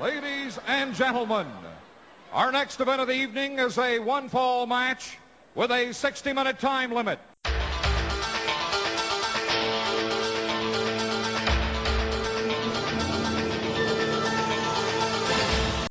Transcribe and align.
Ladies 0.00 0.58
and 0.66 0.94
gentlemen, 0.94 1.46
our 2.32 2.50
next 2.50 2.80
event 2.80 3.00
of 3.00 3.06
the 3.06 3.14
evening 3.14 3.58
is 3.58 3.78
a 3.78 4.00
one 4.00 4.28
fall 4.28 4.66
match 4.66 5.16
with 5.54 5.70
a 5.70 5.92
60 5.92 6.32
minute 6.32 6.58
time 6.58 6.92
limit. 6.92 7.20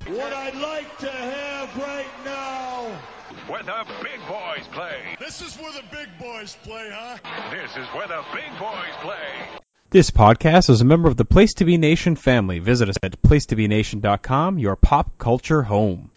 What 0.06 0.34
I'd 0.34 0.56
like 0.56 0.98
to 1.00 1.10
have 1.10 1.78
right 1.78 2.06
now. 2.26 3.00
Where 3.48 3.64
the 3.64 3.86
big 4.02 4.20
boys 4.28 4.68
play. 4.74 5.16
This 5.20 5.42
is 5.42 5.56
where 5.58 5.72
the 5.72 5.84
big 5.92 6.10
boys 6.20 6.58
play, 6.64 6.90
huh? 6.92 7.18
This 7.52 7.72
is 7.78 7.88
where 7.96 8.08
the 8.08 8.24
big 8.34 8.60
boys 8.60 8.94
play. 9.02 9.62
This 9.94 10.10
podcast 10.10 10.71
is 10.71 10.82
a 10.82 10.86
member 10.86 11.07
of 11.07 11.18
the 11.18 11.23
Place 11.23 11.54
to 11.54 11.66
Be 11.66 11.78
Nation 11.78 12.16
family. 12.16 12.57
Visit 12.57 12.89
us 12.89 12.96
at 13.04 13.21
placetobenation.com, 13.21 14.58
your 14.58 14.76
pop 14.76 15.20
culture 15.20 15.62
home. 15.62 16.09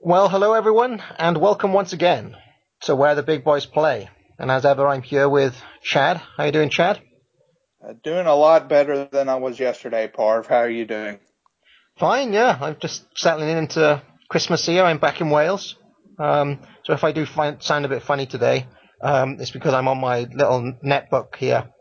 Well, 0.00 0.28
hello 0.28 0.52
everyone, 0.52 1.02
and 1.18 1.36
welcome 1.36 1.72
once 1.72 1.92
again 1.92 2.36
to 2.82 2.94
Where 2.94 3.16
the 3.16 3.24
Big 3.24 3.42
Boys 3.42 3.66
Play. 3.66 4.10
And 4.38 4.48
as 4.48 4.64
ever, 4.64 4.86
I'm 4.86 5.02
here 5.02 5.28
with 5.28 5.60
Chad. 5.82 6.22
How 6.36 6.44
you 6.44 6.52
doing, 6.52 6.70
Chad? 6.70 7.02
Uh, 7.84 7.94
doing 8.04 8.26
a 8.26 8.34
lot 8.36 8.68
better 8.68 9.08
than 9.10 9.28
I 9.28 9.34
was 9.34 9.58
yesterday, 9.58 10.06
Parv. 10.06 10.46
How 10.46 10.58
are 10.58 10.70
you 10.70 10.84
doing? 10.84 11.18
Fine, 11.98 12.32
yeah. 12.32 12.56
I'm 12.60 12.76
just 12.78 13.06
settling 13.16 13.48
in 13.48 13.58
into 13.58 14.00
Christmas 14.28 14.64
here. 14.64 14.84
I'm 14.84 14.98
back 14.98 15.20
in 15.20 15.30
Wales. 15.30 15.74
Um, 16.20 16.60
so 16.84 16.92
if 16.92 17.02
I 17.02 17.10
do 17.10 17.26
find, 17.26 17.60
sound 17.60 17.86
a 17.86 17.88
bit 17.88 18.04
funny 18.04 18.26
today, 18.26 18.68
um, 19.02 19.38
it's 19.40 19.50
because 19.50 19.74
I'm 19.74 19.88
on 19.88 20.00
my 20.00 20.28
little 20.32 20.74
netbook 20.86 21.34
here, 21.34 21.73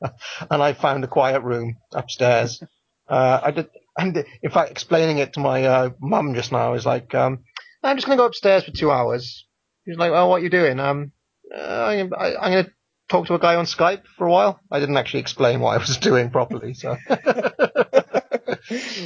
and 0.50 0.62
I 0.62 0.72
found 0.72 1.04
a 1.04 1.08
quiet 1.08 1.42
room 1.42 1.76
upstairs. 1.92 2.62
Uh, 3.06 3.38
I 3.42 3.50
did, 3.50 3.68
and 3.98 4.24
in 4.42 4.50
fact, 4.50 4.70
explaining 4.70 5.18
it 5.18 5.34
to 5.34 5.40
my 5.40 5.64
uh, 5.64 5.90
mum 6.00 6.34
just 6.34 6.52
now 6.52 6.72
is 6.72 6.86
like, 6.86 7.14
um, 7.14 7.44
I'm 7.82 7.98
just 7.98 8.06
going 8.06 8.16
to 8.16 8.22
go 8.22 8.26
upstairs 8.26 8.64
for 8.64 8.70
two 8.70 8.90
hours. 8.90 9.46
She's 9.84 9.98
like, 9.98 10.10
"Oh, 10.10 10.28
what 10.28 10.40
are 10.40 10.42
you 10.42 10.48
doing?" 10.48 10.80
Um, 10.80 11.12
uh, 11.54 11.58
I, 11.58 11.96
I, 11.98 12.46
I'm 12.46 12.52
going 12.52 12.64
to 12.64 12.72
talk 13.10 13.26
to 13.26 13.34
a 13.34 13.38
guy 13.38 13.56
on 13.56 13.66
Skype 13.66 14.06
for 14.16 14.26
a 14.26 14.30
while. 14.30 14.58
I 14.70 14.80
didn't 14.80 14.96
actually 14.96 15.20
explain 15.20 15.60
what 15.60 15.74
I 15.74 15.76
was 15.76 15.98
doing 15.98 16.30
properly, 16.30 16.72
so. 16.72 16.96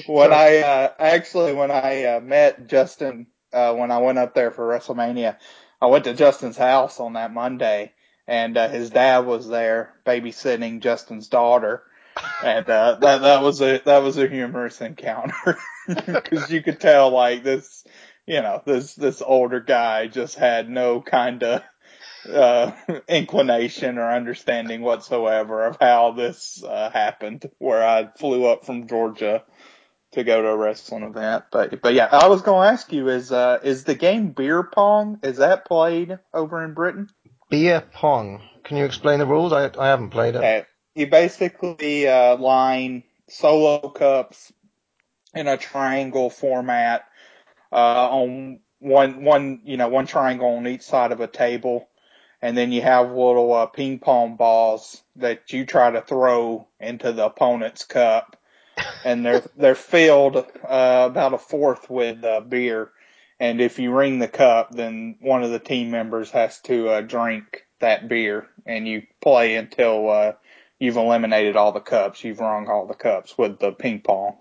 when 0.06 0.32
I 0.32 0.58
uh, 0.58 0.92
actually 1.00 1.54
when 1.54 1.72
I 1.72 2.04
uh, 2.04 2.20
met 2.20 2.68
Justin 2.68 3.26
uh, 3.52 3.74
when 3.74 3.90
I 3.90 3.98
went 3.98 4.18
up 4.18 4.34
there 4.34 4.50
for 4.50 4.68
WrestleMania, 4.68 5.36
I 5.80 5.86
went 5.86 6.04
to 6.04 6.14
Justin's 6.14 6.56
house 6.56 7.00
on 7.00 7.14
that 7.14 7.32
Monday, 7.32 7.92
and 8.28 8.58
uh, 8.58 8.68
his 8.68 8.90
dad 8.90 9.20
was 9.20 9.48
there 9.48 9.94
babysitting 10.06 10.80
Justin's 10.80 11.28
daughter, 11.28 11.82
and 12.44 12.68
uh, 12.68 12.98
that 13.00 13.22
that 13.22 13.42
was 13.42 13.62
a 13.62 13.78
that 13.86 14.02
was 14.02 14.18
a 14.18 14.28
humorous 14.28 14.80
encounter 14.82 15.58
because 15.88 16.50
you 16.50 16.62
could 16.62 16.78
tell 16.78 17.10
like 17.10 17.42
this, 17.42 17.84
you 18.26 18.42
know, 18.42 18.62
this 18.66 18.94
this 18.94 19.22
older 19.22 19.60
guy 19.60 20.08
just 20.08 20.36
had 20.36 20.68
no 20.68 21.00
kind 21.00 21.42
of 21.42 21.62
uh, 22.30 22.72
inclination 23.08 23.96
or 23.96 24.10
understanding 24.12 24.82
whatsoever 24.82 25.64
of 25.64 25.78
how 25.80 26.12
this 26.12 26.62
uh, 26.62 26.90
happened, 26.90 27.50
where 27.58 27.82
I 27.82 28.10
flew 28.18 28.44
up 28.44 28.66
from 28.66 28.88
Georgia 28.88 29.42
to 30.12 30.24
go 30.24 30.40
to 30.40 30.48
a 30.48 30.56
wrestling 30.56 31.02
event. 31.02 31.44
But 31.50 31.80
but 31.80 31.94
yeah, 31.94 32.08
I 32.10 32.28
was 32.28 32.42
going 32.42 32.66
to 32.66 32.72
ask 32.72 32.92
you 32.92 33.08
is 33.08 33.32
uh, 33.32 33.58
is 33.62 33.84
the 33.84 33.94
game 33.94 34.32
beer 34.32 34.62
pong 34.62 35.20
is 35.22 35.38
that 35.38 35.66
played 35.66 36.18
over 36.32 36.64
in 36.64 36.74
Britain? 36.74 37.08
Beer 37.50 37.80
pong. 37.92 38.42
Can 38.64 38.76
you 38.76 38.84
explain 38.84 39.18
the 39.18 39.26
rules? 39.26 39.52
I 39.52 39.70
I 39.78 39.88
haven't 39.88 40.10
played 40.10 40.34
it. 40.34 40.38
Okay. 40.38 40.66
You 40.94 41.06
basically 41.06 42.08
uh, 42.08 42.36
line 42.36 43.04
solo 43.28 43.88
cups 43.90 44.52
in 45.34 45.46
a 45.46 45.56
triangle 45.56 46.30
format 46.30 47.04
uh, 47.72 48.08
on 48.10 48.60
one 48.80 49.24
one 49.24 49.60
you 49.64 49.76
know 49.76 49.88
one 49.88 50.06
triangle 50.06 50.48
on 50.48 50.66
each 50.66 50.82
side 50.82 51.12
of 51.12 51.20
a 51.20 51.26
table 51.26 51.88
and 52.40 52.56
then 52.56 52.72
you 52.72 52.82
have 52.82 53.08
little 53.08 53.52
uh, 53.52 53.66
ping 53.66 53.98
pong 53.98 54.36
balls 54.36 55.02
that 55.16 55.52
you 55.52 55.66
try 55.66 55.90
to 55.90 56.00
throw 56.00 56.66
into 56.78 57.12
the 57.12 57.26
opponent's 57.26 57.84
cup, 57.84 58.36
and 59.04 59.24
they're 59.26 59.42
they're 59.56 59.74
filled 59.74 60.36
uh, 60.36 61.08
about 61.10 61.34
a 61.34 61.38
fourth 61.38 61.90
with 61.90 62.22
uh, 62.24 62.40
beer, 62.40 62.90
and 63.40 63.60
if 63.60 63.78
you 63.78 63.92
ring 63.92 64.18
the 64.18 64.28
cup, 64.28 64.70
then 64.72 65.16
one 65.20 65.42
of 65.42 65.50
the 65.50 65.58
team 65.58 65.90
members 65.90 66.30
has 66.30 66.60
to 66.62 66.88
uh, 66.88 67.00
drink 67.00 67.64
that 67.80 68.08
beer, 68.08 68.48
and 68.66 68.86
you 68.88 69.02
play 69.20 69.56
until 69.56 70.10
uh, 70.10 70.32
you've 70.78 70.96
eliminated 70.96 71.56
all 71.56 71.72
the 71.72 71.80
cups, 71.80 72.24
you've 72.24 72.40
rung 72.40 72.68
all 72.68 72.86
the 72.86 72.94
cups 72.94 73.36
with 73.38 73.58
the 73.60 73.72
ping 73.72 74.00
pong. 74.00 74.36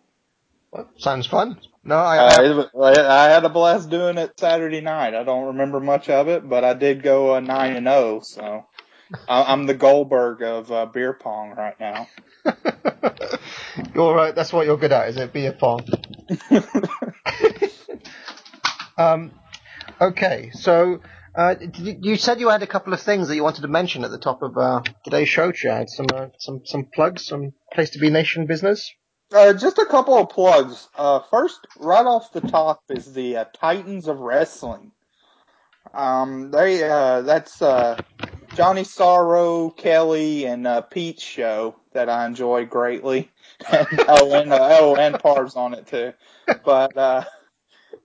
Well, 0.72 0.90
sounds 0.98 1.28
fun. 1.28 1.60
No, 1.84 1.96
I, 1.96 2.18
Uh, 2.18 2.42
I 2.42 2.50
was- 2.74 2.98
I 2.98 3.30
had 3.30 3.46
a 3.46 3.50
blast 3.50 3.90
doing 3.90 4.18
it 4.18 4.38
Saturday 4.40 4.82
night. 4.82 5.14
I 5.16 5.24
don't 5.24 5.46
remember 5.48 5.80
much 5.80 6.10
of 6.10 6.28
it, 6.28 6.48
but 6.48 6.64
I 6.66 6.74
did 6.74 7.02
go 7.04 7.36
uh, 7.36 7.40
nine 7.40 7.76
and 7.78 7.86
zero. 7.88 8.20
So 8.22 8.66
I- 9.30 9.54
I'm 9.54 9.66
the 9.68 9.74
Goldberg 9.74 10.42
of 10.42 10.72
uh, 10.72 10.86
beer 10.88 11.14
pong 11.14 11.52
right 11.52 11.80
now. 11.80 12.08
you're 13.96 14.14
right. 14.16 14.36
That's 14.36 14.52
what 14.52 14.66
you're 14.66 14.76
good 14.78 14.92
at, 14.92 15.10
is 15.10 15.18
it? 15.18 15.32
Beer 15.32 15.54
pong. 15.54 15.86
um, 18.98 19.32
okay, 20.02 20.52
so 20.54 21.02
uh, 21.38 21.54
you 21.78 22.16
said 22.16 22.40
you 22.40 22.50
had 22.50 22.64
a 22.64 22.68
couple 22.68 22.94
of 22.94 23.00
things 23.00 23.28
that 23.28 23.36
you 23.36 23.44
wanted 23.44 23.62
to 23.62 23.68
mention 23.68 24.04
at 24.04 24.10
the 24.10 24.18
top 24.18 24.42
of 24.42 24.58
uh, 24.58 24.82
today's 25.04 25.30
show, 25.30 25.52
Chad. 25.52 25.88
Some 25.88 26.08
uh, 26.12 26.28
some 26.40 26.62
some 26.66 26.86
plugs, 26.92 27.28
some 27.28 27.54
place 27.72 27.92
to 27.92 28.00
be 28.00 28.10
nation 28.10 28.48
business. 28.48 28.92
Uh, 29.32 29.54
just 29.54 29.78
a 29.78 29.86
couple 29.86 30.18
of 30.18 30.30
plugs. 30.30 30.88
Uh, 30.98 31.20
first, 31.30 31.60
right 31.78 32.06
off 32.06 32.32
the 32.32 32.42
top 32.42 32.82
is 32.90 33.14
the 33.14 33.38
uh, 33.38 33.46
Titans 33.54 34.08
of 34.08 34.18
Wrestling. 34.18 34.92
Um, 35.94 36.50
they 36.50 36.80
that's 36.80 37.60
Johnny 38.56 38.84
Sorrow, 38.84 39.70
Kelly, 39.70 40.46
and 40.46 40.68
Pete's 40.90 41.22
show 41.22 41.76
that 41.94 42.10
I 42.10 42.26
enjoy 42.26 42.66
greatly. 42.66 43.30
and, 43.72 43.88
oh, 44.08 44.34
and 44.34 44.52
oh, 44.52 44.96
and 44.96 45.20
Parv's 45.20 45.56
on 45.56 45.76
it 45.76 45.86
too. 45.86 46.14
But 46.66 46.98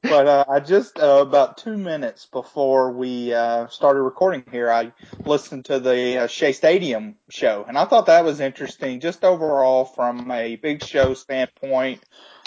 but 0.03 0.27
uh, 0.27 0.45
I 0.49 0.61
just 0.61 0.99
uh, 0.99 1.23
about 1.23 1.59
two 1.59 1.77
minutes 1.77 2.27
before 2.27 2.93
we 2.93 3.33
uh, 3.33 3.69
started 3.69 4.03
recording 4.03 4.45
here, 4.51 4.71
I 4.71 4.93
listened 5.25 5.67
to 5.67 5.79
the 5.79 6.23
uh, 6.23 6.27
Shea 6.27 6.53
Stadium 6.53 7.17
show, 7.31 7.65
and 7.67 7.79
I 7.79 7.85
thought 7.85 8.07
that 8.07 8.25
was 8.25 8.41
interesting. 8.41 9.01
Just 9.01 9.25
overall, 9.25 9.85
from 9.85 10.31
a 10.31 10.57
big 10.57 10.85
show 10.85 11.15
standpoint, 11.15 12.03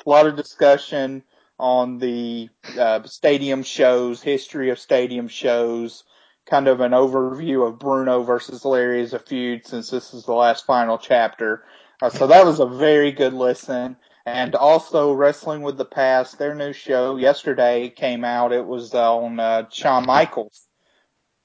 a 0.05 0.09
lot 0.09 0.27
of 0.27 0.35
discussion 0.35 1.23
on 1.57 1.97
the 1.99 2.49
uh, 2.77 3.03
stadium 3.03 3.63
shows, 3.63 4.21
history 4.21 4.69
of 4.69 4.79
stadium 4.79 5.27
shows, 5.27 6.03
kind 6.45 6.67
of 6.67 6.81
an 6.81 6.91
overview 6.91 7.67
of 7.67 7.79
Bruno 7.79 8.23
versus 8.23 8.65
Larry 8.65 9.01
as 9.01 9.13
a 9.13 9.19
feud 9.19 9.65
since 9.65 9.89
this 9.89 10.13
is 10.13 10.25
the 10.25 10.33
last 10.33 10.65
final 10.65 10.97
chapter. 10.97 11.63
Uh, 12.01 12.09
so 12.09 12.27
that 12.27 12.45
was 12.45 12.59
a 12.59 12.65
very 12.65 13.11
good 13.11 13.33
listen. 13.33 13.95
And 14.25 14.55
also 14.55 15.13
Wrestling 15.13 15.61
with 15.61 15.77
the 15.77 15.85
Past, 15.85 16.39
their 16.39 16.55
new 16.55 16.73
show 16.73 17.17
yesterday 17.17 17.89
came 17.89 18.23
out. 18.23 18.53
It 18.53 18.65
was 18.65 18.93
on 18.93 19.39
uh, 19.39 19.69
Shawn 19.69 20.05
Michaels. 20.05 20.65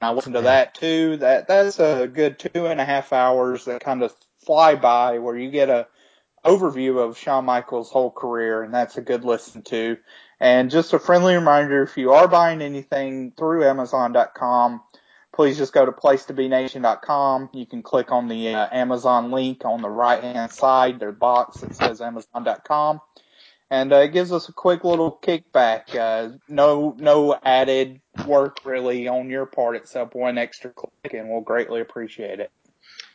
I 0.00 0.12
listened 0.12 0.36
to 0.36 0.42
that 0.42 0.74
too. 0.74 1.18
That 1.18 1.46
that's 1.46 1.78
a 1.78 2.06
good 2.06 2.38
two 2.38 2.66
and 2.66 2.80
a 2.80 2.84
half 2.84 3.12
hours 3.12 3.66
that 3.66 3.84
kind 3.84 4.02
of 4.02 4.14
fly 4.46 4.74
by 4.74 5.18
where 5.18 5.36
you 5.36 5.50
get 5.50 5.68
a 5.68 5.88
overview 6.44 6.98
of 6.98 7.18
Shawn 7.18 7.44
Michaels' 7.44 7.90
whole 7.90 8.10
career, 8.10 8.62
and 8.62 8.72
that's 8.72 8.96
a 8.96 9.02
good 9.02 9.24
listen 9.24 9.62
to. 9.64 9.98
And 10.38 10.70
just 10.70 10.94
a 10.94 10.98
friendly 10.98 11.34
reminder, 11.34 11.82
if 11.82 11.98
you 11.98 12.12
are 12.12 12.28
buying 12.28 12.62
anything 12.62 13.32
through 13.36 13.64
Amazon.com, 13.64 14.80
please 15.40 15.56
just 15.56 15.72
go 15.72 15.86
to 15.86 15.90
placetobenation.com. 15.90 17.48
You 17.54 17.64
can 17.64 17.82
click 17.82 18.12
on 18.12 18.28
the 18.28 18.54
uh, 18.54 18.68
Amazon 18.70 19.30
link 19.30 19.64
on 19.64 19.80
the 19.80 19.88
right 19.88 20.22
hand 20.22 20.52
side, 20.52 21.00
their 21.00 21.12
box 21.12 21.62
that 21.62 21.74
says 21.74 22.02
Amazon.com. 22.02 23.00
And 23.70 23.90
uh, 23.90 24.00
it 24.00 24.12
gives 24.12 24.32
us 24.32 24.50
a 24.50 24.52
quick 24.52 24.84
little 24.84 25.18
kickback. 25.22 25.96
Uh, 25.96 26.36
no, 26.46 26.94
no 26.98 27.38
added 27.42 28.02
work 28.26 28.58
really 28.66 29.08
on 29.08 29.30
your 29.30 29.46
part 29.46 29.76
except 29.76 30.14
one 30.14 30.36
extra 30.36 30.72
click, 30.72 31.14
and 31.14 31.30
we'll 31.30 31.40
greatly 31.40 31.80
appreciate 31.80 32.38
it. 32.40 32.50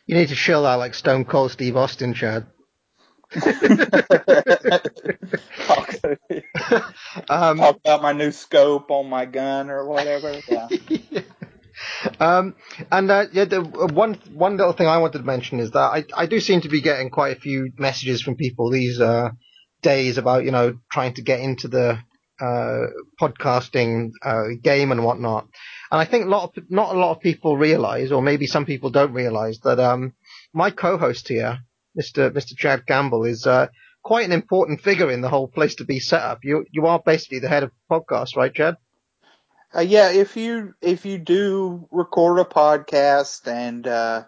You 0.08 0.16
need 0.16 0.30
to 0.30 0.36
chill 0.36 0.66
out 0.66 0.80
like 0.80 0.96
Stone 0.96 1.26
Cold 1.26 1.52
Steve 1.52 1.78
Austin, 1.78 2.16
Chad. 2.16 2.48
talk, 5.68 5.96
Um, 7.30 7.58
talk 7.58 7.78
about 7.78 8.02
my 8.02 8.14
new 8.14 8.32
scope 8.32 8.90
on 8.90 9.10
my 9.10 9.26
gun 9.26 9.70
or 9.70 9.86
whatever. 9.88 10.42
Yeah. 10.48 10.70
Um, 12.20 12.56
and 12.92 13.10
uh, 13.12 13.26
yeah, 13.32 13.46
the 13.46 13.62
uh, 13.62 13.88
one 13.94 14.16
one 14.34 14.58
little 14.58 14.74
thing 14.74 14.88
I 14.88 14.98
wanted 14.98 15.20
to 15.20 15.24
mention 15.24 15.60
is 15.60 15.72
that 15.72 15.80
I 15.80 16.04
I 16.16 16.26
do 16.26 16.40
seem 16.40 16.62
to 16.62 16.70
be 16.70 16.82
getting 16.82 17.10
quite 17.10 17.38
a 17.38 17.40
few 17.40 17.72
messages 17.78 18.22
from 18.22 18.36
people 18.36 18.70
these 18.70 19.00
uh, 19.00 19.30
days 19.82 20.18
about 20.18 20.46
you 20.46 20.52
know 20.52 20.78
trying 20.92 21.14
to 21.16 21.22
get 21.22 21.40
into 21.40 21.68
the 21.68 22.00
uh, 22.42 22.82
podcasting 23.22 24.12
uh, 24.24 24.44
game 24.62 24.92
and 24.92 25.04
whatnot. 25.04 25.48
And 25.92 26.02
I 26.02 26.06
think 26.06 26.26
a 26.26 26.30
lot 26.30 26.58
of, 26.58 26.64
not 26.70 26.96
a 26.96 27.00
lot 27.00 27.16
of 27.16 27.22
people 27.22 27.58
realize, 27.58 28.12
or 28.12 28.22
maybe 28.22 28.48
some 28.48 28.66
people 28.66 28.90
don't 28.90 29.14
realize, 29.14 29.60
that 29.60 29.80
um, 29.80 30.14
my 30.54 30.70
co-host 30.72 31.28
here, 31.30 31.60
Mr. 31.98 32.32
Mr. 32.32 32.56
Chad 32.58 32.86
Gamble, 32.86 33.24
is 33.26 33.48
quite 34.04 34.26
an 34.26 34.32
important 34.32 34.82
figure 34.82 35.10
in 35.12 35.22
the 35.22 35.30
whole 35.30 35.48
place 35.48 35.76
to 35.76 35.86
be 35.86 36.00
setup. 36.00 36.40
You 36.44 36.66
you 36.72 36.86
are 36.88 37.02
basically 37.04 37.40
the 37.40 37.50
head 37.50 37.64
of 37.64 37.72
podcast, 37.92 38.36
right, 38.36 38.54
Chad? 38.54 38.78
Uh, 39.76 39.82
yeah, 39.82 40.12
if 40.12 40.38
you 40.38 40.74
if 40.82 41.06
you 41.06 41.18
do 41.18 41.88
record 41.92 42.40
a 42.40 42.46
podcast 42.46 43.46
and 43.46 43.86
uh, 43.86 44.24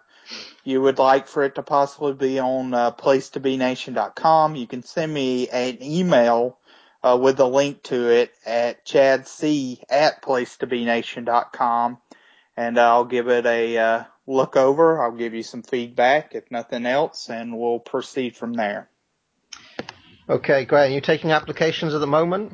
you 0.62 0.82
would 0.82 0.98
like 0.98 1.26
for 1.26 1.42
it 1.42 1.54
to 1.54 1.62
possibly 1.62 2.12
be 2.12 2.38
on 2.38 2.74
uh, 2.74 2.90
placetobenation.com, 2.90 4.56
you 4.56 4.66
can 4.66 4.82
send 4.82 5.12
me 5.12 5.48
an 5.48 5.82
email 5.82 6.58
uh, 7.02 7.18
with 7.18 7.40
a 7.40 7.46
link 7.46 7.82
to 7.82 8.10
it 8.10 8.30
at 8.44 8.84
chadc 8.84 9.80
at 9.88 10.20
placetobenation.com, 10.22 11.98
and 12.56 12.78
I'll 12.78 13.06
give 13.06 13.28
it 13.28 13.46
a 13.46 13.78
uh, 13.78 14.04
look 14.26 14.54
over. 14.54 15.02
I'll 15.02 15.16
give 15.16 15.32
you 15.32 15.42
some 15.42 15.62
feedback, 15.62 16.34
if 16.34 16.50
nothing 16.50 16.84
else, 16.84 17.30
and 17.30 17.58
we'll 17.58 17.80
proceed 17.80 18.36
from 18.36 18.52
there. 18.52 18.90
Okay, 20.28 20.66
great. 20.66 20.90
Are 20.90 20.94
you 20.94 21.00
taking 21.00 21.32
applications 21.32 21.94
at 21.94 22.00
the 22.00 22.06
moment? 22.06 22.52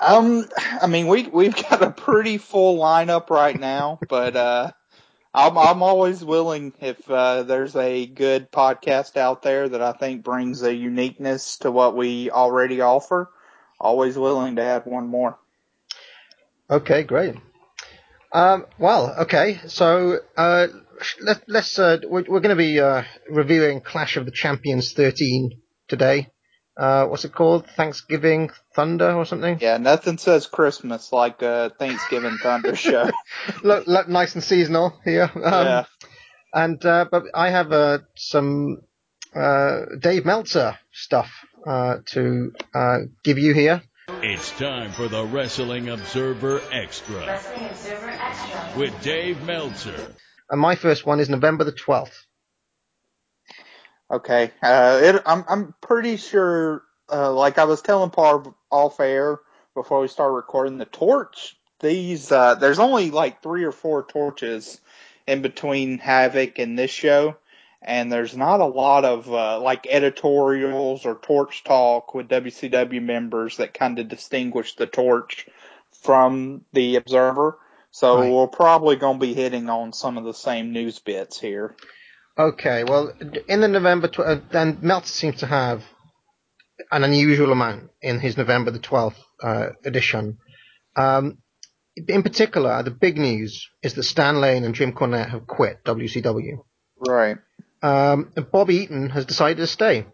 Um, 0.00 0.48
I 0.80 0.86
mean, 0.86 1.08
we 1.08 1.24
we've 1.28 1.54
got 1.68 1.82
a 1.82 1.90
pretty 1.90 2.38
full 2.38 2.78
lineup 2.78 3.28
right 3.30 3.58
now, 3.58 3.98
but 4.08 4.34
uh, 4.34 4.72
I'm 5.34 5.58
I'm 5.58 5.82
always 5.82 6.24
willing 6.24 6.72
if 6.80 7.08
uh, 7.10 7.42
there's 7.42 7.76
a 7.76 8.06
good 8.06 8.50
podcast 8.50 9.16
out 9.16 9.42
there 9.42 9.68
that 9.68 9.82
I 9.82 9.92
think 9.92 10.24
brings 10.24 10.62
a 10.62 10.74
uniqueness 10.74 11.58
to 11.58 11.70
what 11.70 11.96
we 11.96 12.30
already 12.30 12.80
offer. 12.80 13.30
Always 13.78 14.16
willing 14.16 14.56
to 14.56 14.62
add 14.62 14.86
one 14.86 15.06
more. 15.06 15.38
Okay, 16.70 17.02
great. 17.02 17.34
Um, 18.32 18.66
well, 18.78 19.14
okay, 19.22 19.60
so 19.66 20.18
uh, 20.36 20.68
let, 21.20 21.42
let's 21.48 21.78
uh, 21.78 21.98
we're, 22.04 22.24
we're 22.28 22.40
going 22.40 22.50
to 22.50 22.56
be 22.56 22.80
uh, 22.80 23.02
reviewing 23.28 23.80
Clash 23.80 24.16
of 24.16 24.24
the 24.24 24.30
Champions 24.30 24.92
13 24.92 25.60
today. 25.88 26.28
Uh, 26.80 27.04
what's 27.06 27.26
it 27.26 27.34
called? 27.34 27.66
Thanksgiving 27.76 28.50
Thunder 28.74 29.12
or 29.12 29.26
something? 29.26 29.58
Yeah, 29.60 29.76
nothing 29.76 30.16
says 30.16 30.46
Christmas 30.46 31.12
like 31.12 31.42
a 31.42 31.70
Thanksgiving 31.78 32.38
Thunder 32.42 32.74
show. 32.86 33.10
look, 33.62 33.86
look 33.86 34.08
nice 34.08 34.34
and 34.34 34.42
seasonal 34.42 34.98
here. 35.04 35.30
Um, 35.34 35.42
yeah. 35.44 35.84
And 36.54 36.84
uh, 36.84 37.04
but 37.10 37.24
I 37.34 37.50
have 37.50 37.70
uh, 37.70 37.98
some 38.16 38.78
uh, 39.36 39.80
Dave 39.98 40.24
Meltzer 40.24 40.78
stuff 40.90 41.30
uh, 41.66 41.98
to 42.12 42.52
uh, 42.74 42.98
give 43.24 43.36
you 43.38 43.52
here. 43.52 43.82
It's 44.22 44.50
time 44.52 44.90
for 44.92 45.06
the 45.06 45.24
Wrestling 45.24 45.90
Observer 45.90 46.62
Extra 46.72 47.26
Wrestling 47.26 47.66
Observer 47.66 48.08
Extra. 48.08 48.72
with 48.78 49.02
Dave 49.02 49.42
Meltzer. 49.44 50.14
And 50.48 50.60
my 50.60 50.74
first 50.76 51.04
one 51.06 51.20
is 51.20 51.28
November 51.28 51.62
the 51.64 51.72
12th. 51.72 52.24
Okay. 54.10 54.50
Uh, 54.62 55.00
it, 55.02 55.22
I'm 55.26 55.44
I'm 55.48 55.74
pretty 55.80 56.16
sure. 56.16 56.82
Uh, 57.12 57.32
like 57.32 57.58
I 57.58 57.64
was 57.64 57.82
telling 57.82 58.10
Par 58.10 58.42
off 58.70 59.00
air 59.00 59.40
before 59.74 60.00
we 60.00 60.08
started 60.08 60.34
recording, 60.34 60.78
the 60.78 60.84
torch. 60.84 61.56
These 61.80 62.30
uh, 62.30 62.56
there's 62.56 62.78
only 62.78 63.10
like 63.10 63.42
three 63.42 63.64
or 63.64 63.72
four 63.72 64.04
torches 64.04 64.80
in 65.26 65.42
between 65.42 65.98
Havoc 65.98 66.58
and 66.58 66.78
this 66.78 66.90
show, 66.90 67.36
and 67.82 68.12
there's 68.12 68.36
not 68.36 68.60
a 68.60 68.66
lot 68.66 69.04
of 69.04 69.32
uh, 69.32 69.60
like 69.60 69.86
editorials 69.88 71.06
or 71.06 71.14
torch 71.16 71.64
talk 71.64 72.14
with 72.14 72.28
WCW 72.28 73.02
members 73.02 73.56
that 73.56 73.74
kind 73.74 73.98
of 73.98 74.08
distinguish 74.08 74.76
the 74.76 74.86
torch 74.86 75.46
from 76.02 76.64
the 76.72 76.96
Observer. 76.96 77.58
So 77.92 78.18
Right. 78.20 78.32
we're 78.32 78.46
probably 78.46 78.96
going 78.96 79.18
to 79.18 79.26
be 79.26 79.34
hitting 79.34 79.68
on 79.68 79.92
some 79.92 80.16
of 80.18 80.24
the 80.24 80.34
same 80.34 80.72
news 80.72 80.98
bits 80.98 81.40
here. 81.40 81.74
Okay, 82.40 82.84
well, 82.84 83.12
in 83.48 83.60
the 83.60 83.68
November, 83.68 84.08
tw- 84.08 84.20
uh, 84.20 84.40
then 84.50 84.78
Meltzer 84.80 85.12
seems 85.12 85.40
to 85.40 85.46
have 85.46 85.82
an 86.90 87.04
unusual 87.04 87.52
amount 87.52 87.90
in 88.00 88.18
his 88.18 88.38
November 88.38 88.70
the 88.70 88.78
12th 88.78 89.16
uh, 89.42 89.66
edition. 89.84 90.38
Um, 90.96 91.42
in 92.08 92.22
particular, 92.22 92.82
the 92.82 92.92
big 92.92 93.18
news 93.18 93.68
is 93.82 93.92
that 93.92 94.04
Stan 94.04 94.40
Lane 94.40 94.64
and 94.64 94.74
Jim 94.74 94.92
Cornette 94.94 95.28
have 95.28 95.46
quit 95.46 95.84
WCW. 95.84 96.64
Right. 97.06 97.36
Um, 97.82 98.32
and 98.34 98.50
Bob 98.50 98.70
Eaton 98.70 99.10
has 99.10 99.26
decided 99.26 99.58
to 99.58 99.66
stay. 99.66 100.06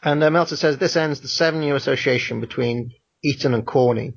And 0.00 0.22
uh, 0.22 0.30
Meltzer 0.30 0.56
says 0.56 0.78
this 0.78 0.94
ends 0.94 1.22
the 1.22 1.28
seven-year 1.28 1.74
association 1.74 2.40
between 2.40 2.92
Eaton 3.24 3.52
and 3.52 3.66
Corney. 3.66 4.14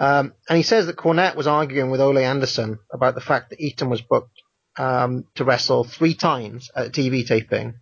Um, 0.00 0.32
and 0.48 0.56
he 0.56 0.62
says 0.62 0.86
that 0.86 0.96
Cornette 0.96 1.36
was 1.36 1.46
arguing 1.46 1.90
with 1.90 2.00
Ole 2.00 2.18
Anderson 2.18 2.78
about 2.90 3.14
the 3.14 3.20
fact 3.20 3.50
that 3.50 3.60
Eaton 3.60 3.90
was 3.90 4.00
booked 4.00 4.40
um, 4.78 5.24
to 5.34 5.44
wrestle 5.44 5.84
three 5.84 6.14
times 6.14 6.70
at 6.74 6.92
TV 6.92 7.26
taping, 7.26 7.74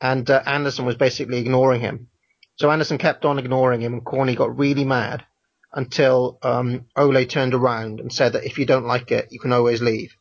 and 0.00 0.28
uh, 0.28 0.42
Anderson 0.46 0.84
was 0.84 0.96
basically 0.96 1.38
ignoring 1.38 1.80
him. 1.80 2.08
So 2.56 2.70
Anderson 2.70 2.98
kept 2.98 3.24
on 3.24 3.38
ignoring 3.38 3.80
him, 3.80 3.94
and 3.94 4.04
Corny 4.04 4.34
got 4.34 4.56
really 4.56 4.84
mad 4.84 5.24
until 5.72 6.38
um, 6.42 6.86
Ole 6.96 7.26
turned 7.26 7.54
around 7.54 8.00
and 8.00 8.12
said 8.12 8.34
that 8.34 8.44
if 8.44 8.58
you 8.58 8.66
don't 8.66 8.86
like 8.86 9.10
it, 9.10 9.28
you 9.30 9.40
can 9.40 9.52
always 9.52 9.82
leave. 9.82 10.14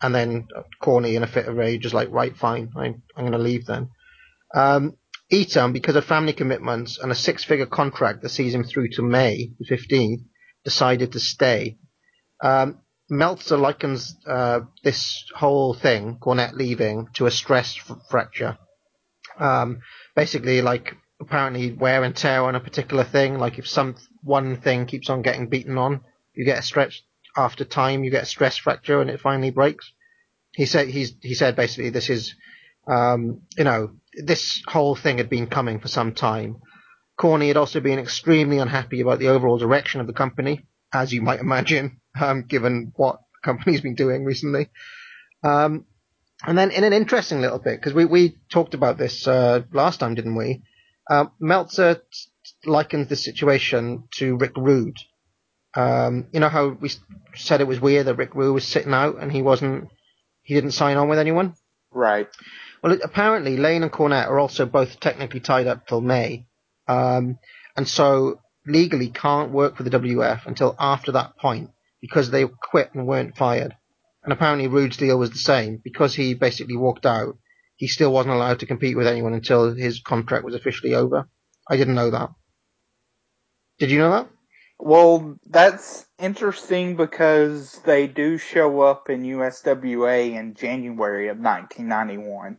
And 0.00 0.14
then 0.14 0.48
Corny, 0.80 1.16
in 1.16 1.22
a 1.22 1.26
fit 1.26 1.46
of 1.46 1.56
rage, 1.56 1.84
is 1.84 1.94
like, 1.94 2.10
right, 2.10 2.36
fine, 2.36 2.70
I'm, 2.76 3.02
I'm 3.16 3.24
going 3.24 3.32
to 3.32 3.38
leave 3.38 3.66
then. 3.66 3.90
Um, 4.54 4.96
Eaton, 5.30 5.72
because 5.72 5.96
of 5.96 6.04
family 6.04 6.32
commitments 6.32 6.98
and 6.98 7.10
a 7.10 7.14
six-figure 7.14 7.66
contract 7.66 8.22
that 8.22 8.28
sees 8.28 8.54
him 8.54 8.64
through 8.64 8.88
to 8.90 9.02
May 9.02 9.52
the 9.58 9.66
15th, 9.66 10.24
decided 10.64 11.12
to 11.12 11.20
stay. 11.20 11.78
Um, 12.42 12.80
Meltzer 13.10 13.56
likens 13.56 14.16
uh, 14.26 14.60
this 14.82 15.24
whole 15.34 15.74
thing, 15.74 16.16
Cornette 16.20 16.54
leaving, 16.54 17.08
to 17.14 17.26
a 17.26 17.30
stress 17.30 17.76
f- 17.78 17.98
fracture. 18.08 18.58
Um, 19.38 19.80
basically, 20.14 20.62
like 20.62 20.94
apparently 21.20 21.72
wear 21.72 22.02
and 22.02 22.16
tear 22.16 22.42
on 22.44 22.54
a 22.54 22.60
particular 22.60 23.04
thing. 23.04 23.38
Like 23.38 23.58
if 23.58 23.68
some 23.68 23.96
one 24.22 24.60
thing 24.60 24.86
keeps 24.86 25.10
on 25.10 25.22
getting 25.22 25.48
beaten 25.48 25.76
on, 25.76 26.00
you 26.34 26.44
get 26.44 26.58
a 26.58 26.62
stretch 26.62 27.02
after 27.36 27.64
time, 27.64 28.04
you 28.04 28.10
get 28.10 28.22
a 28.22 28.26
stress 28.26 28.56
fracture, 28.56 29.00
and 29.00 29.10
it 29.10 29.20
finally 29.20 29.50
breaks. 29.50 29.92
He 30.52 30.66
said 30.66 30.88
he's 30.88 31.14
he 31.20 31.34
said 31.34 31.56
basically 31.56 31.90
this 31.90 32.08
is, 32.08 32.34
um, 32.86 33.42
you 33.58 33.64
know, 33.64 33.90
this 34.24 34.62
whole 34.66 34.94
thing 34.94 35.18
had 35.18 35.28
been 35.28 35.48
coming 35.48 35.80
for 35.80 35.88
some 35.88 36.14
time. 36.14 36.56
Corney 37.16 37.48
had 37.48 37.56
also 37.56 37.80
been 37.80 37.98
extremely 37.98 38.58
unhappy 38.58 39.00
about 39.00 39.18
the 39.18 39.28
overall 39.28 39.58
direction 39.58 40.00
of 40.00 40.06
the 40.06 40.12
company, 40.12 40.66
as 40.92 41.12
you 41.12 41.22
might 41.22 41.40
imagine, 41.40 42.00
um, 42.20 42.44
given 42.46 42.92
what 42.96 43.16
the 43.16 43.46
company's 43.46 43.80
been 43.80 43.94
doing 43.94 44.24
recently. 44.24 44.70
Um, 45.42 45.86
and 46.46 46.58
then 46.58 46.70
in 46.70 46.84
an 46.84 46.92
interesting 46.92 47.40
little 47.40 47.58
bit, 47.58 47.80
because 47.80 47.94
we, 47.94 48.04
we 48.04 48.36
talked 48.50 48.74
about 48.74 48.98
this 48.98 49.26
uh, 49.26 49.62
last 49.72 50.00
time, 50.00 50.14
didn't 50.14 50.36
we? 50.36 50.62
Uh, 51.08 51.26
Meltzer 51.40 52.02
likens 52.64 53.08
the 53.08 53.16
situation 53.16 54.04
to 54.16 54.36
Rick 54.36 54.56
Rude. 54.56 54.98
Um, 55.76 56.28
you 56.32 56.40
know 56.40 56.48
how 56.48 56.68
we 56.68 56.90
said 57.34 57.60
it 57.60 57.66
was 57.66 57.80
weird 57.80 58.06
that 58.06 58.14
Rick 58.14 58.34
Rude 58.34 58.54
was 58.54 58.66
sitting 58.66 58.92
out 58.92 59.20
and 59.20 59.30
he 59.30 59.42
wasn't, 59.42 59.88
he 60.42 60.54
didn't 60.54 60.72
sign 60.72 60.96
on 60.96 61.08
with 61.08 61.18
anyone? 61.18 61.54
Right. 61.90 62.28
Well, 62.82 62.92
it, 62.92 63.00
apparently 63.02 63.56
Lane 63.56 63.82
and 63.82 63.92
Cornette 63.92 64.28
are 64.28 64.38
also 64.38 64.66
both 64.66 65.00
technically 65.00 65.40
tied 65.40 65.66
up 65.66 65.86
till 65.86 66.00
May, 66.00 66.46
um, 66.86 67.38
and 67.76 67.88
so 67.88 68.40
legally 68.66 69.08
can't 69.08 69.50
work 69.50 69.76
for 69.76 69.82
the 69.82 69.90
WF 69.90 70.46
until 70.46 70.76
after 70.78 71.12
that 71.12 71.36
point 71.38 71.70
because 72.04 72.30
they 72.30 72.44
quit 72.44 72.90
and 72.92 73.06
weren't 73.06 73.34
fired. 73.34 73.74
And 74.22 74.30
apparently 74.30 74.68
Rude's 74.68 74.98
deal 74.98 75.18
was 75.18 75.30
the 75.30 75.38
same 75.38 75.80
because 75.82 76.14
he 76.14 76.34
basically 76.34 76.76
walked 76.76 77.06
out. 77.06 77.38
He 77.76 77.86
still 77.86 78.12
wasn't 78.12 78.34
allowed 78.34 78.60
to 78.60 78.66
compete 78.66 78.94
with 78.94 79.06
anyone 79.06 79.32
until 79.32 79.74
his 79.74 80.00
contract 80.00 80.44
was 80.44 80.54
officially 80.54 80.94
over. 80.94 81.26
I 81.66 81.78
didn't 81.78 81.94
know 81.94 82.10
that. 82.10 82.28
Did 83.78 83.90
you 83.90 84.00
know 84.00 84.10
that? 84.10 84.28
Well, 84.78 85.38
that's 85.46 86.04
interesting 86.18 86.96
because 86.96 87.80
they 87.86 88.06
do 88.06 88.36
show 88.36 88.82
up 88.82 89.08
in 89.08 89.22
USWA 89.22 90.38
in 90.38 90.52
January 90.52 91.28
of 91.28 91.38
1991. 91.38 92.58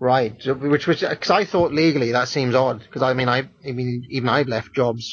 Right, 0.00 0.42
which 0.46 0.86
was 0.86 1.00
because 1.00 1.30
I 1.30 1.44
thought 1.44 1.72
legally 1.74 2.12
that 2.12 2.28
seems 2.28 2.54
odd 2.54 2.80
because 2.80 3.02
I 3.02 3.12
mean 3.12 3.28
I, 3.28 3.50
I 3.66 3.72
mean 3.72 4.06
even 4.08 4.30
I've 4.30 4.48
left 4.48 4.74
jobs, 4.74 5.12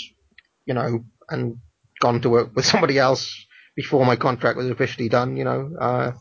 you 0.65 0.74
know, 0.74 1.04
and 1.27 1.58
gone 2.06 2.22
to 2.22 2.30
work 2.30 2.56
with 2.56 2.66
somebody 2.66 2.98
else 3.00 3.26
before 3.76 4.06
my 4.06 4.16
contract 4.16 4.58
was 4.58 4.70
officially 4.70 5.10
done. 5.10 5.38
You 5.38 5.44
know, 5.44 5.72
uh, 5.80 6.12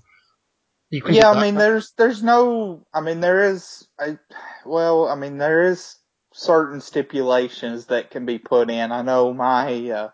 you 0.91 1.03
can 1.03 1.15
Yeah, 1.15 1.31
I 1.31 1.43
mean, 1.43 1.57
there's 1.57 1.93
there's 1.99 2.23
no, 2.23 2.87
I 2.93 3.01
mean, 3.01 3.21
there 3.21 3.45
is, 3.53 3.87
I, 3.99 4.19
well, 4.65 5.09
I 5.09 5.15
mean, 5.15 5.39
there 5.39 5.65
is 5.65 5.97
certain 6.33 6.81
stipulations 6.81 7.87
that 7.87 8.11
can 8.11 8.27
be 8.27 8.39
put 8.39 8.71
in. 8.71 8.93
I 8.93 9.03
know 9.03 9.35
my 9.35 9.91
uh, 9.91 10.11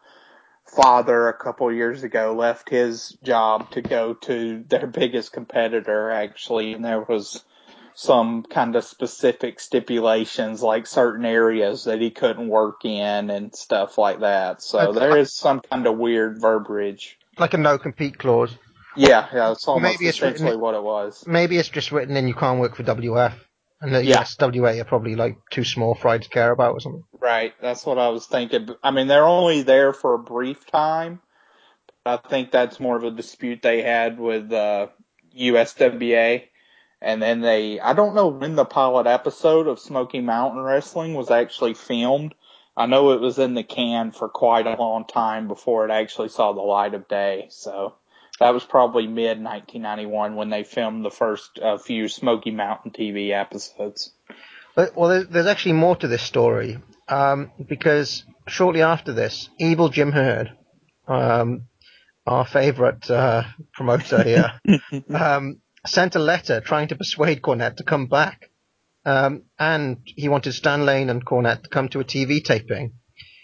father 0.67 1.29
a 1.29 1.39
couple 1.39 1.73
years 1.73 2.03
ago 2.03 2.35
left 2.35 2.69
his 2.69 3.17
job 3.25 3.71
to 3.73 3.83
go 3.83 4.15
to 4.15 4.65
their 4.69 4.87
biggest 4.87 5.33
competitor 5.33 6.11
actually, 6.11 6.73
and 6.73 6.85
there 6.85 7.03
was 7.03 7.45
some 7.95 8.43
kind 8.43 8.77
of 8.77 8.85
specific 8.85 9.61
stipulations 9.61 10.63
like 10.63 10.87
certain 10.87 11.25
areas 11.25 11.85
that 11.85 12.01
he 12.01 12.11
couldn't 12.11 12.49
work 12.49 12.85
in 12.85 13.31
and 13.31 13.55
stuff 13.55 13.99
like 13.99 14.21
that. 14.21 14.63
So 14.63 14.79
Uh, 14.79 14.93
there 14.93 15.17
is 15.17 15.35
some 15.35 15.61
kind 15.61 15.87
of 15.87 15.99
weird 15.99 16.41
verbiage. 16.41 17.19
like 17.39 17.55
a 17.55 17.59
no 17.59 17.79
compete 17.79 18.19
clause. 18.19 18.57
Yeah, 18.97 19.27
yeah, 19.33 19.53
it's 19.53 19.67
almost 19.69 19.83
Maybe 19.83 20.09
it's 20.09 20.21
written- 20.21 20.59
what 20.61 20.75
it 20.75 20.83
was. 20.83 21.25
Maybe 21.27 21.57
it's 21.59 21.69
just 21.69 21.93
written 21.93 22.17
in 22.17 22.27
you 22.29 22.35
can't 22.35 22.61
work 22.61 22.75
for 22.77 22.83
WF. 22.83 23.35
And 23.83 23.95
the 23.95 24.05
Yeah. 24.05 24.19
USWA 24.23 24.79
are 24.81 24.85
probably 24.85 25.15
like 25.17 25.37
too 25.51 25.65
small 25.65 25.95
fry 25.95 26.19
to 26.19 26.29
care 26.29 26.51
about 26.51 26.73
or 26.73 26.81
something. 26.81 27.05
Right, 27.19 27.55
that's 27.63 27.87
what 27.87 27.99
I 27.99 28.09
was 28.09 28.27
thinking. 28.27 28.69
I 28.83 28.91
mean, 28.91 29.07
they're 29.07 29.27
only 29.27 29.63
there 29.63 29.93
for 29.95 30.15
a 30.15 30.19
brief 30.19 30.67
time. 30.67 31.21
I 32.05 32.17
think 32.19 32.51
that's 32.51 32.79
more 32.81 32.97
of 32.97 33.05
a 33.05 33.11
dispute 33.11 33.63
they 33.63 33.81
had 33.83 34.19
with 34.19 34.53
uh, 34.53 34.89
USWA. 35.35 36.45
And 37.03 37.23
then 37.23 37.41
they, 37.41 37.81
I 37.81 37.95
don't 37.95 38.15
know 38.15 38.29
when 38.29 38.57
the 38.57 38.65
pilot 38.65 39.07
episode 39.07 39.67
of 39.67 39.79
Smoky 39.79 40.21
Mountain 40.21 40.63
Wrestling 40.63 41.15
was 41.15 41.31
actually 41.31 41.75
filmed. 41.75 42.35
I 42.77 42.87
know 42.87 43.13
it 43.13 43.21
was 43.21 43.39
in 43.39 43.55
the 43.55 43.63
can 43.63 44.13
for 44.13 44.29
quite 44.29 44.67
a 44.67 44.77
long 44.77 45.07
time 45.07 45.49
before 45.49 45.87
it 45.87 45.91
actually 45.91 46.29
saw 46.29 46.53
the 46.53 46.61
light 46.61 46.95
of 46.95 47.09
day. 47.09 47.47
So 47.51 47.95
that 48.39 48.55
was 48.55 48.65
probably 48.65 49.07
mid 49.07 49.43
1991 49.43 50.37
when 50.37 50.51
they 50.51 50.65
filmed 50.65 51.05
the 51.05 51.11
first 51.11 51.59
uh, 51.59 51.79
few 51.79 52.09
Smoky 52.09 52.51
Mountain 52.51 52.93
TV 52.93 53.31
episodes. 53.33 54.13
But, 54.75 54.97
well, 54.97 55.25
there's, 55.25 55.47
actually 55.47 55.75
more 55.75 55.97
to 55.97 56.09
this 56.09 56.23
story 56.23 56.79
um, 57.09 57.51
because 57.69 58.25
shortly 58.47 58.83
after 58.83 59.13
this, 59.13 59.49
Evil 59.59 59.89
Jim 59.89 60.13
Herd, 60.13 60.53
um, 61.09 61.63
our 62.27 62.47
favourite 62.47 63.11
uh, 63.11 63.43
promoter 63.73 64.23
here, 64.23 64.53
um, 65.15 65.61
sent 65.87 66.15
a 66.15 66.19
letter 66.19 66.61
trying 66.61 66.89
to 66.89 66.97
persuade 66.97 67.43
Cornette 67.43 67.77
to 67.77 67.85
come 67.85 68.07
back. 68.07 68.51
Um, 69.05 69.45
and 69.59 69.99
he 70.05 70.29
wanted 70.29 70.53
Stan 70.53 70.85
Lane 70.85 71.09
and 71.09 71.25
Cornette 71.25 71.63
to 71.63 71.71
come 71.71 71.89
to 71.91 72.01
a 72.01 72.05
TV 72.05 72.45
taping. 72.45 72.93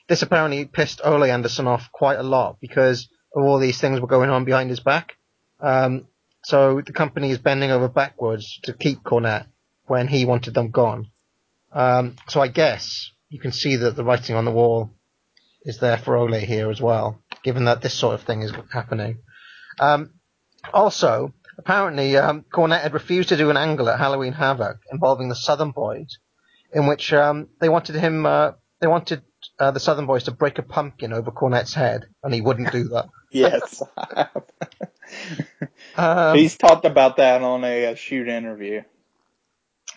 This 0.09 0.23
apparently 0.23 0.67
pissed 0.67 1.01
Ole 1.03 1.25
Anderson 1.25 1.67
off 1.67 1.91
quite 1.93 2.19
a 2.19 2.23
lot 2.23 2.59
because 2.61 3.09
of 3.35 3.43
all 3.43 3.59
these 3.59 3.81
things 3.81 4.01
were 4.01 4.07
going 4.07 4.31
on 4.31 4.45
behind 4.45 4.71
his 4.71 4.81
back. 4.81 5.17
Um, 5.61 6.07
so 6.45 6.81
the 6.85 6.93
company 6.93 7.31
is 7.31 7.39
bending 7.39 7.71
over 7.71 7.89
backwards 7.89 8.61
to 8.65 8.73
keep 8.73 9.03
Cornette 9.03 9.47
when 9.87 10.07
he 10.07 10.25
wanted 10.25 10.55
them 10.55 10.71
gone. 10.71 11.11
Um, 11.73 12.17
so 12.29 12.41
I 12.41 12.49
guess 12.49 13.11
you 13.29 13.41
can 13.41 13.53
see 13.53 13.77
that 13.77 13.97
the 13.97 14.05
writing 14.05 14.37
on 14.37 14.45
the 14.45 14.53
wall 14.53 14.91
is 15.63 15.79
there 15.79 15.99
for 15.99 16.17
Ole 16.17 16.39
here 16.39 16.71
as 16.71 16.81
well, 16.81 17.21
given 17.43 17.65
that 17.65 17.83
this 17.83 17.95
sort 17.95 18.15
of 18.15 18.23
thing 18.23 18.43
is 18.43 18.53
happening. 18.73 19.19
Um, 19.81 20.13
also, 20.73 21.35
apparently, 21.59 22.17
um, 22.17 22.45
Cornette 22.53 22.83
had 22.83 22.95
refused 22.95 23.31
to 23.31 23.37
do 23.37 23.51
an 23.51 23.57
angle 23.57 23.89
at 23.89 23.99
Halloween 23.99 24.33
Havoc 24.33 24.79
involving 24.93 25.29
the 25.29 25.35
Southern 25.35 25.71
Boys, 25.73 26.19
in 26.73 26.87
which 26.87 27.13
um, 27.13 27.49
they 27.61 27.69
wanted 27.69 27.97
him, 27.97 28.27
uh, 28.27 28.53
they 28.81 28.87
wanted 28.87 29.23
uh, 29.59 29.71
the 29.71 29.81
Southern 29.81 30.07
Boys 30.07 30.25
to 30.25 30.31
break 30.33 30.59
a 30.59 30.63
pumpkin 30.63 31.13
over 31.13 31.31
Cornette's 31.31 31.75
head, 31.75 32.07
and 32.23 32.33
he 32.35 32.41
wouldn't 32.41 32.73
do 32.73 32.85
that. 32.89 33.09
Yes. 33.33 33.83
Um, 35.97 36.37
He's 36.37 36.57
talked 36.57 36.85
about 36.85 37.17
that 37.19 37.43
on 37.43 37.65
a, 37.65 37.87
uh 37.87 37.95
shoot 37.95 38.29
interview. 38.29 38.83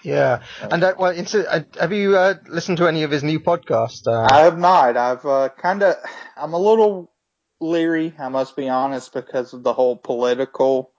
yeah, 0.04 0.44
and 0.62 0.84
uh, 0.84 0.94
well, 0.98 1.12
into, 1.12 1.50
uh, 1.52 1.62
have 1.80 1.92
you 1.92 2.16
uh, 2.16 2.36
listened 2.48 2.78
to 2.78 2.88
any 2.88 3.04
of 3.04 3.12
his 3.12 3.24
new 3.24 3.40
podcast? 3.40 4.08
Uh, 4.08 4.28
I 4.32 4.42
have 4.42 4.58
not. 4.58 4.96
I've 4.98 5.26
uh, 5.26 5.50
kind 5.58 5.84
of. 5.84 5.96
I'm 6.38 6.54
a 6.54 6.60
little 6.60 7.12
leery. 7.60 8.14
I 8.18 8.30
must 8.30 8.56
be 8.56 8.70
honest 8.70 9.14
because 9.14 9.54
of 9.54 9.64
the 9.64 9.74
whole 9.74 9.98
political 9.98 10.92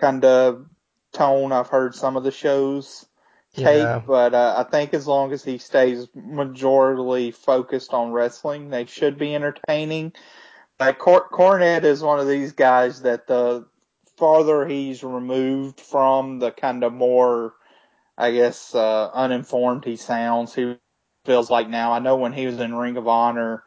kind 0.00 0.24
of 0.24 0.66
tone 1.12 1.52
I've 1.52 1.68
heard 1.68 1.94
some 1.94 2.16
of 2.16 2.24
the 2.24 2.30
shows 2.30 3.06
take. 3.54 3.64
Yeah. 3.64 4.02
But 4.06 4.34
uh, 4.34 4.54
I 4.58 4.70
think 4.70 4.94
as 4.94 5.06
long 5.06 5.32
as 5.32 5.44
he 5.44 5.58
stays 5.58 6.06
majorly 6.16 7.34
focused 7.34 7.92
on 7.92 8.12
wrestling, 8.12 8.70
they 8.70 8.86
should 8.86 9.18
be 9.18 9.34
entertaining. 9.34 10.12
Like 10.78 10.98
Cor- 10.98 11.28
Cornette 11.28 11.84
is 11.84 12.02
one 12.02 12.20
of 12.20 12.28
these 12.28 12.52
guys 12.52 13.02
that 13.02 13.26
the 13.26 13.66
farther 14.16 14.66
he's 14.66 15.02
removed 15.02 15.80
from 15.80 16.38
the 16.38 16.50
kind 16.50 16.84
of 16.84 16.92
more, 16.92 17.54
I 18.16 18.32
guess, 18.32 18.74
uh, 18.74 19.10
uninformed 19.12 19.84
he 19.84 19.96
sounds, 19.96 20.54
he 20.54 20.76
feels 21.24 21.50
like 21.50 21.68
now. 21.68 21.92
I 21.92 21.98
know 21.98 22.16
when 22.16 22.32
he 22.32 22.46
was 22.46 22.60
in 22.60 22.74
Ring 22.74 22.96
of 22.96 23.08
Honor, 23.08 23.62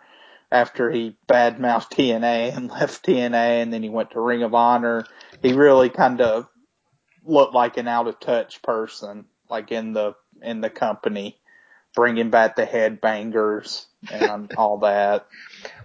after 0.51 0.91
he 0.91 1.17
badmouthed 1.27 1.91
TNA 1.91 2.55
and 2.55 2.69
left 2.69 3.05
TNA, 3.05 3.63
and 3.63 3.73
then 3.73 3.83
he 3.83 3.89
went 3.89 4.11
to 4.11 4.19
Ring 4.21 4.43
of 4.43 4.53
Honor, 4.53 5.05
he 5.43 5.53
really 5.53 5.89
kind 5.89 6.21
of 6.21 6.47
looked 7.25 7.53
like 7.53 7.77
an 7.77 7.87
out 7.87 8.07
of 8.07 8.19
touch 8.19 8.61
person, 8.63 9.25
like 9.49 9.71
in 9.71 9.93
the 9.93 10.15
in 10.41 10.61
the 10.61 10.69
company, 10.69 11.37
bringing 11.95 12.31
back 12.31 12.55
the 12.55 12.65
headbangers 12.65 13.85
and 14.11 14.51
all 14.57 14.79
that. 14.79 15.27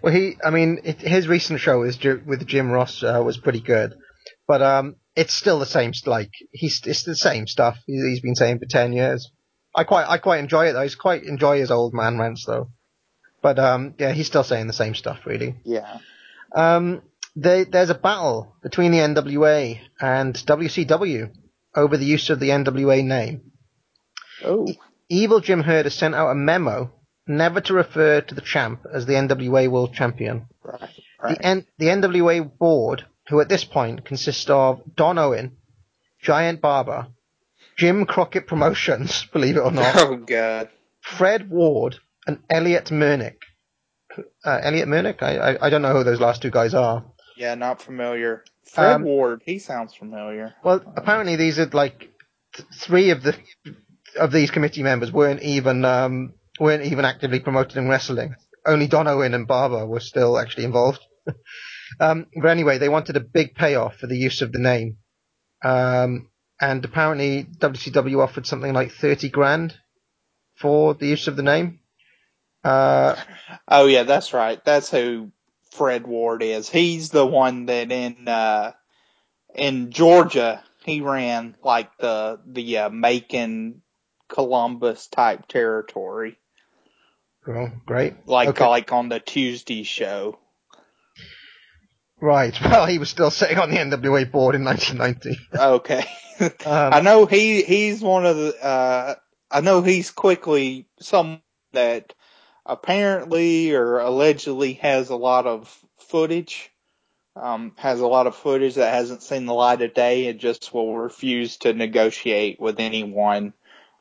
Well, 0.03 0.15
he, 0.15 0.37
I 0.45 0.51
mean, 0.51 0.81
it, 0.85 1.01
his 1.01 1.29
recent 1.29 1.61
show 1.61 1.83
is 1.83 2.03
with 2.03 2.47
Jim 2.47 2.71
Ross 2.71 3.03
uh, 3.03 3.21
was 3.25 3.37
pretty 3.37 3.61
good, 3.61 3.95
but 4.47 4.63
um, 4.63 4.97
it's 5.15 5.35
still 5.35 5.59
the 5.59 5.67
same. 5.67 5.93
Like 6.07 6.31
he's 6.53 6.81
it's 6.87 7.03
the 7.03 7.17
same 7.17 7.47
stuff 7.47 7.79
he- 7.87 8.09
he's 8.09 8.21
been 8.21 8.37
saying 8.37 8.61
for 8.61 8.67
ten 8.67 8.93
years. 8.93 9.31
I 9.77 9.85
quite 9.85 10.09
I 10.09 10.19
quite 10.19 10.41
enjoy 10.41 10.67
it 10.69 10.73
though. 10.73 10.81
I 10.81 10.89
quite 10.89 11.25
enjoy 11.25 11.59
his 11.59 11.71
old 11.71 11.93
man 11.95 12.19
rants 12.19 12.45
though. 12.47 12.71
But 13.43 13.59
um, 13.59 13.95
yeah, 13.99 14.13
he's 14.13 14.27
still 14.27 14.43
saying 14.45 14.67
the 14.67 14.73
same 14.73 14.95
stuff 14.95 15.21
really. 15.25 15.55
Yeah. 15.65 15.99
Um, 16.55 17.03
they, 17.41 17.65
there's 17.65 17.91
a 17.91 17.95
battle 17.95 18.55
between 18.63 18.93
the 18.93 18.99
NWA 18.99 19.81
and 20.01 20.35
WCW 20.35 21.31
over 21.75 21.97
the 21.97 22.05
use 22.05 22.31
of 22.31 22.41
the 22.41 22.49
NWA 22.51 23.05
name. 23.05 23.53
Oh. 24.45 24.67
Evil 25.09 25.41
Jim 25.41 25.61
Herd 25.63 25.87
has 25.87 25.95
sent 25.95 26.15
out 26.15 26.31
a 26.31 26.35
memo 26.35 26.93
never 27.27 27.61
to 27.63 27.75
refer 27.75 28.21
to 28.23 28.35
the 28.35 28.41
champ 28.41 28.83
as 28.93 29.07
the 29.07 29.15
NWA 29.15 29.69
World 29.71 29.95
Champion. 29.95 30.47
Right. 30.63 30.81
The, 30.81 31.03
Right. 31.21 31.39
N- 31.43 31.67
the 31.79 31.87
NWA 31.87 32.59
board, 32.59 33.05
who 33.29 33.41
at 33.41 33.49
this 33.49 33.65
point 33.65 34.05
consists 34.05 34.49
of 34.49 34.83
Don 34.95 35.19
Owen, 35.19 35.57
Giant 36.23 36.61
Baba, 36.61 37.09
Jim 37.77 38.07
Crockett 38.07 38.47
Promotions, 38.47 39.27
believe 39.33 39.57
it 39.57 39.61
or 39.61 39.73
not, 39.73 39.97
Oh 39.97 40.17
God. 40.17 40.69
Fred 41.01 41.51
Ward, 41.51 41.97
and 42.27 42.39
Elliot 42.49 42.87
Murnick. 42.93 43.39
Uh, 44.45 44.61
Elliot 44.63 44.89
Murnick? 44.89 45.23
I, 45.23 45.37
I 45.55 45.67
I 45.67 45.71
don't 45.71 45.83
know 45.83 45.93
who 45.93 46.05
those 46.05 46.21
last 46.21 46.41
two 46.43 46.51
guys 46.51 46.73
are. 46.75 47.05
Yeah, 47.39 47.55
not 47.55 47.81
familiar. 47.81 48.45
Fred 48.65 48.97
Um, 48.97 49.03
Ward, 49.05 49.43
he 49.45 49.61
sounds 49.61 49.95
familiar. 49.95 50.55
Well, 50.65 50.83
apparently 50.97 51.37
these 51.37 51.59
are 51.61 51.67
like 51.67 52.11
three 52.75 53.11
of 53.11 53.23
the 53.23 53.37
of 54.19 54.33
these 54.33 54.51
committee 54.51 54.83
members 54.83 55.13
weren't 55.13 55.43
even 55.43 55.85
um, 55.85 56.35
weren't 56.59 56.83
even 56.85 57.05
actively 57.05 57.39
promoted 57.39 57.77
in 57.77 57.89
wrestling. 57.89 58.35
Only 58.67 58.89
Don 58.89 59.07
Owen 59.07 59.35
and 59.35 59.47
Baba 59.47 59.87
were 59.87 60.01
still 60.01 60.37
actually 60.37 60.65
involved. 60.65 61.01
um, 62.01 62.27
but 62.35 62.49
anyway, 62.49 62.79
they 62.79 62.89
wanted 62.89 63.17
a 63.17 63.21
big 63.21 63.55
payoff 63.55 63.97
for 63.99 64.09
the 64.09 64.17
use 64.19 64.43
of 64.43 64.51
the 64.51 64.59
name, 64.59 64.97
um, 65.65 66.29
and 66.61 66.85
apparently 66.85 67.45
WCW 67.45 68.21
offered 68.21 68.47
something 68.47 68.73
like 68.73 68.91
thirty 68.91 69.29
grand 69.29 69.77
for 70.57 70.95
the 70.95 71.07
use 71.07 71.29
of 71.29 71.37
the 71.37 71.45
name. 71.45 71.79
Uh, 72.65 73.15
Oh 73.69 73.87
yeah, 73.87 74.03
that's 74.03 74.35
right. 74.35 74.63
That's 74.65 74.91
who 74.91 75.31
Fred 75.79 76.07
Ward 76.07 76.43
is. 76.43 76.69
He's 76.69 77.11
the 77.11 77.25
one 77.25 77.67
that 77.67 77.91
in 77.93 78.27
uh 78.29 78.73
in 79.55 79.91
Georgia 79.91 80.63
he 80.85 81.01
ran 81.01 81.57
like 81.63 81.97
the 81.99 82.41
the 82.47 82.79
uh, 82.79 82.91
Macon 82.91 83.83
Columbus 84.29 85.07
type 85.07 85.47
territory. 85.49 86.39
well, 87.47 87.73
great. 87.87 88.15
Like 88.27 88.49
Okay. 88.49 88.67
like 88.67 88.93
on 88.93 89.09
the 89.09 89.21
Tuesday 89.21 89.85
show. 89.85 90.39
Right. 92.21 92.55
Well, 92.65 92.87
he 92.87 92.99
was 92.99 93.09
still 93.09 93.31
sitting 93.31 93.59
on 93.59 93.71
the 93.71 93.77
NWA 93.77 94.31
board 94.31 94.55
in 94.57 94.65
1990. 94.65 95.39
Okay. 95.57 96.05
Um, 96.41 96.55
I 96.65 97.01
know 97.01 97.27
he 97.27 97.63
he's 97.65 98.01
one 98.01 98.25
of 98.25 98.37
the 98.37 98.65
uh 98.65 99.17
I 99.51 99.61
know 99.61 99.83
he's 99.83 100.13
quickly 100.13 100.87
some 101.01 101.43
that 101.73 102.15
apparently 102.69 103.73
or 103.75 103.99
allegedly 103.99 104.75
has 104.75 105.11
a 105.11 105.17
lot 105.17 105.47
of 105.47 105.75
footage. 105.99 106.71
Um, 107.37 107.73
has 107.77 108.01
a 108.01 108.07
lot 108.07 108.27
of 108.27 108.35
footage 108.35 108.75
that 108.75 108.93
hasn't 108.93 109.23
seen 109.23 109.47
the 109.47 109.55
light 109.55 109.81
of 109.81 109.95
day 109.95 110.27
and 110.27 110.41
just 110.41 110.75
will 110.75 110.97
refuse 110.97 111.57
to 111.59 111.73
negotiate 111.73 112.61
with 112.61 112.81
anyone 112.81 113.53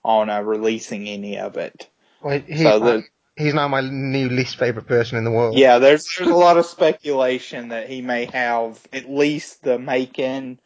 on 0.04 0.30
uh, 0.30 0.42
releasing 0.42 1.08
any 1.08 1.38
of 1.38 1.58
it. 1.58 1.88
Well, 2.22 2.40
he's, 2.40 2.62
So 2.64 2.80
the- 2.80 3.04
he's 3.36 3.54
now 3.54 3.68
my 3.68 3.82
new 3.82 4.30
least 4.30 4.58
favorite 4.58 4.88
person 4.88 5.18
in 5.20 5.24
the 5.24 5.32
world. 5.32 5.56
Yeah, 5.58 5.78
there's 5.80 6.08
there's 6.18 6.30
a 6.32 6.36
lot 6.36 6.58
of 6.58 6.66
speculation 6.66 7.70
that 7.70 7.90
he 7.90 8.02
may 8.02 8.26
have 8.26 8.80
at 8.92 9.10
least 9.10 9.62
the 9.64 9.78
Macon, 9.78 10.60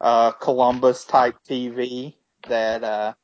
uh, 0.00 0.32
Columbus 0.32 1.04
type 1.04 1.36
TV 1.48 2.14
that 2.48 2.84
uh 2.84 3.14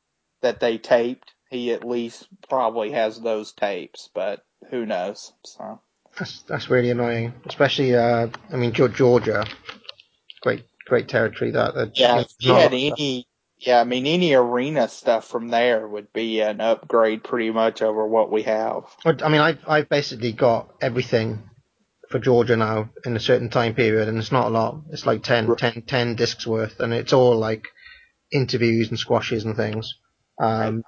that 0.42 0.60
they 0.60 0.78
taped. 0.78 1.34
He 1.50 1.72
at 1.72 1.84
least 1.84 2.28
probably 2.48 2.92
has 2.92 3.20
those 3.20 3.52
tapes, 3.52 4.10
but 4.14 4.44
who 4.70 4.84
knows? 4.84 5.32
So 5.44 5.80
That's, 6.18 6.42
that's 6.42 6.70
really 6.70 6.90
annoying. 6.90 7.34
Especially, 7.46 7.94
uh, 7.94 8.28
I 8.52 8.56
mean, 8.56 8.72
Georgia. 8.72 9.44
Great, 10.42 10.64
great 10.86 11.08
territory 11.08 11.52
that. 11.52 11.74
that 11.74 11.98
yeah, 11.98 12.20
if 12.20 12.32
you 12.40 12.54
had 12.54 12.72
any, 12.74 13.26
yeah, 13.58 13.80
I 13.80 13.84
mean 13.84 14.06
any 14.06 14.34
arena 14.34 14.88
stuff 14.88 15.28
from 15.28 15.48
there 15.48 15.86
would 15.86 16.12
be 16.12 16.40
an 16.40 16.60
upgrade 16.60 17.24
pretty 17.24 17.50
much 17.50 17.80
over 17.80 18.06
what 18.06 18.30
we 18.30 18.42
have. 18.42 18.84
I 19.04 19.28
mean, 19.28 19.40
I've, 19.40 19.58
I've 19.66 19.88
basically 19.88 20.32
got 20.32 20.74
everything 20.80 21.48
for 22.10 22.18
Georgia 22.18 22.56
now 22.56 22.90
in 23.04 23.16
a 23.16 23.20
certain 23.20 23.50
time 23.50 23.74
period, 23.74 24.08
and 24.08 24.18
it's 24.18 24.32
not 24.32 24.46
a 24.46 24.50
lot. 24.50 24.82
It's 24.90 25.06
like 25.06 25.22
10, 25.22 25.56
10, 25.56 25.82
10 25.82 26.16
discs 26.16 26.46
worth, 26.46 26.80
and 26.80 26.92
it's 26.92 27.12
all 27.12 27.36
like 27.36 27.66
interviews 28.32 28.90
and 28.90 28.98
squashes 28.98 29.44
and 29.44 29.56
things. 29.56 29.94
Um, 30.38 30.82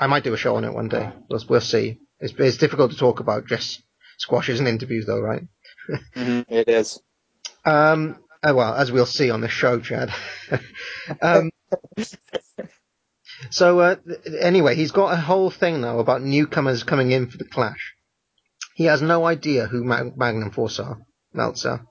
I 0.00 0.06
might 0.06 0.24
do 0.24 0.32
a 0.32 0.38
show 0.38 0.56
on 0.56 0.64
it 0.64 0.72
one 0.72 0.88
day. 0.88 1.12
We'll, 1.28 1.44
we'll 1.48 1.60
see. 1.60 1.98
It's, 2.18 2.32
it's 2.38 2.56
difficult 2.56 2.92
to 2.92 2.96
talk 2.96 3.20
about 3.20 3.46
just 3.46 3.82
squashes 4.18 4.58
and 4.58 4.68
interviews, 4.68 5.06
though, 5.06 5.20
right? 5.20 5.42
It 6.14 6.68
is. 6.68 6.98
Um, 7.64 8.16
oh, 8.42 8.54
well, 8.54 8.74
as 8.74 8.90
we'll 8.90 9.06
see 9.06 9.30
on 9.30 9.42
the 9.42 9.48
show, 9.48 9.80
Chad. 9.80 10.12
um, 11.22 11.50
so 13.50 13.80
uh, 13.80 13.96
th- 13.96 14.36
anyway, 14.40 14.74
he's 14.74 14.90
got 14.92 15.12
a 15.12 15.16
whole 15.20 15.50
thing 15.50 15.80
now 15.80 15.98
about 15.98 16.22
newcomers 16.22 16.82
coming 16.82 17.10
in 17.10 17.28
for 17.28 17.36
the 17.36 17.44
Clash. 17.44 17.94
He 18.74 18.84
has 18.84 19.02
no 19.02 19.26
idea 19.26 19.66
who 19.66 19.84
Mag- 19.84 20.16
Magnum 20.16 20.50
Force 20.50 20.78
are, 20.78 20.98
Meltzer. 21.34 21.84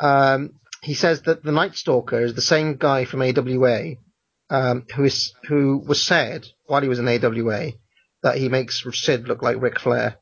Um, 0.00 0.50
he 0.82 0.94
says 0.94 1.22
that 1.22 1.42
the 1.42 1.52
Night 1.52 1.74
Stalker 1.74 2.20
is 2.20 2.34
the 2.34 2.42
same 2.42 2.76
guy 2.76 3.04
from 3.04 3.22
AWA 3.22 3.94
um, 4.52 4.84
who 4.94 5.04
is 5.04 5.32
who 5.48 5.78
was 5.78 6.04
said 6.04 6.46
while 6.66 6.82
he 6.82 6.88
was 6.88 6.98
in 6.98 7.08
AWA 7.08 7.72
that 8.22 8.36
he 8.36 8.48
makes 8.48 8.84
Sid 8.92 9.26
look 9.26 9.42
like 9.42 9.60
Ric 9.60 9.80
Flair 9.80 10.16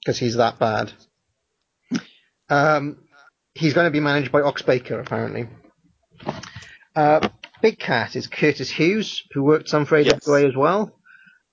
because 0.00 0.18
he's 0.18 0.36
that 0.36 0.58
bad. 0.58 0.92
Um, 2.48 3.04
he's 3.54 3.74
going 3.74 3.86
to 3.86 3.90
be 3.90 4.00
managed 4.00 4.32
by 4.32 4.40
Ox 4.40 4.62
Baker 4.62 4.98
apparently. 4.98 5.48
Uh, 6.96 7.28
Big 7.60 7.78
Cat 7.78 8.16
is 8.16 8.26
Curtis 8.26 8.70
Hughes, 8.70 9.22
who 9.32 9.42
worked 9.42 9.68
some 9.68 9.84
for 9.84 9.98
Yes. 9.98 10.26
AWA 10.26 10.46
as 10.48 10.56
well. 10.56 10.98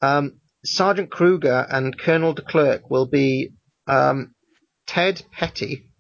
Um, 0.02 0.40
Sergeant 0.64 1.12
Krueger 1.12 1.66
and 1.70 1.98
Colonel 1.98 2.34
de 2.34 2.42
Klerk 2.44 2.90
will 2.90 3.08
be 3.08 3.52
um, 3.88 4.34
Ted 4.88 5.22
Petty 5.32 5.91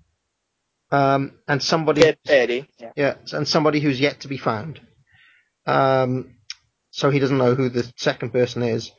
um, 0.91 1.39
and 1.47 1.61
somebody 1.63 2.01
Ted 2.01 2.17
Petty. 2.25 2.67
Yeah. 2.79 2.91
yeah, 2.95 3.15
and 3.33 3.47
somebody 3.47 3.79
who's 3.79 3.99
yet 3.99 4.21
to 4.21 4.27
be 4.27 4.37
found. 4.37 4.79
Um, 5.65 6.35
so 6.91 7.09
he 7.09 7.19
doesn't 7.19 7.37
know 7.37 7.55
who 7.55 7.69
the 7.69 7.91
second 7.97 8.31
person 8.31 8.63
is. 8.63 8.91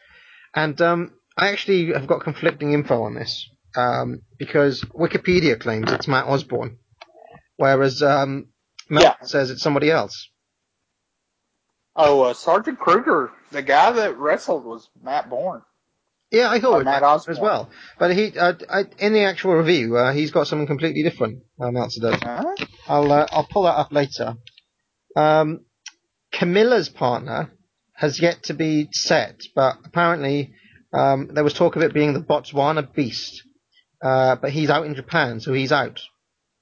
And 0.55 0.81
um, 0.81 1.13
I 1.37 1.49
actually 1.51 1.93
have 1.93 2.07
got 2.07 2.23
conflicting 2.23 2.73
info 2.73 3.03
on 3.03 3.15
this 3.15 3.49
um, 3.77 4.23
because 4.39 4.83
Wikipedia 4.83 5.59
claims 5.59 5.91
it's 5.93 6.09
Matt 6.09 6.27
Osborne, 6.27 6.79
whereas 7.57 8.03
um, 8.03 8.49
Matt 8.89 9.03
Yeah. 9.03 9.15
says 9.27 9.51
it's 9.51 9.63
somebody 9.63 9.91
else. 9.91 10.29
Oh, 11.95 12.23
uh, 12.23 12.35
Sergeant 12.35 12.79
Krueger, 12.79 13.31
the 13.51 13.63
guy 13.63 13.93
that 13.93 14.17
wrestled 14.17 14.65
was 14.65 14.89
Matt 15.03 15.29
Bourne. 15.29 15.63
Yeah, 16.33 16.51
I 16.51 16.59
thought 16.61 16.71
Or 16.73 16.75
it 16.77 16.79
was 16.79 16.85
Matt 16.87 17.03
Matt 17.03 17.11
Osborne. 17.11 17.37
as 17.37 17.41
well. 17.41 17.71
But 17.99 18.17
he, 18.17 18.37
uh, 18.39 18.55
I, 18.69 18.85
in 18.99 19.13
the 19.13 19.25
actual 19.25 19.55
review, 19.55 19.97
uh, 19.97 20.13
he's 20.13 20.31
got 20.31 20.47
something 20.47 20.67
completely 20.67 21.03
different. 21.03 21.43
Uh, 21.61 21.71
Meltzer 21.71 22.01
does. 22.01 22.21
Huh? 22.23 22.55
I'll 22.89 23.13
uh, 23.13 23.27
I'll 23.31 23.47
pull 23.47 23.65
that 23.65 23.77
up 23.77 23.93
later. 23.93 24.35
Um, 25.15 25.61
Camilla's 26.33 26.89
partner 26.89 27.53
has 27.95 28.21
yet 28.21 28.45
to 28.45 28.55
be 28.55 28.89
set, 28.93 29.41
but 29.55 29.77
apparently 29.85 30.55
um, 30.93 31.29
there 31.35 31.45
was 31.45 31.53
talk 31.55 31.77
of 31.77 31.83
it 31.83 31.93
being 31.95 32.15
the 32.15 32.21
Botswana 32.21 32.93
Beast. 32.95 33.43
Uh, 34.03 34.35
but 34.37 34.51
he's 34.51 34.71
out 34.71 34.87
in 34.87 34.95
Japan, 34.95 35.39
so 35.41 35.53
he's 35.53 35.71
out. 35.73 36.01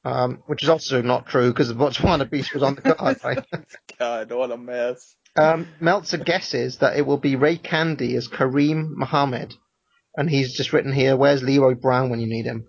Um, 0.03 0.43
which 0.47 0.63
is 0.63 0.71
also 0.71 1.03
not 1.03 1.27
true 1.27 1.51
because 1.53 1.69
the 1.69 1.75
Botswana 1.75 2.29
Beast 2.29 2.55
was 2.55 2.63
on 2.63 2.75
the 2.75 2.81
card, 2.95 3.21
right? 3.23 3.45
God, 3.99 4.33
what 4.33 4.51
a 4.51 4.57
mess. 4.57 5.15
Um, 5.37 5.69
Meltzer 5.79 6.19
guesses 6.19 6.79
that 6.79 6.97
it 6.97 7.07
will 7.07 7.19
be 7.19 7.37
Ray 7.37 7.57
Candy 7.57 8.17
as 8.17 8.29
Kareem 8.29 8.91
Mohammed, 8.97 9.55
and 10.17 10.29
he's 10.29 10.53
just 10.53 10.73
written 10.73 10.93
here, 10.93 11.17
"Where's 11.17 11.43
Leroy 11.43 11.75
Brown 11.75 12.11
when 12.11 12.21
you 12.21 12.27
need 12.27 12.47
him?" 12.47 12.67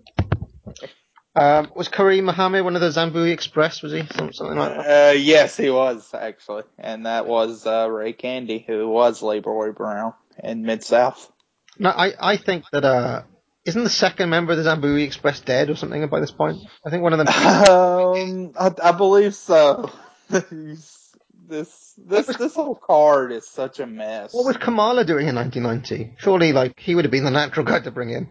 Um, 1.34 1.72
was 1.74 1.88
Kareem 1.88 2.24
Mohammed 2.24 2.64
one 2.64 2.76
of 2.76 2.82
the 2.82 2.90
Zambui 2.90 3.32
Express? 3.32 3.82
Was 3.82 3.92
he 3.92 4.02
something 4.14 4.56
like 4.56 4.76
that? 4.76 5.10
Uh, 5.10 5.12
yes, 5.12 5.56
he 5.56 5.70
was 5.70 6.12
actually, 6.12 6.64
and 6.78 7.06
that 7.06 7.26
was 7.26 7.66
uh, 7.66 7.88
Ray 7.90 8.12
Candy, 8.12 8.64
who 8.66 8.88
was 8.88 9.22
Leroy 9.22 9.72
Brown 9.72 10.12
in 10.42 10.62
Mid 10.62 10.84
South. 10.84 11.32
No, 11.78 11.88
I, 11.88 12.12
I 12.20 12.36
think 12.36 12.64
that 12.72 12.84
uh, 12.84 13.22
isn't 13.64 13.82
the 13.82 13.90
second 13.90 14.28
member 14.28 14.52
of 14.52 14.58
the 14.58 14.64
Zambui 14.64 15.04
Express 15.04 15.40
dead 15.40 15.70
or 15.70 15.74
something 15.74 16.06
by 16.08 16.20
this 16.20 16.30
point? 16.30 16.58
I 16.86 16.90
think 16.90 17.02
one 17.02 17.12
of 17.12 17.18
them. 17.18 17.28
Um, 17.72 18.52
I, 18.58 18.90
I 18.90 18.92
believe 18.92 19.34
so. 19.34 19.90
This 21.48 21.94
this 21.98 22.26
this 22.26 22.54
whole 22.54 22.74
card 22.74 23.32
is 23.32 23.48
such 23.48 23.80
a 23.80 23.86
mess. 23.86 24.32
What 24.32 24.46
was 24.46 24.56
Kamala 24.56 25.04
doing 25.04 25.28
in 25.28 25.34
1990? 25.34 26.16
Surely, 26.18 26.52
like 26.52 26.78
he 26.78 26.94
would 26.94 27.04
have 27.04 27.12
been 27.12 27.24
the 27.24 27.30
natural 27.30 27.66
guy 27.66 27.80
to 27.80 27.90
bring 27.90 28.10
in. 28.10 28.28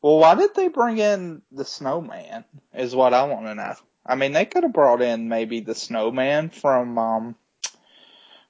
Well, 0.00 0.18
why 0.18 0.34
did 0.34 0.54
they 0.54 0.68
bring 0.68 0.98
in 0.98 1.42
the 1.52 1.64
snowman? 1.64 2.44
Is 2.74 2.94
what 2.94 3.14
I 3.14 3.24
want 3.24 3.46
to 3.46 3.54
know. 3.54 3.74
I 4.04 4.16
mean, 4.16 4.32
they 4.32 4.44
could 4.44 4.64
have 4.64 4.72
brought 4.72 5.00
in 5.00 5.28
maybe 5.28 5.60
the 5.60 5.74
snowman 5.74 6.50
from 6.50 6.98
um 6.98 7.36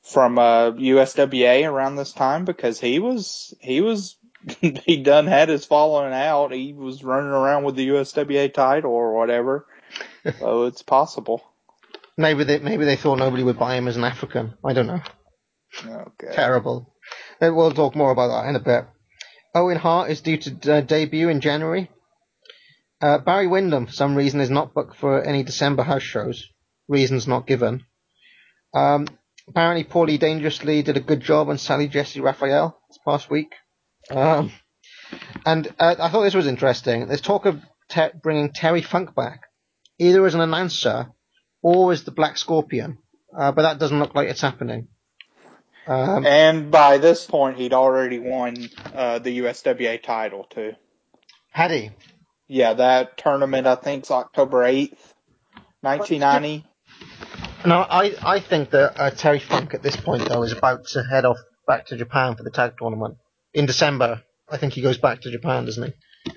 from 0.03 0.39
uh 0.39 0.73
USWA 0.73 1.69
around 1.69 1.97
this 1.97 2.13
time 2.13 2.45
because 2.45 2.81
he 2.81 2.99
was 2.99 3.55
he 3.61 3.81
was 3.81 4.17
he 4.61 4.97
done 4.97 5.27
had 5.27 5.49
his 5.49 5.67
falling 5.67 6.13
out. 6.13 6.53
He 6.53 6.73
was 6.73 7.05
running 7.05 7.31
around 7.31 7.65
with 7.65 7.77
the 7.77 7.89
USWA 7.89 8.53
title 8.53 8.93
or 8.93 9.15
whatever. 9.15 9.67
so 10.39 10.65
it's 10.65 10.83
possible. 10.83 11.43
Maybe 12.19 12.45
they 12.45 12.59
maybe 12.59 12.85
they 12.85 12.97
thought 12.97 13.19
nobody 13.19 13.43
would 13.43 13.59
buy 13.59 13.77
him 13.77 13.89
as 13.89 13.97
an 13.97 14.05
African. 14.05 14.55
I 14.65 14.73
don't 14.73 14.87
know. 14.87 15.01
Okay. 15.85 16.33
Terrible. 16.35 16.95
Uh, 17.41 17.53
We'll 17.55 17.73
talk 17.73 17.97
more 17.97 18.11
about 18.11 18.29
that 18.29 18.49
in 18.49 18.57
a 18.57 18.61
bit. 18.61 18.85
Owen 19.55 19.79
Hart 19.79 20.11
is 20.11 20.21
due 20.21 20.37
to 20.39 20.75
uh, 20.75 20.81
debut 20.83 21.29
in 21.29 21.41
January. 21.41 21.91
Uh, 23.01 23.19
Barry 23.19 23.47
Windham, 23.49 23.87
for 23.87 23.93
some 23.93 24.15
reason, 24.15 24.41
is 24.41 24.51
not 24.51 24.75
booked 24.75 24.97
for 24.97 25.23
any 25.23 25.43
December 25.43 25.83
house 25.83 26.03
shows. 26.03 26.47
Reasons 26.89 27.27
not 27.27 27.47
given. 27.47 27.85
Um, 28.75 29.07
apparently, 29.49 29.85
Paulie 29.85 30.19
Dangerously 30.21 30.83
did 30.83 30.97
a 30.97 31.01
good 31.01 31.21
job 31.21 31.49
on 31.49 31.59
Sally 31.59 31.89
Jessy 31.89 32.21
Raphael 32.21 32.79
this 32.89 32.99
past 33.05 33.29
week. 33.31 33.53
Um, 34.11 34.53
and 35.45 35.67
uh, 35.79 35.97
I 35.99 36.09
thought 36.11 36.23
this 36.23 36.35
was 36.35 36.47
interesting. 36.47 37.09
There's 37.09 37.21
talk 37.21 37.45
of 37.47 37.61
te- 37.89 38.17
bringing 38.23 38.53
Terry 38.53 38.83
Funk 38.83 39.15
back, 39.15 39.43
either 39.99 40.25
as 40.25 40.35
an 40.35 40.41
announcer 40.41 41.09
or 41.63 41.93
is 41.93 42.05
the 42.05 42.11
Black 42.11 42.37
Scorpion. 42.37 42.99
Uh, 43.37 43.53
but 43.53 43.63
that 43.63 43.79
doesn't 43.79 43.99
look 43.99 44.15
like 44.15 44.29
it's 44.29 44.41
happening. 44.43 44.89
Um, 45.87 46.27
And 46.27 46.71
by 46.71 46.99
this 46.99 47.27
point, 47.27 47.57
he'd 47.57 47.73
already 47.73 48.19
won 48.19 48.57
uh, 48.95 49.19
the 49.21 49.39
USWA 49.41 50.03
title 50.03 50.45
too. 50.45 50.73
had 51.51 51.71
he? 51.71 51.91
Yeah, 52.47 52.75
that 52.75 53.17
tournament 53.17 53.67
I 53.67 53.77
think's 53.77 54.11
October 54.11 54.65
eighth, 54.65 55.15
nineteen 55.83 56.21
ninety. 56.21 56.67
No, 57.65 57.77
I, 57.79 58.15
I 58.23 58.41
think 58.41 58.71
that 58.71 59.01
uh, 59.01 59.11
Terry 59.11 59.39
Funk 59.39 59.73
at 59.73 59.83
this 59.83 59.97
point 59.97 60.29
though 60.29 60.43
is 60.43 60.53
about 60.53 60.87
to 60.89 61.03
head 61.03 61.25
off 61.25 61.39
back 61.67 61.87
to 61.87 61.97
Japan 61.97 62.37
for 62.37 62.43
the 62.43 62.51
tag 62.51 62.73
tournament 62.79 63.17
in 63.55 63.65
December. 63.67 64.23
I 64.51 64.59
think 64.59 64.75
he 64.75 64.83
goes 64.83 64.99
back 64.99 65.23
to 65.23 65.31
Japan, 65.31 65.65
doesn't 65.65 65.83
he? 66.27 66.33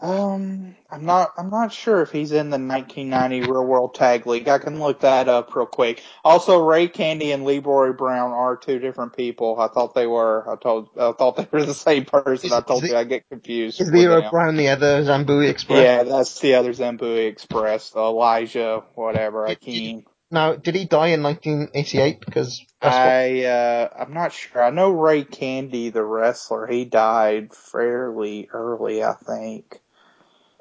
Um, 0.00 0.76
I'm 0.90 1.04
not. 1.04 1.30
I'm 1.36 1.50
not 1.50 1.72
sure 1.72 2.00
if 2.02 2.10
he's 2.10 2.32
in 2.32 2.50
the 2.50 2.58
1990 2.58 3.42
Real 3.50 3.64
World 3.66 3.94
Tag 3.94 4.26
League. 4.26 4.48
I 4.48 4.58
can 4.58 4.80
look 4.80 5.00
that 5.00 5.28
up 5.28 5.54
real 5.54 5.66
quick. 5.66 6.02
Also, 6.24 6.58
Ray 6.64 6.88
Candy 6.88 7.32
and 7.32 7.44
Leroy 7.44 7.92
Brown 7.92 8.32
are 8.32 8.56
two 8.56 8.78
different 8.78 9.14
people. 9.16 9.60
I 9.60 9.68
thought 9.68 9.94
they 9.94 10.06
were. 10.06 10.50
I 10.50 10.56
told. 10.56 10.88
I 10.98 11.12
thought 11.12 11.36
they 11.36 11.48
were 11.50 11.64
the 11.66 11.74
same 11.74 12.06
person. 12.06 12.46
Is- 12.46 12.52
I 12.52 12.60
told 12.60 12.82
you 12.84 12.90
it- 12.90 12.96
I 12.96 13.04
get 13.04 13.28
confused. 13.28 13.80
Is 13.80 13.90
Leroy. 13.90 14.28
Brown 14.30 14.56
the 14.56 14.68
other 14.68 15.02
Zambui 15.02 15.48
Express? 15.50 15.78
Yeah, 15.78 16.02
that's 16.04 16.40
the 16.40 16.54
other 16.54 16.72
Zambui 16.72 17.28
Express, 17.28 17.94
Elijah, 17.94 18.82
whatever, 18.94 19.46
Akeem. 19.46 20.04
Now, 20.30 20.54
did 20.54 20.76
he 20.76 20.84
die 20.84 21.08
in 21.08 21.22
1988? 21.22 22.20
Because 22.20 22.64
I 22.80 23.44
uh 23.44 23.88
I'm 23.98 24.14
not 24.14 24.32
sure. 24.32 24.62
I 24.62 24.70
know 24.70 24.90
Ray 24.92 25.24
Candy, 25.24 25.90
the 25.90 26.04
wrestler, 26.04 26.66
he 26.66 26.84
died 26.84 27.52
fairly 27.52 28.48
early, 28.52 29.02
I 29.04 29.14
think. 29.14 29.80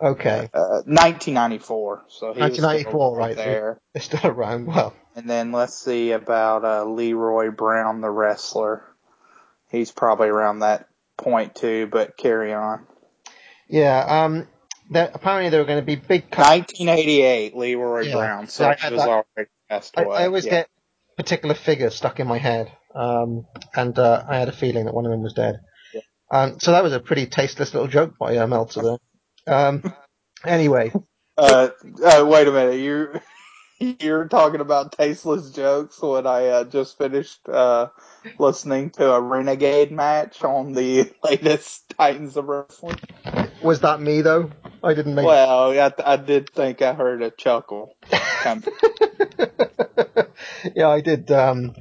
Okay, 0.02 0.50
Uh, 0.54 0.82
1994. 0.86 2.04
So 2.10 2.34
he 2.34 2.42
was 2.42 2.54
still 2.54 2.66
1994, 2.68 3.18
right, 3.18 3.36
there. 3.36 3.80
they're 3.94 4.02
still 4.04 4.26
around. 4.30 4.66
Well, 4.68 4.94
And 5.16 5.30
then 5.30 5.52
let's 5.52 5.78
see 5.78 6.12
about 6.12 6.64
uh, 6.66 6.86
Leroy 6.86 7.52
Brown, 7.52 8.02
the 8.02 8.10
wrestler. 8.10 8.84
He's 9.70 9.92
probably 9.92 10.30
around 10.30 10.60
that 10.60 10.88
point 11.18 11.56
too, 11.56 11.88
but 11.92 12.18
carry 12.18 12.54
on. 12.54 12.86
yeah. 13.68 14.24
Um, 14.26 14.48
there, 14.90 15.12
apparently 15.14 15.50
there 15.52 15.60
were 15.60 15.68
going 15.68 15.80
to 15.82 15.86
be 15.86 15.96
big 15.96 16.32
cuts. 16.32 16.48
1988, 16.50 17.56
Leroy 17.56 18.02
Yeah. 18.06 18.16
Brown. 18.16 18.48
So 18.48 18.64
Yeah, 18.64 18.76
I 18.82 18.88
he 18.88 18.94
was 18.96 19.04
that. 19.04 19.10
already 19.10 19.50
passed 19.70 19.94
I, 19.98 20.02
away. 20.04 20.18
I 20.18 20.26
always 20.26 20.46
yeah. 20.46 20.52
get 20.52 20.70
particular 21.18 21.54
figures 21.54 21.94
stuck 21.96 22.20
in 22.20 22.26
my 22.28 22.38
head, 22.40 22.72
um, 22.96 23.46
and 23.76 23.98
uh, 24.00 24.24
I 24.28 24.38
had 24.40 24.48
a 24.50 24.54
feeling 24.54 24.86
that 24.86 24.94
one 24.96 25.06
of 25.06 25.12
them 25.12 25.22
was 25.22 25.34
dead. 25.34 25.60
Yeah. 25.94 26.02
Um, 26.32 26.60
so 26.60 26.72
that 26.72 26.82
was 26.84 26.94
a 26.94 27.00
pretty 27.00 27.28
tasteless 27.28 27.74
little 27.74 27.88
joke 27.90 28.18
by 28.18 28.38
uh, 28.38 28.48
Meltzer 28.48 28.82
there. 28.82 28.98
Um, 29.50 29.94
anyway, 30.46 30.92
Uh, 31.38 31.70
uh, 32.04 32.26
wait 32.28 32.48
a 32.48 32.52
minute. 32.52 32.80
You 32.80 33.20
you're 34.00 34.28
talking 34.28 34.62
about 34.62 34.92
tasteless 34.92 35.52
jokes 35.52 36.02
when 36.02 36.28
I 36.28 36.48
uh, 36.48 36.64
just 36.66 36.98
finished 36.98 37.48
uh, 37.50 37.88
listening 38.38 38.92
to 38.92 39.12
a 39.12 39.22
Renegade 39.22 39.92
match 39.92 40.44
on 40.44 40.74
the 40.74 41.12
latest 41.24 41.94
Titans 41.98 42.38
of 42.38 42.46
Wrestling. 42.48 42.98
was 43.64 43.80
that 43.82 44.02
me 44.02 44.22
though? 44.22 44.52
I 44.84 44.94
didn't 44.94 45.16
make. 45.16 45.26
Well, 45.26 45.72
I, 45.80 45.94
I 46.06 46.16
did 46.18 46.50
think 46.52 46.82
I 46.82 46.94
heard 46.94 47.22
a 47.22 47.32
chuckle. 47.32 47.96
Yeah, 50.76 50.90
I 50.90 51.02
did. 51.02 51.32
Um, 51.32 51.76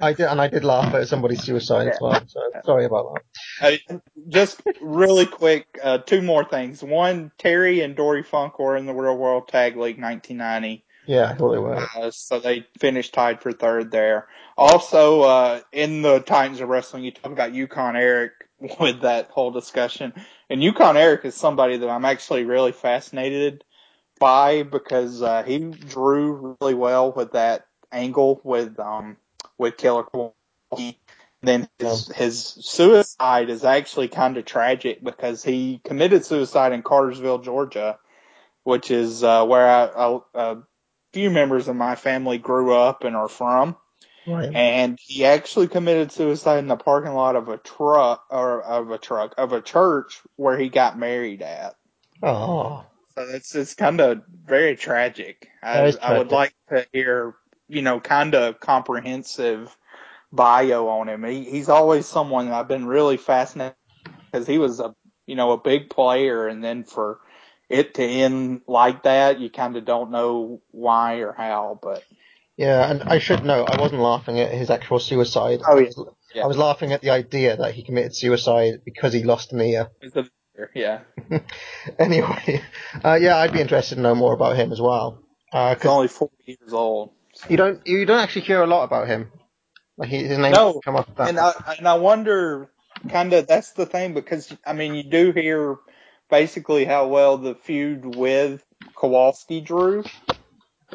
I 0.00 0.12
did, 0.12 0.26
and 0.26 0.40
I 0.40 0.48
did 0.48 0.64
laugh 0.64 0.94
at 0.94 1.08
somebody's 1.08 1.42
suicide 1.42 1.88
as 1.88 1.98
well. 2.00 2.20
So 2.26 2.40
sorry 2.64 2.84
about 2.84 3.18
that. 3.60 3.80
Uh, 3.90 3.98
just 4.28 4.60
really 4.80 5.26
quick, 5.26 5.66
uh, 5.82 5.98
two 5.98 6.22
more 6.22 6.44
things. 6.44 6.82
One, 6.82 7.32
Terry 7.38 7.80
and 7.80 7.96
Dory 7.96 8.22
Funk 8.22 8.58
were 8.58 8.76
in 8.76 8.86
the 8.86 8.94
Real 8.94 9.16
World 9.16 9.48
Tag 9.48 9.76
League 9.76 10.00
1990. 10.00 10.84
Yeah, 11.06 11.30
I 11.30 11.34
thought 11.34 11.52
they 11.52 11.58
were. 11.58 11.88
Uh, 11.96 12.10
so 12.10 12.38
they 12.38 12.66
finished 12.78 13.14
tied 13.14 13.40
for 13.40 13.50
third 13.50 13.90
there. 13.90 14.28
Also, 14.58 15.22
uh, 15.22 15.60
in 15.72 16.02
the 16.02 16.20
Titans 16.20 16.60
of 16.60 16.68
Wrestling, 16.68 17.02
you 17.02 17.12
talk 17.12 17.32
about 17.32 17.54
Yukon 17.54 17.96
Eric 17.96 18.32
with 18.80 19.00
that 19.00 19.30
whole 19.30 19.50
discussion. 19.50 20.12
And 20.50 20.62
Yukon 20.62 20.96
Eric 20.96 21.24
is 21.24 21.34
somebody 21.34 21.78
that 21.78 21.88
I'm 21.88 22.04
actually 22.04 22.44
really 22.44 22.72
fascinated 22.72 23.64
by 24.20 24.64
because, 24.64 25.22
uh, 25.22 25.44
he 25.44 25.58
drew 25.58 26.56
really 26.60 26.74
well 26.74 27.12
with 27.12 27.32
that 27.32 27.66
angle 27.90 28.40
with, 28.44 28.78
um, 28.78 29.16
with 29.58 29.76
Killer 29.76 30.04
Kowalski. 30.04 30.98
Then 31.42 31.68
his, 31.78 32.08
his 32.08 32.38
suicide 32.60 33.50
is 33.50 33.64
actually 33.64 34.08
kind 34.08 34.36
of 34.38 34.44
tragic 34.44 35.04
because 35.04 35.44
he 35.44 35.80
committed 35.84 36.24
suicide 36.24 36.72
in 36.72 36.82
Cartersville, 36.82 37.38
Georgia, 37.38 37.98
which 38.64 38.90
is, 38.90 39.22
uh, 39.22 39.44
where 39.44 39.68
I, 39.68 39.84
I, 39.84 40.20
uh, 40.34 40.56
few 41.12 41.30
members 41.30 41.68
of 41.68 41.76
my 41.76 41.94
family 41.94 42.38
grew 42.38 42.74
up 42.74 43.04
and 43.04 43.16
are 43.16 43.28
from. 43.28 43.76
Right. 44.26 44.54
And 44.54 44.98
he 45.00 45.24
actually 45.24 45.68
committed 45.68 46.12
suicide 46.12 46.58
in 46.58 46.68
the 46.68 46.76
parking 46.76 47.14
lot 47.14 47.34
of 47.34 47.48
a 47.48 47.56
truck 47.56 48.24
or 48.30 48.62
of 48.62 48.90
a 48.90 48.98
truck 48.98 49.34
of 49.38 49.52
a 49.52 49.62
church 49.62 50.20
where 50.36 50.58
he 50.58 50.68
got 50.68 50.98
married 50.98 51.40
at. 51.40 51.76
Oh, 52.22 52.84
So 53.14 53.22
it's 53.22 53.54
it's 53.54 53.74
kind 53.74 54.00
of 54.00 54.22
very 54.44 54.76
tragic. 54.76 55.48
I, 55.62 55.84
is 55.86 55.96
I 55.96 56.18
would 56.18 56.30
like 56.30 56.54
to 56.68 56.86
hear, 56.92 57.34
you 57.68 57.82
know, 57.82 58.00
kind 58.00 58.34
of 58.34 58.60
comprehensive 58.60 59.76
bio 60.32 60.88
on 60.88 61.08
him. 61.08 61.24
He, 61.24 61.44
he's 61.44 61.68
always 61.68 62.06
someone 62.06 62.48
I've 62.50 62.68
been 62.68 62.86
really 62.86 63.16
fascinated 63.16 63.76
because 64.32 64.46
he 64.46 64.58
was 64.58 64.80
a, 64.80 64.94
you 65.26 65.36
know, 65.36 65.52
a 65.52 65.58
big 65.58 65.90
player 65.90 66.48
and 66.48 66.62
then 66.64 66.84
for 66.84 67.20
it 67.68 67.94
to 67.94 68.02
end 68.02 68.62
like 68.66 69.04
that, 69.04 69.40
you 69.40 69.50
kind 69.50 69.76
of 69.76 69.84
don't 69.84 70.10
know 70.10 70.62
why 70.70 71.16
or 71.16 71.32
how, 71.32 71.78
but 71.82 72.04
yeah, 72.56 72.90
and 72.90 73.02
I 73.04 73.18
should 73.18 73.44
know, 73.44 73.64
I 73.64 73.80
wasn't 73.80 74.02
laughing 74.02 74.40
at 74.40 74.52
his 74.52 74.68
actual 74.70 74.98
suicide. 74.98 75.60
Oh, 75.66 75.72
I 75.72 75.80
yeah. 75.80 75.86
was, 75.86 76.08
Yeah. 76.34 76.44
I 76.44 76.46
was 76.46 76.56
laughing 76.56 76.92
at 76.92 77.00
the 77.02 77.10
idea 77.10 77.56
that 77.56 77.74
he 77.74 77.84
committed 77.84 78.16
suicide 78.16 78.80
because 78.84 79.12
he 79.12 79.22
lost 79.22 79.52
an 79.52 79.60
ear. 79.60 79.90
yeah, 80.74 81.00
Anyway, 81.98 82.62
uh, 83.04 83.18
yeah, 83.20 83.36
I'd 83.36 83.52
be 83.52 83.60
interested 83.60 83.96
to 83.96 84.00
know 84.00 84.14
more 84.14 84.34
about 84.34 84.56
him 84.56 84.72
as 84.72 84.80
well. 84.80 85.22
Uh 85.52 85.74
he's 85.74 85.86
only 85.86 86.08
40 86.08 86.34
years 86.46 86.72
old. 86.72 87.12
You 87.48 87.56
don't, 87.56 87.86
you 87.86 88.06
don't 88.06 88.20
actually 88.20 88.42
hear 88.42 88.62
a 88.62 88.66
lot 88.66 88.84
about 88.84 89.06
him. 89.06 89.30
Like 89.96 90.08
he, 90.08 90.22
his 90.24 90.38
name 90.38 90.52
No, 90.52 90.80
come 90.84 90.96
up 90.96 91.14
that 91.16 91.28
And 91.28 91.38
I, 91.38 91.52
and 91.78 91.88
I 91.88 91.94
wonder, 91.94 92.70
kind 93.08 93.32
of, 93.32 93.46
that's 93.46 93.72
the 93.72 93.86
thing 93.86 94.14
because, 94.14 94.54
I 94.64 94.72
mean, 94.72 94.94
you 94.94 95.02
do 95.02 95.32
hear 95.32 95.76
basically 96.30 96.84
how 96.84 97.08
well 97.08 97.38
the 97.38 97.54
feud 97.54 98.16
with 98.16 98.62
Kowalski 98.96 99.60
drew, 99.60 100.04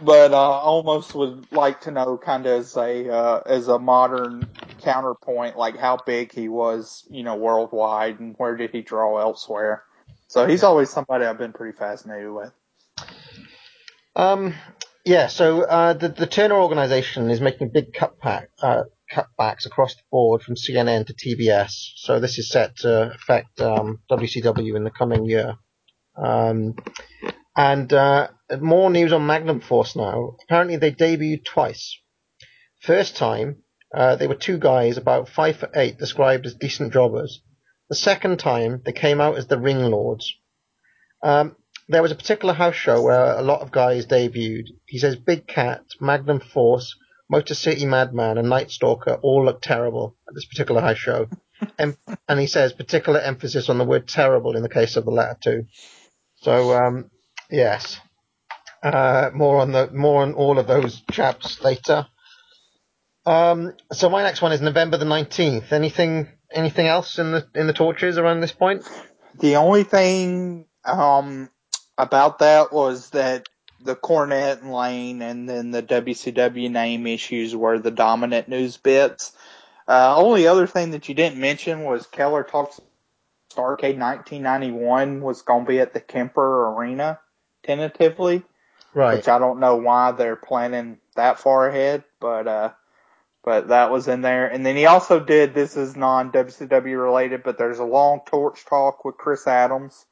but 0.02 0.32
uh, 0.32 0.38
almost 0.38 1.14
would 1.16 1.52
like 1.52 1.82
to 1.82 1.92
know 1.92 2.18
kind 2.18 2.46
of 2.46 2.62
as 2.62 2.78
a, 2.78 3.10
uh, 3.10 3.42
as 3.46 3.68
a 3.68 3.80
modern 3.80 4.48
counterpoint, 4.82 5.58
like 5.58 5.78
how 5.78 5.98
big 5.98 6.34
he 6.34 6.48
was, 6.48 7.06
you 7.10 7.24
know, 7.24 7.36
worldwide 7.36 8.20
and 8.20 8.36
where 8.38 8.56
did 8.56 8.72
he 8.72 8.82
draw 8.82 9.18
elsewhere. 9.20 9.84
So 10.28 10.48
he's 10.48 10.64
always 10.64 10.90
somebody 10.90 11.26
I've 11.26 11.38
been 11.38 11.54
pretty 11.54 11.78
fascinated 11.78 12.32
with. 12.32 12.52
Um, 14.16 14.54
yeah, 15.06 15.28
so 15.28 15.64
uh, 15.64 15.94
the 15.94 16.10
the 16.10 16.28
Turner 16.28 16.56
organization 16.56 17.30
is 17.30 17.42
making 17.42 17.72
big 17.74 17.96
uh, 18.02 18.84
cutbacks 19.12 19.66
across 19.66 19.96
the 19.96 20.02
board 20.12 20.42
from 20.42 20.56
CNN 20.56 21.08
to 21.08 21.14
TBS. 21.14 21.72
So 21.98 22.20
this 22.20 22.38
is 22.40 22.50
set 22.50 22.78
to 22.78 23.12
affect 23.14 23.60
um, 23.60 24.00
WCW 24.10 24.76
in 24.76 24.84
the 24.84 24.92
coming 24.92 25.26
year. 25.26 25.56
Um, 26.16 26.76
and 27.56 27.92
uh, 27.92 28.30
more 28.60 28.90
news 28.90 29.14
on 29.14 29.26
Magnum 29.26 29.62
Force 29.62 29.96
now. 29.96 30.36
Apparently 30.44 30.78
they 30.78 30.92
debuted 30.92 31.46
twice. 31.46 31.98
First 32.82 33.16
time 33.18 33.64
uh, 33.94 34.16
they 34.16 34.28
were 34.28 34.36
two 34.36 34.58
guys 34.58 34.98
about 34.98 35.30
five 35.30 35.58
foot 35.58 35.72
eight, 35.76 35.98
described 35.98 36.46
as 36.46 36.56
decent 36.56 36.94
jobbers. 36.94 37.42
The 37.90 37.96
second 37.96 38.40
time 38.40 38.82
they 38.86 38.92
came 38.92 39.22
out 39.22 39.38
as 39.38 39.48
the 39.48 39.60
Ring 39.60 39.84
Lords. 39.84 40.34
Um, 41.22 41.56
there 41.88 42.02
was 42.02 42.12
a 42.12 42.16
particular 42.16 42.54
house 42.54 42.76
show 42.76 43.02
where 43.02 43.38
a 43.38 43.42
lot 43.42 43.62
of 43.62 43.72
guys 43.72 44.06
debuted. 44.06 44.68
He 44.86 45.00
says 45.00 45.16
Big 45.16 45.48
Cat, 45.48 45.84
Magnum 46.00 46.40
Force, 46.40 46.96
Motor 47.30 47.56
City 47.56 47.86
Madman, 47.86 48.38
and 48.38 48.50
Night 48.50 48.72
Stalker 48.72 49.20
all 49.22 49.46
look 49.46 49.62
terrible 49.62 50.16
at 50.28 50.36
this 50.36 50.46
particular 50.46 50.82
house 50.82 50.98
show. 50.98 51.28
em- 51.80 51.98
and 52.28 52.40
he 52.40 52.48
says 52.48 52.74
particular 52.74 53.20
emphasis 53.20 53.70
on 53.70 53.78
the 53.78 53.86
word 53.86 54.08
terrible 54.08 54.56
in 54.56 54.64
the 54.64 54.70
case 54.70 54.96
of 54.96 55.06
the 55.06 55.12
latter 55.12 55.38
two. 55.42 55.66
So, 56.36 56.74
um, 56.74 57.12
yes. 57.50 58.00
Uh, 58.82 59.30
more 59.34 59.60
on 59.60 59.72
the 59.72 59.90
more 59.92 60.24
on 60.24 60.34
all 60.34 60.60
of 60.60 60.68
those 60.68 61.02
chaps 61.10 61.64
later. 61.64 62.06
Um, 63.26 63.74
so 63.94 64.10
my 64.10 64.24
next 64.24 64.42
one 64.42 64.52
is 64.52 64.60
November 64.60 64.98
the 64.98 65.06
nineteenth. 65.06 65.72
Anything 65.72 66.28
anything 66.52 66.88
else 66.88 67.18
in 67.18 67.32
the 67.32 67.48
in 67.56 67.68
the 67.68 67.74
torches 67.74 68.18
around 68.18 68.42
this 68.42 68.52
point? 68.52 68.84
The 69.40 69.56
only 69.56 69.84
thing 69.84 70.66
um, 70.84 71.50
about 72.04 72.40
that 72.40 72.72
was 72.72 73.10
that 73.12 73.48
the 73.82 73.96
Cornette 73.96 74.62
and 74.62 74.72
Lane 74.72 75.22
and 75.22 75.48
then 75.50 75.72
the 75.72 75.84
WCW 75.84 76.70
name 76.72 77.08
issues 77.08 77.56
were 77.56 77.80
the 77.80 77.92
dominant 77.92 78.48
news 78.48 78.78
bits. 78.78 79.34
Uh, 79.88 80.16
only 80.16 80.48
other 80.48 80.68
thing 80.68 80.92
that 80.92 81.10
you 81.10 81.16
didn't 81.16 81.40
mention 81.40 81.84
was 81.84 82.08
Keller 82.08 82.44
talks 82.44 82.80
Starcade 83.54 84.00
1991 84.00 85.22
was 85.22 85.42
going 85.42 85.66
to 85.66 85.70
be 85.70 85.80
at 85.80 85.94
the 85.94 86.00
Kemper 86.00 86.70
Arena 86.70 87.20
tentatively, 87.64 88.44
Right. 88.94 89.18
which 89.18 89.28
I 89.28 89.40
don't 89.40 89.60
know 89.60 89.76
why 89.78 90.12
they're 90.12 90.36
planning 90.36 90.98
that 91.16 91.40
far 91.40 91.68
ahead, 91.68 92.04
but 92.20 92.48
uh, 92.48 92.70
but 93.44 93.68
that 93.68 93.92
was 93.92 94.08
in 94.08 94.22
there. 94.22 94.48
And 94.48 94.66
then 94.66 94.76
he 94.76 94.86
also 94.86 95.20
did 95.20 95.54
this 95.54 95.76
is 95.76 95.96
non 95.96 96.32
WCW 96.32 97.02
related, 97.02 97.44
but 97.44 97.58
there's 97.58 97.80
a 97.80 97.84
long 97.86 98.22
torch 98.26 98.66
talk 98.66 99.04
with 99.04 99.18
Chris 99.18 99.46
Adams, 99.48 100.06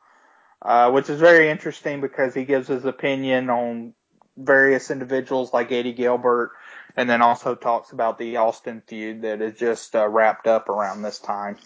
uh, 0.62 0.92
which 0.92 1.10
is 1.10 1.20
very 1.20 1.50
interesting 1.50 2.02
because 2.02 2.34
he 2.34 2.46
gives 2.46 2.68
his 2.68 2.86
opinion 2.86 3.50
on 3.50 3.94
various 4.38 4.92
individuals 4.92 5.54
like 5.54 5.72
Eddie 5.72 5.94
Gilbert, 5.94 6.52
and 6.96 7.10
then 7.10 7.22
also 7.22 7.56
talks 7.56 7.92
about 7.92 8.18
the 8.18 8.38
Austin 8.38 8.82
feud 8.86 9.22
that 9.24 9.42
is 9.42 9.58
just 9.58 9.96
uh, 9.96 10.08
wrapped 10.08 10.48
up 10.48 10.70
around 10.70 11.02
this 11.02 11.20
time. 11.20 11.58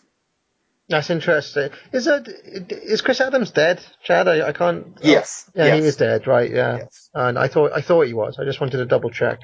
That's 0.87 1.09
interesting. 1.09 1.71
Is 1.93 2.05
that 2.05 2.27
is 2.27 3.01
Chris 3.01 3.19
Adams 3.19 3.51
dead, 3.51 3.83
Chad? 4.03 4.27
I, 4.27 4.49
I 4.49 4.51
can't. 4.51 4.97
Yes. 5.01 5.49
Oh, 5.49 5.65
yeah, 5.65 5.75
he 5.75 5.81
yes. 5.81 5.85
is 5.85 5.95
dead. 5.95 6.27
Right. 6.27 6.51
Yeah. 6.51 6.77
Yes. 6.77 7.09
And 7.13 7.39
I 7.39 7.47
thought 7.47 7.71
I 7.73 7.81
thought 7.81 8.05
he 8.05 8.13
was. 8.13 8.37
I 8.39 8.45
just 8.45 8.61
wanted 8.61 8.77
to 8.77 8.85
double 8.85 9.09
check 9.09 9.39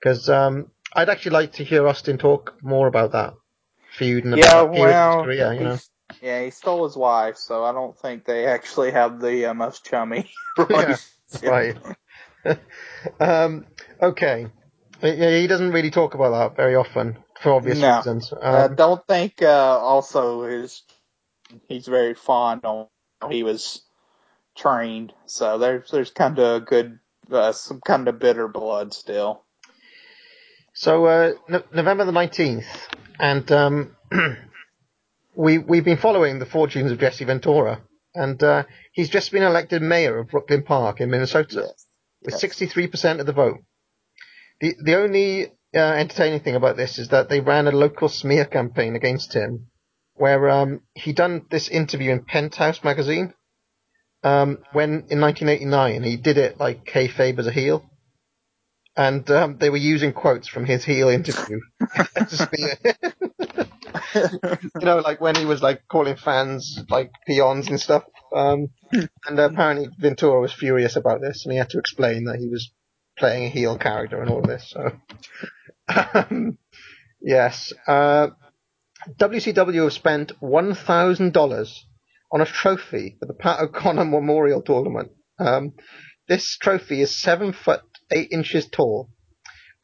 because 0.00 0.28
um, 0.28 0.72
I'd 0.92 1.08
actually 1.08 1.32
like 1.32 1.52
to 1.54 1.64
hear 1.64 1.86
Austin 1.86 2.18
talk 2.18 2.54
more 2.60 2.88
about 2.88 3.12
that 3.12 3.34
feud 3.96 4.24
and 4.24 4.32
the 4.32 4.38
Yeah, 4.38 4.64
period 4.66 4.66
of 4.66 4.74
his 4.74 4.80
well, 4.94 5.24
career. 5.24 5.52
You 5.52 5.60
know. 5.60 5.78
Yeah, 6.22 6.44
he 6.44 6.50
stole 6.50 6.84
his 6.84 6.96
wife, 6.96 7.36
so 7.36 7.64
I 7.64 7.72
don't 7.72 7.98
think 7.98 8.24
they 8.24 8.46
actually 8.46 8.92
have 8.92 9.20
the 9.20 9.46
uh, 9.46 9.54
most 9.54 9.84
chummy 9.84 10.30
relationship. 10.58 11.02
right. 11.46 11.76
um, 13.20 13.66
okay. 14.02 14.46
Uh, 15.02 15.08
Yeah, 15.08 15.38
he 15.38 15.46
doesn't 15.46 15.72
really 15.72 15.90
talk 15.90 16.14
about 16.14 16.30
that 16.30 16.56
very 16.56 16.76
often 16.76 17.18
for 17.40 17.52
obvious 17.54 17.82
No. 17.82 18.04
reasons. 18.06 18.32
I 18.50 18.68
Um, 18.68 18.68
don't 18.68 19.06
think 19.06 19.42
uh, 19.42 19.78
also 19.80 20.44
his 20.44 20.82
he's 21.68 21.86
very 21.86 22.14
fond 22.14 22.64
on 22.64 22.88
how 23.20 23.28
he 23.30 23.42
was 23.44 23.82
trained, 24.56 25.12
so 25.26 25.58
there's 25.58 25.90
there's 25.90 26.10
kind 26.12 26.38
of 26.38 26.62
a 26.62 26.64
good 26.64 26.98
uh, 27.32 27.52
some 27.52 27.80
kind 27.80 28.08
of 28.08 28.18
bitter 28.20 28.48
blood 28.48 28.94
still. 28.94 29.44
So 30.74 31.06
uh, 31.06 31.32
no- 31.48 31.64
November 31.72 32.04
the 32.04 32.12
nineteenth, 32.12 32.66
and 33.20 33.50
um, 33.52 33.96
we 35.36 35.58
we've 35.58 35.84
been 35.84 35.96
following 35.96 36.38
the 36.38 36.46
fortunes 36.46 36.90
of 36.90 36.98
Jesse 36.98 37.24
Ventura, 37.24 37.82
and 38.14 38.42
uh, 38.42 38.64
he's 38.92 39.08
just 39.08 39.32
been 39.32 39.42
elected 39.42 39.82
mayor 39.82 40.18
of 40.18 40.28
Brooklyn 40.28 40.62
Park 40.62 41.00
in 41.00 41.10
Minnesota 41.10 41.68
with 42.22 42.34
sixty 42.34 42.66
three 42.66 42.86
percent 42.86 43.20
of 43.20 43.26
the 43.26 43.32
vote. 43.32 43.58
The 44.60 44.74
the 44.82 44.96
only 44.96 45.46
uh, 45.74 45.78
entertaining 45.78 46.40
thing 46.40 46.56
about 46.56 46.76
this 46.76 46.98
is 46.98 47.08
that 47.08 47.28
they 47.28 47.40
ran 47.40 47.66
a 47.66 47.72
local 47.72 48.08
smear 48.08 48.44
campaign 48.44 48.96
against 48.96 49.34
him, 49.34 49.68
where 50.14 50.48
um, 50.50 50.80
he 50.94 51.12
done 51.12 51.46
this 51.50 51.68
interview 51.68 52.12
in 52.12 52.24
Penthouse 52.24 52.84
magazine. 52.84 53.34
Um, 54.22 54.60
when 54.72 55.04
in 55.10 55.20
1989 55.20 56.02
he 56.02 56.16
did 56.16 56.38
it 56.38 56.58
like 56.58 56.86
kayfabe 56.86 57.38
as 57.38 57.46
a 57.46 57.52
heel 57.52 57.84
and 58.96 59.28
um, 59.30 59.56
they 59.58 59.70
were 59.70 59.76
using 59.76 60.12
quotes 60.12 60.48
from 60.48 60.64
his 60.64 60.84
heel 60.84 61.08
interview 61.08 61.60
to 62.16 62.36
smear. 62.36 62.76
you 64.14 64.86
know, 64.86 64.98
like 64.98 65.20
when 65.20 65.34
he 65.34 65.44
was 65.44 65.62
like 65.62 65.82
calling 65.88 66.16
fans 66.16 66.78
like 66.90 67.10
peons 67.26 67.68
and 67.68 67.80
stuff. 67.80 68.04
Um, 68.34 68.68
and 69.26 69.38
apparently 69.38 69.88
Ventura 69.98 70.40
was 70.40 70.52
furious 70.52 70.96
about 70.96 71.20
this, 71.20 71.44
and 71.44 71.52
he 71.52 71.58
had 71.58 71.70
to 71.70 71.78
explain 71.78 72.24
that 72.24 72.38
he 72.38 72.48
was 72.48 72.72
playing 73.18 73.44
a 73.44 73.48
heel 73.48 73.78
character 73.78 74.20
and 74.20 74.30
all 74.30 74.42
this. 74.42 74.70
So, 74.70 74.90
um, 76.14 76.58
Yes. 77.24 77.72
Uh, 77.88 78.28
WCW 79.18 79.84
have 79.84 79.92
spent 79.94 80.32
one 80.40 80.74
thousand 80.74 81.32
dollars 81.32 81.86
on 82.30 82.42
a 82.42 82.46
trophy 82.46 83.16
for 83.18 83.26
the 83.26 83.34
Pat 83.34 83.60
O'Connor 83.60 84.04
Memorial 84.06 84.60
Tournament. 84.62 85.10
Um, 85.38 85.72
this 86.28 86.56
trophy 86.58 87.00
is 87.00 87.18
seven 87.18 87.52
foot 87.52 87.80
eight 88.10 88.28
inches 88.30 88.68
tall, 88.68 89.08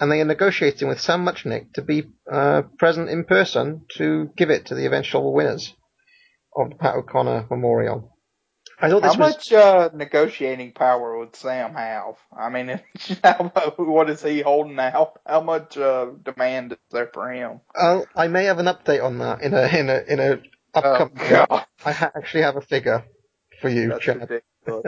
and 0.00 0.10
they 0.10 0.20
are 0.20 0.24
negotiating 0.24 0.88
with 0.88 1.00
Sam 1.00 1.24
Muchnick 1.24 1.74
to 1.74 1.82
be 1.82 2.04
uh, 2.30 2.62
present 2.78 3.10
in 3.10 3.24
person 3.24 3.82
to 3.96 4.30
give 4.36 4.50
it 4.50 4.66
to 4.66 4.74
the 4.74 4.86
eventual 4.86 5.32
winners 5.32 5.74
of 6.56 6.70
the 6.70 6.76
Pat 6.76 6.96
O'Connor 6.96 7.46
Memorial. 7.50 8.16
I 8.82 8.88
thought 8.88 9.02
this 9.02 9.14
How 9.14 9.20
was 9.20 9.36
much 9.36 9.52
uh, 9.52 9.90
negotiating 9.94 10.72
power 10.72 11.18
would 11.18 11.36
Sam 11.36 11.74
have? 11.74 12.14
I 12.36 12.48
mean, 12.48 12.80
how, 13.22 13.52
what 13.76 14.08
is 14.08 14.22
he 14.22 14.40
holding 14.40 14.78
out? 14.78 15.20
How 15.26 15.42
much 15.42 15.76
uh, 15.76 16.06
demand 16.24 16.72
is 16.72 16.78
there 16.90 17.10
for 17.12 17.30
him? 17.30 17.60
Oh, 17.76 18.06
I 18.16 18.28
may 18.28 18.44
have 18.44 18.58
an 18.58 18.66
update 18.66 19.04
on 19.04 19.18
that 19.18 19.42
in 19.42 19.52
a 19.52 19.66
in 19.66 19.90
a 19.90 20.02
in 20.08 20.18
a 20.18 20.40
upcoming. 20.72 21.46
Oh. 21.50 21.64
I 21.84 21.92
ha- 21.92 22.12
actually 22.16 22.42
have 22.42 22.56
a 22.56 22.62
figure 22.62 23.04
for 23.60 23.68
you, 23.68 23.98
Chad. 24.00 24.42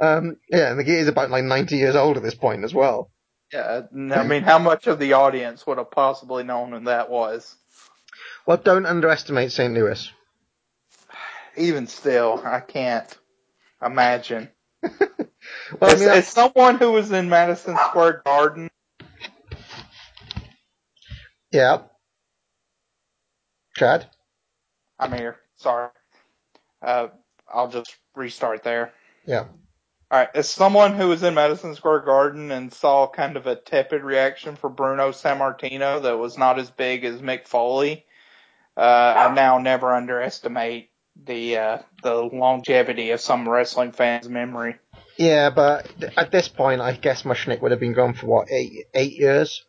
Um, 0.00 0.36
yeah, 0.48 0.70
and 0.70 0.78
the 0.78 0.84
gear 0.84 1.00
is 1.00 1.08
about 1.08 1.30
like 1.30 1.42
90 1.42 1.76
years 1.76 1.96
old 1.96 2.16
at 2.16 2.22
this 2.22 2.36
point 2.36 2.62
as 2.62 2.72
well. 2.72 3.10
Yeah, 3.52 3.82
I 3.92 4.22
mean, 4.24 4.42
how 4.42 4.58
much 4.58 4.86
of 4.86 4.98
the 4.98 5.14
audience 5.14 5.66
would 5.66 5.78
have 5.78 5.90
possibly 5.90 6.44
known 6.44 6.72
who 6.72 6.80
that 6.84 7.10
was? 7.10 7.56
Well, 8.46 8.56
don't 8.58 8.86
underestimate 8.86 9.52
St. 9.52 9.74
Louis. 9.74 10.10
Even 11.56 11.86
still, 11.86 12.42
I 12.44 12.60
can't 12.60 13.16
imagine. 13.84 14.48
Well, 15.80 15.90
I 15.90 15.94
as, 15.94 16.00
mean, 16.00 16.08
as 16.08 16.28
someone 16.28 16.78
who 16.78 16.92
was 16.92 17.12
in 17.12 17.28
Madison 17.28 17.76
Square 17.76 18.22
Garden, 18.24 18.68
yeah. 21.52 21.82
Chad? 23.76 24.06
I'm 24.98 25.12
here. 25.12 25.36
Sorry. 25.56 25.90
Uh, 26.82 27.08
I'll 27.52 27.68
just 27.68 27.96
restart 28.14 28.62
there. 28.62 28.92
Yeah. 29.26 29.46
All 30.10 30.18
right. 30.18 30.28
As 30.34 30.48
someone 30.48 30.94
who 30.94 31.08
was 31.08 31.22
in 31.22 31.34
Madison 31.34 31.74
Square 31.74 32.00
Garden 32.00 32.50
and 32.50 32.72
saw 32.72 33.08
kind 33.08 33.36
of 33.36 33.46
a 33.46 33.56
tepid 33.56 34.02
reaction 34.02 34.56
for 34.56 34.70
Bruno 34.70 35.10
Sammartino 35.10 36.02
that 36.02 36.18
was 36.18 36.38
not 36.38 36.58
as 36.58 36.70
big 36.70 37.04
as 37.04 37.20
Mick 37.20 37.46
Foley, 37.46 38.06
uh, 38.76 38.80
I 38.80 39.34
now 39.34 39.58
never 39.58 39.92
underestimate 39.92 40.90
the 41.24 41.56
uh, 41.56 41.78
the 42.02 42.14
longevity 42.14 43.10
of 43.10 43.20
some 43.20 43.48
wrestling 43.48 43.92
fans' 43.92 44.28
memory. 44.28 44.76
Yeah, 45.18 45.50
but 45.50 45.90
at 46.16 46.30
this 46.30 46.48
point, 46.48 46.80
I 46.80 46.92
guess 46.92 47.24
Muchnick 47.24 47.60
would 47.60 47.72
have 47.72 47.80
been 47.80 47.92
gone 47.92 48.14
for 48.14 48.26
what, 48.26 48.50
eight, 48.52 48.86
eight 48.94 49.14
years? 49.14 49.64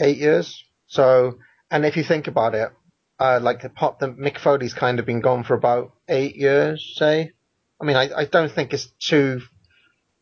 Eight 0.00 0.16
years? 0.18 0.64
So, 0.88 1.38
and 1.70 1.86
if 1.86 1.96
you 1.96 2.02
think 2.02 2.26
about 2.26 2.56
it, 2.56 2.70
uh, 3.20 3.38
like 3.40 3.62
the 3.62 3.68
pop, 3.68 4.00
the 4.00 4.08
Mick 4.08 4.38
Foley's 4.38 4.74
kind 4.74 4.98
of 4.98 5.06
been 5.06 5.20
gone 5.20 5.44
for 5.44 5.54
about 5.54 5.92
eight 6.08 6.34
years, 6.34 6.94
say. 6.96 7.32
I 7.80 7.84
mean, 7.84 7.96
I, 7.96 8.10
I 8.14 8.24
don't 8.24 8.50
think 8.50 8.72
it's 8.72 8.86
too, 8.98 9.42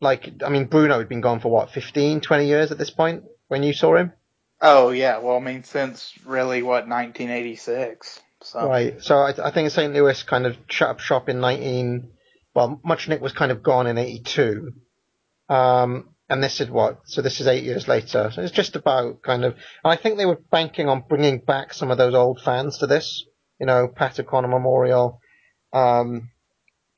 like, 0.01 0.43
I 0.45 0.49
mean, 0.49 0.67
Bruno 0.67 0.99
had 0.99 1.09
been 1.09 1.21
gone 1.21 1.41
for 1.41 1.51
what, 1.51 1.71
15, 1.71 2.21
20 2.21 2.47
years 2.47 2.71
at 2.71 2.79
this 2.79 2.91
point 2.91 3.25
when 3.49 3.63
you 3.63 3.73
saw 3.73 3.97
him? 3.97 4.13
Oh 4.61 4.91
yeah, 4.91 5.19
well 5.19 5.37
I 5.37 5.41
mean 5.41 5.63
since 5.63 6.13
really 6.25 6.63
what 6.63 6.89
1986. 6.89 8.21
So 8.43 8.69
Right. 8.69 9.03
So 9.03 9.17
I, 9.17 9.35
I 9.45 9.51
think 9.51 9.71
St. 9.71 9.93
Louis 9.93 10.23
kind 10.23 10.47
of 10.47 10.57
shut 10.69 10.91
up 10.91 11.01
shop 11.01 11.29
in 11.29 11.41
19. 11.41 12.11
Well, 12.55 12.81
Muchnick 12.85 13.21
was 13.21 13.33
kind 13.33 13.53
of 13.53 13.63
gone 13.63 13.87
in 13.87 13.99
82. 13.99 14.73
Um, 15.49 16.11
and 16.29 16.43
this 16.43 16.61
is 16.61 16.69
what? 16.69 17.01
So 17.05 17.23
this 17.23 17.41
is 17.41 17.47
eight 17.47 17.65
years 17.65 17.89
later. 17.89 18.31
So 18.33 18.43
it's 18.43 18.53
just 18.53 18.77
about 18.77 19.23
kind 19.23 19.45
of. 19.45 19.55
And 19.55 19.93
I 19.93 19.97
think 19.97 20.19
they 20.19 20.27
were 20.27 20.41
banking 20.51 20.89
on 20.89 21.05
bringing 21.09 21.39
back 21.39 21.73
some 21.73 21.91
of 21.91 21.99
those 21.99 22.15
old 22.15 22.41
fans 22.45 22.79
to 22.79 22.87
this. 22.87 23.25
You 23.59 23.67
know, 23.67 23.89
Pat 23.89 24.21
O'Connor 24.21 24.49
Memorial. 24.49 25.21
Um, 25.73 26.31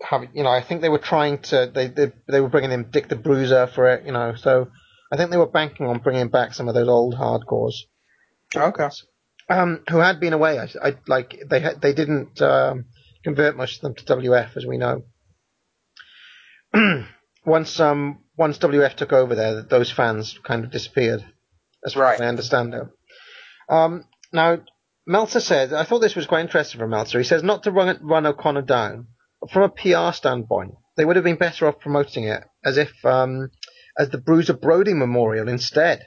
have 0.02 0.22
you 0.34 0.42
know? 0.42 0.50
I 0.50 0.62
think 0.62 0.80
they 0.80 0.88
were 0.88 0.98
trying 0.98 1.38
to. 1.42 1.70
They 1.72 1.88
they 1.88 2.12
they 2.28 2.40
were 2.40 2.48
bringing 2.48 2.72
in 2.72 2.90
Dick 2.90 3.08
the 3.08 3.16
Bruiser 3.16 3.66
for 3.66 3.88
it. 3.92 4.06
You 4.06 4.12
know, 4.12 4.34
so 4.36 4.68
I 5.12 5.16
think 5.16 5.30
they 5.30 5.36
were 5.36 5.46
banking 5.46 5.86
on 5.86 5.98
bringing 5.98 6.28
back 6.28 6.54
some 6.54 6.68
of 6.68 6.74
those 6.74 6.88
old 6.88 7.14
hardcores 7.14 7.74
okay. 8.56 8.88
um, 9.48 9.82
who 9.88 9.98
had 9.98 10.20
been 10.20 10.32
away. 10.32 10.58
I, 10.58 10.68
I 10.82 10.96
like 11.06 11.38
they 11.48 11.60
had, 11.60 11.80
they 11.80 11.92
didn't 11.92 12.40
um, 12.40 12.86
convert 13.24 13.56
much 13.56 13.76
of 13.76 13.82
them 13.82 13.94
to 13.94 14.04
WF, 14.04 14.56
as 14.56 14.66
we 14.66 14.78
know. 14.78 15.02
once 17.44 17.80
um 17.80 18.20
once 18.36 18.58
WF 18.58 18.94
took 18.94 19.12
over 19.12 19.34
there, 19.34 19.62
those 19.62 19.90
fans 19.90 20.38
kind 20.44 20.64
of 20.64 20.70
disappeared. 20.70 21.24
As 21.84 21.94
far 21.94 22.12
as 22.12 22.20
Right. 22.20 22.26
I 22.26 22.28
understand 22.28 22.74
it. 22.74 22.82
Um, 23.68 24.04
now 24.32 24.60
Meltzer 25.06 25.40
said, 25.40 25.72
I 25.72 25.84
thought 25.84 26.00
this 26.00 26.14
was 26.14 26.26
quite 26.26 26.42
interesting 26.42 26.78
from 26.78 26.90
Meltzer. 26.90 27.18
He 27.18 27.24
says 27.24 27.42
not 27.42 27.64
to 27.64 27.72
run 27.72 27.98
run 28.02 28.26
O'Connor 28.26 28.62
down, 28.62 29.08
from 29.48 29.62
a 29.62 29.68
PR 29.68 30.12
standpoint, 30.12 30.74
they 30.96 31.04
would 31.04 31.16
have 31.16 31.24
been 31.24 31.36
better 31.36 31.66
off 31.66 31.80
promoting 31.80 32.24
it 32.24 32.44
as 32.64 32.76
if 32.76 32.92
um, 33.04 33.50
as 33.98 34.10
the 34.10 34.18
Bruiser 34.18 34.52
Brody 34.52 34.94
Memorial 34.94 35.48
instead. 35.48 36.06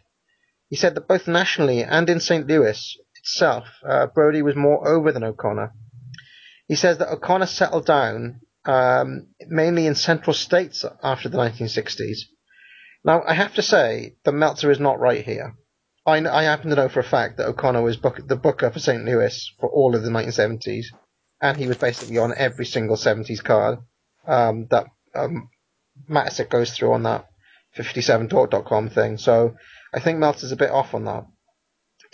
He 0.69 0.76
said 0.76 0.96
that 0.96 1.08
both 1.08 1.28
nationally 1.28 1.84
and 1.84 2.10
in 2.10 2.19
St. 2.19 2.48
Louis 2.48 2.98
itself, 3.15 3.65
uh, 3.88 4.08
Brody 4.08 4.41
was 4.41 4.56
more 4.56 4.88
over 4.88 5.12
than 5.12 5.24
O'Connor. 5.24 5.74
He 6.67 6.76
says 6.76 6.98
that 6.98 7.12
O'Connor 7.12 7.46
settled 7.46 7.86
down 7.86 8.41
um, 8.65 9.28
mainly 9.48 9.86
in 9.88 9.96
central 9.96 10.34
states 10.34 10.86
after 11.04 11.30
the 11.30 11.38
1960s. 11.38 12.19
Now, 13.04 13.22
I 13.28 13.34
have 13.34 13.54
to 13.56 13.62
say 13.62 14.15
that 14.24 14.32
Meltzer 14.32 14.72
is 14.72 14.80
not 14.80 15.00
right 15.00 15.24
here. 15.24 15.56
I, 16.06 16.17
I 16.26 16.43
happen 16.43 16.69
to 16.69 16.76
know 16.76 16.89
for 16.89 17.00
a 17.00 17.04
fact 17.04 17.38
that 17.38 17.48
O'Connor 17.48 17.82
was 17.82 17.98
book, 17.98 18.19
the 18.26 18.36
booker 18.36 18.72
for 18.72 18.80
St. 18.80 19.04
Louis 19.04 19.52
for 19.60 19.69
all 19.69 19.96
of 19.96 20.04
the 20.04 20.10
1970s, 20.10 20.86
and 21.43 21.58
he 21.58 21.67
was 21.67 21.77
basically 21.77 22.17
on 22.17 22.34
every 22.36 22.65
single 22.65 22.95
70s 22.95 23.43
card 23.43 23.79
um, 24.25 24.65
that 24.71 24.86
um, 25.13 25.49
Matysik 26.10 26.49
goes 26.49 26.71
through 26.71 26.93
on 26.93 27.03
that 27.03 27.27
57talk.com 27.77 28.89
thing. 28.89 29.17
So 29.17 29.56
I 29.93 29.99
think 29.99 30.19
Meltzer's 30.19 30.53
a 30.53 30.56
bit 30.56 30.71
off 30.71 30.93
on 30.93 31.03
that. 31.06 31.25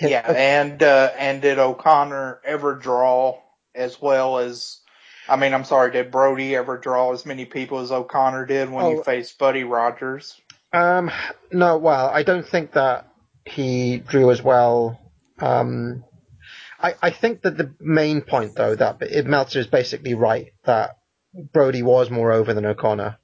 Yeah, 0.02 0.32
and 0.32 0.82
uh, 0.82 1.12
and 1.18 1.42
did 1.42 1.60
O'Connor 1.60 2.40
ever 2.46 2.76
draw 2.76 3.38
as 3.76 4.02
well 4.02 4.40
as? 4.40 4.80
I 5.28 5.36
mean, 5.36 5.54
I'm 5.54 5.66
sorry, 5.66 5.92
did 5.92 6.10
Brody 6.10 6.56
ever 6.56 6.78
draw 6.78 7.12
as 7.14 7.26
many 7.26 7.46
people 7.46 7.80
as 7.80 7.92
O'Connor 7.92 8.46
did 8.46 8.72
when 8.72 8.86
Oh. 8.86 8.98
he 8.98 9.04
faced 9.04 9.38
Buddy 9.38 9.64
Rogers? 9.66 10.40
Um, 10.74 11.12
no, 11.52 11.78
well, 11.78 12.10
I 12.10 12.24
don't 12.24 12.48
think 12.48 12.72
that 12.72 13.08
he 13.46 13.98
drew 13.98 14.32
as 14.32 14.42
well. 14.42 15.00
Um, 15.40 16.06
I, 16.82 16.96
I 17.02 17.10
think 17.10 17.42
that 17.42 17.58
the 17.58 17.76
main 17.80 18.22
point, 18.22 18.56
though, 18.56 18.76
that 18.76 19.02
it, 19.02 19.26
Meltzer 19.26 19.60
is 19.60 19.68
basically 19.68 20.14
right 20.14 20.54
that 20.66 20.92
Brody 21.54 21.84
was 21.84 22.10
more 22.10 22.32
over 22.32 22.54
than 22.54 22.66
O'Connor 22.66 23.18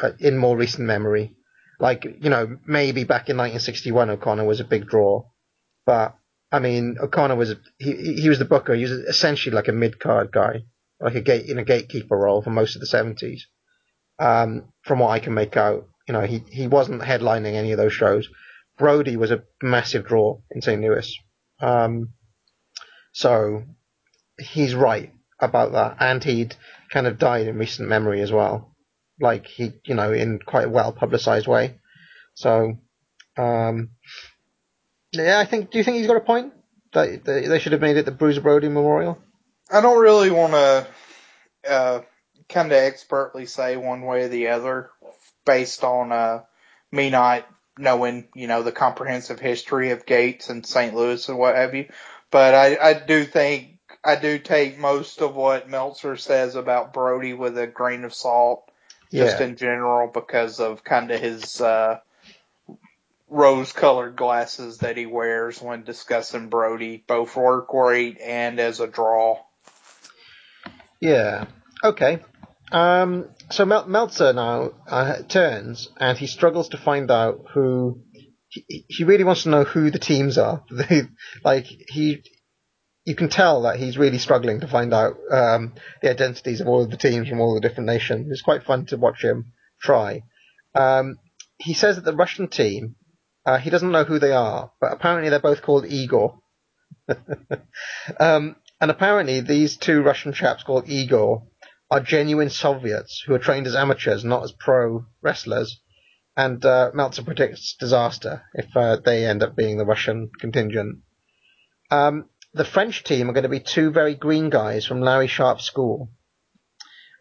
uh, 0.00 0.12
in 0.20 0.38
more 0.38 0.56
recent 0.56 0.86
memory. 0.86 1.34
Like, 1.78 2.04
you 2.04 2.30
know, 2.30 2.56
maybe 2.66 3.04
back 3.04 3.28
in 3.28 3.36
1961, 3.36 4.10
O'Connor 4.10 4.44
was 4.44 4.60
a 4.60 4.64
big 4.64 4.86
draw, 4.86 5.24
but 5.84 6.16
I 6.50 6.60
mean, 6.60 6.96
O'Connor 7.00 7.36
was 7.36 7.54
he 7.78 8.20
he 8.20 8.28
was 8.28 8.38
the 8.38 8.44
booker. 8.44 8.74
He 8.74 8.82
was 8.82 8.92
essentially 8.92 9.54
like 9.54 9.68
a 9.68 9.72
mid 9.72 9.98
card 9.98 10.30
guy, 10.32 10.62
like 11.00 11.14
a 11.14 11.20
gate 11.20 11.46
in 11.46 11.58
a 11.58 11.64
gatekeeper 11.64 12.16
role 12.16 12.40
for 12.40 12.50
most 12.50 12.76
of 12.76 12.80
the 12.80 12.86
70s. 12.86 13.40
Um, 14.18 14.72
from 14.82 15.00
what 15.00 15.10
I 15.10 15.18
can 15.18 15.34
make 15.34 15.56
out, 15.56 15.88
you 16.08 16.14
know, 16.14 16.22
he 16.22 16.42
he 16.50 16.66
wasn't 16.66 17.02
headlining 17.02 17.54
any 17.54 17.72
of 17.72 17.78
those 17.78 17.92
shows. 17.92 18.28
Brody 18.78 19.16
was 19.16 19.30
a 19.30 19.42
massive 19.62 20.06
draw 20.06 20.38
in 20.50 20.62
St. 20.62 20.80
Louis. 20.80 21.14
Um, 21.60 22.14
so 23.16 23.62
he's 24.38 24.74
right 24.74 25.10
about 25.40 25.72
that, 25.72 25.96
and 26.00 26.22
he'd 26.22 26.54
kind 26.90 27.06
of 27.06 27.16
died 27.16 27.46
in 27.46 27.56
recent 27.56 27.88
memory 27.88 28.20
as 28.20 28.30
well, 28.30 28.76
like 29.18 29.46
he, 29.46 29.72
you 29.86 29.94
know, 29.94 30.12
in 30.12 30.38
quite 30.38 30.66
a 30.66 30.68
well 30.68 30.92
publicized 30.92 31.46
way. 31.46 31.78
So, 32.34 32.76
um, 33.38 33.88
yeah, 35.12 35.38
I 35.38 35.46
think. 35.46 35.70
Do 35.70 35.78
you 35.78 35.84
think 35.84 35.96
he's 35.96 36.06
got 36.06 36.18
a 36.18 36.20
point 36.20 36.52
that 36.92 37.24
they 37.24 37.58
should 37.58 37.72
have 37.72 37.80
made 37.80 37.96
it 37.96 38.04
the 38.04 38.10
Bruiser 38.10 38.42
Brody 38.42 38.68
Memorial? 38.68 39.16
I 39.70 39.80
don't 39.80 40.02
really 40.02 40.30
want 40.30 40.52
to 40.52 40.86
uh, 41.66 42.02
kind 42.50 42.70
of 42.70 42.76
expertly 42.76 43.46
say 43.46 43.78
one 43.78 44.02
way 44.02 44.24
or 44.24 44.28
the 44.28 44.48
other 44.48 44.90
based 45.46 45.84
on 45.84 46.12
uh, 46.12 46.42
me 46.92 47.08
not 47.08 47.46
knowing, 47.78 48.28
you 48.34 48.46
know, 48.46 48.62
the 48.62 48.72
comprehensive 48.72 49.40
history 49.40 49.90
of 49.90 50.04
Gates 50.04 50.50
and 50.50 50.66
St. 50.66 50.94
Louis 50.94 51.26
and 51.30 51.38
what 51.38 51.56
have 51.56 51.74
you. 51.74 51.86
But 52.30 52.54
I, 52.54 52.76
I 52.90 52.92
do 52.94 53.24
think 53.24 53.78
I 54.04 54.16
do 54.16 54.38
take 54.38 54.78
most 54.78 55.20
of 55.20 55.34
what 55.34 55.68
Meltzer 55.68 56.16
says 56.16 56.54
about 56.54 56.92
Brody 56.92 57.34
with 57.34 57.58
a 57.58 57.66
grain 57.66 58.04
of 58.04 58.14
salt, 58.14 58.70
just 59.12 59.40
Yeah. 59.40 59.46
in 59.46 59.56
general, 59.56 60.08
because 60.08 60.60
of 60.60 60.84
kind 60.84 61.10
of 61.10 61.20
his 61.20 61.60
uh, 61.60 61.98
rose-colored 63.28 64.14
glasses 64.16 64.78
that 64.78 64.96
he 64.96 65.06
wears 65.06 65.60
when 65.60 65.82
discussing 65.82 66.48
Brody, 66.48 67.02
both 67.06 67.34
work 67.36 67.72
rate 67.74 68.18
and 68.20 68.60
as 68.60 68.78
a 68.80 68.86
draw. 68.86 69.40
Yeah. 71.00 71.46
Okay. 71.82 72.20
Um, 72.72 73.28
so 73.50 73.64
Mel- 73.64 73.86
Meltzer 73.86 74.32
now 74.32 74.70
uh, 74.88 75.22
turns 75.22 75.88
and 75.98 76.18
he 76.18 76.26
struggles 76.26 76.70
to 76.70 76.76
find 76.76 77.10
out 77.10 77.46
who 77.52 78.00
he, 78.68 79.04
really 79.04 79.24
wants 79.24 79.42
to 79.44 79.48
know 79.48 79.64
who 79.64 79.90
the 79.90 79.98
teams 79.98 80.38
are. 80.38 80.64
like 81.44 81.66
he, 81.66 82.22
you 83.04 83.14
can 83.14 83.28
tell 83.28 83.62
that 83.62 83.78
he's 83.78 83.98
really 83.98 84.18
struggling 84.18 84.60
to 84.60 84.68
find 84.68 84.92
out 84.92 85.16
um, 85.30 85.74
the 86.02 86.10
identities 86.10 86.60
of 86.60 86.68
all 86.68 86.82
of 86.82 86.90
the 86.90 86.96
teams 86.96 87.28
from 87.28 87.40
all 87.40 87.54
the 87.54 87.60
different 87.60 87.86
nations. 87.86 88.28
It's 88.30 88.42
quite 88.42 88.64
fun 88.64 88.86
to 88.86 88.96
watch 88.96 89.22
him 89.22 89.52
try. 89.80 90.22
Um, 90.74 91.18
he 91.58 91.74
says 91.74 91.96
that 91.96 92.04
the 92.04 92.16
Russian 92.16 92.48
team, 92.48 92.96
uh, 93.44 93.58
he 93.58 93.70
doesn't 93.70 93.90
know 93.90 94.04
who 94.04 94.18
they 94.18 94.32
are, 94.32 94.72
but 94.80 94.92
apparently 94.92 95.30
they're 95.30 95.40
both 95.40 95.62
called 95.62 95.86
Igor. 95.86 96.38
um, 98.20 98.56
and 98.80 98.90
apparently 98.90 99.40
these 99.40 99.76
two 99.76 100.02
Russian 100.02 100.32
chaps 100.32 100.62
called 100.62 100.88
Igor 100.88 101.44
are 101.90 102.00
genuine 102.00 102.50
Soviets 102.50 103.22
who 103.26 103.34
are 103.34 103.38
trained 103.38 103.66
as 103.66 103.76
amateurs, 103.76 104.24
not 104.24 104.42
as 104.42 104.52
pro 104.52 105.06
wrestlers. 105.22 105.80
And 106.36 106.64
uh, 106.64 106.90
Meltzer 106.92 107.22
predicts 107.22 107.76
disaster 107.78 108.42
if 108.54 108.76
uh, 108.76 108.96
they 108.96 109.24
end 109.24 109.42
up 109.42 109.56
being 109.56 109.78
the 109.78 109.86
Russian 109.86 110.30
contingent. 110.38 110.98
Um, 111.90 112.28
the 112.52 112.64
French 112.64 113.04
team 113.04 113.28
are 113.28 113.32
going 113.32 113.44
to 113.44 113.48
be 113.48 113.60
two 113.60 113.90
very 113.90 114.14
green 114.14 114.50
guys 114.50 114.86
from 114.86 115.00
Larry 115.00 115.28
Sharp's 115.28 115.64
school, 115.64 116.10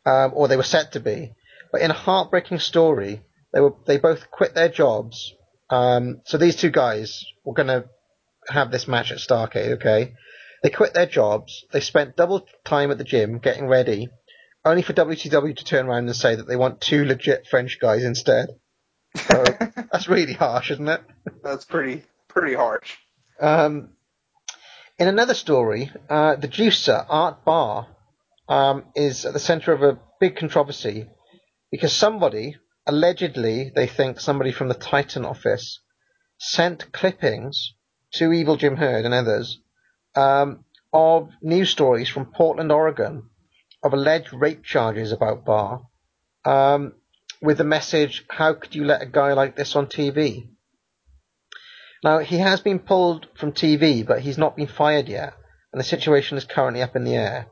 um, 0.06 0.32
or 0.34 0.48
they 0.48 0.58
were 0.58 0.64
set 0.64 0.94
to 0.94 1.00
be. 1.00 1.34
But 1.72 1.82
in 1.82 1.92
a 1.92 1.96
heartbreaking 1.96 2.60
story, 2.60 3.22
they 3.54 3.62
were 3.62 3.74
they 3.86 3.98
both 3.98 4.32
quit 4.32 4.54
their 4.54 4.70
jobs. 4.70 5.34
Um, 5.70 6.22
so 6.26 6.38
these 6.38 6.56
two 6.56 6.70
guys 6.70 7.24
were 7.44 7.54
going 7.54 7.68
to 7.68 7.86
have 8.50 8.72
this 8.72 8.88
match 8.88 9.12
at 9.12 9.18
Starcade. 9.18 9.74
Okay, 9.74 10.14
they 10.64 10.70
quit 10.70 10.94
their 10.94 11.06
jobs. 11.06 11.66
They 11.72 11.80
spent 11.80 12.16
double 12.16 12.46
time 12.64 12.92
at 12.92 12.98
the 12.98 13.04
gym 13.04 13.40
getting 13.40 13.68
ready, 13.68 14.10
only 14.64 14.82
for 14.82 14.94
WCW 14.94 15.56
to 15.56 15.66
turn 15.66 15.88
around 15.88 16.08
and 16.08 16.16
say 16.16 16.36
that 16.36 16.48
they 16.48 16.56
want 16.56 16.82
two 16.82 17.06
legit 17.06 17.48
French 17.48 17.78
guys 17.80 18.04
instead. 18.04 18.50
So 19.16 19.44
that's 19.92 20.08
really 20.08 20.34
harsh, 20.34 20.72
isn't 20.72 20.88
it? 20.88 21.02
That's 21.44 21.66
pretty 21.66 22.04
pretty 22.28 22.56
harsh. 22.56 22.96
Um, 23.40 23.90
in 24.98 25.08
another 25.08 25.34
story, 25.34 25.92
uh, 26.10 26.36
the 26.36 26.48
juicer 26.48 27.06
Art 27.10 27.44
Barr 27.44 27.88
um, 28.48 28.86
is 28.96 29.26
at 29.26 29.34
the 29.34 29.40
centre 29.40 29.74
of 29.74 29.84
a 29.84 30.00
big 30.20 30.38
controversy 30.38 31.08
because 31.72 31.92
somebody, 31.94 32.56
allegedly, 32.88 33.72
they 33.76 33.88
think 33.88 34.20
somebody 34.20 34.52
from 34.52 34.70
the 34.70 34.74
Titan 34.74 35.26
office, 35.26 35.82
sent 36.38 36.92
clippings 36.92 37.74
to 38.14 38.32
Evil 38.32 38.56
Jim 38.56 38.78
Herd 38.78 39.06
and 39.06 39.14
others 39.14 39.60
um, 40.16 40.64
of 40.94 41.30
news 41.42 41.70
stories 41.70 42.10
from 42.10 42.26
Portland, 42.28 42.72
Oregon, 42.72 43.30
of 43.84 43.94
alleged 43.94 44.32
rape 44.34 44.64
charges 44.64 45.12
about 45.12 45.46
Barr. 45.46 45.82
Um, 46.46 46.94
with 47.42 47.58
the 47.58 47.64
message, 47.64 48.26
how 48.30 48.54
could 48.54 48.76
you 48.76 48.86
let 48.86 49.02
a 49.02 49.06
guy 49.06 49.34
like 49.34 49.56
this 49.56 49.76
on 49.76 49.88
TV? 49.88 50.50
Now, 52.04 52.20
he 52.20 52.38
has 52.38 52.62
been 52.62 52.80
pulled 52.80 53.28
from 53.36 53.52
TV, 53.52 54.06
but 54.06 54.22
he's 54.22 54.38
not 54.38 54.56
been 54.56 54.68
fired 54.68 55.08
yet, 55.08 55.34
and 55.72 55.80
the 55.80 55.84
situation 55.84 56.38
is 56.38 56.46
currently 56.46 56.82
up 56.82 56.96
in 56.96 57.04
the 57.04 57.16
air. 57.16 57.48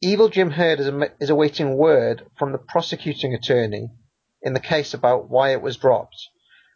Evil 0.00 0.28
Jim 0.28 0.50
Herd 0.50 0.80
is, 0.80 0.90
is 1.20 1.30
awaiting 1.30 1.76
word 1.76 2.24
from 2.38 2.52
the 2.52 2.58
prosecuting 2.58 3.34
attorney 3.34 3.90
in 4.42 4.52
the 4.54 4.60
case 4.60 4.94
about 4.94 5.28
why 5.28 5.50
it 5.50 5.60
was 5.60 5.76
dropped. 5.76 6.16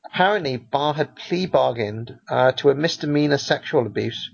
Apparently, 0.05 0.57
Barr 0.57 0.95
had 0.95 1.17
plea 1.17 1.47
bargained 1.47 2.19
uh, 2.29 2.53
to 2.53 2.71
a 2.71 2.75
misdemeanor 2.75 3.39
sexual 3.39 3.87
abuse, 3.87 4.31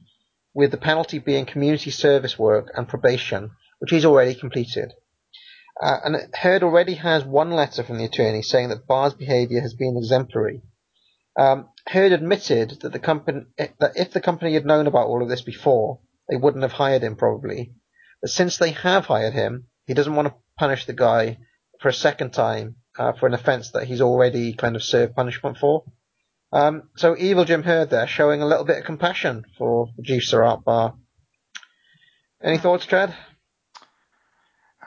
with 0.55 0.71
the 0.71 0.79
penalty 0.79 1.19
being 1.19 1.45
community 1.45 1.91
service 1.91 2.39
work 2.39 2.73
and 2.75 2.89
probation, 2.89 3.51
which 3.79 3.91
he's 3.91 4.07
already 4.07 4.35
completed. 4.35 4.93
Uh, 5.81 5.99
and 6.05 6.35
Herd 6.35 6.63
already 6.63 6.95
has 6.95 7.25
one 7.25 7.51
letter 7.51 7.83
from 7.83 7.99
the 7.99 8.05
attorney 8.05 8.43
saying 8.43 8.71
that 8.71 8.87
Barr's 8.87 9.15
behaviour 9.15 9.61
has 9.61 9.75
been 9.75 9.97
exemplary. 9.97 10.63
Um, 11.39 11.69
Herd 11.87 12.13
admitted 12.13 12.81
that 12.81 12.93
the 12.93 12.99
company 12.99 13.47
that 13.57 13.93
if 13.95 14.11
the 14.13 14.21
company 14.21 14.55
had 14.55 14.67
known 14.67 14.89
about 14.89 15.07
all 15.07 15.23
of 15.23 15.29
this 15.29 15.43
before, 15.43 16.01
they 16.29 16.37
wouldn't 16.37 16.65
have 16.65 16.73
hired 16.73 17.03
him 17.03 17.15
probably. 17.15 17.75
But 18.21 18.31
since 18.31 18.59
they 18.59 18.73
have 18.73 19.07
hired 19.07 19.35
him, 19.35 19.69
he 19.87 19.95
doesn't 19.95 20.17
want 20.17 20.29
to 20.29 20.35
punish 20.59 20.87
the 20.87 20.93
guy 20.93 21.39
for 21.81 21.89
a 21.89 21.95
second 21.95 22.33
time 22.33 22.77
uh, 22.99 23.13
for 23.13 23.29
an 23.29 23.35
offence 23.35 23.71
that 23.71 23.87
he's 23.87 24.01
already 24.01 24.55
kind 24.55 24.75
of 24.75 24.83
served 24.83 25.15
punishment 25.15 25.59
for. 25.59 25.85
Um, 26.51 26.89
so 26.97 27.15
evil 27.17 27.45
Jim 27.45 27.63
Herd 27.63 27.91
there 27.91 28.09
showing 28.09 28.43
a 28.43 28.47
little 28.47 28.65
bit 28.65 28.79
of 28.79 28.85
compassion 28.85 29.45
for 29.57 29.91
juicer 30.03 30.45
Art 30.45 30.65
Barr. 30.65 30.95
Any 32.43 32.59
thoughts, 32.59 32.87
Chad? 32.87 33.15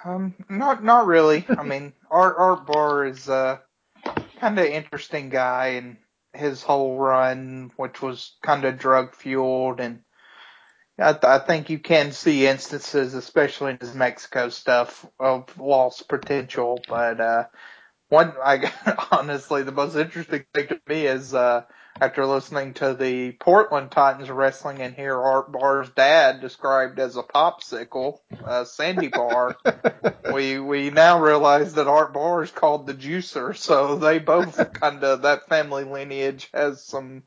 Um, 0.03 0.33
not 0.49 0.83
not 0.83 1.05
really. 1.05 1.45
I 1.49 1.63
mean, 1.71 1.93
Art 2.09 2.35
Art 2.37 2.65
Barr 2.65 3.05
is 3.05 3.27
a 3.27 3.61
kind 4.39 4.59
of 4.59 4.65
interesting 4.65 5.29
guy, 5.29 5.67
and 5.67 5.97
his 6.33 6.63
whole 6.63 6.97
run, 6.97 7.71
which 7.77 8.01
was 8.01 8.35
kind 8.41 8.65
of 8.65 8.79
drug 8.79 9.15
fueled, 9.15 9.79
and 9.79 10.01
I, 10.97 11.13
th- 11.13 11.23
I 11.23 11.39
think 11.39 11.69
you 11.69 11.79
can 11.79 12.11
see 12.11 12.47
instances, 12.47 13.13
especially 13.13 13.71
in 13.71 13.77
his 13.79 13.95
Mexico 13.95 14.49
stuff, 14.49 15.05
of 15.19 15.57
lost 15.57 16.07
potential. 16.07 16.79
But 16.87 17.19
uh, 17.19 17.45
one, 18.09 18.33
I 18.43 18.71
honestly, 19.11 19.63
the 19.63 19.71
most 19.71 19.95
interesting 19.95 20.45
thing 20.53 20.67
to 20.67 20.81
me 20.87 21.07
is 21.07 21.33
uh, 21.33 21.63
after 21.99 22.25
listening 22.25 22.73
to 22.75 22.93
the 22.93 23.31
Portland 23.33 23.91
Titans 23.91 24.29
wrestling 24.29 24.81
and 24.81 24.95
hear 24.95 25.19
Art 25.19 25.51
Barr's 25.51 25.89
dad 25.89 26.41
described 26.41 26.99
as 26.99 27.17
a 27.17 27.23
popsicle, 27.23 28.19
uh, 28.43 28.63
Sandy 28.65 29.09
Barr, 29.09 29.55
we 30.33 30.59
we 30.59 30.89
now 30.89 31.21
realize 31.21 31.73
that 31.73 31.87
Art 31.87 32.13
Barr 32.13 32.43
is 32.43 32.51
called 32.51 32.87
the 32.87 32.93
Juicer. 32.93 33.55
So 33.55 33.95
they 33.97 34.19
both 34.19 34.73
kind 34.73 35.03
of 35.03 35.23
that 35.23 35.47
family 35.49 35.83
lineage 35.83 36.49
has 36.53 36.83
some 36.83 37.23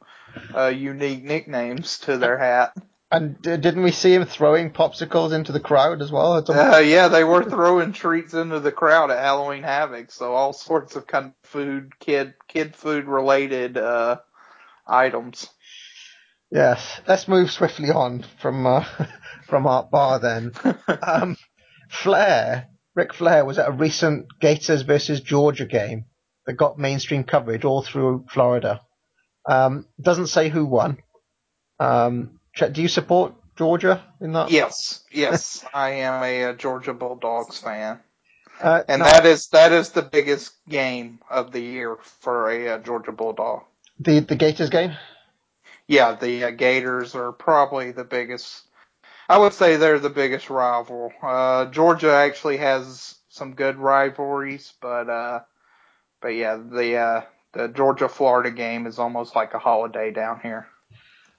uh, 0.54 0.66
unique 0.66 1.24
nicknames 1.24 1.98
to 2.00 2.16
their 2.16 2.38
hat. 2.38 2.74
And 3.14 3.46
uh, 3.46 3.56
didn't 3.56 3.84
we 3.84 3.92
see 3.92 4.12
him 4.12 4.24
throwing 4.24 4.72
popsicles 4.72 5.32
into 5.32 5.52
the 5.52 5.60
crowd 5.60 6.02
as 6.02 6.10
well? 6.10 6.42
Uh, 6.50 6.78
yeah, 6.78 7.06
they 7.06 7.22
were 7.22 7.44
throwing 7.44 7.92
treats 7.92 8.34
into 8.34 8.58
the 8.58 8.72
crowd 8.72 9.12
at 9.12 9.18
Halloween 9.18 9.62
Havoc. 9.62 10.10
So 10.10 10.34
all 10.34 10.52
sorts 10.52 10.96
of 10.96 11.06
kind 11.06 11.26
of 11.26 11.32
food, 11.48 11.92
kid 12.00 12.34
kid 12.48 12.74
food 12.74 13.04
related 13.04 13.76
uh, 13.76 14.16
items. 14.86 15.48
Yes, 16.50 17.00
let's 17.08 17.28
move 17.28 17.50
swiftly 17.50 17.90
on 17.90 18.24
from 18.38 18.66
uh, 18.66 18.84
from 19.48 19.66
Art 19.66 19.90
Barr 19.90 20.18
then. 20.20 20.52
um, 21.02 21.36
Flair, 21.88 22.68
Ric 22.94 23.12
Flair 23.12 23.44
was 23.44 23.58
at 23.58 23.68
a 23.68 23.72
recent 23.72 24.26
Gators 24.40 24.82
versus 24.82 25.20
Georgia 25.20 25.66
game 25.66 26.04
that 26.46 26.54
got 26.54 26.78
mainstream 26.78 27.24
coverage 27.24 27.64
all 27.64 27.82
through 27.82 28.26
Florida. 28.30 28.80
Um, 29.48 29.86
doesn't 30.00 30.28
say 30.28 30.48
who 30.48 30.64
won. 30.64 30.98
Um, 31.78 32.38
do 32.56 32.82
you 32.82 32.88
support 32.88 33.34
Georgia 33.56 34.04
in 34.20 34.32
that? 34.32 34.50
Yes, 34.50 35.04
yes, 35.10 35.64
I 35.74 35.90
am 35.90 36.22
a, 36.22 36.44
uh 36.44 36.52
Georgia 36.54 36.94
Bulldogs 36.94 37.58
fan, 37.58 38.00
Uh, 38.60 38.82
and 38.88 39.00
no, 39.00 39.06
that 39.06 39.26
is 39.26 39.48
that 39.48 39.72
is 39.72 39.90
the 39.90 40.02
biggest 40.02 40.52
game 40.68 41.18
of 41.28 41.52
the 41.52 41.60
year 41.60 41.96
for 42.20 42.50
a 42.50 42.74
uh, 42.74 42.78
Georgia 42.78 43.12
Bulldog. 43.12 43.64
The 43.98 44.20
the 44.20 44.36
Gators 44.36 44.70
game. 44.70 44.96
Yeah, 45.86 46.14
the 46.14 46.44
uh, 46.44 46.50
Gators 46.50 47.14
are 47.14 47.32
probably 47.32 47.92
the 47.92 48.04
biggest. 48.04 48.62
I 49.28 49.38
would 49.38 49.52
say 49.52 49.76
they're 49.76 49.98
the 49.98 50.10
biggest 50.10 50.50
rival. 50.50 51.12
Uh, 51.22 51.66
Georgia 51.66 52.12
actually 52.12 52.58
has 52.58 53.14
some 53.28 53.54
good 53.54 53.76
rivalries, 53.76 54.72
but 54.80 55.08
uh, 55.08 55.40
but 56.20 56.28
yeah, 56.28 56.56
the 56.56 56.96
uh, 56.96 57.20
the 57.52 57.68
Georgia 57.68 58.08
Florida 58.08 58.50
game 58.50 58.86
is 58.86 58.98
almost 58.98 59.36
like 59.36 59.54
a 59.54 59.58
holiday 59.58 60.10
down 60.10 60.40
here. 60.40 60.66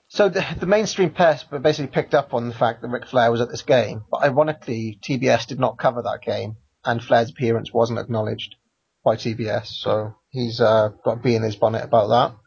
So 0.07 0.29
the, 0.29 0.45
the 0.59 0.67
mainstream 0.67 1.09
press 1.09 1.43
basically 1.43 1.87
picked 1.87 2.13
up 2.13 2.33
on 2.33 2.47
the 2.47 2.53
fact 2.53 2.81
that 2.81 2.89
Ric 2.89 3.07
Flair 3.07 3.31
was 3.31 3.41
at 3.41 3.49
this 3.49 3.63
game, 3.63 4.03
but 4.11 4.23
ironically, 4.23 4.99
TBS 5.01 5.47
did 5.47 5.59
not 5.59 5.79
cover 5.79 6.03
that 6.03 6.21
game, 6.21 6.57
and 6.83 7.03
Flair's 7.03 7.31
appearance 7.31 7.73
wasn't 7.73 7.99
acknowledged 7.99 8.55
by 9.03 9.15
TBS, 9.15 9.67
so 9.67 10.15
he's 10.29 10.61
uh, 10.61 10.89
got 11.03 11.17
a 11.17 11.21
bee 11.21 11.35
in 11.35 11.43
his 11.43 11.55
bonnet 11.55 11.83
about 11.83 12.07
that. 12.09 12.37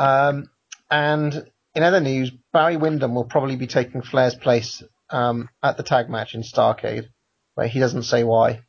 Um, 0.00 0.48
and 0.90 1.46
in 1.74 1.82
other 1.82 2.00
news, 2.00 2.32
Barry 2.52 2.78
Windham 2.78 3.14
will 3.14 3.24
probably 3.24 3.56
be 3.56 3.66
taking 3.66 4.00
Flair's 4.00 4.34
place 4.34 4.82
um, 5.10 5.50
at 5.62 5.76
the 5.76 5.82
tag 5.82 6.08
match 6.08 6.34
in 6.34 6.40
Starcade, 6.40 7.08
but 7.54 7.68
he 7.68 7.80
doesn't 7.80 8.04
say 8.04 8.24
why. 8.24 8.62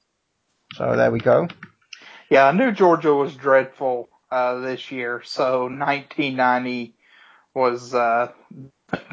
So 0.75 0.95
there 0.95 1.09
we 1.09 1.19
go. 1.19 1.47
Yeah, 2.29 2.47
I 2.47 2.51
knew 2.51 2.71
Georgia 2.73 3.13
was 3.13 3.33
dreadful 3.33 4.09
uh, 4.29 4.59
this 4.59 4.91
year. 4.91 5.21
So 5.23 5.63
1990 5.63 6.95
was 7.53 7.93
uh, 7.93 8.31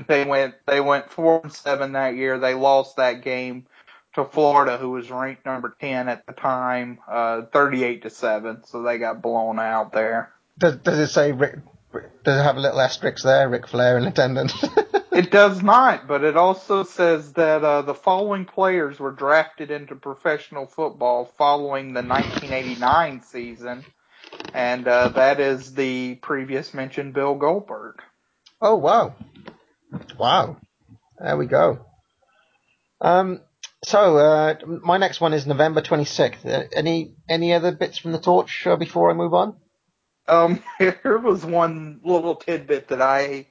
they 0.08 0.24
went 0.24 0.54
they 0.66 0.80
went 0.80 1.10
four 1.10 1.40
and 1.42 1.52
seven 1.52 1.92
that 1.92 2.16
year. 2.16 2.38
They 2.38 2.54
lost 2.54 2.96
that 2.96 3.22
game 3.22 3.66
to 4.14 4.24
Florida, 4.24 4.76
who 4.76 4.90
was 4.90 5.10
ranked 5.10 5.46
number 5.46 5.76
10 5.80 6.08
at 6.08 6.26
the 6.26 6.32
time, 6.32 6.98
uh, 7.08 7.42
38 7.52 8.02
to 8.02 8.10
seven. 8.10 8.64
So 8.64 8.82
they 8.82 8.98
got 8.98 9.22
blown 9.22 9.60
out 9.60 9.92
there. 9.92 10.32
Does, 10.58 10.76
does 10.76 10.98
it 10.98 11.08
say 11.08 11.30
Rick? 11.30 11.60
Does 11.92 12.40
it 12.40 12.42
have 12.42 12.56
a 12.56 12.60
little 12.60 12.80
asterisk 12.80 13.24
there, 13.24 13.48
Ric 13.48 13.66
Flair 13.66 13.96
in 13.98 14.04
attendance? 14.04 14.52
It 15.10 15.32
does 15.32 15.62
not, 15.64 16.06
but 16.06 16.22
it 16.22 16.36
also 16.36 16.84
says 16.84 17.32
that 17.32 17.64
uh, 17.64 17.82
the 17.82 17.94
following 17.94 18.44
players 18.44 19.00
were 19.00 19.10
drafted 19.10 19.68
into 19.68 19.96
professional 19.96 20.66
football 20.66 21.32
following 21.36 21.92
the 21.92 22.02
1989 22.02 23.22
season. 23.22 23.84
and 24.54 24.86
uh, 24.86 25.08
that 25.08 25.40
is 25.40 25.74
the 25.74 26.14
previous 26.16 26.72
mentioned 26.72 27.14
Bill 27.14 27.34
Goldberg. 27.34 27.96
Oh 28.60 28.76
wow, 28.76 29.16
wow. 30.16 30.56
There 31.18 31.36
we 31.36 31.46
go. 31.46 31.84
Um, 33.00 33.40
so 33.84 34.18
uh, 34.18 34.54
my 34.66 34.98
next 34.98 35.20
one 35.20 35.32
is 35.32 35.46
November 35.48 35.80
twenty 35.80 36.04
sixth. 36.04 36.46
Uh, 36.46 36.64
any 36.72 37.14
any 37.28 37.52
other 37.54 37.72
bits 37.72 37.98
from 37.98 38.12
the 38.12 38.20
torch 38.20 38.66
uh, 38.66 38.76
before 38.76 39.10
I 39.10 39.14
move 39.14 39.34
on? 39.34 39.56
Um, 40.28 40.62
here 40.78 41.18
was 41.18 41.44
one 41.44 42.00
little 42.04 42.36
tidbit 42.36 42.88
that 42.88 43.02
I 43.02 43.46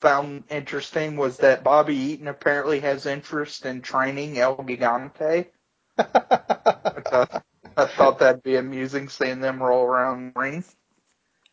found 0.00 0.44
interesting 0.50 1.16
was 1.16 1.38
that 1.38 1.64
Bobby 1.64 1.96
Eaton 1.96 2.28
apparently 2.28 2.80
has 2.80 3.06
interest 3.06 3.66
in 3.66 3.82
training 3.82 4.38
El 4.38 4.56
Gigante. 4.56 5.46
I 5.98 7.02
thought, 7.04 7.44
I 7.76 7.84
thought 7.86 8.18
that'd 8.18 8.42
be 8.42 8.56
amusing 8.56 9.08
seeing 9.08 9.40
them 9.40 9.62
roll 9.62 9.84
around 9.84 10.32
the 10.34 10.40
ring. 10.40 10.64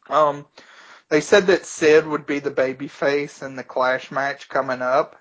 Um, 0.09 0.45
they 1.09 1.21
said 1.21 1.47
that 1.47 1.65
Sid 1.65 2.07
would 2.07 2.25
be 2.25 2.39
the 2.39 2.51
babyface 2.51 3.45
in 3.45 3.55
the 3.55 3.63
Clash 3.63 4.11
match 4.11 4.49
coming 4.49 4.81
up. 4.81 5.15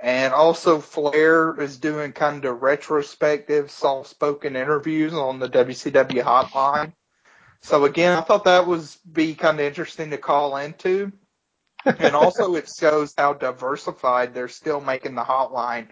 And 0.00 0.34
also 0.34 0.80
Flair 0.80 1.58
is 1.60 1.78
doing 1.78 2.12
kind 2.12 2.44
of 2.44 2.62
retrospective, 2.62 3.70
soft-spoken 3.70 4.54
interviews 4.56 5.14
on 5.14 5.38
the 5.38 5.48
WCW 5.48 6.22
hotline. 6.22 6.92
So 7.64 7.86
again, 7.86 8.14
I 8.14 8.20
thought 8.20 8.44
that 8.44 8.66
was 8.66 8.96
be 9.10 9.34
kind 9.34 9.58
of 9.58 9.64
interesting 9.64 10.10
to 10.10 10.18
call 10.18 10.58
into. 10.58 11.10
and 11.86 12.14
also 12.14 12.54
it 12.56 12.68
shows 12.68 13.14
how 13.16 13.32
diversified 13.32 14.34
they're 14.34 14.48
still 14.48 14.82
making 14.82 15.14
the 15.14 15.22
hotline 15.22 15.86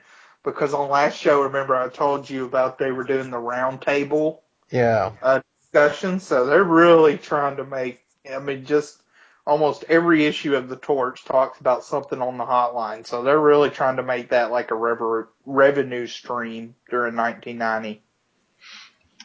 because 0.45 0.75
on 0.75 0.91
last 0.91 1.17
show, 1.17 1.41
remember 1.45 1.75
I 1.75 1.89
told 1.89 2.29
you 2.29 2.45
about 2.45 2.77
they 2.79 2.93
were 2.93 3.05
doing 3.05 3.31
the 3.31 3.39
roundtable 3.39 4.41
Yeah. 4.71 5.13
uh, 5.23 5.41
discussion. 5.63 6.21
So 6.21 6.45
they're 6.45 6.63
really 6.63 7.17
trying 7.17 7.57
to 7.57 7.65
make, 7.65 8.01
I 8.31 8.39
mean, 8.39 8.67
just 8.67 9.01
almost 9.47 9.85
every 9.89 10.27
issue 10.27 10.55
of 10.55 10.69
the 10.69 10.77
Torch 10.77 11.25
talks 11.25 11.59
about 11.59 11.85
something 11.85 12.21
on 12.21 12.37
the 12.37 12.45
hotline. 12.45 13.07
So 13.07 13.23
they're 13.23 13.41
really 13.41 13.71
trying 13.71 13.97
to 13.97 14.03
make 14.03 14.29
that 14.29 14.51
like 14.51 14.73
a 14.73 14.75
rever- 14.77 15.31
revenue 15.47 16.07
stream 16.07 16.75
during 16.91 17.17
1990. 17.17 18.03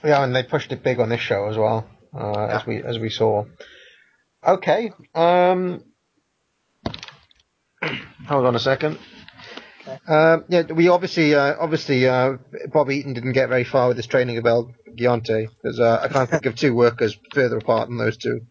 Yeah, 0.02 0.24
and 0.24 0.34
they 0.34 0.44
pushed 0.44 0.72
it 0.72 0.82
big 0.82 1.02
on 1.02 1.10
this 1.10 1.20
show 1.20 1.50
as 1.50 1.58
well, 1.58 1.86
uh, 2.18 2.48
as 2.48 2.66
we 2.66 2.84
as 2.84 3.00
we 3.00 3.10
saw. 3.10 3.46
Okay. 4.46 4.92
Um, 5.14 5.84
hold 8.28 8.46
on 8.46 8.56
a 8.56 8.60
second. 8.60 8.98
Um, 10.08 10.46
yeah, 10.50 10.64
we 10.64 10.90
obviously, 10.90 11.34
uh, 11.34 11.56
obviously, 11.60 12.08
uh, 12.08 12.38
Bob 12.72 12.92
Eaton 12.92 13.14
didn't 13.14 13.32
get 13.34 13.50
very 13.50 13.64
far 13.64 13.88
with 13.88 13.98
his 13.98 14.08
training 14.08 14.38
of 14.38 14.46
El 14.46 14.74
Gigante 14.96 15.48
because 15.50 15.80
uh, 15.80 16.00
I 16.02 16.08
can't 16.10 16.30
think 16.30 16.46
of 16.46 16.56
two 16.56 16.74
workers 16.74 17.18
further 17.34 17.58
apart 17.58 17.88
than 17.88 17.98
those 17.98 18.18
two. 18.18 18.42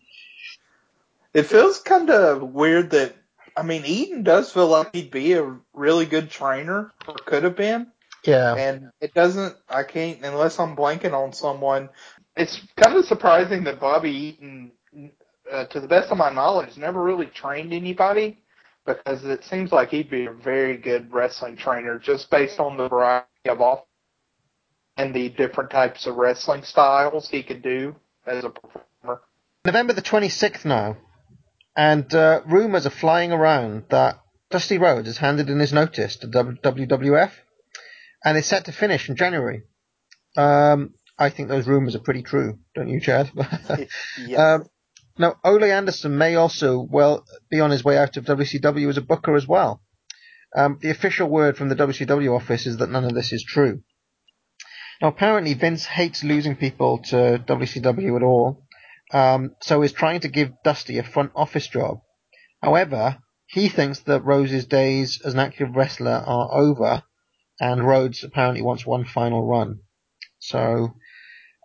It 1.35 1.45
feels 1.45 1.81
kind 1.81 2.09
of 2.09 2.43
weird 2.43 2.91
that, 2.91 3.15
I 3.55 3.63
mean, 3.63 3.85
Eaton 3.85 4.23
does 4.23 4.51
feel 4.51 4.69
like 4.69 4.95
he'd 4.95 5.11
be 5.11 5.35
a 5.35 5.57
really 5.75 6.07
good 6.07 6.31
trainer, 6.31 6.93
or 7.07 7.15
could 7.15 7.45
have 7.45 7.57
been. 7.57 7.89
Yeah. 8.25 8.55
And 8.55 8.91
it 9.01 9.15
doesn't, 9.15 9.55
I 9.69 9.83
can't, 9.83 10.25
unless 10.25 10.59
I'm 10.59 10.77
blanking 10.77 11.13
on 11.13 11.33
someone. 11.33 11.91
It's 12.37 12.61
kind 12.77 12.97
of 12.97 13.05
surprising 13.07 13.65
that 13.65 13.81
Bobby 13.81 14.11
Eaton, 14.11 14.73
uh, 15.51 15.65
to 15.67 15.81
the 15.81 15.89
best 15.89 16.11
of 16.11 16.19
my 16.19 16.31
knowledge, 16.31 16.77
never 16.77 17.03
really 17.03 17.27
trained 17.27 17.73
anybody 17.73 18.39
because 18.85 19.25
it 19.25 19.43
seems 19.45 19.73
like 19.73 19.89
he'd 19.89 20.11
be 20.11 20.27
a 20.27 20.33
very 20.33 20.77
good 20.77 21.13
wrestling 21.13 21.57
trainer 21.57 21.99
just 21.99 22.31
based 22.31 22.61
on 22.61 22.77
the 22.77 22.89
variety 22.89 23.27
of 23.49 23.61
off 23.61 23.85
and 24.97 25.15
the 25.15 25.29
different 25.31 25.71
types 25.71 26.07
of 26.07 26.17
wrestling 26.17 26.63
styles 26.63 27.29
he 27.29 27.43
could 27.43 27.63
do 27.63 27.95
as 28.27 28.45
a 28.45 28.51
performer. 28.51 29.21
November 29.65 29.93
the 29.93 30.03
26th 30.03 30.65
now, 30.65 30.97
and 31.77 32.15
uh, 32.15 32.41
rumours 32.47 32.87
are 32.87 32.91
flying 32.91 33.33
around 33.33 33.85
that 33.91 34.21
Dusty 34.51 34.79
Rhodes 34.79 35.09
has 35.09 35.19
handed 35.19 35.51
in 35.51 35.59
his 35.59 35.73
notice 35.73 36.17
to 36.17 36.29
WWF, 36.29 37.33
and 38.25 38.39
is 38.39 38.47
set 38.47 38.67
to 38.67 38.73
finish 38.73 39.09
in 39.09 39.17
January. 39.17 39.63
Um, 40.37 40.95
I 41.19 41.31
think 41.31 41.49
those 41.49 41.67
rumours 41.67 41.95
are 41.95 42.01
pretty 42.01 42.23
true, 42.23 42.59
don't 42.75 42.89
you, 42.89 43.01
Chad? 43.01 43.31
Yeah. 44.19 44.55
um, 44.55 44.67
now, 45.19 45.37
Ole 45.45 45.65
Anderson 45.65 46.19
may 46.19 46.35
also 46.35 46.79
well 46.79 47.25
be 47.51 47.61
on 47.61 47.71
his 47.71 47.83
way 47.83 47.97
out 47.97 48.17
of 48.19 48.27
WCW 48.27 48.89
as 48.91 48.99
a 48.99 49.03
booker 49.03 49.35
as 49.35 49.47
well. 49.47 49.81
Um, 50.55 50.79
the 50.81 50.91
official 50.91 51.29
word 51.29 51.57
from 51.57 51.69
the 51.69 51.75
WCW 51.75 52.35
office 52.37 52.67
is 52.67 52.77
that 52.79 52.91
none 52.91 53.05
of 53.05 53.15
this 53.15 53.33
is 53.33 53.43
true. 53.43 53.83
Now, 55.01 55.09
apparently, 55.09 55.55
Vince 55.55 55.85
hates 55.87 56.23
losing 56.23 56.57
people 56.57 56.99
to 57.05 57.43
WCW 57.47 58.17
at 58.17 58.23
all, 58.23 58.67
um, 59.13 59.55
so 59.61 59.83
is 59.83 59.93
trying 59.93 60.21
to 60.21 60.29
give 60.29 60.53
Dusty 60.65 60.99
a 60.99 61.03
front 61.03 61.33
office 61.35 61.67
job. 61.67 61.99
However, 62.63 63.19
he 63.47 63.69
thinks 63.69 64.01
that 64.01 64.25
Rhodes's 64.25 64.67
days 64.67 65.21
as 65.25 65.35
an 65.35 65.41
active 65.41 65.77
wrestler 65.77 66.23
are 66.27 66.49
over, 66.53 67.03
and 67.61 67.87
Rhodes 67.87 68.25
apparently 68.25 68.63
wants 68.63 68.85
one 68.87 69.05
final 69.05 69.47
run. 69.47 69.81
So, 70.39 70.95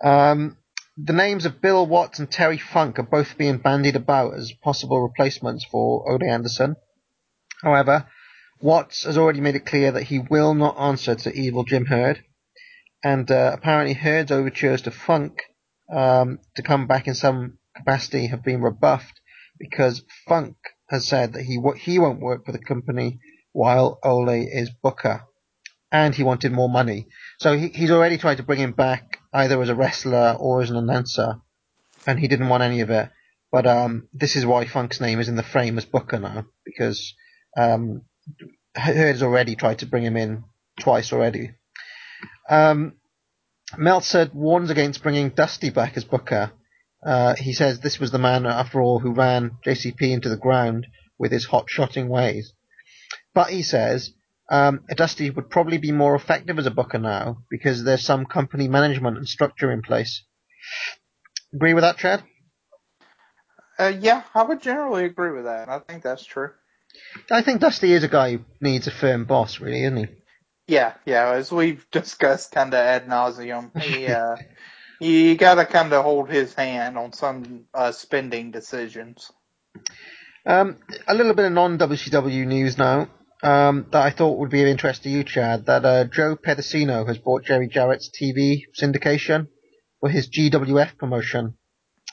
um, 0.04 0.58
the 0.98 1.14
names 1.14 1.46
of 1.46 1.62
Bill 1.62 1.86
Watts 1.86 2.20
and 2.20 2.30
Terry 2.30 2.58
Funk 2.58 3.00
are 3.00 3.04
both 3.04 3.38
being 3.38 3.58
bandied 3.58 3.96
about 3.96 4.34
as 4.36 4.52
possible 4.64 5.02
replacements 5.02 5.66
for 5.66 6.10
Ole 6.12 6.24
Anderson. 6.30 6.76
However, 7.64 8.08
Watts 8.60 9.06
has 9.06 9.18
already 9.18 9.42
made 9.42 9.56
it 9.56 9.66
clear 9.66 9.92
that 9.92 10.04
he 10.04 10.20
will 10.20 10.54
not 10.54 10.80
answer 10.80 11.16
to 11.16 11.34
evil 11.34 11.64
Jim 11.64 11.86
Herd, 11.86 12.24
and 13.04 13.30
uh, 13.32 13.52
apparently 13.54 13.94
Herd's 13.94 14.32
overtures 14.32 14.84
to 14.84 14.92
Funk 14.92 15.42
um, 15.92 16.40
to 16.56 16.62
come 16.62 16.88
back 16.88 17.08
in 17.08 17.16
some 17.16 17.58
capacity 17.76 18.28
have 18.28 18.44
been 18.44 18.62
rebuffed 18.62 19.20
because 19.58 20.04
Funk 20.28 20.56
has 20.90 21.08
said 21.08 21.34
that 21.34 21.44
he 21.44 21.58
wo- 21.58 21.74
he 21.74 22.00
won't 22.00 22.20
work 22.20 22.46
for 22.46 22.52
the 22.52 22.60
company 22.60 23.20
while 23.54 24.00
Ole 24.04 24.30
is 24.30 24.70
Booker, 24.84 25.24
and 25.92 26.14
he 26.14 26.24
wanted 26.24 26.52
more 26.52 26.70
money. 26.70 27.08
So 27.40 27.58
he, 27.58 27.70
he's 27.70 27.92
already 27.92 28.18
tried 28.18 28.38
to 28.38 28.44
bring 28.44 28.60
him 28.60 28.74
back 28.74 29.21
either 29.34 29.62
as 29.62 29.70
a 29.70 29.76
wrestler 29.76 30.36
or 30.40 30.62
as 30.62 30.70
an 30.70 30.76
announcer, 30.76 31.42
and 32.06 32.20
he 32.20 32.28
didn't 32.28 32.50
want 32.50 32.64
any 32.64 32.82
of 32.82 32.90
it. 32.90 33.10
But 33.52 33.68
um, 33.68 34.08
this 34.14 34.36
is 34.36 34.46
why 34.46 34.66
Funk's 34.66 35.02
name 35.02 35.20
is 35.20 35.28
in 35.28 35.36
the 35.36 35.44
frame 35.44 35.78
as 35.78 35.86
Booker 35.86 36.20
now 36.20 36.46
because 36.64 37.14
um, 37.58 38.04
Herd's 38.76 39.24
already 39.24 39.56
tried 39.56 39.80
to 39.80 39.86
bring 39.86 40.04
him 40.04 40.16
in 40.16 40.46
twice 40.80 41.12
already. 41.12 41.52
Um, 42.50 42.94
Meltzer 43.78 44.30
warns 44.34 44.70
against 44.70 45.04
bringing 45.04 45.30
Dusty 45.30 45.70
back 45.70 45.98
as 45.98 46.06
Booker. 46.06 46.52
Uh, 47.06 47.36
he 47.36 47.54
says 47.54 47.80
this 47.80 48.00
was 48.00 48.12
the 48.12 48.20
man, 48.20 48.46
after 48.46 48.82
all, 48.82 49.00
who 49.00 49.14
ran 49.14 49.52
JCP 49.66 50.02
into 50.02 50.30
the 50.30 50.38
ground 50.38 50.88
with 51.18 51.32
his 51.32 51.46
hot-shotting 51.46 52.08
ways. 52.10 52.54
But 53.34 53.50
he 53.50 53.64
says 53.64 54.14
um, 54.52 54.82
Dusty 54.94 55.30
would 55.30 55.50
probably 55.50 55.78
be 55.78 55.94
more 55.94 56.14
effective 56.14 56.60
as 56.60 56.66
a 56.66 56.72
Booker 56.72 57.00
now 57.00 57.38
because 57.50 57.86
there's 57.86 58.04
some 58.04 58.26
company 58.26 58.68
management 58.68 59.18
and 59.18 59.28
structure 59.28 59.72
in 59.72 59.82
place. 59.82 60.26
Agree 61.54 61.74
with 61.74 61.84
that, 61.84 61.98
Chad? 61.98 62.22
Uh, 63.80 63.94
yeah, 63.98 64.24
I 64.36 64.44
would 64.44 64.62
generally 64.62 65.06
agree 65.06 65.32
with 65.32 65.46
that. 65.46 65.70
I 65.70 65.80
think 65.80 66.04
that's 66.04 66.26
true. 66.26 66.50
I 67.32 67.42
think 67.42 67.62
Dusty 67.62 67.94
is 67.94 68.04
a 68.04 68.10
guy 68.10 68.34
who 68.34 68.40
needs 68.60 68.88
a 68.88 68.92
firm 68.92 69.24
boss, 69.24 69.62
really, 69.62 69.86
isn't 69.86 69.98
he? 69.98 70.08
Yeah, 70.68 70.96
yeah. 71.06 71.32
As 71.32 71.50
we've 71.50 71.86
discussed, 71.92 72.52
kind 72.52 72.74
of 72.74 72.80
ad 72.80 73.08
nauseum, 73.08 73.82
he, 73.82 74.08
uh, 74.08 74.36
you 75.00 75.38
got 75.38 75.56
to 75.56 75.66
kind 75.66 75.94
of 75.94 76.04
hold 76.04 76.30
his 76.30 76.54
hand 76.54 76.98
on 76.98 77.14
some 77.14 77.68
uh, 77.74 77.94
spending 77.94 78.52
decisions. 78.52 79.32
Um, 80.46 80.80
a 81.08 81.14
little 81.14 81.34
bit 81.34 81.46
of 81.46 81.54
non-WCW 81.54 82.46
news 82.46 82.78
now 82.78 83.08
um, 83.44 83.88
that 83.92 84.04
I 84.04 84.10
thought 84.12 84.38
would 84.38 84.50
be 84.50 84.62
of 84.62 84.68
interest 84.68 85.04
to 85.04 85.10
you, 85.10 85.24
Chad. 85.24 85.66
That 85.66 85.86
uh, 85.86 86.04
Joe 86.06 86.36
Pedicino 86.36 87.08
has 87.08 87.18
bought 87.18 87.46
Jerry 87.46 87.68
Jarrett's 87.68 88.10
TV 88.10 88.64
syndication 88.80 89.48
for 90.00 90.10
his 90.10 90.30
GWF 90.30 90.98
promotion. 90.98 91.56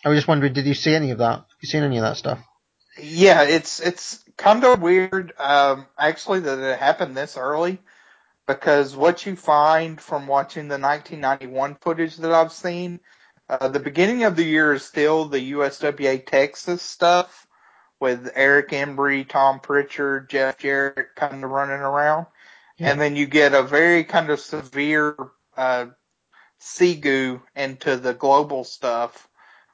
I 0.05 0.09
was 0.09 0.19
just 0.19 0.29
wondering, 0.29 0.53
did 0.53 0.67
you 0.67 0.75
see 0.75 0.95
any 0.95 1.11
of 1.11 1.19
that? 1.19 1.39
Have 1.39 1.47
you 1.61 1.69
seen 1.69 1.83
any 1.83 1.99
of 1.99 2.03
that 2.03 2.17
stuff? 2.17 2.39
Yeah, 3.01 3.43
it's 3.43 3.81
it's 3.81 4.25
kind 4.37 4.65
of 4.65 4.81
weird, 4.81 5.33
um, 5.39 5.87
actually, 5.99 6.41
that 6.41 6.59
it 6.59 6.79
happened 6.79 7.17
this 7.17 7.37
early, 7.37 7.79
because 8.47 8.97
what 8.97 9.25
you 9.27 9.37
find 9.37 10.01
from 10.01 10.27
watching 10.27 10.69
the 10.69 10.79
1991 10.79 11.77
footage 11.81 12.17
that 12.17 12.33
I've 12.33 12.53
seen, 12.53 13.01
uh, 13.49 13.69
the 13.69 13.81
beginning 13.81 14.25
of 14.25 14.37
the 14.37 14.45
year 14.45 14.73
is 14.73 14.85
still 14.85 15.27
the 15.27 15.53
USWA 15.53 16.25
Texas 16.27 16.83
stuff 16.83 17.48
with 18.01 18.31
Eric 18.35 18.71
Embry, 18.71 19.29
Tom 19.29 19.61
Pritchard, 19.61 20.31
Jeff 20.31 20.59
Jarrett 20.59 21.15
kind 21.17 21.43
of 21.43 21.51
running 21.51 21.81
around, 21.81 22.27
and 22.79 23.01
then 23.01 23.17
you 23.17 23.27
get 23.27 23.55
a 23.55 23.63
very 23.63 24.05
kind 24.05 24.31
of 24.31 24.41
severe 24.41 25.17
uh, 25.57 25.87
into 27.57 27.97
the 27.97 28.15
global 28.19 28.65
stuff 28.65 29.29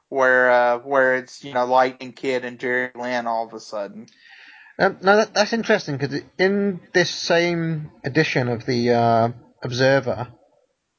where 0.09 0.51
uh, 0.51 0.79
where 0.79 1.15
it's 1.17 1.43
you 1.43 1.53
know 1.53 1.65
Lightning 1.65 2.13
Kid 2.13 2.45
and 2.45 2.59
Jerry 2.59 2.91
Lynn 2.95 3.27
all 3.27 3.47
of 3.47 3.53
a 3.53 3.59
sudden. 3.59 4.07
Um, 4.77 4.97
no, 5.01 5.17
that, 5.17 5.33
that's 5.33 5.53
interesting 5.53 5.97
because 5.97 6.21
in 6.37 6.81
this 6.93 7.09
same 7.09 7.91
edition 8.03 8.49
of 8.49 8.65
the 8.65 8.91
uh, 8.91 9.29
Observer, 9.63 10.27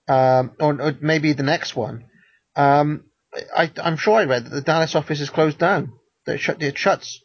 um, 0.09 0.53
or, 0.59 0.81
or 0.81 0.97
maybe 1.01 1.35
the 1.35 1.43
next 1.43 1.77
one, 1.77 2.05
um, 2.55 3.05
I, 3.55 3.71
I'm 3.83 3.99
sure 3.99 4.15
I 4.15 4.25
read 4.25 4.45
that 4.45 4.51
the 4.51 4.63
Dallas 4.63 4.95
office 4.95 5.21
is 5.21 5.29
closed 5.29 5.59
down. 5.59 5.93
It, 6.27 6.39
shut, 6.39 6.63
it 6.63 6.77
shuts. 6.77 7.23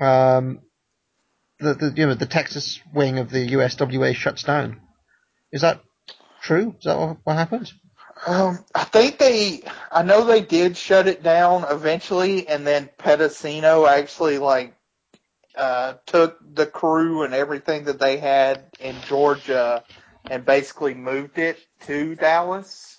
Um, 0.00 0.60
the, 1.58 1.74
the 1.74 1.92
you 1.96 2.06
know 2.06 2.14
the 2.14 2.26
Texas 2.26 2.80
wing 2.92 3.18
of 3.18 3.30
the 3.30 3.46
USWA 3.48 4.14
shuts 4.14 4.42
down. 4.42 4.80
Is 5.52 5.62
that 5.62 5.80
true? 6.42 6.74
Is 6.78 6.84
that 6.84 6.98
what, 6.98 7.18
what 7.24 7.36
happened? 7.36 7.72
Um, 8.26 8.64
I 8.74 8.84
think 8.84 9.18
they, 9.18 9.62
I 9.90 10.02
know 10.02 10.24
they 10.24 10.40
did 10.40 10.76
shut 10.76 11.08
it 11.08 11.22
down 11.22 11.64
eventually, 11.68 12.48
and 12.48 12.66
then 12.66 12.88
Pedicino 12.98 13.88
actually 13.88 14.38
like 14.38 14.74
uh, 15.56 15.94
took 16.06 16.38
the 16.54 16.66
crew 16.66 17.22
and 17.22 17.34
everything 17.34 17.84
that 17.84 17.98
they 17.98 18.18
had 18.18 18.64
in 18.80 18.96
Georgia 19.06 19.84
and 20.30 20.44
basically 20.44 20.94
moved 20.94 21.38
it 21.38 21.58
to 21.86 22.14
Dallas. 22.14 22.93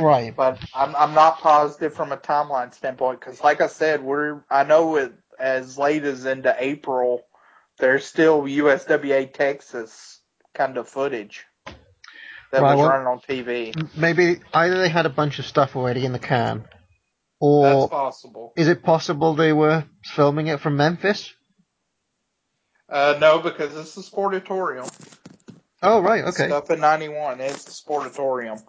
Right. 0.00 0.34
But 0.36 0.58
I'm 0.74 0.94
I'm 0.96 1.14
not 1.14 1.38
positive 1.40 1.94
from 1.94 2.12
a 2.12 2.16
timeline 2.16 2.74
standpoint 2.74 3.20
because, 3.20 3.42
like 3.42 3.60
I 3.60 3.66
said, 3.66 4.02
we're 4.02 4.42
I 4.50 4.64
know 4.64 4.96
it 4.96 5.12
as 5.38 5.78
late 5.78 6.04
as 6.04 6.26
into 6.26 6.54
April. 6.58 7.22
There's 7.78 8.04
still 8.04 8.42
USWA 8.42 9.32
Texas 9.32 10.20
kind 10.54 10.76
of 10.78 10.88
footage 10.88 11.44
that 11.66 12.62
Right, 12.62 12.74
was 12.74 12.78
well- 12.78 12.88
running 12.90 13.06
on 13.06 13.20
TV. 13.20 13.74
Maybe 13.96 14.40
either 14.52 14.78
they 14.78 14.88
had 14.88 15.06
a 15.06 15.10
bunch 15.10 15.38
of 15.38 15.46
stuff 15.46 15.76
already 15.76 16.04
in 16.04 16.12
the 16.12 16.18
can, 16.18 16.64
or 17.40 17.64
That's 17.64 17.86
possible. 17.90 18.52
is 18.56 18.68
it 18.68 18.82
possible 18.82 19.34
they 19.34 19.52
were 19.52 19.84
filming 20.04 20.46
it 20.48 20.60
from 20.60 20.76
Memphis? 20.76 21.32
Uh, 22.88 23.16
no, 23.20 23.40
because 23.40 23.76
it's 23.76 23.96
a 23.96 24.10
sportatorium. 24.10 24.88
Oh, 25.82 26.00
right. 26.00 26.24
Okay. 26.24 26.46
Stuff 26.46 26.70
in 26.70 26.80
91. 26.80 27.40
It's 27.40 27.64
the 27.64 27.70
sportatorium. 27.72 28.62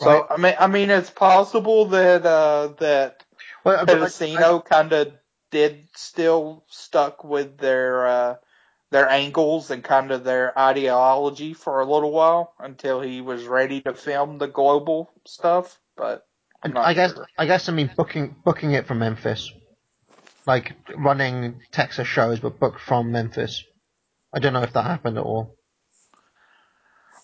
So 0.00 0.26
I 0.30 0.36
mean, 0.38 0.54
I 0.58 0.66
mean, 0.66 0.90
it's 0.90 1.10
possible 1.10 1.86
that 1.86 2.24
uh, 2.24 2.72
that 2.78 3.24
Well, 3.64 3.84
Pedicino 3.84 4.64
kind 4.64 4.92
of 4.92 5.12
did 5.50 5.88
still 5.94 6.64
stuck 6.68 7.22
with 7.22 7.58
their 7.58 8.06
uh, 8.06 8.34
their 8.90 9.08
angles 9.08 9.70
and 9.70 9.84
kind 9.84 10.10
of 10.10 10.24
their 10.24 10.58
ideology 10.58 11.52
for 11.52 11.80
a 11.80 11.84
little 11.84 12.12
while 12.12 12.54
until 12.58 13.00
he 13.00 13.20
was 13.20 13.44
ready 13.44 13.80
to 13.82 13.94
film 13.94 14.38
the 14.38 14.48
global 14.48 15.10
stuff. 15.26 15.78
But 15.96 16.26
I 16.62 16.94
guess 16.94 17.12
sure. 17.12 17.26
I 17.38 17.46
guess 17.46 17.68
I 17.68 17.72
mean 17.72 17.90
booking 17.96 18.36
booking 18.44 18.72
it 18.72 18.86
from 18.86 19.00
Memphis, 19.00 19.52
like 20.46 20.72
running 20.96 21.60
Texas 21.72 22.08
shows, 22.08 22.40
but 22.40 22.58
booked 22.58 22.80
from 22.80 23.12
Memphis. 23.12 23.64
I 24.32 24.38
don't 24.38 24.52
know 24.52 24.62
if 24.62 24.72
that 24.72 24.84
happened 24.84 25.18
at 25.18 25.24
all. 25.24 25.56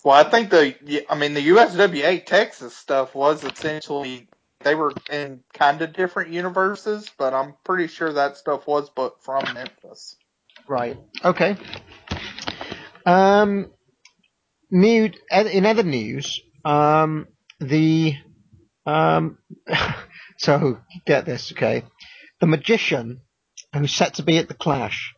Well, 0.07 0.15
I 0.15 0.29
think 0.29 0.51
the, 0.51 1.05
I 1.09 1.15
mean, 1.15 1.33
the 1.33 1.45
USWA 1.49 2.25
Texas 2.25 2.73
stuff 2.73 3.13
was 3.13 3.43
essentially, 3.43 4.29
they 4.61 4.73
were 4.73 4.93
in 5.11 5.41
kind 5.53 5.81
of 5.81 5.91
different 5.91 6.31
universes, 6.31 7.11
but 7.17 7.33
I'm 7.33 7.55
pretty 7.65 7.87
sure 7.87 8.13
that 8.13 8.37
stuff 8.37 8.67
was 8.67 8.89
booked 8.89 9.25
from 9.25 9.43
Memphis. 9.53 10.15
Right. 10.65 10.97
Okay. 11.25 11.57
Um, 13.05 13.69
new 14.71 15.11
in 15.29 15.65
other 15.65 15.83
news, 15.83 16.39
um, 16.63 17.27
the 17.59 18.15
um, 18.85 19.39
so 20.37 20.79
get 21.05 21.25
this, 21.25 21.51
okay, 21.51 21.83
the 22.39 22.47
magician 22.47 23.19
who's 23.73 23.93
set 23.93 24.13
to 24.13 24.23
be 24.23 24.37
at 24.37 24.47
the 24.47 24.53
Clash 24.53 25.13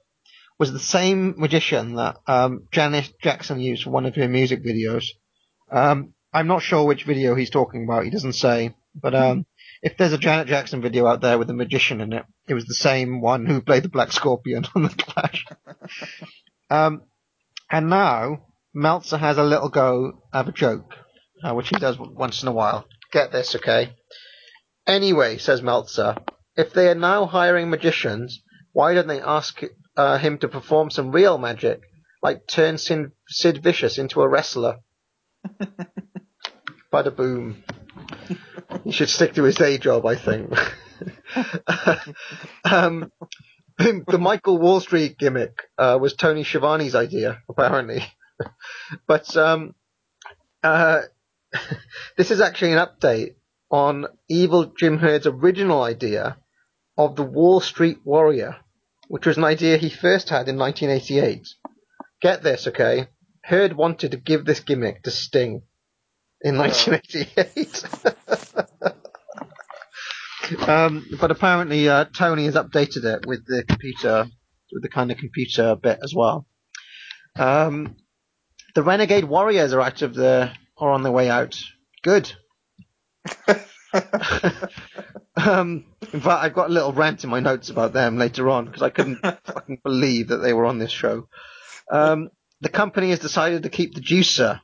was 0.59 0.73
the 0.73 0.79
same 0.79 1.35
magician 1.37 1.95
that 1.95 2.17
um, 2.27 2.67
Janet 2.71 3.13
Jackson 3.21 3.59
used 3.59 3.83
for 3.83 3.91
one 3.91 4.05
of 4.05 4.15
her 4.15 4.27
music 4.27 4.63
videos. 4.63 5.05
Um, 5.71 6.13
I'm 6.33 6.47
not 6.47 6.61
sure 6.61 6.85
which 6.85 7.05
video 7.05 7.33
he's 7.33 7.49
talking 7.49 7.85
about. 7.85 8.03
He 8.03 8.11
doesn't 8.11 8.33
say, 8.33 8.75
but 8.93 9.15
um, 9.15 9.45
if 9.81 9.97
there's 9.97 10.13
a 10.13 10.17
Janet 10.17 10.47
Jackson 10.47 10.81
video 10.81 11.07
out 11.07 11.21
there 11.21 11.37
with 11.37 11.49
a 11.49 11.53
magician 11.53 12.01
in 12.01 12.11
it, 12.11 12.25
it 12.47 12.53
was 12.53 12.65
the 12.65 12.73
same 12.73 13.21
one 13.21 13.45
who 13.45 13.61
played 13.61 13.83
the 13.83 13.89
Black 13.89 14.11
Scorpion 14.11 14.65
on 14.75 14.83
the 14.83 14.89
Clash. 14.89 15.45
um, 16.69 17.03
and 17.71 17.89
now 17.89 18.45
Meltzer 18.73 19.17
has 19.17 19.37
a 19.37 19.43
little 19.43 19.69
go 19.69 20.23
of 20.33 20.47
a 20.47 20.51
joke, 20.51 20.93
uh, 21.43 21.53
which 21.53 21.69
he 21.69 21.77
does 21.77 21.97
once 21.97 22.43
in 22.43 22.49
a 22.49 22.53
while. 22.53 22.85
Get 23.11 23.31
this, 23.31 23.55
okay? 23.55 23.93
Anyway, 24.85 25.37
says 25.37 25.61
Meltzer, 25.61 26.17
if 26.55 26.73
they 26.73 26.89
are 26.89 26.95
now 26.95 27.25
hiring 27.25 27.69
magicians, 27.69 28.41
why 28.73 28.93
don't 28.93 29.07
they 29.07 29.21
ask 29.21 29.61
uh, 29.99 30.17
him 30.17 30.37
to 30.37 30.47
perform 30.47 30.89
some 30.89 31.11
real 31.11 31.37
magic, 31.37 31.81
like 32.23 32.47
turn 32.47 32.77
Sid, 32.77 33.11
Sid 33.27 33.61
Vicious 33.61 33.97
into 33.97 34.21
a 34.21 34.29
wrestler? 34.29 34.77
Bada 36.93 37.13
boom. 37.13 37.61
He 38.85 38.93
should 38.93 39.09
stick 39.09 39.33
to 39.33 39.43
his 39.43 39.55
day 39.55 39.77
job, 39.77 40.05
I 40.05 40.15
think. 40.15 40.53
um, 42.63 43.11
the 43.77 44.17
Michael 44.17 44.57
Wall 44.57 44.79
Street 44.79 45.17
gimmick 45.17 45.63
uh, 45.77 45.97
was 45.99 46.13
Tony 46.13 46.43
Schiavone's 46.43 46.95
idea, 46.95 47.41
apparently. 47.49 48.01
but 49.07 49.35
um, 49.35 49.75
uh, 50.63 51.01
this 52.15 52.31
is 52.31 52.39
actually 52.39 52.71
an 52.71 52.87
update 52.87 53.35
on 53.69 54.05
Evil 54.29 54.71
Jim 54.77 54.97
Herd's 54.97 55.27
original 55.27 55.83
idea 55.83 56.37
of 56.97 57.17
the 57.17 57.23
Wall 57.23 57.59
Street 57.59 57.99
Warrior, 58.05 58.55
which 59.09 59.25
was 59.25 59.37
an 59.37 59.43
idea 59.43 59.75
he 59.75 59.89
first 59.89 60.29
had 60.29 60.47
in 60.47 60.57
1988. 60.57 61.47
Get 62.21 62.43
this, 62.43 62.67
okay? 62.67 63.07
Herd 63.43 63.73
wanted 63.75 64.11
to 64.11 64.17
give 64.17 64.45
this 64.45 64.59
gimmick 64.59 65.01
to 65.03 65.11
Sting 65.11 65.63
in 66.41 66.57
1988. 66.57 67.83
um, 70.69 71.07
but 71.19 71.31
apparently 71.31 71.89
uh, 71.89 72.05
Tony 72.15 72.45
has 72.45 72.53
updated 72.53 73.03
it 73.03 73.25
with 73.25 73.47
the 73.47 73.63
computer, 73.63 74.27
with 74.71 74.83
the 74.83 74.89
kind 74.89 75.11
of 75.11 75.17
computer 75.17 75.75
bit 75.75 75.99
as 76.03 76.13
well. 76.13 76.45
Um, 77.35 77.95
the 78.75 78.83
Renegade 78.83 79.25
Warriors 79.25 79.73
are 79.73 79.81
out 79.81 80.03
of 80.03 80.13
the, 80.13 80.51
are 80.77 80.91
on 80.91 81.01
their 81.01 81.11
way 81.11 81.31
out. 81.31 81.59
Good. 82.03 82.31
um, 85.35 85.85
in 86.13 86.21
fact, 86.21 86.43
I've 86.43 86.53
got 86.53 86.69
a 86.69 86.73
little 86.73 86.93
rant 86.93 87.23
in 87.23 87.29
my 87.29 87.39
notes 87.39 87.69
about 87.69 87.93
them 87.93 88.17
later 88.17 88.49
on 88.49 88.65
because 88.65 88.81
I 88.81 88.89
couldn't 88.89 89.21
fucking 89.45 89.79
believe 89.83 90.29
that 90.29 90.37
they 90.37 90.53
were 90.53 90.65
on 90.65 90.79
this 90.79 90.91
show. 90.91 91.27
Um, 91.91 92.29
the 92.61 92.69
company 92.69 93.09
has 93.09 93.19
decided 93.19 93.63
to 93.63 93.69
keep 93.69 93.95
the 93.95 94.01
juicer 94.01 94.61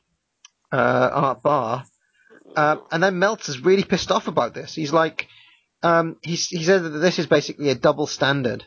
uh, 0.72 1.10
Art 1.12 1.42
Barr, 1.42 1.84
uh, 2.56 2.76
and 2.90 3.02
then 3.02 3.18
Meltzer's 3.18 3.60
really 3.60 3.84
pissed 3.84 4.10
off 4.10 4.28
about 4.28 4.54
this. 4.54 4.74
He's 4.74 4.92
like, 4.92 5.28
um, 5.82 6.16
he 6.22 6.34
he 6.34 6.64
said 6.64 6.82
that 6.82 6.90
this 6.90 7.18
is 7.18 7.26
basically 7.26 7.70
a 7.70 7.74
double 7.74 8.06
standard. 8.06 8.64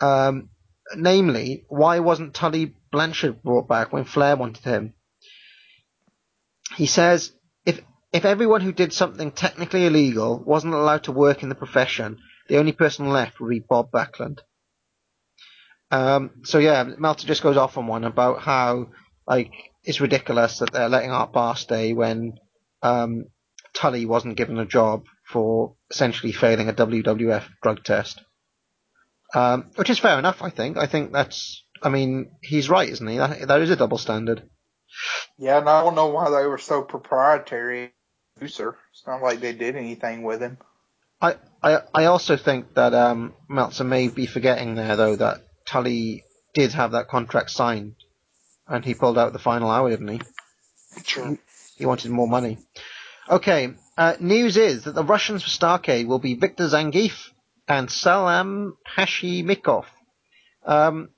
Um, 0.00 0.50
namely, 0.96 1.64
why 1.68 2.00
wasn't 2.00 2.34
Tully 2.34 2.74
Blanchard 2.90 3.42
brought 3.42 3.68
back 3.68 3.92
when 3.92 4.04
Flair 4.04 4.36
wanted 4.36 4.64
him? 4.64 4.94
He 6.76 6.86
says 6.86 7.32
if 8.14 8.24
everyone 8.24 8.60
who 8.60 8.72
did 8.72 8.92
something 8.92 9.32
technically 9.32 9.86
illegal 9.86 10.38
wasn't 10.38 10.72
allowed 10.72 11.02
to 11.04 11.12
work 11.12 11.42
in 11.42 11.48
the 11.48 11.56
profession, 11.56 12.18
the 12.48 12.58
only 12.58 12.70
person 12.70 13.08
left 13.08 13.40
would 13.40 13.50
be 13.50 13.58
Bob 13.58 13.90
Backlund. 13.90 14.38
Um, 15.90 16.30
so 16.44 16.58
yeah, 16.58 16.84
Meltzer 16.84 17.26
just 17.26 17.42
goes 17.42 17.56
off 17.56 17.76
on 17.76 17.88
one 17.88 18.04
about 18.04 18.40
how 18.40 18.90
like 19.26 19.50
it's 19.82 20.00
ridiculous 20.00 20.58
that 20.58 20.72
they're 20.72 20.88
letting 20.88 21.10
Art 21.10 21.32
Barr 21.32 21.56
stay 21.56 21.92
when 21.92 22.34
um, 22.82 23.24
Tully 23.74 24.06
wasn't 24.06 24.36
given 24.36 24.60
a 24.60 24.64
job 24.64 25.06
for 25.28 25.74
essentially 25.90 26.32
failing 26.32 26.68
a 26.68 26.72
WWF 26.72 27.44
drug 27.62 27.82
test. 27.82 28.22
Um, 29.34 29.72
which 29.74 29.90
is 29.90 29.98
fair 29.98 30.20
enough, 30.20 30.40
I 30.40 30.50
think. 30.50 30.76
I 30.76 30.86
think 30.86 31.10
that's, 31.10 31.64
I 31.82 31.88
mean, 31.88 32.30
he's 32.40 32.70
right, 32.70 32.88
isn't 32.88 33.08
he? 33.08 33.16
That, 33.16 33.48
that 33.48 33.60
is 33.60 33.70
a 33.70 33.76
double 33.76 33.98
standard. 33.98 34.48
Yeah, 35.36 35.58
and 35.58 35.68
I 35.68 35.82
don't 35.82 35.96
know 35.96 36.10
why 36.10 36.30
they 36.30 36.46
were 36.46 36.58
so 36.58 36.82
proprietary. 36.82 37.92
Producer. 38.36 38.76
It's 38.92 39.06
not 39.06 39.22
like 39.22 39.40
they 39.40 39.52
did 39.52 39.76
anything 39.76 40.22
with 40.22 40.40
him. 40.40 40.58
I, 41.20 41.36
I, 41.62 41.78
I 41.94 42.04
also 42.06 42.36
think 42.36 42.74
that 42.74 42.92
um, 42.92 43.34
Meltzer 43.48 43.84
may 43.84 44.08
be 44.08 44.26
forgetting 44.26 44.74
there, 44.74 44.96
though, 44.96 45.16
that 45.16 45.38
Tully 45.66 46.24
did 46.52 46.72
have 46.72 46.92
that 46.92 47.08
contract 47.08 47.50
signed, 47.50 47.94
and 48.66 48.84
he 48.84 48.94
pulled 48.94 49.18
out 49.18 49.32
the 49.32 49.38
final 49.38 49.70
hour, 49.70 49.88
didn't 49.90 50.08
he? 50.08 50.20
Sure. 51.04 51.38
He 51.76 51.86
wanted 51.86 52.10
more 52.10 52.28
money. 52.28 52.58
Okay, 53.28 53.74
uh, 53.96 54.16
news 54.20 54.56
is 54.56 54.84
that 54.84 54.94
the 54.94 55.04
Russians 55.04 55.42
for 55.42 55.48
Starcade 55.48 56.06
will 56.06 56.18
be 56.18 56.34
Viktor 56.34 56.64
Zangief 56.68 57.30
and 57.66 57.90
Salman 57.90 58.74
Hashimikov. 58.96 59.84
Um, 60.66 61.10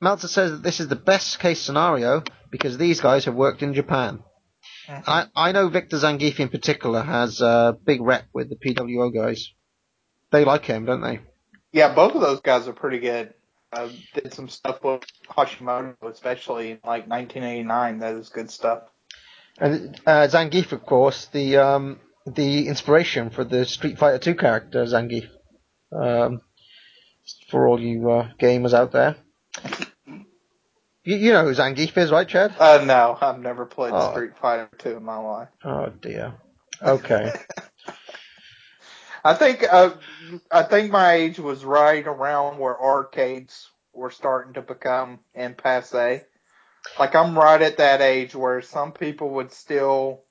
Meltzer 0.00 0.28
says 0.28 0.50
that 0.50 0.62
this 0.62 0.80
is 0.80 0.88
the 0.88 0.96
best 0.96 1.38
case 1.38 1.60
scenario 1.60 2.22
because 2.50 2.76
these 2.76 3.00
guys 3.00 3.24
have 3.24 3.34
worked 3.34 3.62
in 3.62 3.74
Japan. 3.74 4.22
I, 4.88 5.26
I 5.34 5.52
know 5.52 5.68
Victor 5.68 5.96
Zangief 5.96 6.40
in 6.40 6.48
particular 6.48 7.02
has 7.02 7.40
a 7.40 7.76
big 7.84 8.00
rep 8.00 8.26
with 8.32 8.48
the 8.48 8.56
PWO 8.56 9.12
guys. 9.12 9.52
They 10.30 10.44
like 10.44 10.64
him, 10.64 10.86
don't 10.86 11.00
they? 11.00 11.20
Yeah, 11.72 11.94
both 11.94 12.14
of 12.14 12.20
those 12.20 12.40
guys 12.40 12.68
are 12.68 12.72
pretty 12.72 12.98
good. 12.98 13.34
Uh, 13.72 13.88
did 14.14 14.32
some 14.32 14.48
stuff 14.48 14.82
with 14.82 15.02
Hashimoto, 15.28 15.96
especially 16.02 16.72
in 16.72 16.78
like 16.84 17.06
1989. 17.08 17.98
That 17.98 18.14
is 18.14 18.28
good 18.28 18.50
stuff. 18.50 18.84
And 19.58 20.00
uh, 20.06 20.28
Zangief, 20.28 20.72
of 20.72 20.84
course, 20.86 21.26
the 21.26 21.56
um, 21.56 22.00
the 22.26 22.68
inspiration 22.68 23.30
for 23.30 23.44
the 23.44 23.64
Street 23.64 23.98
Fighter 23.98 24.18
2 24.18 24.34
character 24.34 24.84
Zangief. 24.84 25.28
Um, 25.92 26.40
for 27.48 27.66
all 27.68 27.80
you 27.80 28.10
uh, 28.10 28.28
gamers 28.38 28.72
out 28.72 28.92
there. 28.92 29.16
You, 31.06 31.16
you 31.16 31.32
know 31.32 31.44
who 31.44 31.54
Zangief 31.54 31.96
is, 31.96 32.10
right, 32.10 32.26
Chad? 32.26 32.54
Uh, 32.58 32.82
no, 32.84 33.16
I've 33.20 33.38
never 33.38 33.64
played 33.64 33.92
Oh. 33.94 34.10
Street 34.10 34.36
Fighter 34.36 34.68
2 34.78 34.96
in 34.96 35.04
my 35.04 35.16
life. 35.18 35.48
Oh 35.64 35.86
dear. 35.88 36.34
Okay. 36.82 37.32
I 39.24 39.34
think 39.34 39.64
uh, 39.68 39.90
I 40.50 40.64
think 40.64 40.90
my 40.90 41.12
age 41.14 41.38
was 41.38 41.64
right 41.64 42.04
around 42.06 42.58
where 42.58 42.80
arcades 42.80 43.68
were 43.92 44.10
starting 44.10 44.54
to 44.54 44.62
become 44.62 45.20
in 45.34 45.54
passe. 45.54 46.22
Like 46.98 47.14
I'm 47.14 47.36
right 47.38 47.62
at 47.62 47.78
that 47.78 48.00
age 48.02 48.34
where 48.34 48.60
some 48.62 48.92
people 48.92 49.30
would 49.30 49.52
still 49.52 50.22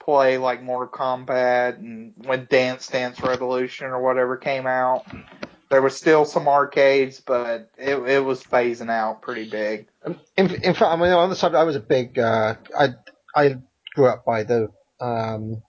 play 0.00 0.38
like 0.38 0.62
Mortal 0.62 0.88
Kombat 0.88 1.78
and 1.78 2.14
when 2.16 2.46
Dance 2.50 2.86
Dance 2.88 3.20
Revolution 3.20 3.86
or 3.88 4.02
whatever 4.02 4.36
came 4.36 4.66
out. 4.66 5.04
There 5.72 5.80
was 5.80 5.96
still 5.96 6.26
some 6.26 6.48
arcades, 6.48 7.20
but 7.20 7.70
it 7.78 7.96
it 7.96 8.22
was 8.22 8.42
phasing 8.44 8.90
out 8.90 9.22
pretty 9.22 9.48
big. 9.48 9.88
In, 10.36 10.50
in 10.62 10.74
fact, 10.74 10.82
I 10.82 10.96
mean, 10.96 11.12
on 11.12 11.30
the 11.30 11.34
subject, 11.34 11.58
I 11.58 11.64
was 11.64 11.76
a 11.76 11.80
big. 11.80 12.18
Uh, 12.18 12.56
I 12.78 12.88
I 13.34 13.56
grew 13.94 14.06
up 14.06 14.26
by 14.26 14.42
the 14.42 14.68
um, 15.00 15.62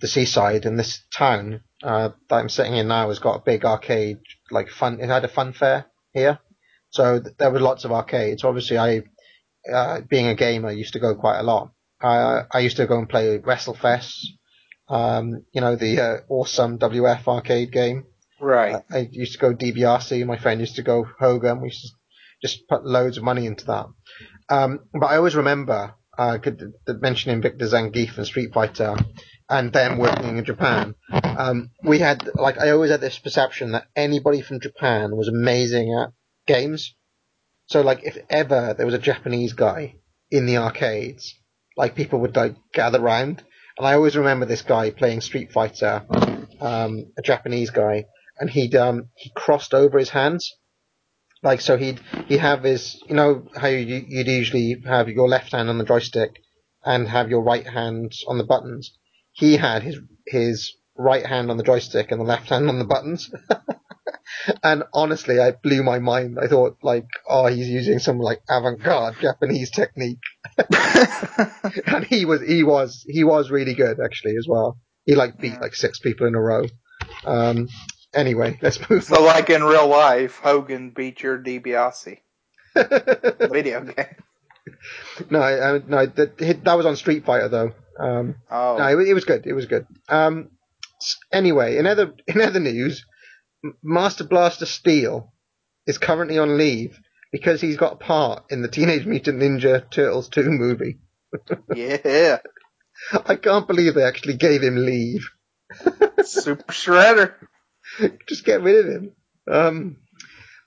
the 0.00 0.08
seaside, 0.08 0.64
and 0.64 0.78
this 0.78 1.04
town 1.14 1.60
uh, 1.82 2.12
that 2.30 2.36
I'm 2.36 2.48
sitting 2.48 2.76
in 2.76 2.88
now 2.88 3.08
has 3.08 3.18
got 3.18 3.40
a 3.40 3.44
big 3.44 3.66
arcade, 3.66 4.20
like 4.50 4.70
fun. 4.70 5.00
It 5.00 5.08
had 5.10 5.26
a 5.26 5.28
fun 5.28 5.52
fair 5.52 5.84
here, 6.14 6.38
so 6.88 7.20
th- 7.20 7.36
there 7.36 7.50
were 7.50 7.60
lots 7.60 7.84
of 7.84 7.92
arcades. 7.92 8.44
Obviously, 8.44 8.78
I, 8.78 9.02
uh, 9.70 10.00
being 10.08 10.28
a 10.28 10.34
gamer, 10.34 10.68
I 10.68 10.72
used 10.72 10.94
to 10.94 10.98
go 10.98 11.14
quite 11.14 11.40
a 11.40 11.42
lot. 11.42 11.72
I 12.00 12.44
I 12.50 12.60
used 12.60 12.78
to 12.78 12.86
go 12.86 12.96
and 12.96 13.06
play 13.06 13.36
WrestleFest. 13.36 14.14
Um, 14.88 15.44
you 15.52 15.60
know 15.60 15.76
the 15.76 16.00
uh, 16.00 16.16
awesome 16.30 16.78
WF 16.78 17.28
arcade 17.28 17.70
game. 17.70 18.06
Right. 18.42 18.82
I 18.90 19.08
used 19.12 19.34
to 19.34 19.38
go 19.38 19.54
DBRC. 19.54 20.26
My 20.26 20.36
friend 20.36 20.60
used 20.60 20.76
to 20.76 20.82
go 20.82 21.06
Hogan. 21.18 21.60
We 21.60 21.68
used 21.68 21.82
to 21.82 21.88
just 22.42 22.66
put 22.68 22.84
loads 22.84 23.16
of 23.16 23.22
money 23.22 23.46
into 23.46 23.66
that. 23.66 23.86
Um, 24.48 24.80
but 24.92 25.06
I 25.06 25.16
always 25.16 25.36
remember 25.36 25.94
uh, 26.18 26.38
mentioning 27.00 27.40
Victor 27.40 27.66
Zangief 27.66 28.18
and 28.18 28.26
Street 28.26 28.52
Fighter, 28.52 28.96
and 29.48 29.72
them 29.72 29.98
working 29.98 30.38
in 30.38 30.44
Japan. 30.44 30.96
Um, 31.22 31.70
we 31.84 32.00
had 32.00 32.28
like 32.34 32.58
I 32.58 32.70
always 32.70 32.90
had 32.90 33.00
this 33.00 33.18
perception 33.18 33.72
that 33.72 33.86
anybody 33.94 34.40
from 34.42 34.60
Japan 34.60 35.16
was 35.16 35.28
amazing 35.28 35.94
at 35.94 36.10
games. 36.46 36.94
So 37.66 37.80
like 37.80 38.00
if 38.02 38.18
ever 38.28 38.74
there 38.76 38.86
was 38.86 38.94
a 38.94 38.98
Japanese 38.98 39.52
guy 39.52 39.94
in 40.32 40.46
the 40.46 40.56
arcades, 40.56 41.34
like 41.76 41.94
people 41.94 42.20
would 42.20 42.34
like 42.34 42.56
gather 42.74 43.00
round. 43.00 43.42
And 43.78 43.86
I 43.86 43.94
always 43.94 44.16
remember 44.16 44.46
this 44.46 44.62
guy 44.62 44.90
playing 44.90 45.20
Street 45.20 45.52
Fighter, 45.52 46.04
um, 46.60 47.06
a 47.16 47.22
Japanese 47.22 47.70
guy, 47.70 48.04
and 48.42 48.50
he'd 48.50 48.74
um 48.74 49.08
he 49.14 49.30
crossed 49.36 49.72
over 49.72 50.00
his 50.00 50.08
hands. 50.08 50.52
Like 51.44 51.60
so 51.60 51.76
he'd 51.76 52.00
he'd 52.26 52.40
have 52.40 52.64
his 52.64 53.00
you 53.08 53.14
know 53.14 53.46
how 53.54 53.68
you, 53.68 54.04
you'd 54.08 54.26
usually 54.26 54.82
have 54.84 55.08
your 55.08 55.28
left 55.28 55.52
hand 55.52 55.68
on 55.68 55.78
the 55.78 55.84
joystick 55.84 56.42
and 56.84 57.06
have 57.06 57.30
your 57.30 57.44
right 57.44 57.66
hand 57.66 58.12
on 58.26 58.38
the 58.38 58.44
buttons. 58.44 58.98
He 59.30 59.56
had 59.56 59.84
his 59.84 60.00
his 60.26 60.74
right 60.98 61.24
hand 61.24 61.52
on 61.52 61.56
the 61.56 61.62
joystick 61.62 62.10
and 62.10 62.20
the 62.20 62.24
left 62.24 62.48
hand 62.48 62.68
on 62.68 62.80
the 62.80 62.84
buttons. 62.84 63.30
and 64.64 64.82
honestly, 64.92 65.38
I 65.38 65.52
blew 65.52 65.84
my 65.84 66.00
mind. 66.00 66.38
I 66.42 66.48
thought 66.48 66.78
like, 66.82 67.06
oh, 67.28 67.46
he's 67.46 67.68
using 67.68 68.00
some 68.00 68.18
like 68.18 68.40
avant-garde 68.50 69.20
Japanese 69.20 69.70
technique. 69.70 70.18
and 71.86 72.04
he 72.06 72.24
was 72.24 72.40
he 72.42 72.64
was 72.64 73.06
he 73.08 73.22
was 73.22 73.52
really 73.52 73.74
good 73.74 73.98
actually 74.04 74.34
as 74.36 74.48
well. 74.48 74.78
He 75.04 75.14
like 75.14 75.38
beat 75.38 75.60
like 75.60 75.76
six 75.76 76.00
people 76.00 76.26
in 76.26 76.34
a 76.34 76.40
row. 76.40 76.64
Um, 77.24 77.68
anyway, 78.14 78.58
let's 78.62 78.78
move 78.88 79.04
So 79.04 79.22
like 79.22 79.50
in 79.50 79.62
real 79.62 79.88
life, 79.88 80.38
Hogan 80.42 80.90
beat 80.90 81.22
your 81.22 81.38
DiBiase 81.38 82.18
video 83.50 83.82
game. 83.84 84.06
no, 85.30 85.40
I- 85.40 85.78
no, 85.86 86.06
that 86.06 86.38
that 86.64 86.74
was 86.74 86.86
on 86.86 86.96
Street 86.96 87.24
Fighter 87.24 87.48
though. 87.48 87.72
Um, 87.98 88.36
Oh, 88.50 88.76
no, 88.78 88.86
it, 88.98 89.08
it 89.08 89.14
was 89.14 89.24
good. 89.24 89.46
It 89.46 89.52
was 89.52 89.66
good. 89.66 89.86
Um, 90.08 90.50
anyway, 91.32 91.76
in 91.76 91.86
other 91.86 92.14
in 92.26 92.40
other 92.40 92.60
news, 92.60 93.04
Master 93.82 94.24
Blaster 94.24 94.66
Steel 94.66 95.32
is 95.86 95.98
currently 95.98 96.38
on 96.38 96.56
leave 96.58 96.98
because 97.32 97.60
he's 97.60 97.76
got 97.76 97.94
a 97.94 97.96
part 97.96 98.44
in 98.50 98.62
the 98.62 98.68
Teenage 98.68 99.04
Mutant 99.06 99.40
Ninja 99.40 99.90
Turtles 99.90 100.28
2 100.28 100.50
movie. 100.50 101.00
yeah, 101.74 102.38
I 103.26 103.36
can't 103.36 103.66
believe 103.66 103.94
they 103.94 104.04
actually 104.04 104.34
gave 104.36 104.62
him 104.62 104.76
leave. 104.76 105.28
Super 106.24 106.72
Shredder. 106.72 107.34
Just 108.28 108.44
get 108.44 108.62
rid 108.62 108.78
of 108.78 108.86
him. 108.86 109.12
Um, 109.50 109.96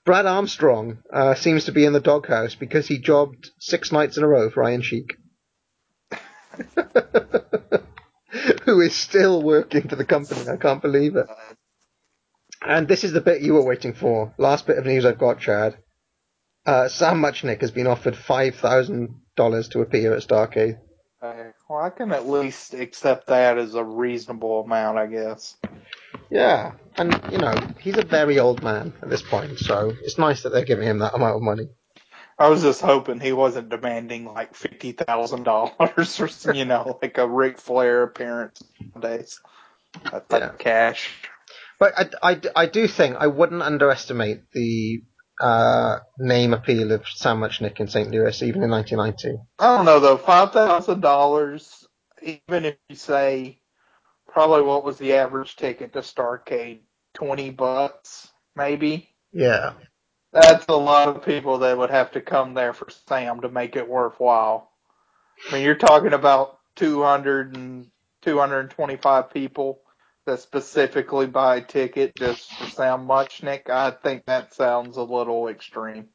Brad 0.04 0.26
Armstrong 0.26 0.98
uh, 1.12 1.34
seems 1.34 1.64
to 1.64 1.72
be 1.72 1.84
in 1.84 1.92
the 1.92 2.00
doghouse 2.00 2.54
because 2.54 2.86
he 2.86 2.98
jobbed 2.98 3.50
six 3.58 3.90
nights 3.90 4.16
in 4.16 4.22
a 4.22 4.28
row 4.28 4.50
for 4.50 4.62
Iron 4.62 4.82
Sheik. 4.82 5.16
Who 8.64 8.80
is 8.80 8.94
still 8.94 9.42
working 9.42 9.88
for 9.88 9.96
the 9.96 10.04
company. 10.04 10.48
I 10.48 10.56
can't 10.56 10.82
believe 10.82 11.16
it. 11.16 11.26
And 12.62 12.86
this 12.86 13.04
is 13.04 13.12
the 13.12 13.20
bit 13.20 13.42
you 13.42 13.54
were 13.54 13.64
waiting 13.64 13.94
for. 13.94 14.32
Last 14.38 14.66
bit 14.66 14.78
of 14.78 14.86
news 14.86 15.04
I've 15.04 15.18
got, 15.18 15.40
Chad. 15.40 15.76
Uh, 16.64 16.88
Sam 16.88 17.20
Muchnick 17.20 17.60
has 17.60 17.70
been 17.70 17.86
offered 17.86 18.14
$5,000 18.14 19.70
to 19.70 19.80
appear 19.80 20.14
at 20.14 20.22
Starcade. 20.22 20.78
Uh, 21.22 21.50
well, 21.68 21.80
I 21.80 21.90
can 21.90 22.12
at 22.12 22.28
least 22.28 22.74
accept 22.74 23.28
that 23.28 23.58
as 23.58 23.74
a 23.74 23.84
reasonable 23.84 24.62
amount, 24.62 24.98
I 24.98 25.06
guess. 25.06 25.56
Yeah, 26.30 26.72
and 26.96 27.20
you 27.30 27.38
know, 27.38 27.54
he's 27.80 27.96
a 27.98 28.04
very 28.04 28.38
old 28.38 28.62
man 28.62 28.92
at 29.02 29.08
this 29.10 29.22
point, 29.22 29.58
so 29.58 29.92
it's 30.02 30.18
nice 30.18 30.42
that 30.42 30.50
they're 30.50 30.64
giving 30.64 30.86
him 30.88 30.98
that 30.98 31.14
amount 31.14 31.36
of 31.36 31.42
money. 31.42 31.68
I 32.38 32.48
was 32.48 32.62
just 32.62 32.82
hoping 32.82 33.20
he 33.20 33.32
wasn't 33.32 33.70
demanding 33.70 34.24
like 34.26 34.54
fifty 34.54 34.92
thousand 34.92 35.44
dollars 35.44 36.20
or 36.20 36.52
you 36.52 36.64
know, 36.64 36.98
like 37.00 37.18
a 37.18 37.26
Ric 37.26 37.58
Flair 37.58 38.02
appearance 38.02 38.62
nowadays. 38.94 39.40
That 40.10 40.28
type 40.28 40.42
Yeah. 40.42 40.52
cash. 40.58 41.10
But 41.78 41.92
I, 42.22 42.30
I, 42.32 42.40
I 42.56 42.66
do 42.66 42.88
think 42.88 43.16
I 43.18 43.26
wouldn't 43.26 43.62
underestimate 43.62 44.50
the 44.52 45.02
uh, 45.40 45.98
name 46.18 46.54
appeal 46.54 46.92
of 46.92 47.06
Sam 47.06 47.40
Muchnick 47.40 47.78
in 47.80 47.88
St. 47.88 48.10
Louis, 48.10 48.42
even 48.42 48.62
in 48.62 48.70
1990. 48.70 49.38
I 49.58 49.76
don't 49.76 49.84
know 49.84 50.00
though, 50.00 50.16
five 50.16 50.52
thousand 50.52 51.00
dollars. 51.00 51.86
Even 52.22 52.64
if 52.64 52.76
you 52.88 52.96
say 52.96 53.60
probably 54.36 54.60
what 54.60 54.84
was 54.84 54.98
the 54.98 55.14
average 55.14 55.56
ticket 55.56 55.94
to 55.94 56.00
Starcade, 56.00 56.80
twenty 57.14 57.48
bucks, 57.48 58.28
maybe. 58.54 59.08
Yeah. 59.32 59.72
That's 60.30 60.66
a 60.68 60.76
lot 60.76 61.08
of 61.08 61.24
people 61.24 61.60
that 61.60 61.78
would 61.78 61.88
have 61.88 62.12
to 62.12 62.20
come 62.20 62.52
there 62.52 62.74
for 62.74 62.86
Sam 63.08 63.40
to 63.40 63.48
make 63.48 63.76
it 63.76 63.88
worthwhile. 63.88 64.70
I 65.48 65.54
mean, 65.54 65.64
you're 65.64 65.74
talking 65.74 66.12
about 66.12 66.58
200 66.74 67.56
and 67.56 67.86
225 68.20 69.30
people 69.30 69.80
that 70.26 70.40
specifically 70.40 71.26
buy 71.26 71.56
a 71.56 71.62
ticket 71.62 72.14
just 72.14 72.52
for 72.52 72.68
Sam 72.68 73.06
Muchnick. 73.06 73.70
I 73.70 73.90
think 73.90 74.26
that 74.26 74.52
sounds 74.52 74.98
a 74.98 75.02
little 75.02 75.48
extreme. 75.48 76.08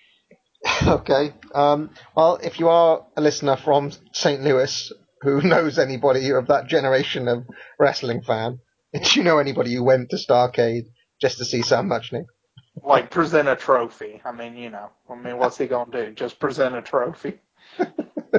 okay. 0.82 1.34
Um, 1.54 1.90
well, 2.16 2.40
if 2.42 2.58
you 2.58 2.68
are 2.68 3.06
a 3.16 3.20
listener 3.20 3.54
from 3.54 3.92
St. 4.12 4.42
Louis 4.42 4.92
who 5.22 5.42
knows 5.42 5.78
anybody 5.78 6.30
of 6.32 6.48
that 6.48 6.68
generation 6.68 7.28
of 7.28 7.46
wrestling 7.78 8.22
fan, 8.22 8.60
if 8.92 9.16
you 9.16 9.24
know 9.24 9.38
anybody 9.38 9.74
who 9.74 9.84
went 9.84 10.10
to 10.10 10.16
Starcade 10.16 10.86
just 11.20 11.38
to 11.38 11.44
see 11.44 11.62
Sam 11.62 11.88
Muchnick, 11.88 12.26
Like 12.82 13.10
present 13.10 13.48
a 13.48 13.56
trophy. 13.56 14.20
I 14.24 14.32
mean, 14.32 14.56
you 14.56 14.70
know, 14.70 14.90
I 15.10 15.16
mean, 15.16 15.38
what's 15.38 15.58
he 15.58 15.66
gonna 15.66 15.90
do? 15.92 16.12
Just 16.14 16.38
present 16.40 16.76
a 16.76 16.82
trophy? 16.82 17.40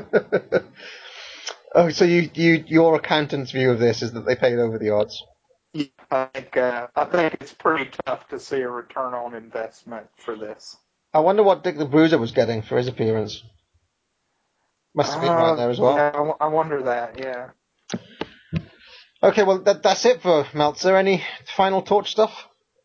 oh, 1.76 1.90
so 1.92 2.06
you, 2.06 2.30
you, 2.34 2.64
your 2.68 2.96
accountant's 2.96 3.52
view 3.52 3.72
of 3.72 3.80
this 3.80 4.02
is 4.04 4.14
that 4.14 4.26
they 4.26 4.36
paid 4.36 4.60
over 4.60 4.78
the 4.80 4.92
odds. 4.92 5.24
Yeah, 5.74 5.86
I 6.12 6.26
think 6.34 6.58
uh, 6.58 6.88
I 6.96 7.06
think 7.06 7.36
it's 7.42 7.54
pretty 7.54 7.92
tough 8.06 8.28
to 8.30 8.40
see 8.40 8.62
a 8.62 8.70
return 8.70 9.14
on 9.14 9.36
investment 9.36 10.08
for 10.18 10.36
this. 10.36 10.78
I 11.14 11.20
wonder 11.20 11.44
what 11.44 11.64
Dick 11.64 11.78
the 11.78 11.86
Bruiser 11.86 12.18
was 12.20 12.32
getting 12.34 12.62
for 12.64 12.78
his 12.78 12.88
appearance. 12.88 13.44
Must 14.96 15.14
have 15.14 15.22
been 15.22 15.32
right 15.32 15.56
there 15.56 15.70
as 15.70 15.80
well. 15.80 15.94
Uh, 15.94 16.12
Yeah, 16.12 16.32
I 16.40 16.48
wonder 16.48 16.82
that. 16.84 17.20
Yeah. 17.20 17.50
Okay, 19.22 19.44
well 19.44 19.60
that, 19.60 19.84
that's 19.84 20.06
it 20.06 20.22
for 20.22 20.46
Meltzer. 20.54 20.96
Any 20.96 21.24
final 21.56 21.82
torch 21.82 22.12
stuff? 22.12 22.32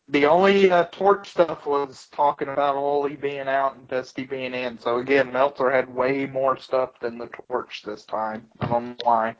The 0.07 0.25
only 0.25 0.69
uh, 0.69 0.83
torch 0.85 1.29
stuff 1.29 1.65
was 1.65 2.07
talking 2.11 2.47
about 2.47 2.75
Ole 2.75 3.15
being 3.15 3.47
out 3.47 3.75
and 3.75 3.87
Dusty 3.87 4.25
being 4.25 4.53
in. 4.53 4.77
So 4.79 4.97
again, 4.99 5.33
Meltzer 5.33 5.71
had 5.71 5.93
way 5.93 6.27
more 6.27 6.59
stuff 6.59 6.91
than 7.01 7.17
the 7.17 7.27
torch 7.47 7.81
this 7.83 8.05
time. 8.05 8.47
I 8.59 8.67
don't 8.67 8.85
know 8.89 8.95
why. 9.01 9.35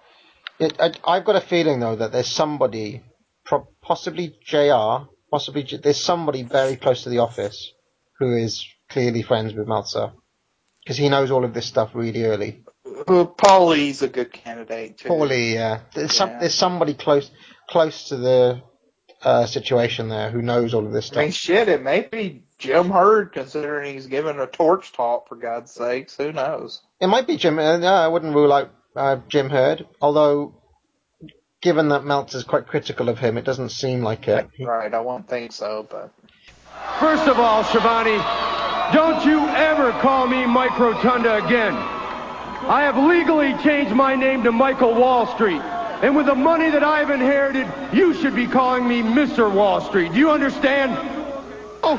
It, 0.58 0.76
I, 0.80 0.92
I've 1.06 1.26
got 1.26 1.36
a 1.36 1.42
feeling 1.42 1.80
though 1.82 1.98
that 1.98 2.12
there's 2.14 2.32
somebody, 2.32 3.04
possibly 3.82 4.36
Jr. 4.44 5.08
Possibly 5.30 5.64
J- 5.64 5.78
there's 5.78 6.02
somebody 6.02 6.44
very 6.44 6.78
close 6.78 7.04
to 7.04 7.10
the 7.10 7.20
office 7.20 7.72
who 8.20 8.36
is 8.36 8.66
clearly 8.90 9.22
friends 9.22 9.54
with 9.54 9.68
Meltzer 9.68 10.14
because 10.86 10.98
he 10.98 11.10
knows 11.10 11.32
all 11.32 11.44
of 11.44 11.54
this 11.54 11.66
stuff 11.66 11.90
really 11.96 12.26
early. 12.26 12.64
Paulie's 12.86 14.04
a 14.04 14.08
good 14.08 14.32
candidate 14.32 15.00
too. 15.00 15.10
Paulie, 15.10 15.54
yeah. 15.56 15.82
There's, 15.94 16.14
some, 16.14 16.30
there's 16.40 16.54
somebody 16.54 16.94
close 16.94 17.32
close 17.68 18.10
to 18.10 18.18
the 18.18 18.62
uh, 19.24 19.48
situation 19.48 20.10
there 20.10 20.30
who 20.30 20.44
knows 20.44 20.76
all 20.76 20.86
of 20.86 20.94
this 20.94 21.08
stuff. 21.08 21.18
I 21.18 21.24
mean, 21.24 21.32
shit, 21.32 21.68
it 21.68 21.82
may 21.82 22.02
be 22.02 22.44
Jim 22.60 22.92
Herd 22.92 23.34
considering 23.34 23.96
he's 23.96 24.06
given 24.06 24.40
a 24.40 24.46
torch 24.46 24.94
talk 24.94 25.28
for 25.28 25.36
God's 25.36 25.72
sakes. 25.72 26.16
Who 26.18 26.32
knows? 26.32 26.82
It 27.02 27.08
might 27.08 27.26
be 27.26 27.38
Jim. 27.38 27.58
Uh, 27.58 27.78
no, 27.78 27.92
I 27.92 28.08
wouldn't 28.08 28.36
rule 28.36 28.54
out 28.54 28.72
uh, 28.96 29.18
Jim 29.28 29.50
Herd, 29.50 29.88
although 30.00 30.62
given 31.62 31.90
that 31.90 32.06
Meltzer's 32.06 32.44
quite 32.44 32.68
critical 32.68 33.10
of 33.10 33.18
him, 33.18 33.40
it 33.40 33.46
doesn't 33.46 33.70
seem 33.70 34.04
like 34.04 34.28
it. 34.28 34.48
Right, 34.60 34.94
I 34.94 35.00
won't 35.00 35.28
think 35.28 35.52
so, 35.52 35.88
but 35.90 36.14
First 37.00 37.28
of 37.28 37.40
all, 37.40 37.64
Schiavone, 37.66 38.18
don't 38.94 39.26
you 39.26 39.40
ever 39.40 39.92
call 40.02 40.28
me 40.28 40.46
Mike 40.46 40.78
Rotunda 40.78 41.46
again. 41.46 41.74
I 41.74 42.82
have 42.82 42.98
legally 42.98 43.54
changed 43.64 43.96
my 43.96 44.16
name 44.16 44.44
to 44.44 44.52
Michael 44.52 44.94
Wall 44.94 45.28
Street. 45.36 45.62
And 46.02 46.16
with 46.16 46.26
the 46.26 46.36
money 46.36 46.70
that 46.70 46.84
I've 46.84 47.10
inherited, 47.10 47.72
you 47.94 48.14
should 48.14 48.36
be 48.36 48.48
calling 48.48 48.88
me 48.88 49.02
Mr. 49.02 49.52
Wall 49.52 49.82
Street. 49.82 50.14
Do 50.14 50.20
you 50.20 50.30
understand? 50.32 50.92
Oh. 51.84 51.96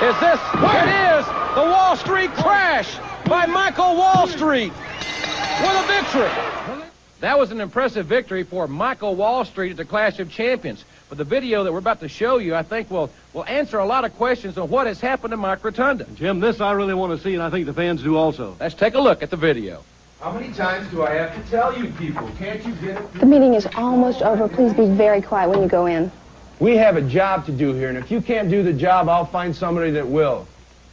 Is 0.00 0.18
this? 0.18 0.40
It 0.54 0.88
is 1.18 1.26
the 1.54 1.70
Wall 1.70 1.96
Street 1.96 2.30
crash 2.32 2.96
by 3.26 3.46
Michael 3.46 3.96
Wall 3.96 4.26
Street 4.28 4.72
with 4.72 5.76
a 5.76 5.86
victory. 5.86 6.90
That 7.20 7.38
was 7.38 7.50
an 7.50 7.60
impressive 7.60 8.06
victory 8.06 8.44
for 8.44 8.66
Michael 8.66 9.14
Wall 9.14 9.44
Street 9.44 9.72
at 9.72 9.76
the 9.76 9.84
Clash 9.84 10.18
of 10.20 10.30
Champions. 10.30 10.84
But 11.10 11.18
the 11.18 11.24
video 11.24 11.64
that 11.64 11.72
we're 11.72 11.80
about 11.80 11.98
to 12.00 12.08
show 12.08 12.38
you, 12.38 12.54
I 12.54 12.62
think, 12.62 12.88
will 12.88 13.10
will 13.34 13.44
answer 13.46 13.80
a 13.80 13.84
lot 13.84 14.04
of 14.04 14.16
questions 14.16 14.56
on 14.56 14.70
what 14.70 14.86
has 14.86 15.00
happened 15.00 15.32
to 15.32 15.36
Mike 15.36 15.62
Rotunda. 15.64 16.06
Jim, 16.14 16.38
this 16.38 16.60
I 16.60 16.70
really 16.70 16.94
want 16.94 17.16
to 17.16 17.22
see, 17.22 17.34
and 17.34 17.42
I 17.42 17.50
think 17.50 17.66
the 17.66 17.74
fans 17.74 18.04
do 18.04 18.16
also. 18.16 18.56
Let's 18.60 18.76
take 18.76 18.94
a 18.94 19.00
look 19.00 19.20
at 19.20 19.28
the 19.28 19.36
video. 19.36 19.82
How 20.20 20.30
many 20.32 20.52
times 20.52 20.88
do 20.92 21.02
I 21.02 21.14
have 21.14 21.34
to 21.34 21.50
tell 21.50 21.76
you 21.76 21.90
people? 21.94 22.30
Can't 22.38 22.64
you 22.64 22.72
get 22.76 22.96
it? 22.96 23.14
The 23.14 23.26
meeting 23.26 23.54
is 23.54 23.66
almost 23.74 24.22
over. 24.22 24.48
Please 24.48 24.72
be 24.72 24.86
very 24.86 25.20
quiet 25.20 25.50
when 25.50 25.62
you 25.62 25.68
go 25.68 25.86
in. 25.86 26.12
We 26.60 26.76
have 26.76 26.96
a 26.96 27.02
job 27.02 27.44
to 27.46 27.52
do 27.52 27.72
here, 27.72 27.88
and 27.88 27.98
if 27.98 28.08
you 28.12 28.20
can't 28.20 28.48
do 28.48 28.62
the 28.62 28.72
job, 28.72 29.08
I'll 29.08 29.26
find 29.26 29.56
somebody 29.56 29.90
that 29.92 30.06
will. 30.06 30.46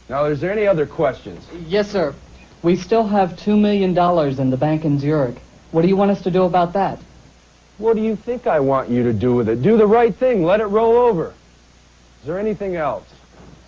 Now, 0.08 0.24
is 0.24 0.40
there 0.40 0.50
any 0.50 0.66
other 0.66 0.86
questions? 0.86 1.46
Yes, 1.68 1.92
sir. 1.92 2.12
We 2.64 2.74
still 2.74 3.06
have 3.06 3.34
$2 3.34 3.60
million 3.60 3.96
in 4.40 4.50
the 4.50 4.56
bank 4.56 4.84
in 4.84 4.98
Zurich. 4.98 5.36
What 5.70 5.82
do 5.82 5.88
you 5.88 5.96
want 5.96 6.10
us 6.10 6.22
to 6.22 6.30
do 6.32 6.42
about 6.42 6.72
that? 6.72 6.98
What 7.78 7.94
do 7.94 8.02
you 8.02 8.16
think 8.16 8.48
I 8.48 8.58
want 8.58 8.88
you 8.90 9.04
to 9.04 9.12
do 9.12 9.34
with 9.34 9.48
it? 9.48 9.62
Do 9.62 9.76
the 9.76 9.86
right 9.86 10.14
thing. 10.14 10.42
Let 10.42 10.60
it 10.60 10.66
roll 10.66 10.96
over. 10.96 11.28
Is 12.20 12.26
there 12.26 12.38
anything 12.38 12.74
else? 12.74 13.06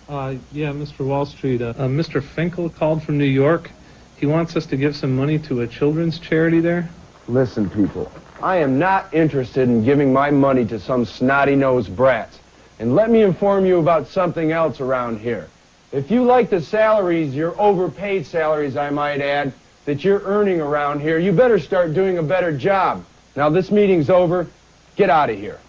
Uh, 0.09 0.35
yeah, 0.51 0.71
Mr. 0.71 1.05
Wall 1.05 1.25
Street. 1.25 1.61
Uh, 1.61 1.69
uh, 1.69 1.87
Mr. 1.87 2.21
Finkel 2.21 2.69
called 2.69 3.01
from 3.03 3.17
New 3.17 3.23
York. 3.23 3.71
He 4.17 4.25
wants 4.25 4.57
us 4.57 4.65
to 4.67 4.77
give 4.77 4.97
some 4.97 5.15
money 5.15 5.39
to 5.39 5.61
a 5.61 5.67
children's 5.67 6.19
charity 6.19 6.59
there. 6.59 6.89
Listen, 7.29 7.69
people. 7.69 8.11
I 8.43 8.57
am 8.57 8.77
not 8.77 9.13
interested 9.13 9.69
in 9.69 9.85
giving 9.85 10.11
my 10.11 10.29
money 10.29 10.65
to 10.65 10.79
some 10.79 11.05
snotty-nosed 11.05 11.95
brats. 11.95 12.37
And 12.79 12.93
let 12.95 13.09
me 13.09 13.21
inform 13.21 13.65
you 13.65 13.79
about 13.79 14.07
something 14.07 14.51
else 14.51 14.81
around 14.81 15.19
here. 15.19 15.47
If 15.93 16.11
you 16.11 16.23
like 16.23 16.49
the 16.49 16.61
salaries, 16.61 17.33
your 17.33 17.59
overpaid 17.59 18.25
salaries, 18.25 18.75
I 18.75 18.89
might 18.89 19.21
add, 19.21 19.53
that 19.85 20.03
you're 20.03 20.21
earning 20.23 20.59
around 20.59 20.99
here, 20.99 21.17
you 21.17 21.31
better 21.31 21.59
start 21.59 21.93
doing 21.93 22.17
a 22.17 22.23
better 22.23 22.55
job. 22.55 23.05
Now, 23.35 23.49
this 23.49 23.71
meeting's 23.71 24.09
over. 24.09 24.47
Get 24.95 25.09
out 25.09 25.29
of 25.29 25.37
here. 25.37 25.59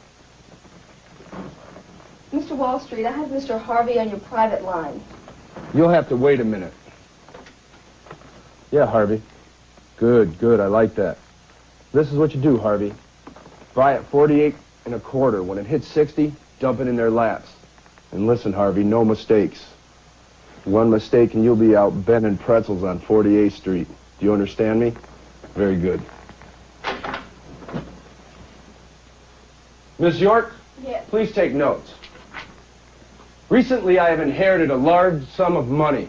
Mr. 2.32 2.56
Wall 2.56 2.80
Street, 2.80 3.06
I 3.06 3.12
have 3.12 3.28
Mr. 3.28 3.60
Harvey 3.60 3.98
on 3.98 4.08
your 4.08 4.18
private 4.18 4.62
line. 4.62 5.02
You'll 5.74 5.90
have 5.90 6.08
to 6.08 6.16
wait 6.16 6.40
a 6.40 6.44
minute. 6.44 6.72
Yeah, 8.70 8.86
Harvey. 8.86 9.22
Good, 9.98 10.38
good. 10.38 10.58
I 10.58 10.66
like 10.66 10.94
that. 10.94 11.18
This 11.92 12.10
is 12.10 12.18
what 12.18 12.34
you 12.34 12.40
do, 12.40 12.58
Harvey. 12.58 12.94
Buy 13.74 13.94
at 13.94 14.06
48 14.06 14.54
and 14.86 14.94
a 14.94 15.00
quarter. 15.00 15.42
When 15.42 15.58
it 15.58 15.66
hits 15.66 15.86
60, 15.88 16.32
dump 16.58 16.80
it 16.80 16.88
in 16.88 16.96
their 16.96 17.10
laps. 17.10 17.50
And 18.12 18.26
listen, 18.26 18.52
Harvey, 18.52 18.82
no 18.82 19.04
mistakes. 19.04 19.64
One 20.64 20.90
mistake 20.90 21.34
and 21.34 21.44
you'll 21.44 21.56
be 21.56 21.76
out 21.76 22.04
bending 22.04 22.38
pretzels 22.38 22.82
on 22.82 23.00
48th 23.00 23.52
Street. 23.52 23.88
Do 24.18 24.26
you 24.26 24.32
understand 24.32 24.80
me? 24.80 24.94
Very 25.54 25.76
good. 25.76 26.00
Miss 30.02 30.18
York, 30.18 30.52
Yes. 30.84 31.04
please 31.10 31.30
take 31.30 31.52
notes. 31.52 31.94
Recently, 33.48 34.00
I 34.00 34.10
have 34.10 34.18
inherited 34.18 34.68
a 34.68 34.74
large 34.74 35.24
sum 35.28 35.56
of 35.56 35.68
money. 35.68 36.08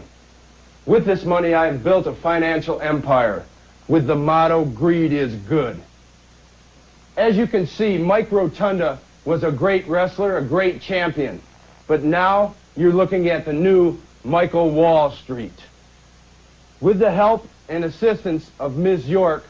With 0.84 1.06
this 1.06 1.24
money, 1.24 1.54
I 1.54 1.66
have 1.66 1.84
built 1.84 2.08
a 2.08 2.12
financial 2.12 2.80
empire 2.80 3.44
with 3.86 4.08
the 4.08 4.16
motto, 4.16 4.64
greed 4.64 5.12
is 5.12 5.36
good. 5.36 5.80
As 7.16 7.36
you 7.36 7.46
can 7.46 7.68
see, 7.68 7.96
Mike 7.96 8.32
Rotunda 8.32 8.98
was 9.24 9.44
a 9.44 9.52
great 9.52 9.86
wrestler, 9.86 10.38
a 10.38 10.42
great 10.42 10.80
champion. 10.80 11.40
But 11.86 12.02
now, 12.02 12.56
you're 12.76 12.92
looking 12.92 13.28
at 13.28 13.44
the 13.44 13.52
new 13.52 14.00
Michael 14.24 14.70
Wall 14.72 15.12
Street. 15.12 15.62
With 16.80 16.98
the 16.98 17.12
help 17.12 17.46
and 17.68 17.84
assistance 17.84 18.50
of 18.58 18.76
Ms. 18.76 19.08
York, 19.08 19.44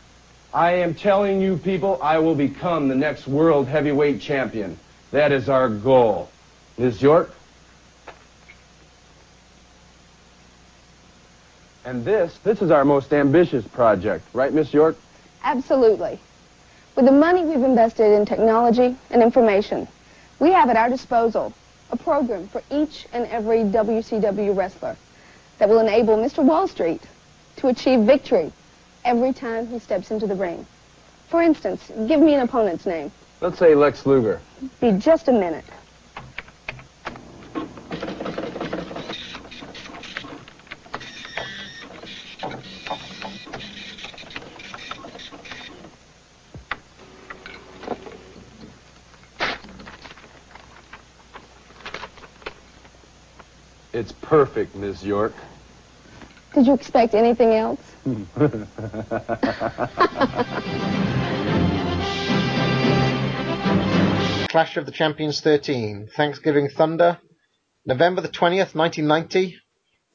I 0.54 0.74
am 0.74 0.94
telling 0.94 1.40
you 1.40 1.56
people 1.56 1.98
I 2.00 2.18
will 2.18 2.36
become 2.36 2.86
the 2.86 2.94
next 2.94 3.26
world 3.26 3.66
heavyweight 3.66 4.20
champion. 4.20 4.78
That 5.10 5.32
is 5.32 5.48
our 5.48 5.68
goal. 5.68 6.30
Ms. 6.78 7.02
York? 7.02 7.34
And 11.84 12.04
this, 12.04 12.38
this 12.44 12.62
is 12.62 12.70
our 12.70 12.84
most 12.84 13.12
ambitious 13.12 13.66
project, 13.66 14.24
right, 14.32 14.52
Miss 14.52 14.72
York? 14.72 14.96
Absolutely. 15.42 16.20
With 16.94 17.06
the 17.06 17.12
money 17.12 17.44
we've 17.44 17.64
invested 17.64 18.16
in 18.16 18.24
technology 18.24 18.96
and 19.10 19.22
information, 19.24 19.88
we 20.38 20.52
have 20.52 20.70
at 20.70 20.76
our 20.76 20.88
disposal 20.88 21.52
a 21.90 21.96
program 21.96 22.46
for 22.46 22.62
each 22.70 23.06
and 23.12 23.26
every 23.26 23.64
WCW 23.64 24.56
wrestler 24.56 24.96
that 25.58 25.68
will 25.68 25.80
enable 25.80 26.16
Mr. 26.16 26.44
Wall 26.44 26.68
Street 26.68 27.02
to 27.56 27.66
achieve 27.66 28.00
victory 28.00 28.52
every 29.04 29.32
time 29.32 29.66
he 29.66 29.78
steps 29.78 30.10
into 30.10 30.26
the 30.26 30.34
ring. 30.34 30.66
For 31.28 31.42
instance, 31.42 31.90
give 32.06 32.20
me 32.20 32.34
an 32.34 32.40
opponent's 32.40 32.86
name. 32.86 33.10
Let's 33.40 33.58
say 33.58 33.74
Lex 33.74 34.06
Luger. 34.06 34.40
Be 34.80 34.92
just 34.92 35.28
a 35.28 35.32
minute. 35.32 35.64
It's 53.92 54.10
perfect, 54.10 54.74
Miss 54.74 55.04
York. 55.04 55.32
Did 56.54 56.68
you 56.68 56.74
expect 56.74 57.14
anything 57.14 57.52
else? 57.52 57.80
Clash 64.48 64.76
of 64.76 64.86
the 64.86 64.92
Champions 64.92 65.40
13, 65.40 66.10
Thanksgiving 66.14 66.68
Thunder, 66.68 67.18
November 67.84 68.20
the 68.20 68.28
20th, 68.28 68.76
1990. 68.76 69.56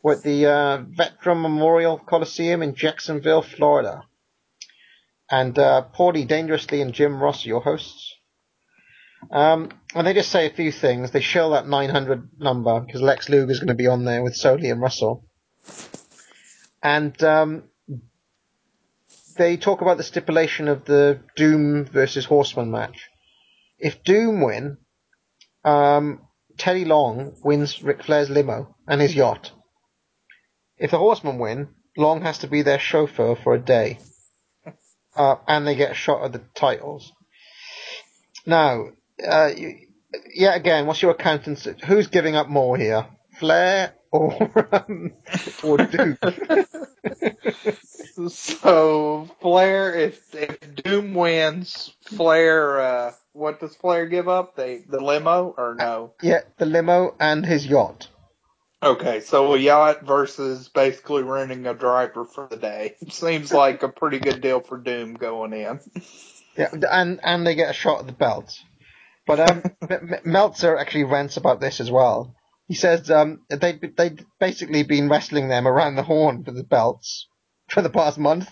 We're 0.01 0.13
at 0.13 0.23
the 0.23 0.45
uh, 0.45 0.77
Veteran 0.87 1.41
Memorial 1.41 1.97
Coliseum 1.97 2.63
in 2.63 2.73
Jacksonville, 2.73 3.41
Florida. 3.41 4.03
And 5.29 5.59
uh, 5.59 5.87
Paulie 5.93 6.25
Dangerously 6.25 6.81
and 6.81 6.93
Jim 6.93 7.21
Ross 7.21 7.45
are 7.45 7.49
your 7.49 7.59
hosts. 7.59 8.15
Um, 9.29 9.71
and 9.93 10.07
they 10.07 10.13
just 10.13 10.31
say 10.31 10.45
a 10.45 10.55
few 10.55 10.71
things. 10.71 11.11
They 11.11 11.19
show 11.19 11.49
that 11.49 11.67
900 11.67 12.29
number 12.39 12.79
because 12.79 13.01
Lex 13.01 13.27
Luger 13.27 13.51
is 13.51 13.59
going 13.59 13.67
to 13.67 13.73
be 13.73 13.87
on 13.87 14.05
there 14.05 14.23
with 14.23 14.35
Solie 14.35 14.71
and 14.71 14.79
Russell. 14.79 15.25
And 16.81 17.21
um, 17.23 17.63
they 19.37 19.57
talk 19.57 19.81
about 19.81 19.97
the 19.97 20.03
stipulation 20.03 20.67
of 20.67 20.85
the 20.85 21.19
Doom 21.35 21.85
versus 21.85 22.25
Horseman 22.25 22.71
match. 22.71 23.09
If 23.79 24.03
Doom 24.03 24.41
win, 24.41 24.77
um, 25.63 26.21
Teddy 26.57 26.85
Long 26.85 27.33
wins 27.43 27.81
Ric 27.81 28.03
Flair's 28.03 28.29
limo 28.29 28.75
and 28.87 29.01
his 29.01 29.15
yacht. 29.15 29.51
If 30.77 30.91
the 30.91 30.97
Horsemen 30.97 31.39
win, 31.39 31.69
Long 31.97 32.21
has 32.21 32.39
to 32.39 32.47
be 32.47 32.61
their 32.61 32.79
chauffeur 32.79 33.35
for 33.35 33.55
a 33.55 33.59
day. 33.59 33.99
Uh, 35.15 35.35
and 35.47 35.67
they 35.67 35.75
get 35.75 35.91
a 35.91 35.95
shot 35.95 36.23
at 36.23 36.31
the 36.31 36.41
titles. 36.55 37.11
Now, 38.45 38.89
uh, 39.27 39.49
you, 39.57 39.75
yet 40.33 40.55
again, 40.55 40.85
what's 40.85 41.01
your 41.01 41.11
accountant's? 41.11 41.67
Who's 41.85 42.07
giving 42.07 42.35
up 42.35 42.47
more 42.47 42.77
here, 42.77 43.07
Flair 43.37 43.95
or 44.11 44.69
um, 44.71 45.13
or 45.63 45.77
Doom? 45.77 46.17
so 48.29 49.29
Flair, 49.41 49.95
if 49.95 50.35
if 50.35 50.75
Doom 50.75 51.13
wins, 51.13 51.93
Flair, 52.05 52.79
uh, 52.79 53.11
what 53.33 53.59
does 53.59 53.75
Flair 53.75 54.07
give 54.07 54.27
up? 54.27 54.55
They 54.55 54.79
the 54.79 55.01
limo 55.01 55.53
or 55.57 55.75
no? 55.77 56.13
yeah, 56.21 56.41
the 56.57 56.65
limo 56.65 57.15
and 57.19 57.45
his 57.45 57.65
yacht. 57.65 58.09
Okay, 58.81 59.19
so 59.19 59.53
a 59.53 59.57
yacht 59.57 60.03
versus 60.03 60.69
basically 60.69 61.23
renting 61.23 61.67
a 61.67 61.73
driver 61.73 62.23
for 62.23 62.47
the 62.49 62.55
day. 62.55 62.95
Seems 63.09 63.51
like 63.51 63.83
a 63.83 63.89
pretty 63.89 64.19
good 64.19 64.39
deal 64.41 64.61
for 64.61 64.77
Doom 64.77 65.15
going 65.15 65.53
in. 65.53 65.81
Yeah, 66.57 66.69
and 66.71 67.19
and 67.23 67.45
they 67.45 67.55
get 67.55 67.69
a 67.69 67.73
shot 67.73 67.99
at 68.01 68.07
the 68.07 68.13
belt. 68.13 68.57
But 69.27 69.39
um, 69.51 69.63
M- 69.89 70.15
Meltzer 70.23 70.77
actually 70.77 71.03
rants 71.03 71.37
about 71.37 71.59
this 71.59 71.79
as 71.81 71.91
well. 71.91 72.35
He 72.69 72.75
says 72.75 73.09
um, 73.09 73.41
they 73.49 73.73
they'd 73.97 74.23
basically 74.39 74.83
been 74.83 75.09
wrestling 75.09 75.49
them 75.49 75.67
around 75.67 75.95
the 75.95 76.03
horn 76.03 76.43
for 76.45 76.51
the 76.51 76.63
belts 76.63 77.27
for 77.67 77.81
the 77.81 77.89
past 77.89 78.19
month, 78.19 78.47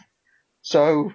so 0.63 1.13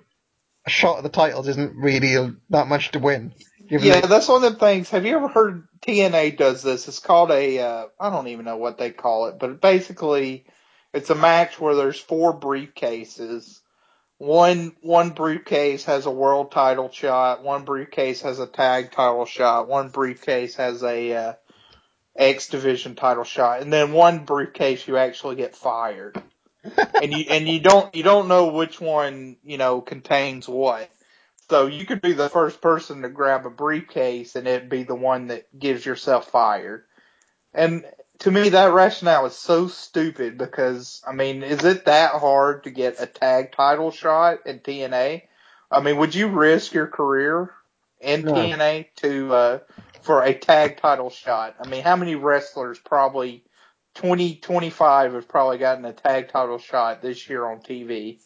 a 0.64 0.70
shot 0.70 0.98
at 0.98 1.02
the 1.02 1.08
titles 1.08 1.48
isn't 1.48 1.74
really 1.76 2.32
that 2.50 2.68
much 2.68 2.92
to 2.92 3.00
win. 3.00 3.34
given 3.68 3.88
Yeah, 3.88 4.00
that- 4.00 4.08
that's 4.08 4.28
one 4.28 4.44
of 4.44 4.52
the 4.52 4.58
things. 4.58 4.88
Have 4.90 5.04
you 5.04 5.16
ever 5.16 5.26
heard 5.26 5.66
TNA 5.80 6.36
does 6.36 6.62
this? 6.62 6.86
It's 6.86 7.00
called 7.00 7.32
a, 7.32 7.58
uh, 7.58 7.86
I 7.98 8.10
don't 8.10 8.28
even 8.28 8.44
know 8.44 8.56
what 8.56 8.78
they 8.78 8.92
call 8.92 9.26
it, 9.26 9.40
but 9.40 9.60
basically 9.60 10.46
it's 10.94 11.10
a 11.10 11.16
match 11.16 11.58
where 11.58 11.74
there's 11.74 11.98
four 11.98 12.38
briefcases. 12.38 13.58
One, 14.18 14.76
one 14.82 15.10
briefcase 15.10 15.86
has 15.86 16.06
a 16.06 16.10
world 16.12 16.52
title 16.52 16.88
shot, 16.92 17.42
one 17.42 17.64
briefcase 17.64 18.22
has 18.22 18.38
a 18.38 18.46
tag 18.46 18.92
title 18.92 19.26
shot, 19.26 19.66
one 19.66 19.88
briefcase 19.88 20.54
has 20.54 20.84
a, 20.84 21.12
uh, 21.14 21.32
X 22.16 22.48
division 22.48 22.94
title 22.94 23.24
shot, 23.24 23.62
and 23.62 23.72
then 23.72 23.92
one 23.92 24.24
briefcase 24.24 24.86
you 24.86 24.96
actually 24.96 25.36
get 25.36 25.56
fired. 25.56 26.20
and 27.02 27.12
you, 27.12 27.24
and 27.28 27.48
you 27.48 27.60
don't, 27.60 27.94
you 27.94 28.02
don't 28.02 28.28
know 28.28 28.48
which 28.48 28.80
one, 28.80 29.36
you 29.42 29.58
know, 29.58 29.80
contains 29.80 30.48
what. 30.48 30.90
So 31.48 31.66
you 31.66 31.84
could 31.84 32.00
be 32.00 32.12
the 32.12 32.28
first 32.28 32.60
person 32.60 33.02
to 33.02 33.08
grab 33.08 33.44
a 33.46 33.50
briefcase 33.50 34.36
and 34.36 34.46
it'd 34.46 34.70
be 34.70 34.84
the 34.84 34.94
one 34.94 35.26
that 35.28 35.46
gives 35.58 35.84
yourself 35.84 36.30
fired. 36.30 36.84
And 37.52 37.84
to 38.20 38.30
me, 38.30 38.50
that 38.50 38.72
rationale 38.72 39.26
is 39.26 39.36
so 39.36 39.68
stupid 39.68 40.38
because, 40.38 41.02
I 41.06 41.12
mean, 41.12 41.42
is 41.42 41.64
it 41.64 41.86
that 41.86 42.12
hard 42.12 42.64
to 42.64 42.70
get 42.70 43.02
a 43.02 43.06
tag 43.06 43.52
title 43.52 43.90
shot 43.90 44.46
in 44.46 44.60
TNA? 44.60 45.22
I 45.70 45.80
mean, 45.80 45.96
would 45.98 46.14
you 46.14 46.28
risk 46.28 46.72
your 46.72 46.86
career 46.86 47.50
in 48.00 48.24
No. 48.24 48.32
TNA 48.32 48.86
to, 48.96 49.34
uh, 49.34 49.58
for 50.02 50.22
a 50.22 50.34
tag 50.34 50.76
title 50.78 51.10
shot? 51.10 51.56
I 51.60 51.68
mean, 51.68 51.82
how 51.82 51.96
many 51.96 52.14
wrestlers 52.14 52.78
probably, 52.78 53.44
20, 53.94 54.36
25 54.36 55.14
have 55.14 55.28
probably 55.28 55.58
gotten 55.58 55.84
a 55.84 55.92
tag 55.92 56.28
title 56.28 56.58
shot 56.58 57.02
this 57.02 57.28
year 57.28 57.46
on 57.46 57.60
TV? 57.60 58.18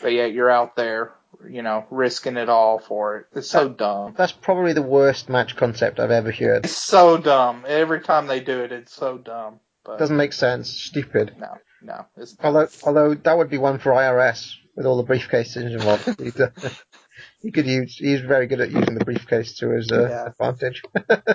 But 0.00 0.12
yet 0.12 0.32
you're 0.32 0.50
out 0.50 0.76
there, 0.76 1.12
you 1.48 1.62
know, 1.62 1.84
risking 1.90 2.36
it 2.36 2.48
all 2.48 2.78
for 2.78 3.16
it. 3.16 3.26
It's 3.34 3.50
so 3.50 3.68
dumb. 3.68 4.14
that's 4.16 4.32
probably 4.32 4.72
the 4.72 4.82
worst 4.82 5.28
match 5.28 5.56
concept 5.56 5.98
I've 5.98 6.12
ever 6.12 6.30
heard. 6.30 6.64
It's 6.66 6.76
so 6.76 7.18
dumb. 7.18 7.64
Every 7.66 8.00
time 8.00 8.28
they 8.28 8.38
do 8.40 8.60
it, 8.60 8.70
it's 8.70 8.94
so 8.94 9.18
dumb. 9.18 9.58
But 9.84 9.98
Doesn't 9.98 10.16
make 10.16 10.32
sense. 10.32 10.70
Stupid. 10.70 11.34
no, 11.38 11.56
no, 11.82 12.06
it's 12.16 12.36
Although, 12.42 12.68
although 12.84 13.14
that 13.14 13.36
would 13.38 13.50
be 13.50 13.58
one 13.58 13.78
for 13.78 13.90
IRS 13.92 14.54
with 14.76 14.86
all 14.86 15.02
the 15.02 15.12
briefcases 15.12 15.56
involved. 15.56 16.06
He'd, 17.40 17.46
he 17.46 17.52
could 17.52 17.66
use. 17.66 17.96
He's 17.96 18.20
very 18.20 18.46
good 18.46 18.60
at 18.60 18.70
using 18.70 18.94
the 18.94 19.04
briefcase 19.04 19.56
to 19.58 19.70
his 19.70 19.90
uh, 19.90 20.08
Yeah. 20.08 20.26
advantage. 20.26 20.82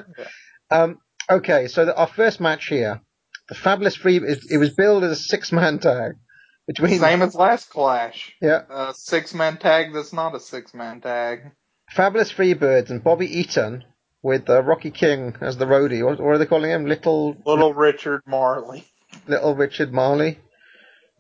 um, 0.72 0.98
okay, 1.30 1.68
so 1.68 1.86
the, 1.86 1.96
our 1.96 2.08
first 2.08 2.40
match 2.40 2.68
here, 2.68 3.02
the 3.50 3.56
Fabulous 3.56 3.96
Free. 3.96 4.18
It, 4.18 4.40
it 4.50 4.58
was 4.58 4.72
billed 4.72 5.04
as 5.04 5.12
a 5.12 5.16
six-man 5.16 5.80
tag 5.80 6.14
between 6.68 7.00
same 7.00 7.22
as 7.22 7.36
last 7.36 7.70
Clash. 7.70 8.34
yeah 8.42 8.62
Uh, 8.70 8.94
six 8.94 9.34
man 9.34 9.58
tag. 9.58 9.94
That's 9.94 10.14
not 10.14 10.36
a 10.36 10.40
six 10.40 10.74
man 10.74 11.02
tag. 11.02 11.52
Fabulous 11.90 12.32
Freebirds 12.32 12.90
and 12.90 13.04
Bobby 13.04 13.28
Eaton 13.40 13.84
with 14.22 14.50
uh, 14.50 14.64
Rocky 14.64 14.90
King 14.92 15.36
as 15.42 15.58
the 15.58 15.66
roadie. 15.66 16.04
What, 16.04 16.20
what 16.20 16.30
are 16.34 16.38
they 16.38 16.46
calling 16.46 16.72
him? 16.72 16.86
Little 16.86 17.36
Little 17.46 17.74
Richard 17.74 18.22
Marley. 18.26 18.86
little 19.28 19.56
Richard 19.56 19.92
Marley, 19.94 20.40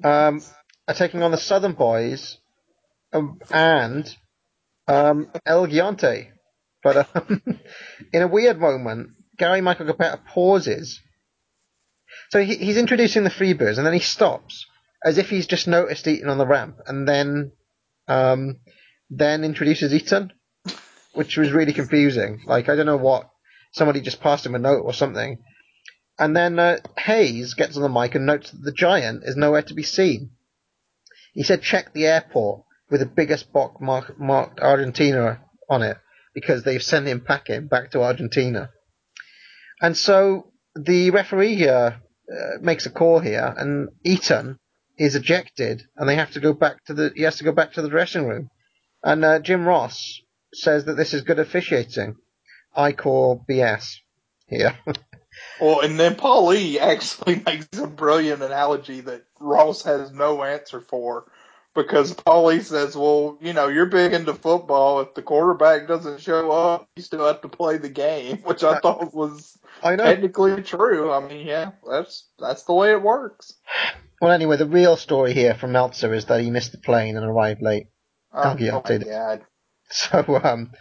um, 0.04 0.42
are 0.88 0.94
taking 0.96 1.22
on 1.22 1.32
the 1.32 1.38
Southern 1.38 1.74
Boys 1.74 2.38
um, 3.12 3.40
and 3.52 4.16
um, 4.88 5.32
El 5.46 5.68
Gigante. 5.68 6.30
But 6.84 7.08
um, 7.16 7.42
in 8.14 8.22
a 8.22 8.28
weird 8.28 8.60
moment, 8.60 9.12
Gary 9.38 9.62
Michael 9.62 9.88
Cappetta 9.88 10.20
pauses. 10.28 11.00
So 12.30 12.44
he, 12.44 12.56
he's 12.56 12.78
introducing 12.78 13.24
the 13.24 13.30
Freebirds 13.30 13.78
and 13.78 13.86
then 13.86 13.94
he 13.94 14.00
stops 14.00 14.66
as 15.04 15.18
if 15.18 15.30
he's 15.30 15.48
just 15.48 15.68
noticed 15.68 16.08
Eaton 16.08 16.30
on 16.30 16.38
the 16.38 16.48
ramp 16.48 16.78
and 16.88 17.08
then 17.08 17.52
um, 18.08 18.60
then 19.10 19.44
introduces 19.44 19.94
Eaton, 19.94 20.32
which 21.14 21.38
was 21.38 21.52
really 21.52 21.74
confusing. 21.74 22.42
Like, 22.46 22.70
I 22.70 22.76
don't 22.76 22.86
know 22.86 22.98
what, 22.98 23.30
somebody 23.72 24.02
just 24.02 24.22
passed 24.22 24.46
him 24.46 24.56
a 24.56 24.60
note 24.60 24.82
or 24.84 24.94
something. 24.94 25.40
And 26.20 26.36
then 26.36 26.60
uh, 26.60 26.78
Hayes 26.98 27.54
gets 27.54 27.76
on 27.76 27.84
the 27.84 27.90
mic 27.90 28.16
and 28.16 28.26
notes 28.26 28.52
that 28.52 28.62
the 28.64 28.72
giant 28.72 29.24
is 29.24 29.36
nowhere 29.36 29.64
to 29.64 29.74
be 29.74 29.84
seen. 29.84 30.32
He 31.34 31.44
said 31.44 31.64
check 31.64 31.94
the 31.94 32.06
airport 32.06 32.64
with 32.94 33.00
the 33.00 33.08
biggest 33.08 33.52
box 33.52 33.82
mark, 33.82 34.20
marked 34.20 34.60
Argentina 34.60 35.42
on 35.68 35.82
it 35.82 35.98
because 36.36 36.62
they've 36.62 36.84
sent 36.84 37.08
him 37.08 37.22
packing 37.22 37.66
back 37.66 37.90
to 37.90 38.04
Argentina. 38.04 38.70
And 39.82 39.98
so 39.98 40.52
the 40.76 41.10
referee 41.10 41.56
here 41.56 42.00
uh, 42.32 42.58
makes 42.62 42.86
a 42.86 42.92
call 42.92 43.18
here, 43.18 43.52
and 43.58 43.90
Eaton 44.04 44.60
is 44.96 45.16
ejected, 45.16 45.82
and 45.98 46.08
they 46.08 46.18
have 46.18 46.34
to 46.34 46.40
go 46.40 46.54
back 46.54 46.86
to 46.86 46.94
the. 46.94 47.12
He 47.16 47.24
has 47.24 47.38
to 47.38 47.44
go 47.44 47.52
back 47.52 47.74
to 47.74 47.82
the 47.82 47.90
dressing 47.90 48.28
room, 48.28 48.52
and 49.04 49.26
uh, 49.26 49.40
Jim 49.40 49.66
Ross 49.66 50.22
says 50.54 50.86
that 50.86 50.96
this 50.96 51.16
is 51.16 51.24
good 51.24 51.40
officiating. 51.40 52.18
I 52.76 52.92
call 52.92 53.44
BS 53.50 53.88
here. 54.46 54.78
Well, 55.60 55.80
and 55.82 56.00
then 56.00 56.16
Paulie 56.16 56.78
actually 56.78 57.42
makes 57.46 57.78
a 57.78 57.88
brilliant 57.88 58.44
analogy 58.44 59.02
that 59.02 59.26
Ross 59.40 59.82
has 59.84 60.12
no 60.12 60.44
answer 60.44 60.80
for. 60.80 61.26
Because 61.76 62.14
Paulie 62.14 62.62
says, 62.62 62.96
well, 62.96 63.38
you 63.42 63.54
know, 63.54 63.68
you're 63.68 63.88
big 63.88 64.14
into 64.14 64.34
football. 64.34 65.02
If 65.02 65.16
the 65.16 65.24
quarterback 65.24 65.88
doesn't 65.88 66.22
show 66.22 66.52
up, 66.52 66.88
you 66.96 67.02
still 67.02 67.26
have 67.26 67.42
to 67.42 67.50
play 67.50 67.78
the 67.78 67.90
game, 67.90 68.38
which 68.44 68.64
I 68.64 68.80
thought 68.80 69.14
was 69.14 69.58
I 69.82 69.96
know. 69.96 70.04
technically 70.04 70.62
true. 70.62 71.12
I 71.12 71.28
mean, 71.28 71.48
yeah, 71.48 71.72
that's, 71.90 72.28
that's 72.38 72.64
the 72.64 72.74
way 72.74 72.92
it 72.92 73.02
works. 73.02 73.54
Well, 74.22 74.32
anyway, 74.32 74.58
the 74.58 74.68
real 74.68 74.96
story 74.98 75.34
here 75.34 75.56
from 75.56 75.72
Meltzer 75.72 76.14
is 76.14 76.26
that 76.26 76.42
he 76.42 76.52
missed 76.52 76.74
the 76.74 76.78
plane 76.78 77.18
and 77.18 77.26
arrived 77.26 77.62
late. 77.62 77.88
Oh, 78.34 78.56
oh 78.72 78.82
my. 78.90 78.98
God. 78.98 79.46
So, 79.90 80.42
um, 80.44 80.72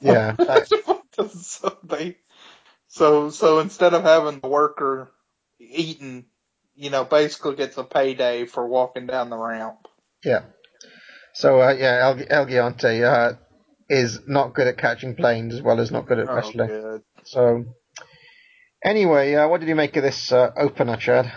yeah, 0.00 0.36
so 1.40 1.78
they, 1.84 2.16
so, 2.88 3.30
so 3.30 3.60
instead 3.60 3.94
of 3.94 4.02
having 4.02 4.40
the 4.40 4.48
worker 4.48 5.10
Eaton, 5.58 6.26
you 6.74 6.90
know, 6.90 7.04
basically 7.04 7.56
gets 7.56 7.76
a 7.78 7.84
payday 7.84 8.44
for 8.44 8.66
walking 8.66 9.06
down 9.06 9.30
the 9.30 9.36
ramp. 9.38 9.87
Yeah. 10.24 10.42
So, 11.34 11.60
uh, 11.62 11.72
yeah, 11.78 11.98
El, 12.02 12.22
El 12.28 12.46
Gigante, 12.46 13.04
uh, 13.04 13.36
is 13.88 14.20
not 14.26 14.54
good 14.54 14.66
at 14.66 14.78
catching 14.78 15.14
planes 15.14 15.54
as 15.54 15.62
well 15.62 15.80
as 15.80 15.90
not 15.90 16.06
good 16.06 16.18
at 16.18 16.28
Oh, 16.28 16.34
wrestling. 16.34 17.02
So, 17.24 17.64
anyway, 18.84 19.34
uh, 19.34 19.48
what 19.48 19.60
did 19.60 19.68
you 19.68 19.74
make 19.74 19.96
of 19.96 20.02
this 20.02 20.30
uh, 20.32 20.50
opener, 20.56 20.96
Chad? 20.96 21.32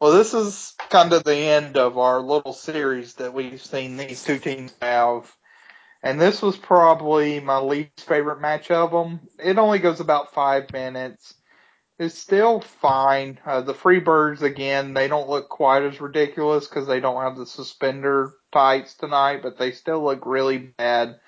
Well, 0.00 0.12
this 0.12 0.32
is 0.34 0.74
kind 0.90 1.12
of 1.12 1.24
the 1.24 1.36
end 1.36 1.76
of 1.76 1.98
our 1.98 2.20
little 2.20 2.52
series 2.52 3.14
that 3.14 3.34
we've 3.34 3.62
seen 3.62 3.96
these 3.96 4.22
two 4.22 4.38
teams 4.38 4.72
have. 4.80 5.32
And 6.02 6.20
this 6.20 6.40
was 6.40 6.56
probably 6.56 7.40
my 7.40 7.58
least 7.58 8.06
favorite 8.06 8.40
match 8.40 8.70
of 8.70 8.92
them. 8.92 9.20
It 9.38 9.58
only 9.58 9.80
goes 9.80 9.98
about 9.98 10.32
five 10.34 10.72
minutes. 10.72 11.34
It's 11.98 12.16
still 12.16 12.60
fine. 12.60 13.40
Uh, 13.44 13.62
the 13.62 13.74
Freebirds, 13.74 14.42
again, 14.42 14.94
they 14.94 15.08
don't 15.08 15.28
look 15.28 15.48
quite 15.48 15.82
as 15.82 16.00
ridiculous 16.00 16.68
because 16.68 16.86
they 16.86 17.00
don't 17.00 17.22
have 17.22 17.36
the 17.36 17.46
suspender 17.46 18.34
tights 18.52 18.94
tonight, 18.94 19.40
but 19.42 19.58
they 19.58 19.72
still 19.72 20.04
look 20.04 20.24
really 20.24 20.58
bad. 20.58 21.18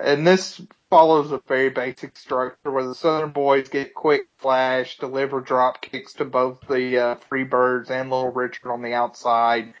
And 0.00 0.26
this 0.26 0.60
follows 0.88 1.32
a 1.32 1.42
very 1.46 1.68
basic 1.68 2.16
structure 2.16 2.70
where 2.70 2.86
the 2.86 2.94
Southern 2.94 3.30
Boys 3.30 3.68
get 3.68 3.94
quick 3.94 4.22
flash, 4.38 4.98
deliver 4.98 5.40
drop 5.40 5.82
kicks 5.82 6.14
to 6.14 6.24
both 6.24 6.60
the 6.66 6.98
uh, 6.98 7.14
Freebirds 7.30 7.90
and 7.90 8.10
Little 8.10 8.32
Richard 8.32 8.70
on 8.70 8.82
the 8.82 8.94
outside. 8.94 9.74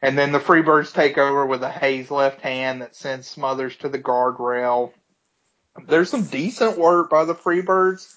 And 0.00 0.16
then 0.16 0.30
the 0.30 0.38
Freebirds 0.38 0.92
take 0.92 1.18
over 1.18 1.44
with 1.44 1.62
a 1.62 1.70
Hayes 1.70 2.10
left 2.10 2.40
hand 2.40 2.82
that 2.82 2.94
sends 2.94 3.26
Smothers 3.26 3.76
to 3.78 3.88
the 3.88 3.98
guardrail. 3.98 4.92
There's 5.88 6.10
some 6.10 6.24
decent 6.24 6.78
work 6.78 7.10
by 7.10 7.24
the 7.24 7.34
Freebirds, 7.34 8.14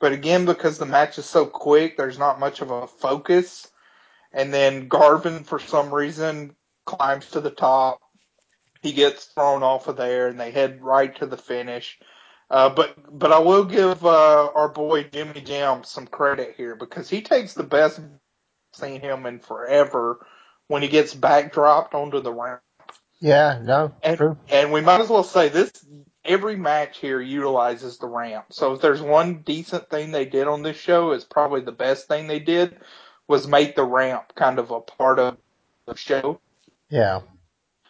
but 0.00 0.12
again, 0.12 0.46
because 0.46 0.78
the 0.78 0.86
match 0.86 1.18
is 1.18 1.26
so 1.26 1.46
quick, 1.46 1.96
there's 1.96 2.18
not 2.18 2.40
much 2.40 2.62
of 2.62 2.70
a 2.70 2.86
focus. 2.86 3.70
And 4.32 4.54
then 4.54 4.88
Garvin, 4.88 5.44
for 5.44 5.58
some 5.60 5.94
reason, 5.94 6.56
climbs 6.86 7.30
to 7.32 7.40
the 7.40 7.50
top. 7.50 8.00
He 8.82 8.92
gets 8.92 9.26
thrown 9.26 9.62
off 9.62 9.88
of 9.88 9.96
there, 9.98 10.28
and 10.28 10.40
they 10.40 10.52
head 10.52 10.82
right 10.82 11.14
to 11.18 11.26
the 11.26 11.38
finish. 11.38 11.98
Uh, 12.50 12.70
but 12.70 12.96
but 13.18 13.32
I 13.32 13.40
will 13.40 13.64
give 13.64 14.04
uh, 14.06 14.50
our 14.54 14.68
boy 14.70 15.04
Jimmy 15.04 15.40
Jam 15.42 15.84
some 15.84 16.06
credit 16.06 16.54
here 16.56 16.76
because 16.76 17.10
he 17.10 17.22
takes 17.22 17.54
the 17.54 17.64
best 17.64 18.00
seen 18.74 19.02
him 19.02 19.26
in 19.26 19.40
forever 19.40 20.26
when 20.68 20.82
he 20.82 20.88
gets 20.88 21.14
backdropped 21.14 21.94
onto 21.94 22.22
the 22.22 22.32
ramp. 22.32 22.62
Yeah, 23.20 23.60
no, 23.62 23.94
And, 24.02 24.18
true. 24.18 24.38
and 24.50 24.72
we 24.72 24.82
might 24.82 25.00
as 25.02 25.10
well 25.10 25.24
say 25.24 25.48
this, 25.50 25.72
every 26.26 26.56
match 26.56 26.98
here 26.98 27.20
utilizes 27.20 27.98
the 27.98 28.06
ramp. 28.06 28.46
So 28.50 28.74
if 28.74 28.80
there's 28.80 29.02
one 29.02 29.42
decent 29.42 29.88
thing 29.90 30.10
they 30.10 30.24
did 30.24 30.48
on 30.48 30.62
this 30.62 30.76
show, 30.76 31.12
it's 31.12 31.24
probably 31.24 31.60
the 31.60 31.72
best 31.72 32.08
thing 32.08 32.26
they 32.26 32.38
did 32.38 32.76
was 33.28 33.46
make 33.46 33.74
the 33.74 33.84
ramp 33.84 34.32
kind 34.34 34.58
of 34.58 34.70
a 34.70 34.80
part 34.80 35.18
of 35.18 35.36
the 35.86 35.96
show. 35.96 36.40
Yeah. 36.88 37.20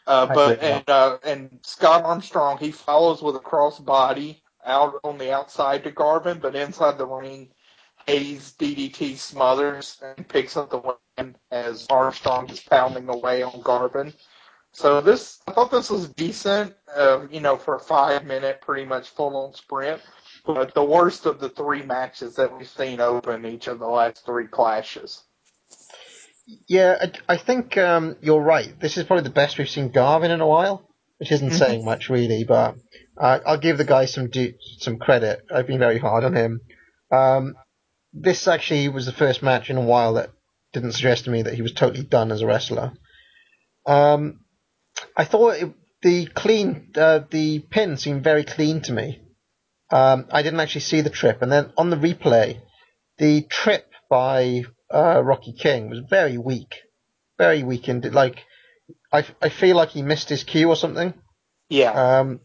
Uh, 0.07 0.27
but 0.27 0.63
and 0.63 0.89
uh, 0.89 1.19
and 1.25 1.59
Scott 1.63 2.05
Armstrong 2.05 2.59
he 2.59 2.71
follows 2.71 3.21
with 3.21 3.35
a 3.35 3.41
cross 3.41 3.81
body 3.81 4.43
out 4.65 4.95
on 5.03 5.19
the 5.19 5.33
outside 5.33 5.83
to 5.85 5.91
Garvin, 5.91 6.39
but 6.39 6.55
inside 6.55 6.97
the 6.97 7.07
ring, 7.07 7.49
Hayes 8.07 8.55
DDT 8.59 9.17
smothers 9.17 10.01
and 10.03 10.29
picks 10.29 10.57
up 10.57 10.71
the 10.71 10.79
win 10.79 11.35
as 11.51 11.87
Armstrong 11.91 12.49
is 12.51 12.61
pounding 12.61 13.09
away 13.09 13.43
on 13.43 13.61
Garvin. 13.63 14.13
So 14.77 15.01
this 15.01 15.39
I 15.49 15.53
thought 15.53 15.71
this 15.71 15.89
was 15.89 16.11
decent, 16.11 16.75
uh, 16.95 17.27
you 17.31 17.41
know, 17.41 17.57
for 17.57 17.77
a 17.77 17.81
five 17.81 18.27
minute 18.27 18.61
pretty 18.61 18.85
much 18.85 19.09
full 19.09 19.35
on 19.35 19.55
sprint. 19.55 20.03
But 20.45 20.75
the 20.75 20.85
worst 20.85 21.25
of 21.25 21.41
the 21.41 21.49
three 21.49 21.83
matches 21.83 22.35
that 22.37 22.55
we've 22.57 22.69
seen 22.69 23.01
open 23.01 23.47
each 23.47 23.69
of 23.69 23.79
the 23.79 23.87
last 23.87 24.27
three 24.27 24.47
clashes. 24.47 25.23
Yeah, 26.69 27.11
I, 27.29 27.33
I 27.33 27.37
think 27.39 27.79
um, 27.79 28.17
you're 28.21 28.43
right. 28.43 28.79
This 28.79 28.99
is 28.99 29.05
probably 29.05 29.25
the 29.25 29.31
best 29.31 29.57
we've 29.57 29.69
seen 29.69 29.89
Garvin 29.93 30.31
in 30.31 30.43
a 30.43 30.47
while, 30.47 30.87
which 31.17 31.33
isn't 31.33 31.51
Mhm. 31.51 31.59
saying 31.59 31.85
much 31.87 32.11
really, 32.11 32.45
but 32.45 32.77
uh, 33.19 33.41
I'll 33.47 33.57
give 33.57 33.79
the 33.79 33.85
guy 33.85 34.05
some 34.05 34.29
du- 34.29 34.55
some 34.79 34.99
credit. 34.99 35.41
I've 35.51 35.67
been 35.67 35.79
very 35.79 35.99
hard 35.99 36.23
on 36.23 36.37
him. 36.37 36.61
Um, 37.11 37.55
this 38.13 38.47
actually 38.47 38.89
was 38.91 39.07
the 39.07 39.13
first 39.13 39.43
match 39.43 39.71
in 39.71 39.79
a 39.79 39.81
while 39.81 40.13
that 40.15 40.31
didn't 40.75 40.93
suggest 40.93 41.25
to 41.25 41.31
me 41.31 41.41
that 41.43 41.55
he 41.55 41.63
was 41.63 41.73
totally 41.73 42.05
done 42.05 42.31
as 42.31 42.43
a 42.43 42.47
wrestler. 42.47 42.93
Um, 43.87 44.41
I 45.17 45.25
thought 45.25 45.57
it, 45.57 45.73
the 46.03 46.27
clean, 46.27 46.93
uh, 46.97 47.21
the 47.31 47.61
pin 47.61 47.97
seemed 47.97 48.25
very 48.25 48.45
clean 48.45 48.83
to 48.83 48.93
me. 48.93 49.21
Um, 49.91 50.27
I 50.33 50.43
didn't 50.43 50.61
actually 50.61 50.83
see 50.83 51.01
the 51.01 51.11
trip, 51.11 51.43
and 51.43 51.51
then 51.51 51.73
on 51.77 51.91
the 51.91 51.97
replay, 51.97 52.61
the 53.19 53.43
trip 53.43 53.91
by 54.11 54.65
uh, 54.93 55.23
Rocky 55.23 55.53
King 55.53 55.91
was 55.91 56.01
very 56.11 56.39
weak, 56.39 56.75
very 57.39 57.63
weak. 57.63 57.89
And 57.89 58.05
like, 58.13 58.45
I, 59.13 59.25
I 59.41 59.49
feel 59.49 59.77
like 59.77 59.91
he 59.91 60.03
missed 60.03 60.29
his 60.29 60.45
cue 60.45 60.69
or 60.69 60.77
something. 60.77 61.15
Yeah. 61.69 61.93
Um, 61.93 62.41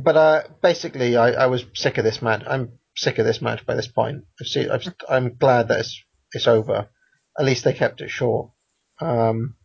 but 0.00 0.16
uh, 0.16 0.42
basically, 0.62 1.16
I, 1.16 1.30
I 1.32 1.46
was 1.46 1.64
sick 1.74 1.98
of 1.98 2.04
this 2.04 2.22
match. 2.22 2.42
I'm 2.46 2.78
sick 2.96 3.18
of 3.18 3.26
this 3.26 3.42
match 3.42 3.66
by 3.66 3.74
this 3.74 3.88
point. 3.88 4.24
I've 4.40 4.46
seen, 4.46 4.70
I've, 4.70 4.94
I'm 5.08 5.36
glad 5.36 5.68
that 5.68 5.80
it's 5.80 6.02
it's 6.32 6.46
over. 6.46 6.88
At 7.38 7.44
least 7.44 7.64
they 7.64 7.72
kept 7.72 8.00
it 8.00 8.10
short. 8.10 8.50
Um, 9.00 9.56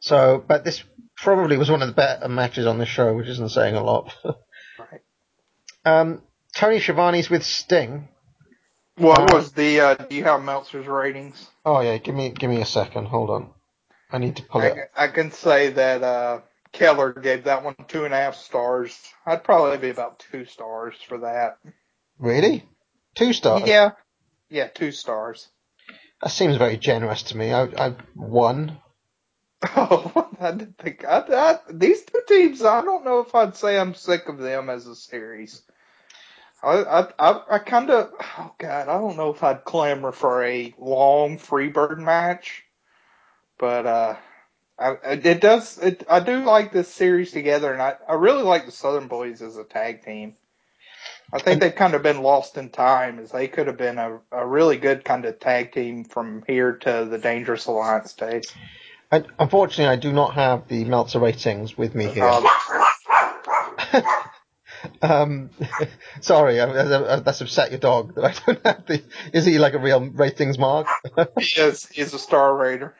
so, 0.00 0.42
but 0.46 0.64
this 0.64 0.82
probably 1.22 1.56
was 1.56 1.70
one 1.70 1.82
of 1.82 1.88
the 1.88 1.94
better 1.94 2.28
matches 2.28 2.66
on 2.66 2.78
the 2.78 2.86
show, 2.86 3.14
which 3.14 3.28
isn't 3.28 3.50
saying 3.50 3.74
a 3.74 3.82
lot. 3.82 4.14
Right. 4.78 5.02
um, 5.84 6.22
Tony 6.54 6.80
Schiavone's 6.80 7.28
with 7.28 7.44
Sting. 7.44 8.08
What 8.96 9.18
Uh, 9.18 9.36
was 9.36 9.52
the? 9.52 9.80
Uh, 9.80 9.94
do 9.94 10.16
you 10.16 10.24
have 10.24 10.42
Meltzer's 10.42 10.86
ratings? 10.86 11.48
Oh 11.66 11.80
yeah, 11.80 11.98
give 11.98 12.14
me 12.14 12.30
give 12.30 12.48
me 12.50 12.60
a 12.62 12.66
second. 12.66 13.06
Hold 13.06 13.30
on. 13.30 13.50
I 14.10 14.18
need 14.18 14.36
to 14.36 14.42
pull 14.42 14.62
I, 14.62 14.66
it. 14.66 14.90
I 14.96 15.08
can 15.08 15.30
say 15.32 15.70
that 15.70 16.02
uh, 16.02 16.40
Keller 16.72 17.12
gave 17.12 17.44
that 17.44 17.62
one 17.62 17.76
two 17.88 18.04
and 18.04 18.14
a 18.14 18.16
half 18.16 18.36
stars. 18.36 18.98
I'd 19.26 19.44
probably 19.44 19.78
be 19.78 19.90
about 19.90 20.18
two 20.30 20.44
stars 20.46 20.94
for 21.06 21.18
that. 21.18 21.58
Really? 22.18 22.66
Two 23.14 23.32
stars. 23.32 23.62
Yeah, 23.66 23.90
yeah, 24.48 24.68
two 24.68 24.92
stars. 24.92 25.48
That 26.22 26.30
seems 26.30 26.56
very 26.56 26.76
generous 26.78 27.22
to 27.24 27.36
me. 27.36 27.52
I 27.52 27.64
I 27.64 27.94
one. 28.14 28.78
Oh, 29.76 30.30
I 30.40 30.52
didn't 30.52 30.78
think 30.78 31.04
I, 31.04 31.18
I, 31.28 31.58
these 31.70 32.02
two 32.04 32.22
teams. 32.26 32.62
I 32.62 32.80
don't 32.82 33.04
know 33.04 33.20
if 33.20 33.34
I'd 33.34 33.56
say 33.56 33.78
I'm 33.78 33.94
sick 33.94 34.28
of 34.28 34.38
them 34.38 34.70
as 34.70 34.86
a 34.86 34.94
series. 34.94 35.62
I 36.62 36.82
I 36.82 37.08
I, 37.18 37.42
I 37.50 37.58
kind 37.58 37.90
of 37.90 38.10
oh 38.38 38.54
god, 38.58 38.88
I 38.88 38.98
don't 38.98 39.18
know 39.18 39.30
if 39.30 39.42
I'd 39.42 39.64
clamor 39.64 40.12
for 40.12 40.44
a 40.44 40.74
long 40.78 41.38
Freebird 41.38 41.98
match, 41.98 42.64
but 43.58 43.86
uh, 43.86 44.16
I, 44.78 44.92
it 45.04 45.40
does. 45.42 45.76
It, 45.78 46.04
I 46.08 46.20
do 46.20 46.42
like 46.42 46.72
this 46.72 46.88
series 46.88 47.32
together, 47.32 47.72
and 47.72 47.82
I 47.82 47.96
I 48.08 48.14
really 48.14 48.42
like 48.42 48.64
the 48.64 48.72
Southern 48.72 49.08
Boys 49.08 49.42
as 49.42 49.58
a 49.58 49.64
tag 49.64 50.02
team. 50.04 50.36
I 51.32 51.38
think 51.38 51.60
they've 51.60 51.74
kind 51.74 51.94
of 51.94 52.02
been 52.02 52.22
lost 52.22 52.56
in 52.56 52.70
time, 52.70 53.18
as 53.18 53.30
they 53.30 53.46
could 53.46 53.66
have 53.66 53.76
been 53.76 53.98
a, 53.98 54.20
a 54.32 54.46
really 54.46 54.78
good 54.78 55.04
kind 55.04 55.24
of 55.26 55.38
tag 55.38 55.72
team 55.72 56.04
from 56.04 56.42
here 56.46 56.72
to 56.78 57.06
the 57.08 57.18
Dangerous 57.18 57.66
Alliance 57.66 58.14
days. 58.14 58.52
I, 59.12 59.24
unfortunately, 59.38 59.86
I 59.86 59.96
do 59.96 60.12
not 60.12 60.34
have 60.34 60.68
the 60.68 60.84
Meltzer 60.84 61.18
ratings 61.18 61.76
with 61.76 61.94
me 61.94 62.06
here. 62.06 62.24
Um, 62.24 62.46
Um, 65.02 65.50
sorry, 66.20 66.60
I, 66.60 66.66
I, 66.66 67.20
that's 67.20 67.40
upset 67.40 67.70
your 67.70 67.80
dog 67.80 68.14
that 68.14 68.24
I 68.24 68.34
don't 68.46 68.66
have 68.66 68.86
the. 68.86 69.02
Is 69.32 69.44
he 69.44 69.58
like 69.58 69.74
a 69.74 69.78
real 69.78 70.00
ratings 70.00 70.58
mark? 70.58 70.86
he 71.38 71.60
is. 71.60 71.86
He's 71.86 72.14
a 72.14 72.18
star 72.18 72.56
raider. 72.56 72.94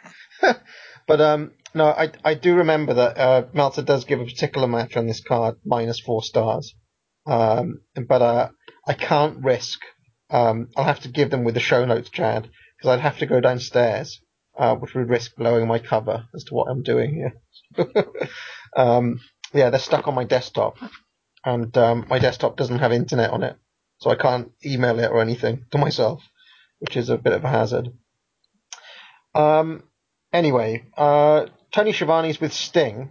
but 1.06 1.20
um, 1.20 1.52
no, 1.74 1.86
I 1.86 2.10
I 2.24 2.34
do 2.34 2.56
remember 2.56 2.94
that 2.94 3.18
uh, 3.18 3.46
Meltzer 3.52 3.82
does 3.82 4.04
give 4.04 4.20
a 4.20 4.24
particular 4.24 4.68
match 4.68 4.96
on 4.96 5.06
this 5.06 5.22
card 5.22 5.56
minus 5.64 6.00
four 6.00 6.22
stars. 6.22 6.74
Um, 7.26 7.80
but 8.08 8.22
uh, 8.22 8.48
I 8.86 8.94
can't 8.94 9.44
risk. 9.44 9.80
Um, 10.30 10.68
I'll 10.76 10.84
have 10.84 11.00
to 11.00 11.08
give 11.08 11.30
them 11.30 11.44
with 11.44 11.54
the 11.54 11.60
show 11.60 11.84
notes, 11.84 12.10
Chad, 12.10 12.48
because 12.78 12.90
I'd 12.90 13.02
have 13.02 13.18
to 13.18 13.26
go 13.26 13.40
downstairs, 13.40 14.20
uh, 14.60 14.76
which 14.76 14.94
would 14.94 15.08
risk 15.08 15.36
blowing 15.36 15.66
my 15.66 15.78
cover 15.78 16.26
as 16.34 16.44
to 16.44 16.54
what 16.54 16.68
I'm 16.68 16.82
doing 16.82 17.14
here. 17.14 17.34
um, 18.76 19.18
yeah, 19.54 19.70
they're 19.70 19.80
stuck 19.80 20.06
on 20.06 20.14
my 20.14 20.24
desktop, 20.24 20.76
and 21.42 21.76
um, 21.78 22.04
my 22.10 22.18
desktop 22.18 22.58
doesn't 22.58 22.78
have 22.78 22.92
internet 22.92 23.30
on 23.30 23.42
it, 23.42 23.56
so 24.00 24.10
I 24.10 24.16
can't 24.16 24.52
email 24.64 24.98
it 24.98 25.10
or 25.10 25.22
anything 25.22 25.64
to 25.70 25.78
myself, 25.78 26.22
which 26.78 26.94
is 26.98 27.08
a 27.08 27.16
bit 27.16 27.32
of 27.32 27.42
a 27.42 27.48
hazard. 27.48 27.88
Um, 29.34 29.84
anyway, 30.30 30.84
uh, 30.94 31.46
Tony 31.72 31.92
Schiavone's 31.92 32.38
with 32.38 32.52
Sting, 32.52 33.10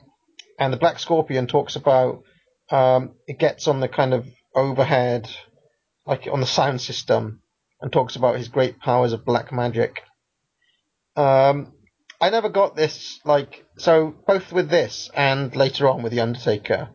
and 0.60 0.72
the 0.72 0.78
Black 0.78 1.00
Scorpion 1.00 1.48
talks 1.48 1.76
about 1.76 2.22
um, 2.70 3.16
it 3.28 3.40
gets 3.40 3.68
on 3.68 3.80
the 3.80 3.88
kind 3.88 4.14
of 4.14 4.28
overhead, 4.54 5.28
like 6.06 6.28
on 6.32 6.42
the 6.42 6.46
sound 6.46 6.80
system, 6.80 7.42
and 7.82 7.92
talks 7.92 8.16
about 8.16 8.38
his 8.38 8.50
great 8.50 8.80
powers 8.80 9.14
of 9.14 9.26
black 9.26 9.52
magic. 9.52 10.04
Um, 11.20 11.74
I 12.22 12.30
never 12.30 12.48
got 12.48 12.78
this, 12.78 13.20
like, 13.26 13.66
so 13.78 14.16
both 14.26 14.54
with 14.54 14.70
this 14.70 15.10
and 15.14 15.54
later 15.54 15.90
on 15.90 16.02
with 16.02 16.14
The 16.14 16.22
Undertaker, 16.22 16.92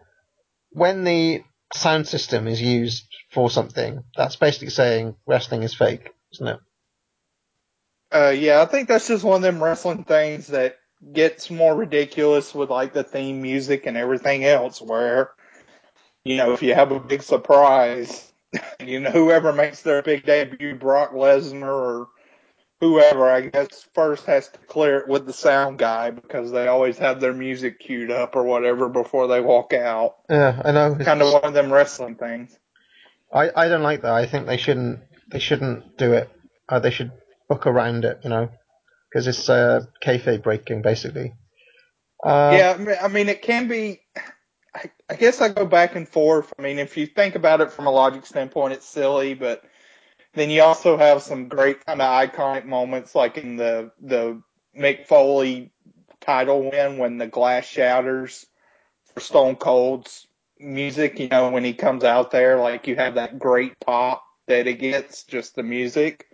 when 0.70 1.04
the 1.04 1.42
sound 1.74 2.08
system 2.08 2.48
is 2.48 2.60
used 2.60 3.04
for 3.32 3.50
something, 3.50 4.02
that's 4.16 4.36
basically 4.36 4.70
saying 4.70 5.16
wrestling 5.26 5.62
is 5.62 5.74
fake, 5.74 6.08
isn't 6.32 6.48
it? 6.48 6.60
Uh, 8.14 8.30
yeah, 8.34 8.62
I 8.62 8.64
think 8.64 8.88
that's 8.88 9.08
just 9.08 9.24
one 9.24 9.36
of 9.36 9.42
them 9.42 9.62
wrestling 9.62 10.04
things 10.04 10.46
that 10.46 10.76
gets 11.12 11.50
more 11.50 11.74
ridiculous 11.74 12.54
with 12.54 12.70
like 12.70 12.94
the 12.94 13.04
theme 13.04 13.42
music 13.42 13.84
and 13.84 13.98
everything 13.98 14.44
else. 14.46 14.80
Where, 14.80 15.32
you 16.24 16.36
know, 16.38 16.52
if 16.54 16.62
you 16.62 16.72
have 16.74 16.92
a 16.92 17.00
big 17.00 17.22
surprise, 17.22 18.32
you 18.80 19.00
know, 19.00 19.10
whoever 19.10 19.52
makes 19.52 19.82
their 19.82 20.00
big 20.00 20.24
debut, 20.24 20.76
Brock 20.76 21.12
Lesnar 21.12 21.66
or 21.66 22.08
whoever, 22.80 23.30
I 23.30 23.42
guess 23.42 23.86
first 23.94 24.26
has 24.26 24.48
to 24.48 24.58
clear 24.58 24.98
it 24.98 25.08
with 25.08 25.26
the 25.26 25.32
sound 25.32 25.78
guy 25.78 26.10
because 26.10 26.50
they 26.50 26.66
always 26.68 26.98
have 26.98 27.20
their 27.20 27.32
music 27.32 27.78
queued 27.80 28.10
up 28.10 28.36
or 28.36 28.44
whatever 28.44 28.88
before 28.88 29.26
they 29.28 29.40
walk 29.40 29.72
out. 29.72 30.16
Yeah, 30.28 30.60
I 30.64 30.72
know. 30.72 30.96
Kind 30.96 31.22
of 31.22 31.32
one 31.32 31.44
of 31.44 31.54
them 31.54 31.72
wrestling 31.72 32.16
things. 32.16 32.56
I, 33.32 33.50
I 33.54 33.68
don't 33.68 33.82
like 33.82 34.02
that. 34.02 34.12
I 34.12 34.26
think 34.26 34.46
they 34.46 34.56
shouldn't 34.58 35.00
they 35.30 35.38
shouldn't 35.38 35.96
do 35.96 36.12
it. 36.12 36.30
Uh, 36.68 36.78
they 36.78 36.90
should 36.90 37.12
book 37.48 37.66
around 37.66 38.04
it, 38.04 38.20
you 38.22 38.30
know, 38.30 38.50
because 39.10 39.26
it's 39.26 39.48
uh, 39.48 39.80
kayfabe 40.04 40.42
breaking 40.42 40.82
basically. 40.82 41.34
Uh, 42.22 42.54
yeah, 42.56 42.74
I 42.78 42.82
mean- 42.82 42.96
I 43.02 43.08
mean, 43.08 43.28
it 43.28 43.42
can 43.42 43.68
be. 43.68 44.00
I, 44.74 44.90
I 45.08 45.14
guess 45.14 45.40
I 45.40 45.50
go 45.50 45.66
back 45.66 45.94
and 45.94 46.08
forth. 46.08 46.52
I 46.58 46.62
mean, 46.62 46.78
if 46.80 46.96
you 46.96 47.06
think 47.06 47.34
about 47.36 47.60
it 47.60 47.70
from 47.70 47.86
a 47.86 47.90
logic 47.90 48.26
standpoint, 48.26 48.72
it's 48.72 48.86
silly, 48.86 49.34
but 49.34 49.62
then 50.34 50.50
you 50.50 50.62
also 50.62 50.96
have 50.96 51.22
some 51.22 51.48
great 51.48 51.84
kind 51.84 52.02
of 52.02 52.30
iconic 52.30 52.64
moments, 52.64 53.14
like 53.14 53.38
in 53.38 53.56
the 53.56 53.92
the 54.00 54.42
Mick 54.76 55.06
Foley 55.06 55.72
title 56.20 56.70
win 56.70 56.98
when 56.98 57.18
the 57.18 57.26
glass 57.26 57.64
shatters 57.64 58.46
for 59.12 59.20
Stone 59.20 59.56
Cold's 59.56 60.26
music. 60.58 61.18
You 61.18 61.28
know, 61.28 61.50
when 61.50 61.64
he 61.64 61.74
comes 61.74 62.04
out 62.04 62.30
there, 62.30 62.58
like 62.58 62.86
you 62.86 62.96
have 62.96 63.14
that 63.14 63.38
great 63.38 63.78
pop 63.80 64.24
that 64.46 64.66
it 64.66 64.78
gets, 64.78 65.24
just 65.24 65.54
the 65.54 65.62
music. 65.62 66.26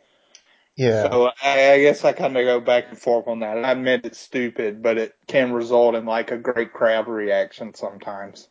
Yeah. 0.76 1.10
So 1.10 1.30
I, 1.42 1.72
I 1.72 1.80
guess 1.80 2.04
I 2.04 2.12
kind 2.12 2.36
of 2.36 2.44
go 2.44 2.60
back 2.60 2.86
and 2.88 2.98
forth 2.98 3.28
on 3.28 3.40
that. 3.40 3.62
I 3.62 3.72
admit 3.72 4.06
it's 4.06 4.18
stupid, 4.18 4.82
but 4.82 4.96
it 4.96 5.14
can 5.26 5.52
result 5.52 5.94
in 5.94 6.06
like 6.06 6.30
a 6.30 6.38
great 6.38 6.72
crowd 6.72 7.06
reaction 7.06 7.74
sometimes. 7.74 8.48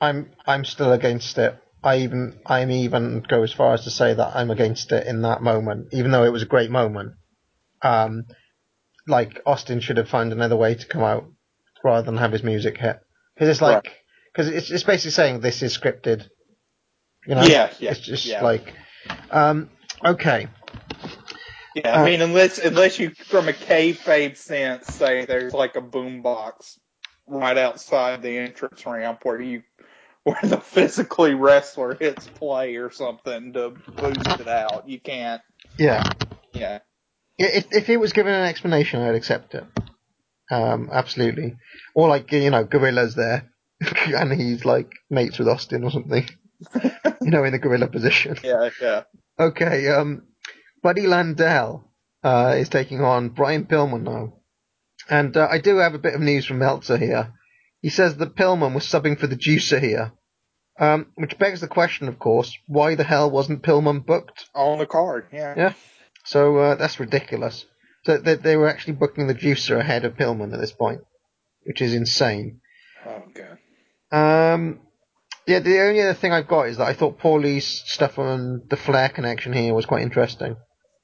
I'm 0.00 0.30
I'm 0.46 0.64
still 0.64 0.92
against 0.92 1.38
it. 1.38 1.56
I 1.82 1.98
even 2.00 2.40
I'm 2.46 2.70
even 2.70 3.24
go 3.28 3.42
as 3.42 3.52
far 3.52 3.74
as 3.74 3.84
to 3.84 3.90
say 3.90 4.14
that 4.14 4.36
I'm 4.36 4.50
against 4.50 4.92
it 4.92 5.06
in 5.06 5.22
that 5.22 5.42
moment, 5.42 5.88
even 5.92 6.10
though 6.10 6.24
it 6.24 6.32
was 6.32 6.42
a 6.42 6.46
great 6.46 6.70
moment. 6.70 7.14
Um, 7.82 8.24
like 9.06 9.40
Austin 9.46 9.80
should 9.80 9.96
have 9.96 10.08
found 10.08 10.32
another 10.32 10.56
way 10.56 10.74
to 10.74 10.86
come 10.86 11.02
out 11.02 11.24
rather 11.84 12.04
than 12.06 12.16
have 12.18 12.32
his 12.32 12.44
music 12.44 12.78
hit 12.78 13.00
because 13.34 13.48
it's 13.48 13.60
like 13.62 13.92
because 14.32 14.48
it's 14.48 14.70
it's 14.70 14.84
basically 14.84 15.10
saying 15.10 15.40
this 15.40 15.62
is 15.62 15.76
scripted. 15.76 16.28
You 17.26 17.36
know, 17.36 17.44
Yeah, 17.46 17.72
yeah, 17.78 17.90
It's 17.92 18.00
just 18.00 18.26
yeah. 18.26 18.42
like, 18.42 18.74
um, 19.30 19.70
okay. 20.04 20.48
Yeah, 21.74 21.96
I 21.98 22.02
Uh, 22.02 22.04
mean, 22.04 22.20
unless 22.20 22.58
unless 22.58 22.98
you, 22.98 23.10
from 23.10 23.48
a 23.48 23.52
kayfabe 23.52 24.36
sense, 24.36 24.88
say 24.88 25.24
there's 25.24 25.54
like 25.54 25.76
a 25.76 25.80
boombox 25.80 26.78
right 27.26 27.56
outside 27.56 28.22
the 28.22 28.38
entrance 28.38 28.84
ramp 28.84 29.20
where 29.22 29.40
you 29.40 29.62
where 30.24 30.38
the 30.42 30.60
physically 30.60 31.34
wrestler 31.34 31.94
hits 31.94 32.26
play 32.28 32.76
or 32.76 32.90
something 32.90 33.52
to 33.54 33.70
boost 33.70 34.40
it 34.40 34.48
out. 34.48 34.88
You 34.88 35.00
can't. 35.00 35.42
Yeah. 35.78 36.04
Yeah. 36.52 36.78
If, 37.38 37.66
if 37.72 37.88
it 37.88 37.96
was 37.96 38.12
given 38.12 38.32
an 38.32 38.44
explanation, 38.46 39.00
I'd 39.00 39.16
accept 39.16 39.54
it. 39.54 39.64
Um, 40.50 40.90
absolutely. 40.92 41.56
Or 41.94 42.08
like, 42.08 42.30
you 42.30 42.50
know, 42.50 42.64
Gorilla's 42.64 43.14
there, 43.14 43.50
and 44.06 44.32
he's 44.32 44.64
like 44.64 44.92
mates 45.10 45.38
with 45.38 45.48
Austin 45.48 45.82
or 45.82 45.90
something. 45.90 46.28
you 47.22 47.30
know, 47.30 47.42
in 47.44 47.52
the 47.52 47.58
gorilla 47.58 47.88
position. 47.88 48.36
Yeah. 48.44 48.70
Yeah. 48.80 49.02
Okay, 49.40 49.88
um, 49.88 50.24
Buddy 50.82 51.02
Landel 51.02 51.84
uh, 52.22 52.54
is 52.56 52.68
taking 52.68 53.00
on 53.00 53.30
Brian 53.30 53.64
Pillman 53.64 54.02
now. 54.02 54.34
And 55.08 55.36
uh, 55.36 55.48
I 55.50 55.58
do 55.58 55.78
have 55.78 55.94
a 55.94 55.98
bit 55.98 56.14
of 56.14 56.20
news 56.20 56.44
from 56.46 56.58
Meltzer 56.58 56.96
here. 56.96 57.32
He 57.82 57.90
says 57.90 58.16
that 58.16 58.36
Pillman 58.36 58.74
was 58.74 58.84
subbing 58.84 59.18
for 59.18 59.26
the 59.26 59.36
juicer 59.36 59.80
here. 59.80 60.12
Um, 60.78 61.08
which 61.16 61.38
begs 61.38 61.60
the 61.60 61.68
question, 61.68 62.08
of 62.08 62.18
course, 62.18 62.56
why 62.66 62.94
the 62.94 63.04
hell 63.04 63.30
wasn't 63.30 63.62
Pillman 63.62 64.06
booked? 64.06 64.46
On 64.54 64.78
the 64.78 64.86
card. 64.86 65.26
Yeah. 65.32 65.54
Yeah. 65.56 65.72
So 66.24 66.56
uh, 66.56 66.74
that's 66.76 66.98
ridiculous. 66.98 67.66
So 68.04 68.16
they, 68.16 68.36
they 68.36 68.56
were 68.56 68.68
actually 68.68 68.94
booking 68.94 69.26
the 69.26 69.34
juicer 69.34 69.78
ahead 69.78 70.04
of 70.04 70.16
Pillman 70.16 70.54
at 70.54 70.60
this 70.60 70.72
point, 70.72 71.02
which 71.64 71.82
is 71.82 71.92
insane. 71.92 72.60
Oh 73.04 73.22
god. 73.34 73.58
Um, 74.54 74.80
yeah, 75.46 75.58
the 75.58 75.80
only 75.80 76.00
other 76.00 76.14
thing 76.14 76.32
I've 76.32 76.48
got 76.48 76.68
is 76.68 76.76
that 76.78 76.86
I 76.86 76.94
thought 76.94 77.18
Paulie's 77.18 77.66
stuff 77.66 78.18
on 78.18 78.62
the 78.68 78.76
Flair 78.76 79.08
connection 79.08 79.52
here 79.52 79.74
was 79.74 79.86
quite 79.86 80.02
interesting. 80.02 80.56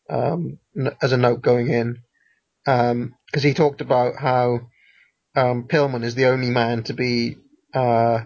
Um, 0.09 0.59
as 1.03 1.13
a 1.13 1.17
note 1.17 1.43
going 1.43 1.69
in, 1.69 1.99
because 2.65 3.43
he 3.43 3.53
talked 3.53 3.81
about 3.81 4.15
how 4.19 4.61
um, 5.37 5.65
Pillman 5.69 6.05
is 6.05 6.15
the 6.15 6.27
only 6.27 6.51
man 6.51 6.83
to 6.85 6.93
be 6.95 7.37
uh, 7.75 8.21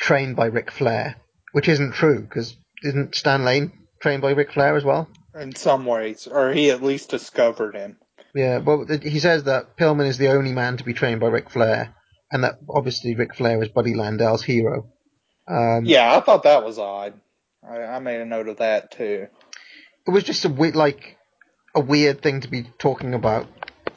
trained 0.00 0.36
by 0.36 0.46
Ric 0.46 0.70
Flair, 0.70 1.16
which 1.52 1.68
isn't 1.68 1.92
true 1.94 2.20
because 2.20 2.56
isn't 2.82 3.14
Stan 3.14 3.44
Lane 3.44 3.72
trained 4.00 4.22
by 4.22 4.32
Ric 4.32 4.52
Flair 4.52 4.76
as 4.76 4.84
well? 4.84 5.08
In 5.38 5.54
some 5.54 5.84
ways, 5.86 6.26
or 6.26 6.52
he 6.52 6.70
at 6.70 6.82
least 6.82 7.10
discovered 7.10 7.74
him. 7.74 7.96
Yeah, 8.34 8.58
well, 8.58 8.84
he 9.02 9.20
says 9.20 9.44
that 9.44 9.76
Pillman 9.76 10.06
is 10.06 10.18
the 10.18 10.28
only 10.30 10.52
man 10.52 10.76
to 10.76 10.84
be 10.84 10.92
trained 10.94 11.20
by 11.20 11.28
Ric 11.28 11.50
Flair, 11.50 11.94
and 12.30 12.44
that 12.44 12.58
obviously 12.68 13.14
Ric 13.14 13.34
Flair 13.34 13.62
is 13.62 13.68
Buddy 13.68 13.94
Landel's 13.94 14.42
hero. 14.42 14.88
Um, 15.48 15.84
Yeah, 15.84 16.16
I 16.16 16.20
thought 16.20 16.42
that 16.44 16.64
was 16.64 16.78
odd. 16.78 17.14
I, 17.68 17.78
I 17.78 17.98
made 18.00 18.20
a 18.20 18.24
note 18.26 18.48
of 18.48 18.58
that 18.58 18.90
too. 18.92 19.26
it 20.06 20.10
was 20.10 20.24
just 20.24 20.44
a 20.44 20.48
weird, 20.48 20.76
like 20.76 21.16
a 21.74 21.80
weird 21.80 22.22
thing 22.22 22.40
to 22.40 22.48
be 22.48 22.64
talking 22.78 23.14
about. 23.14 23.46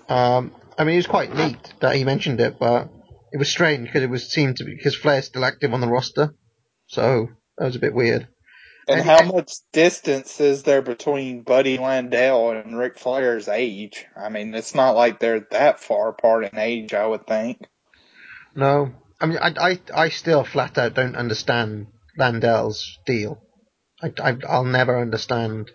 Um, 0.09 0.53
I 0.77 0.83
mean, 0.83 0.93
it 0.93 0.97
was 0.97 1.07
quite 1.07 1.35
neat 1.35 1.73
that 1.79 1.95
he 1.95 2.03
mentioned 2.03 2.39
it, 2.39 2.59
but 2.59 2.89
it 3.31 3.37
was 3.37 3.49
strange 3.49 3.87
because 3.87 4.03
it 4.03 4.09
was 4.09 4.31
seemed 4.31 4.57
to 4.57 4.65
be 4.65 4.75
because 4.75 4.95
Flair's 4.95 5.25
still 5.25 5.45
active 5.45 5.73
on 5.73 5.81
the 5.81 5.87
roster, 5.87 6.33
so 6.87 7.29
that 7.57 7.65
was 7.65 7.75
a 7.75 7.79
bit 7.79 7.93
weird. 7.93 8.27
And 8.87 9.01
And- 9.01 9.09
how 9.09 9.23
much 9.25 9.51
distance 9.73 10.39
is 10.39 10.63
there 10.63 10.81
between 10.81 11.41
Buddy 11.41 11.77
Landel 11.77 12.63
and 12.63 12.77
Ric 12.77 12.97
Flair's 12.97 13.47
age? 13.47 14.05
I 14.15 14.29
mean, 14.29 14.53
it's 14.55 14.75
not 14.75 14.95
like 14.95 15.19
they're 15.19 15.45
that 15.51 15.81
far 15.81 16.09
apart 16.09 16.45
in 16.45 16.57
age, 16.57 16.93
I 16.93 17.05
would 17.05 17.27
think. 17.27 17.59
No, 18.55 18.93
I 19.19 19.25
mean, 19.25 19.39
I, 19.39 19.53
I, 19.59 19.79
I 19.93 20.09
still 20.09 20.43
flat 20.43 20.77
out 20.77 20.93
don't 20.93 21.15
understand 21.15 21.87
Landel's 22.17 22.97
deal. 23.05 23.41
I, 24.01 24.13
I, 24.23 24.37
I'll 24.47 24.63
never 24.63 24.99
understand 24.99 25.69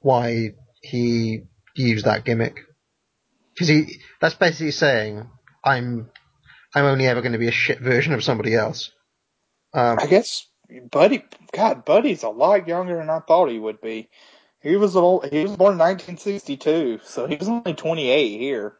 why 0.00 0.52
he 0.80 1.42
used 1.74 2.06
that 2.06 2.24
gimmick. 2.24 2.60
Because 3.56 3.68
he, 3.68 4.00
that's 4.20 4.34
basically 4.34 4.70
saying, 4.70 5.28
I'm, 5.64 6.10
I'm 6.74 6.84
only 6.84 7.06
ever 7.06 7.22
going 7.22 7.32
to 7.32 7.38
be 7.38 7.48
a 7.48 7.52
shit 7.52 7.80
version 7.80 8.12
of 8.12 8.22
somebody 8.22 8.54
else. 8.54 8.90
Um, 9.72 9.98
I 9.98 10.06
guess 10.06 10.46
Buddy, 10.90 11.24
God, 11.52 11.84
Buddy's 11.86 12.22
a 12.22 12.28
lot 12.28 12.68
younger 12.68 12.98
than 12.98 13.08
I 13.08 13.20
thought 13.20 13.50
he 13.50 13.58
would 13.58 13.80
be. 13.80 14.10
He 14.60 14.76
was 14.76 14.94
old, 14.96 15.26
he 15.30 15.42
was 15.42 15.56
born 15.56 15.74
in 15.74 15.78
1962, 15.78 17.00
so 17.04 17.26
he 17.26 17.36
was 17.36 17.48
only 17.48 17.72
28 17.74 18.38
here. 18.38 18.76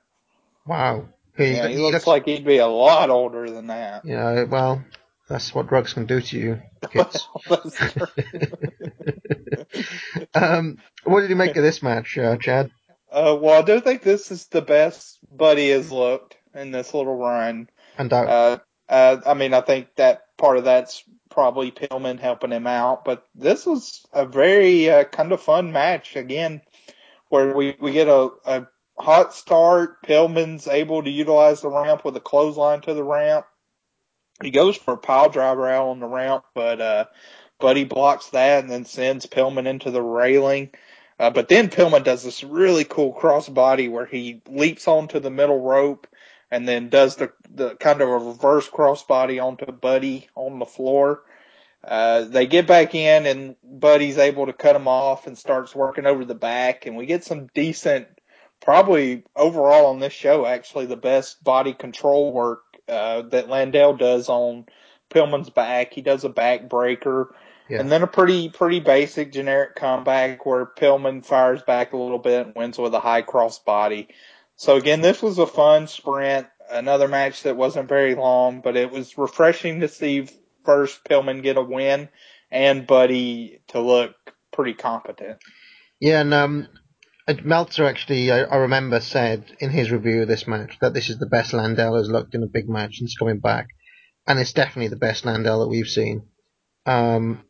wow. 0.66 1.09
He, 1.37 1.53
Yeah, 1.53 1.68
he 1.68 1.74
he 1.74 1.81
looks 1.81 2.07
like 2.07 2.27
he'd 2.27 2.45
be 2.45 2.59
a 2.59 2.66
lot 2.66 3.11
older 3.11 3.49
than 3.51 3.68
that. 3.68 4.05
you 4.05 4.16
know, 4.16 4.47
well, 4.51 4.85
that's 5.29 5.55
what 5.55 5.68
drugs 5.68 5.93
can 5.93 6.07
do 6.07 6.20
to 6.20 6.39
you, 6.39 6.62
kids. 6.91 7.27
Um, 10.35 10.79
what 11.05 11.22
did 11.22 11.31
you 11.31 11.37
make 11.37 11.57
of 11.57 11.62
this 11.62 11.83
match, 11.83 12.18
uh, 12.18 12.37
Chad? 12.37 12.70
Uh, 13.16 13.34
well, 13.34 13.58
I 13.58 13.64
do 13.64 13.80
think 13.80 14.02
this 14.02 14.30
is 14.30 14.46
the 14.48 14.60
best 14.60 15.18
Buddy 15.34 15.70
has 15.70 15.90
looked 15.90 16.36
in 16.54 16.70
this 16.70 16.92
little 16.92 17.16
run. 17.16 17.70
And 17.96 18.12
uh, 18.12 18.16
Uh, 18.28 18.58
uh, 18.90 19.16
I 19.24 19.32
mean, 19.32 19.54
I 19.54 19.62
think 19.62 19.88
that 19.96 20.24
part 20.36 20.58
of 20.58 20.64
that's 20.64 21.02
probably 21.30 21.70
Pillman 21.70 22.20
helping 22.20 22.52
him 22.52 22.66
out, 22.66 23.06
but 23.06 23.24
this 23.34 23.64
was 23.64 24.04
a 24.12 24.26
very 24.26 24.90
uh, 24.90 25.04
kind 25.04 25.32
of 25.32 25.40
fun 25.40 25.72
match 25.72 26.14
again, 26.14 26.60
where 27.30 27.56
we 27.56 27.74
we 27.80 27.92
get 27.92 28.06
a, 28.08 28.28
a 28.44 28.66
hot 28.98 29.32
start. 29.32 30.02
Pillman's 30.02 30.68
able 30.68 31.02
to 31.02 31.10
utilize 31.10 31.62
the 31.62 31.70
ramp 31.70 32.04
with 32.04 32.16
a 32.16 32.20
clothesline 32.20 32.82
to 32.82 32.92
the 32.92 33.02
ramp. 33.04 33.46
He 34.42 34.50
goes 34.50 34.76
for 34.76 34.92
a 34.92 34.98
pile 34.98 35.30
driver 35.30 35.66
out 35.66 35.88
on 35.88 36.00
the 36.00 36.06
ramp, 36.06 36.44
but 36.54 36.82
uh, 36.82 37.04
Buddy 37.58 37.84
blocks 37.84 38.28
that 38.30 38.62
and 38.62 38.70
then 38.70 38.84
sends 38.84 39.24
Pillman 39.24 39.66
into 39.66 39.90
the 39.90 40.02
railing. 40.02 40.70
Uh, 41.18 41.30
but 41.30 41.48
then 41.48 41.68
Pillman 41.68 42.04
does 42.04 42.22
this 42.22 42.44
really 42.44 42.84
cool 42.84 43.14
crossbody 43.14 43.90
where 43.90 44.06
he 44.06 44.42
leaps 44.48 44.86
onto 44.86 45.18
the 45.18 45.30
middle 45.30 45.60
rope 45.60 46.06
and 46.50 46.68
then 46.68 46.88
does 46.88 47.16
the, 47.16 47.32
the 47.50 47.74
kind 47.76 48.00
of 48.00 48.08
a 48.08 48.18
reverse 48.18 48.68
crossbody 48.68 49.42
onto 49.42 49.66
Buddy 49.72 50.28
on 50.34 50.58
the 50.58 50.66
floor. 50.66 51.22
Uh, 51.82 52.22
they 52.24 52.46
get 52.46 52.66
back 52.66 52.94
in 52.94 53.26
and 53.26 53.56
Buddy's 53.64 54.18
able 54.18 54.46
to 54.46 54.52
cut 54.52 54.76
him 54.76 54.88
off 54.88 55.26
and 55.26 55.38
starts 55.38 55.74
working 55.74 56.06
over 56.06 56.24
the 56.24 56.34
back 56.34 56.84
and 56.84 56.96
we 56.96 57.06
get 57.06 57.24
some 57.24 57.46
decent, 57.54 58.08
probably 58.60 59.24
overall 59.34 59.86
on 59.86 60.00
this 60.00 60.12
show, 60.12 60.44
actually 60.44 60.86
the 60.86 60.96
best 60.96 61.42
body 61.42 61.72
control 61.72 62.32
work, 62.32 62.62
uh, 62.88 63.22
that 63.22 63.48
Landel 63.48 63.98
does 63.98 64.28
on 64.28 64.66
Pillman's 65.10 65.50
back. 65.50 65.92
He 65.92 66.02
does 66.02 66.24
a 66.24 66.28
back 66.28 66.68
breaker. 66.68 67.34
Yeah. 67.68 67.80
And 67.80 67.90
then 67.90 68.02
a 68.02 68.06
pretty, 68.06 68.48
pretty 68.48 68.80
basic 68.80 69.32
generic 69.32 69.74
comeback 69.74 70.46
where 70.46 70.66
Pillman 70.66 71.24
fires 71.24 71.62
back 71.62 71.92
a 71.92 71.96
little 71.96 72.18
bit 72.18 72.46
and 72.46 72.54
wins 72.54 72.78
with 72.78 72.94
a 72.94 73.00
high 73.00 73.22
cross 73.22 73.58
body. 73.58 74.08
So 74.56 74.76
again, 74.76 75.00
this 75.00 75.20
was 75.20 75.38
a 75.38 75.46
fun 75.46 75.88
sprint, 75.88 76.46
another 76.70 77.08
match 77.08 77.42
that 77.42 77.56
wasn't 77.56 77.88
very 77.88 78.14
long, 78.14 78.60
but 78.60 78.76
it 78.76 78.90
was 78.90 79.18
refreshing 79.18 79.80
to 79.80 79.88
see 79.88 80.28
first 80.64 81.04
Pillman 81.04 81.42
get 81.42 81.56
a 81.56 81.62
win 81.62 82.09
and 82.51 82.86
Buddy 82.86 83.60
to 83.68 83.80
look 83.80 84.14
pretty 84.52 84.74
competent. 84.74 85.38
Yeah, 86.01 86.20
and 86.20 86.32
um, 86.32 86.68
Meltzer 87.43 87.86
actually, 87.86 88.30
I, 88.30 88.43
I 88.43 88.56
remember, 88.56 89.01
said 89.01 89.44
in 89.59 89.70
his 89.70 89.90
review 89.90 90.22
of 90.22 90.28
this 90.28 90.47
match 90.47 90.78
that 90.80 90.94
this 90.94 91.10
is 91.10 91.18
the 91.18 91.26
best 91.26 91.52
Landel 91.52 91.97
has 91.97 92.09
looked 92.09 92.34
in 92.34 92.43
a 92.43 92.48
big 92.48 92.68
match 92.68 92.98
since 92.98 93.16
coming 93.16 93.40
back, 93.40 93.68
and 94.26 94.38
it's 94.38 94.52
definitely 94.52 94.88
the 94.88 94.97
best 94.97 95.24
Landel 95.24 95.62
that 95.62 95.68
we've 95.68 95.88
seen. 95.88 96.28
Um, 96.84 97.43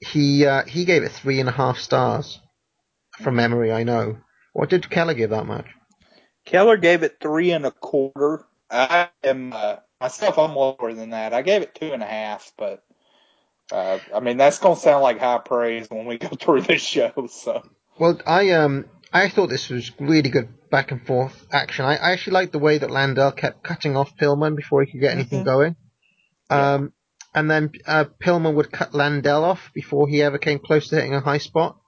he 0.00 0.46
uh, 0.46 0.64
he 0.66 0.84
gave 0.86 1.04
it 1.04 1.12
three 1.12 1.40
and 1.40 1.48
a 1.48 1.52
half 1.52 1.78
stars 1.78 2.40
from 3.22 3.36
memory. 3.36 3.72
I 3.72 3.84
know. 3.84 4.18
What 4.54 4.70
did 4.70 4.90
Keller 4.90 5.14
give 5.14 5.30
that 5.30 5.46
match? 5.46 5.66
Keller 6.46 6.78
gave 6.78 7.04
it 7.04 7.18
three 7.22 7.52
and 7.52 7.66
a 7.66 7.72
quarter. 7.72 8.46
I 8.70 9.10
am 9.24 9.52
uh, 9.54 9.78
myself. 10.00 10.38
I'm 10.38 10.56
lower 10.56 10.94
than 10.94 11.10
that. 11.10 11.34
I 11.34 11.42
gave 11.42 11.62
it 11.62 11.74
two 11.76 11.92
and 11.92 12.02
a 12.02 12.06
half, 12.06 12.52
but 12.58 12.84
uh, 13.72 14.00
I 14.14 14.20
mean 14.20 14.38
that's 14.38 14.58
gonna 14.60 14.76
sound 14.76 15.02
like 15.02 15.20
high 15.20 15.38
praise 15.38 15.88
when 15.90 16.06
we 16.06 16.18
go 16.20 16.28
through 16.28 16.62
this 16.62 16.82
show. 16.82 17.28
So 17.30 17.62
Well, 17.98 18.20
I 18.26 18.50
um 18.52 18.86
I 19.12 19.28
thought 19.28 19.48
this 19.50 19.70
was 19.70 19.92
really 20.00 20.30
good 20.30 20.48
back 20.70 20.92
and 20.92 21.06
forth 21.06 21.46
action. 21.52 21.84
I, 21.86 21.96
I 21.96 22.12
actually 22.12 22.34
liked 22.34 22.52
the 22.52 22.58
way 22.60 22.78
that 22.78 22.90
Landel 22.90 23.36
kept 23.36 23.64
cutting 23.64 23.96
off 23.96 24.16
Pillman 24.16 24.56
before 24.56 24.82
he 24.84 24.92
could 24.92 25.00
get 25.02 25.12
anything 25.12 25.42
Mhm. 25.42 25.44
going. 25.44 25.76
Um, 26.50 26.92
and 27.34 27.50
then 27.50 27.72
uh, 27.86 28.04
Pillman 28.22 28.54
would 28.54 28.72
cut 28.72 28.92
Landel 28.92 29.42
off 29.42 29.70
before 29.74 30.08
he 30.08 30.22
ever 30.22 30.38
came 30.38 30.58
close 30.58 30.88
to 30.88 30.96
hitting 30.96 31.14
a 31.14 31.20
high 31.20 31.38
spot. 31.38 31.78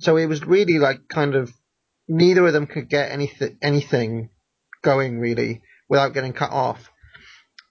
So 0.00 0.16
it 0.16 0.26
was 0.26 0.44
really 0.44 0.78
like 0.78 1.08
kind 1.08 1.34
of 1.34 1.52
neither 2.08 2.46
of 2.46 2.52
them 2.52 2.66
could 2.66 2.88
get 2.88 3.10
anything 3.10 3.58
anything 3.60 4.30
going 4.82 5.18
really 5.18 5.62
without 5.88 6.14
getting 6.14 6.32
cut 6.32 6.50
off. 6.50 6.90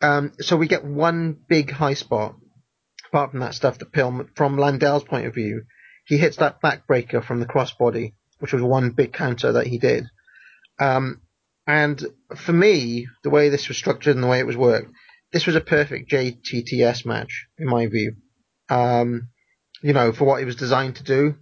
Um, 0.01 0.33
so 0.39 0.57
we 0.57 0.67
get 0.67 0.85
one 0.85 1.37
big 1.47 1.71
high 1.71 1.95
spot. 1.95 2.35
Apart 3.07 3.31
from 3.31 3.39
that 3.39 3.55
stuff 3.55 3.79
that 3.79 3.93
Pillman, 3.93 4.27
from 4.35 4.57
Landel's 4.57 5.05
point 5.05 5.25
of 5.27 5.33
view, 5.33 5.63
he 6.05 6.17
hits 6.17 6.37
that 6.37 6.61
backbreaker 6.61 7.23
from 7.23 7.39
the 7.39 7.45
crossbody, 7.45 8.13
which 8.39 8.53
was 8.53 8.61
one 8.61 8.91
big 8.91 9.13
counter 9.13 9.53
that 9.53 9.67
he 9.67 9.77
did. 9.77 10.05
Um, 10.77 11.21
and 11.65 12.05
for 12.35 12.53
me, 12.53 13.07
the 13.23 13.29
way 13.29 13.49
this 13.49 13.67
was 13.67 13.77
structured 13.77 14.15
and 14.15 14.23
the 14.23 14.27
way 14.27 14.39
it 14.39 14.45
was 14.45 14.57
worked, 14.57 14.91
this 15.33 15.45
was 15.45 15.55
a 15.55 15.61
perfect 15.61 16.11
JTTS 16.11 17.05
match 17.05 17.47
in 17.57 17.67
my 17.67 17.87
view. 17.87 18.15
Um, 18.69 19.29
you 19.83 19.93
know, 19.93 20.11
for 20.13 20.25
what 20.25 20.41
it 20.41 20.45
was 20.45 20.55
designed 20.55 20.97
to 20.97 21.03
do. 21.03 21.35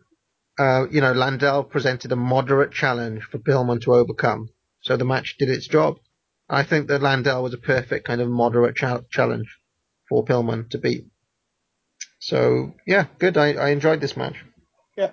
uh, 0.59 0.87
you 0.91 1.01
know, 1.01 1.13
Landel 1.13 1.69
presented 1.69 2.11
a 2.11 2.15
moderate 2.15 2.71
challenge 2.71 3.23
for 3.23 3.39
Pillman 3.39 3.81
to 3.83 3.93
overcome. 3.95 4.49
So 4.81 4.97
the 4.97 5.05
match 5.05 5.35
did 5.39 5.49
its 5.49 5.67
job. 5.67 5.97
I 6.49 6.63
think 6.63 6.87
that 6.87 7.01
Landel 7.01 7.43
was 7.43 7.53
a 7.53 7.57
perfect 7.59 8.07
kind 8.07 8.21
of 8.21 8.29
moderate 8.29 8.75
cha- 8.77 9.01
challenge 9.11 9.47
for 10.09 10.23
Pillman 10.25 10.69
to 10.71 10.77
beat. 10.77 11.05
So 12.19 12.73
yeah, 12.87 13.07
good. 13.19 13.37
I, 13.37 13.53
I 13.53 13.69
enjoyed 13.69 14.01
this 14.01 14.17
match. 14.17 14.35
Yeah. 14.97 15.11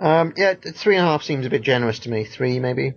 Um, 0.00 0.34
yeah, 0.36 0.54
three 0.54 0.96
and 0.96 1.06
a 1.06 1.08
half 1.08 1.22
seems 1.22 1.46
a 1.46 1.50
bit 1.50 1.62
generous 1.62 2.00
to 2.00 2.10
me. 2.10 2.24
Three 2.24 2.58
maybe. 2.60 2.94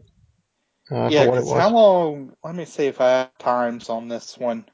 Uh, 0.92 1.10
yeah, 1.12 1.26
what 1.28 1.38
it 1.38 1.42
'cause 1.42 1.46
was. 1.46 1.62
how 1.62 1.70
long? 1.70 2.36
Let 2.44 2.56
me 2.56 2.66
see 2.66 2.86
if 2.86 3.02
I 3.02 3.10
have 3.10 3.38
times 3.38 3.90
on 3.90 4.08
this 4.08 4.38
one. 4.38 4.66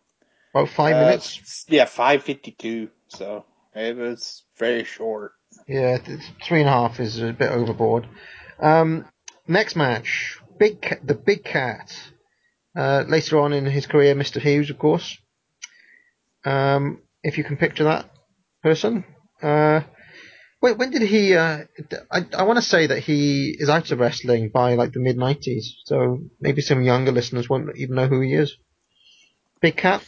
About 0.54 0.70
five 0.70 0.96
Uh, 0.96 1.00
minutes. 1.06 1.66
Yeah, 1.68 1.86
five 1.86 2.24
fifty-two. 2.24 2.90
So 3.08 3.46
it 3.74 3.98
was 3.98 4.44
very 4.58 4.84
short. 4.84 5.34
Yeah, 5.68 5.98
three 6.44 6.62
and 6.62 6.70
a 6.70 6.72
half 6.74 7.00
is 7.00 7.22
a 7.22 7.34
bit 7.34 7.52
overboard. 7.52 8.08
Um, 8.60 9.06
next 9.48 9.76
match, 9.76 10.40
Big 10.60 11.00
the 11.04 11.16
Big 11.16 11.44
Cat. 11.44 11.98
Uh, 12.76 13.04
later 13.08 13.40
on 13.40 13.54
in 13.54 13.66
his 13.66 13.86
career, 13.88 14.16
Mr. 14.16 14.42
Hughes, 14.42 14.70
of 14.72 14.80
course. 14.80 15.18
Um, 16.46 17.02
if 17.24 17.38
you 17.38 17.44
can 17.44 17.58
picture 17.58 17.86
that 17.86 18.10
person. 18.64 19.06
Wait, 20.64 20.78
when 20.78 20.92
did 20.92 21.02
he? 21.02 21.36
Uh, 21.36 21.66
I 22.10 22.26
I 22.38 22.44
want 22.44 22.56
to 22.56 22.62
say 22.62 22.88
that 22.88 23.00
he 23.00 23.54
is 23.60 23.68
out 23.68 23.92
of 23.92 24.00
wrestling 24.00 24.48
by 24.48 24.76
like 24.76 24.94
the 24.94 25.02
mid 25.02 25.18
'90s, 25.18 25.66
so 25.84 26.20
maybe 26.40 26.62
some 26.62 26.82
younger 26.82 27.12
listeners 27.12 27.50
won't 27.50 27.76
even 27.76 27.96
know 27.96 28.08
who 28.08 28.22
he 28.22 28.34
is. 28.34 28.56
Big 29.60 29.76
Cat. 29.76 30.06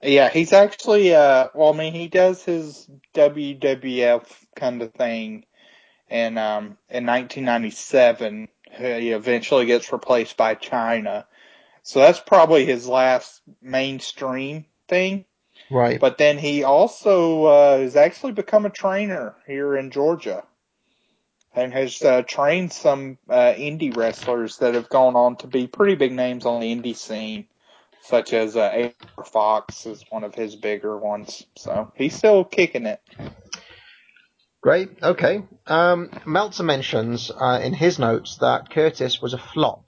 Yeah, 0.00 0.30
he's 0.30 0.54
actually. 0.54 1.14
Uh, 1.14 1.48
well, 1.54 1.74
I 1.74 1.76
mean, 1.76 1.92
he 1.92 2.08
does 2.08 2.42
his 2.42 2.88
WWF 3.14 4.24
kind 4.56 4.80
of 4.80 4.94
thing, 4.94 5.44
and 6.08 6.38
um, 6.38 6.78
in 6.88 7.04
1997, 7.04 8.48
he 8.70 9.10
eventually 9.10 9.66
gets 9.66 9.92
replaced 9.92 10.38
by 10.38 10.54
Chyna. 10.54 11.26
So 11.82 11.98
that's 11.98 12.20
probably 12.20 12.64
his 12.64 12.88
last 12.88 13.42
mainstream 13.60 14.64
thing. 14.88 15.26
Right. 15.72 15.98
But 15.98 16.18
then 16.18 16.38
he 16.38 16.64
also 16.64 17.44
uh, 17.44 17.78
has 17.78 17.96
actually 17.96 18.32
become 18.32 18.66
a 18.66 18.70
trainer 18.70 19.34
here 19.46 19.74
in 19.76 19.90
Georgia, 19.90 20.44
and 21.54 21.72
has 21.72 22.02
uh, 22.02 22.22
trained 22.22 22.72
some 22.72 23.18
uh, 23.28 23.54
indie 23.54 23.96
wrestlers 23.96 24.58
that 24.58 24.74
have 24.74 24.88
gone 24.88 25.16
on 25.16 25.36
to 25.36 25.46
be 25.46 25.66
pretty 25.66 25.94
big 25.94 26.12
names 26.12 26.44
on 26.44 26.60
the 26.60 26.74
indie 26.74 26.96
scene, 26.96 27.46
such 28.02 28.32
as 28.32 28.56
uh. 28.56 28.90
Fox 29.24 29.86
is 29.86 30.04
one 30.10 30.24
of 30.24 30.34
his 30.34 30.56
bigger 30.56 30.96
ones. 30.98 31.46
So 31.56 31.92
he's 31.94 32.14
still 32.14 32.44
kicking 32.44 32.86
it. 32.86 33.00
Great. 34.60 34.90
Okay. 35.02 35.42
Um, 35.66 36.10
Meltzer 36.26 36.62
mentions 36.62 37.30
uh, 37.30 37.60
in 37.62 37.74
his 37.74 37.98
notes 37.98 38.36
that 38.40 38.70
Curtis 38.70 39.20
was 39.22 39.34
a 39.34 39.38
flop 39.38 39.84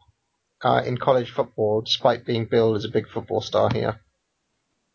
uh, 0.62 0.82
in 0.84 0.96
college 0.96 1.30
football, 1.30 1.82
despite 1.82 2.24
being 2.24 2.46
billed 2.46 2.76
as 2.76 2.84
a 2.84 2.90
big 2.90 3.08
football 3.08 3.40
star 3.40 3.70
here. 3.72 4.00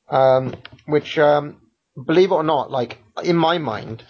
Um, 0.09 0.55
which, 0.85 1.17
um, 1.19 1.61
believe 2.05 2.31
it 2.31 2.35
or 2.35 2.43
not, 2.43 2.71
like 2.71 2.97
in 3.23 3.35
my 3.35 3.57
mind, 3.57 4.03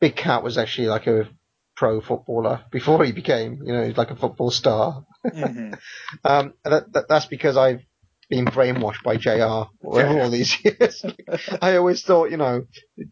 Big 0.00 0.16
Cat 0.16 0.42
was 0.42 0.58
actually 0.58 0.88
like 0.88 1.06
a 1.06 1.28
pro 1.76 2.00
footballer 2.00 2.64
before 2.72 3.04
he 3.04 3.12
became, 3.12 3.60
you 3.64 3.72
know, 3.72 3.92
like 3.96 4.10
a 4.10 4.16
football 4.16 4.50
star. 4.50 5.04
hmm 5.24 5.72
Um, 6.24 6.54
that, 6.64 6.92
that, 6.92 7.08
that's 7.08 7.26
because 7.26 7.56
I've 7.56 7.82
been 8.28 8.46
brainwashed 8.46 9.02
by 9.02 9.16
JR 9.16 9.68
over 9.84 10.20
all 10.20 10.30
these 10.30 10.56
years. 10.64 11.04
I 11.62 11.76
always 11.76 12.02
thought, 12.02 12.30
you 12.30 12.36
know, 12.36 12.64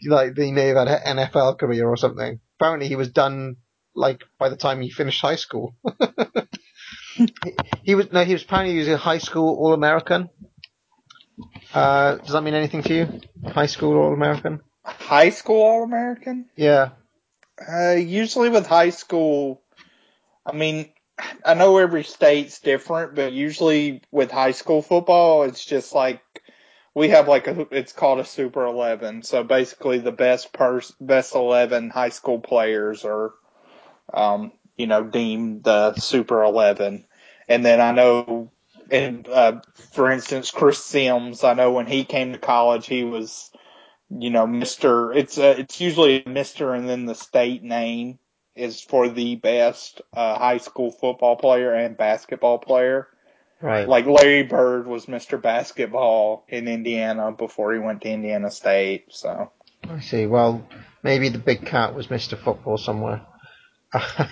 like 0.07 0.37
he 0.37 0.53
may 0.53 0.69
have 0.69 0.77
had 0.77 0.89
an 0.89 1.17
NFL 1.19 1.59
career 1.59 1.89
or 1.89 1.97
something. 1.97 2.41
Apparently, 2.59 2.89
he 2.89 2.97
was 2.97 3.11
done 3.11 3.57
like 3.95 4.23
by 4.39 4.49
the 4.49 4.57
time 4.57 4.81
he 4.81 4.91
finished 4.91 5.21
high 5.21 5.37
school. 5.37 5.75
he, 7.15 7.29
he 7.83 7.95
was 7.95 8.13
no, 8.13 8.25
he 8.25 8.33
was 8.35 8.43
apparently 8.43 8.75
he 8.75 8.81
was 8.81 8.89
a 8.89 8.97
high 8.97 9.19
school 9.19 9.57
All 9.59 9.73
American. 9.73 10.29
Uh, 11.75 12.17
does 12.17 12.33
that 12.33 12.43
mean 12.43 12.55
anything 12.55 12.83
to 12.83 12.95
you? 12.95 13.21
High 13.51 13.67
school 13.67 13.97
All 13.97 14.13
American? 14.13 14.61
High 14.85 15.31
school 15.31 15.63
All 15.63 15.83
American? 15.83 16.47
Yeah. 16.57 16.91
Uh, 17.67 17.93
usually 17.93 18.51
with 18.51 18.67
high 18.67 18.91
school, 18.91 19.63
I 20.45 20.53
mean, 20.53 20.91
I 21.45 21.55
know 21.55 21.79
every 21.79 22.05
state's 22.05 22.61
different, 22.61 23.15
but 23.15 23.33
usually 23.33 24.03
with 24.11 24.31
high 24.31 24.51
school 24.51 24.83
football, 24.83 25.45
it's 25.45 25.65
just 25.65 25.95
like 25.95 26.21
we 26.95 27.09
have 27.11 27.29
like 27.29 27.47
a 27.47 27.67
it's 27.71 27.93
called 27.93 28.21
a 28.21 28.25
Super 28.25 28.65
Eleven. 28.65 29.23
So 29.23 29.43
basically, 29.43 29.99
the 29.99 30.13
best 30.13 30.53
pers 30.53 30.93
best 31.01 31.35
eleven 31.35 31.91
high 31.91 32.11
school 32.11 32.41
players 32.41 33.05
are, 33.05 33.33
um, 34.13 34.53
you 34.77 34.87
know, 34.87 35.05
deemed 35.05 35.65
the 35.65 35.95
Super 35.95 36.43
Eleven. 36.43 37.07
And 37.49 37.65
then 37.65 37.81
I 37.81 37.93
know, 37.93 38.51
and 38.91 39.29
uh, 39.29 39.61
for 39.93 40.11
instance, 40.11 40.51
Chris 40.51 40.85
Sims, 40.85 41.45
I 41.45 41.55
know 41.55 41.73
when 41.73 41.87
he 41.87 42.05
came 42.05 42.33
to 42.33 42.39
college, 42.39 42.87
he 42.87 43.05
was 43.05 43.51
you 44.11 44.31
know, 44.31 44.47
Mister. 44.47 45.13
It's 45.13 45.39
uh, 45.39 45.57
it's 45.59 45.81
usually 45.81 46.23
Mister, 46.27 46.73
and 46.73 46.89
then 46.89 47.07
the 47.07 47.15
state 47.15 47.63
name 47.63 48.19
is 48.55 48.81
for 48.81 49.09
the 49.09 49.37
best 49.37 50.01
uh, 50.15 50.39
high 50.39 50.59
school 50.59 50.91
football 50.91 51.37
player 51.37 51.75
and 51.75 51.97
basketball 51.97 52.59
player. 52.59 53.09
Right. 53.61 53.89
Like 53.89 54.07
Larry 54.07 54.45
Bird 54.45 54.87
was 54.87 55.09
Mister 55.09 55.39
Basketball 55.39 56.45
in 56.49 56.69
Indiana 56.69 57.33
before 57.33 57.73
he 57.73 57.81
went 57.81 58.03
to 58.03 58.09
Indiana 58.09 58.51
State. 58.51 59.07
So 59.11 59.51
I 59.89 60.01
see. 60.01 60.27
Well, 60.27 60.67
maybe 61.03 61.29
the 61.29 61.39
big 61.39 61.67
cat 61.67 61.95
was 61.95 62.07
Mr. 62.07 62.39
Football 62.39 62.79
somewhere. 62.79 63.23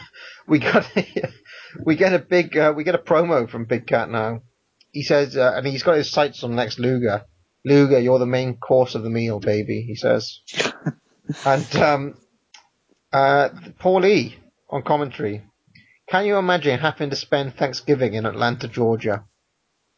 we 0.47 0.59
got 0.59 0.91
we 1.85 1.97
get 1.97 2.13
a 2.13 2.19
big 2.19 2.57
uh, 2.57 2.73
we 2.77 2.85
get 2.85 2.95
a 2.95 2.99
promo 2.99 3.49
from 3.49 3.65
Big 3.65 3.87
Cat 3.87 4.11
now. 4.11 4.43
He 4.91 5.03
says, 5.03 5.37
uh, 5.37 5.55
and 5.57 5.67
he's 5.67 5.83
got 5.83 5.97
his 5.97 6.11
sights 6.11 6.45
on 6.45 6.55
next 6.55 6.79
Luger. 6.79 7.25
Luger, 7.65 7.99
you're 7.99 8.19
the 8.19 8.27
main 8.27 8.57
course 8.59 8.95
of 8.95 9.03
the 9.03 9.11
meal, 9.11 9.41
baby. 9.41 9.83
He 9.83 9.97
says, 9.97 10.39
and 11.45 11.77
um, 11.77 12.15
uh, 13.13 13.49
Paul 13.79 14.07
E 14.07 14.37
on 14.71 14.83
commentary. 14.83 15.43
Can 16.09 16.27
you 16.27 16.37
imagine 16.37 16.79
having 16.79 17.11
to 17.11 17.17
spend 17.17 17.55
Thanksgiving 17.55 18.15
in 18.15 18.27
Atlanta, 18.27 18.69
Georgia? 18.69 19.25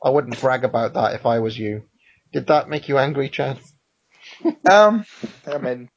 I 0.03 0.11
wouldn't 0.11 0.41
brag 0.41 0.65
about 0.65 0.95
that 0.95 1.15
if 1.15 1.27
I 1.27 1.41
was 1.41 1.59
you. 1.59 1.83
Did 2.33 2.47
that 2.47 2.69
make 2.69 2.89
you 2.89 2.97
angry, 2.99 3.29
Chad? 3.29 3.59
um, 4.71 5.05
I 5.47 5.59
mean, 5.59 5.89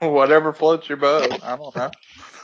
whatever 0.00 0.52
floats 0.52 0.88
your 0.88 0.98
boat. 0.98 1.42
I 1.42 1.56
don't 1.56 1.76
know. 1.76 1.90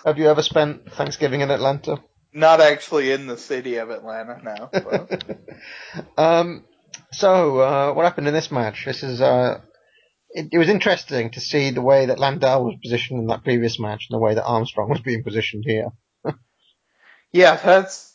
Have 0.07 0.19
you 0.19 0.28
ever 0.28 0.43
spent 0.43 0.93
Thanksgiving 0.93 1.41
in 1.41 1.51
Atlanta? 1.51 1.99
Not 2.33 2.61
actually 2.61 3.11
in 3.11 3.27
the 3.27 3.37
city 3.37 3.77
of 3.77 3.91
Atlanta, 3.91 4.41
no. 4.41 4.70
Um, 6.16 6.65
so, 7.11 7.59
uh, 7.59 7.93
what 7.93 8.05
happened 8.05 8.28
in 8.28 8.35
this 8.35 8.53
match? 8.53 8.85
This 8.85 9.03
is, 9.03 9.20
uh, 9.20 9.61
it, 10.31 10.51
it 10.53 10.59
was 10.59 10.69
interesting 10.69 11.31
to 11.31 11.41
see 11.41 11.70
the 11.70 11.83
way 11.83 12.07
that 12.07 12.19
Landel 12.19 12.65
was 12.65 12.77
positioned 12.81 13.19
in 13.19 13.27
that 13.28 13.43
previous 13.43 13.81
match 13.81 14.07
and 14.09 14.16
the 14.16 14.23
way 14.23 14.35
that 14.35 14.45
Armstrong 14.45 14.91
was 14.91 15.01
being 15.01 15.24
positioned 15.24 15.65
here. 15.66 15.89
Yeah, 17.33 17.57
that's. 17.57 18.15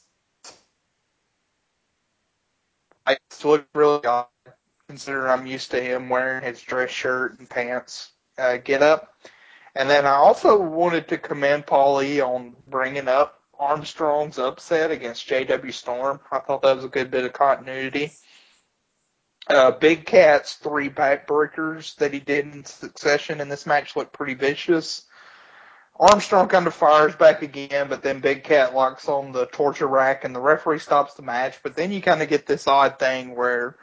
I 3.06 3.18
look 3.44 3.68
really 3.76 4.06
odd, 4.06 4.28
considering 4.88 5.30
I'm 5.30 5.46
used 5.46 5.72
to 5.72 5.82
him 5.82 6.10
wearing 6.10 6.44
his 6.44 6.62
dress 6.62 6.90
shirt 6.90 7.38
and 7.38 7.48
pants 7.48 8.12
uh, 8.40 8.58
get 8.58 8.82
up. 8.82 9.14
And 9.76 9.89
then 9.89 10.06
I 10.06 10.15
also 10.15 10.60
wanted 10.60 11.07
to 11.10 11.18
commend 11.18 11.65
Paul 11.65 12.02
E 12.02 12.19
on 12.22 12.56
bringing 12.68 13.07
up 13.07 13.39
Armstrong's 13.57 14.39
upset 14.39 14.91
against 14.91 15.27
J.W. 15.27 15.72
Storm. 15.72 16.19
I 16.31 16.39
thought 16.39 16.64
that 16.64 16.76
was 16.76 16.85
a 16.85 16.89
good 16.89 17.11
bit 17.11 17.26
of 17.26 17.34
continuity. 17.34 18.11
Uh, 19.48 19.72
Big 19.72 20.06
Cat's 20.06 20.56
three 20.56 20.89
backbreakers 20.89 21.95
that 21.95 22.14
he 22.14 22.19
did 22.19 22.53
in 22.53 22.65
succession 22.65 23.41
in 23.41 23.49
this 23.49 23.65
match 23.65 23.95
looked 23.95 24.14
pretty 24.14 24.34
vicious. 24.34 25.06
Armstrong 25.99 26.48
kind 26.48 26.65
of 26.68 26.73
fires 26.73 27.15
back 27.15 27.41
again, 27.43 27.88
but 27.88 28.02
then 28.02 28.22
Big 28.22 28.43
Cat 28.43 28.73
locks 28.73 29.07
on 29.07 29.31
the 29.31 29.45
torture 29.45 29.88
rack 29.88 30.23
and 30.23 30.35
the 30.35 30.39
referee 30.39 30.80
stops 30.80 31.14
the 31.14 31.22
match. 31.22 31.60
But 31.61 31.76
then 31.76 31.91
you 31.91 32.02
kind 32.02 32.22
of 32.22 32.30
get 32.30 32.48
this 32.48 32.68
odd 32.68 32.98
thing 32.98 33.35
where 33.35 33.77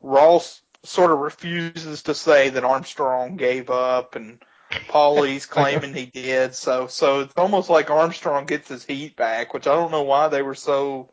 Ross 0.00 0.60
sort 0.84 1.10
of 1.10 1.18
refuses 1.18 2.04
to 2.04 2.14
say 2.14 2.50
that 2.50 2.64
Armstrong 2.64 3.36
gave 3.36 3.70
up 3.70 4.14
and 4.14 4.40
Paulie's 4.88 5.46
claiming 5.46 5.94
he 5.94 6.06
did. 6.06 6.54
So, 6.54 6.86
so 6.86 7.20
it's 7.20 7.34
almost 7.36 7.70
like 7.70 7.90
Armstrong 7.90 8.46
gets 8.46 8.68
his 8.68 8.84
heat 8.84 9.16
back, 9.16 9.54
which 9.54 9.66
I 9.66 9.74
don't 9.74 9.90
know 9.90 10.02
why 10.02 10.28
they 10.28 10.42
were 10.42 10.54
so 10.54 11.10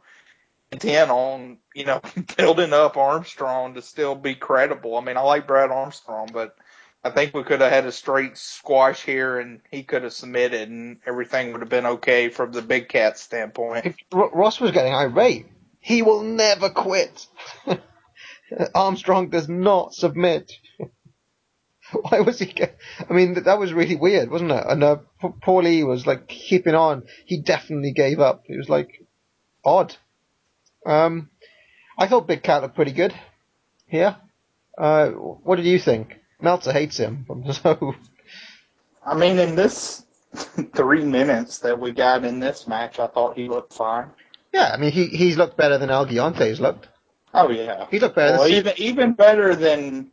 intent 0.72 1.12
on, 1.12 1.58
you 1.74 1.86
know, 1.86 2.02
building 2.38 2.74
up 2.74 2.98
Armstrong 2.98 3.76
to 3.76 3.82
still 3.82 4.16
be 4.16 4.36
credible. 4.36 4.98
I 4.98 5.02
mean, 5.02 5.18
I 5.18 5.22
like 5.22 5.48
Brad 5.48 5.72
Armstrong, 5.72 6.30
but 6.34 6.56
I 7.04 7.12
think 7.12 7.36
we 7.36 7.44
could 7.44 7.62
have 7.62 7.72
had 7.72 7.86
a 7.86 7.92
straight 7.92 8.38
squash 8.38 9.04
here 9.04 9.40
and 9.40 9.62
he 9.70 9.84
could 9.84 10.04
have 10.04 10.14
submitted 10.14 10.70
and 10.70 10.98
everything 11.06 11.52
would 11.52 11.62
have 11.62 11.70
been 11.70 11.86
okay 11.86 12.30
from 12.30 12.52
the 12.52 12.64
big 12.64 12.90
cat 12.90 13.20
standpoint. 13.20 13.96
Ross 14.12 14.60
was 14.60 14.72
getting 14.72 14.94
irate. 14.94 15.46
He 15.80 16.02
will 16.02 16.24
never 16.24 16.70
quit. 16.70 17.28
Armstrong 18.76 19.30
does 19.30 19.48
not 19.48 19.94
submit. 19.94 20.52
Why 22.10 22.22
was 22.22 22.40
he? 22.40 22.54
I 23.10 23.14
mean, 23.14 23.44
that 23.44 23.60
was 23.60 23.74
really 23.74 23.96
weird, 23.96 24.30
wasn't 24.32 24.52
it? 24.52 24.64
And 24.68 24.84
uh, 24.84 24.98
P- 25.22 25.28
Paulie 25.46 25.86
was 25.88 26.06
like 26.08 26.28
keeping 26.28 26.76
on. 26.76 27.04
He 27.26 27.42
definitely 27.42 27.92
gave 27.92 28.20
up. 28.20 28.44
It 28.48 28.58
was 28.58 28.70
like 28.70 29.06
odd. 29.64 29.96
Um, 30.86 31.30
I 31.98 32.08
thought 32.08 32.28
Big 32.28 32.44
Cat 32.44 32.62
looked 32.62 32.76
pretty 32.76 32.92
good 32.92 33.14
here. 33.88 34.18
Uh, 34.78 35.10
what 35.10 35.56
did 35.58 35.66
you 35.66 35.80
think? 35.80 36.16
Meltzer 36.42 36.74
hates 36.74 36.98
him, 36.98 37.26
so 37.54 37.96
I 39.06 39.16
mean, 39.16 39.40
in 39.40 39.56
this 39.56 40.04
three 40.76 41.04
minutes 41.06 41.60
that 41.60 41.80
we 41.80 41.92
got 41.92 42.26
in 42.26 42.40
this 42.40 42.68
match, 42.68 43.00
I 43.00 43.08
thought 43.08 43.38
he 43.38 43.48
looked 43.48 43.74
fine. 43.74 44.10
yeah. 44.54 44.72
I 44.74 44.78
mean, 44.78 44.92
he 44.92 45.06
he's 45.08 45.38
looked 45.38 45.56
better 45.58 45.78
than 45.78 45.90
El 45.90 46.06
Gigante's 46.08 46.60
looked. 46.60 46.88
Oh 47.34 47.50
yeah, 47.50 47.88
He 47.92 48.00
looked 48.00 48.16
better. 48.16 48.38
well, 48.38 48.44
than 48.44 48.54
even 48.54 48.74
even 48.78 49.14
better 49.14 49.56
than 49.56 50.12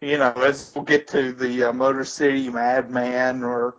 you 0.00 0.18
know 0.18 0.32
as 0.32 0.72
we'll 0.74 0.84
get 0.84 1.08
to 1.08 1.32
the 1.32 1.64
uh, 1.64 1.72
Motor 1.72 2.04
City 2.04 2.48
Madman 2.48 3.42
or 3.42 3.76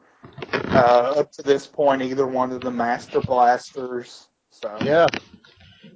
uh, 0.54 1.16
up 1.18 1.32
to 1.34 1.42
this 1.42 1.68
point 1.68 2.02
either 2.02 2.28
one 2.28 2.52
of 2.52 2.62
the 2.62 2.72
Master 2.72 3.22
Blasters. 3.22 4.28
So 4.50 4.78
Yeah. 4.82 5.08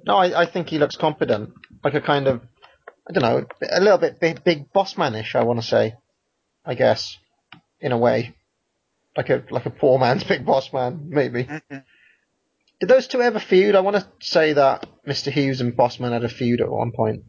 No, 0.04 0.16
I, 0.16 0.42
I 0.42 0.46
think 0.46 0.68
he 0.68 0.78
looks 0.78 0.96
competent. 0.96 1.52
Like 1.84 1.94
a 1.94 2.00
kind 2.00 2.26
of, 2.26 2.40
I 3.08 3.12
don't 3.12 3.22
know, 3.22 3.46
a 3.70 3.80
little 3.80 3.98
bit 3.98 4.20
big, 4.20 4.42
big 4.44 4.72
boss 4.72 4.94
manish, 4.94 5.34
I 5.34 5.44
want 5.44 5.60
to 5.60 5.66
say. 5.66 5.94
I 6.64 6.74
guess. 6.74 7.16
In 7.80 7.92
a 7.92 7.98
way. 7.98 8.34
Like 9.16 9.30
a, 9.30 9.44
like 9.50 9.66
a 9.66 9.70
poor 9.70 9.98
man's 9.98 10.24
big 10.28 10.44
boss 10.44 10.72
man, 10.72 11.06
maybe. 11.08 11.48
Did 12.80 12.88
those 12.88 13.06
two 13.06 13.22
ever 13.22 13.38
feud? 13.38 13.74
I 13.74 13.80
want 13.80 13.96
to 13.96 14.06
say 14.20 14.52
that 14.54 14.86
Mr. 15.06 15.32
Hughes 15.32 15.60
and 15.60 15.76
Bossman 15.76 16.12
had 16.12 16.24
a 16.24 16.28
feud 16.28 16.60
at 16.60 16.70
one 16.70 16.92
point. 16.92 17.24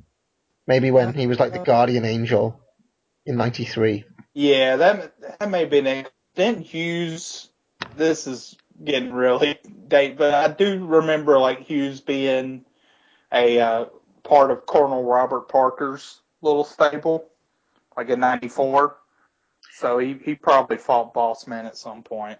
Maybe 0.65 0.91
when 0.91 1.13
he 1.13 1.27
was 1.27 1.39
like 1.39 1.53
the 1.53 1.59
guardian 1.59 2.03
angel 2.03 2.59
in 3.27 3.35
93. 3.37 4.05
yeah, 4.33 4.77
that 4.77 5.13
that 5.39 5.49
may 5.51 5.61
have 5.61 5.69
been 5.69 5.85
it. 5.85 6.11
Then 6.35 6.61
Hughes, 6.61 7.49
this 7.95 8.25
is 8.25 8.55
getting 8.83 9.11
really 9.11 9.59
date, 9.87 10.17
but 10.17 10.33
I 10.33 10.47
do 10.47 10.85
remember 10.85 11.37
like 11.37 11.59
Hughes 11.61 12.01
being 12.01 12.65
a 13.31 13.59
uh, 13.59 13.85
part 14.23 14.51
of 14.51 14.65
Colonel 14.65 15.03
Robert 15.03 15.49
Parker's 15.49 16.21
little 16.41 16.63
stable, 16.63 17.25
like 17.95 18.09
in 18.09 18.19
'94. 18.19 18.95
So 19.73 19.99
he 19.99 20.17
he 20.23 20.35
probably 20.35 20.77
fought 20.77 21.13
Bossman 21.13 21.65
at 21.65 21.77
some 21.77 22.03
point. 22.03 22.39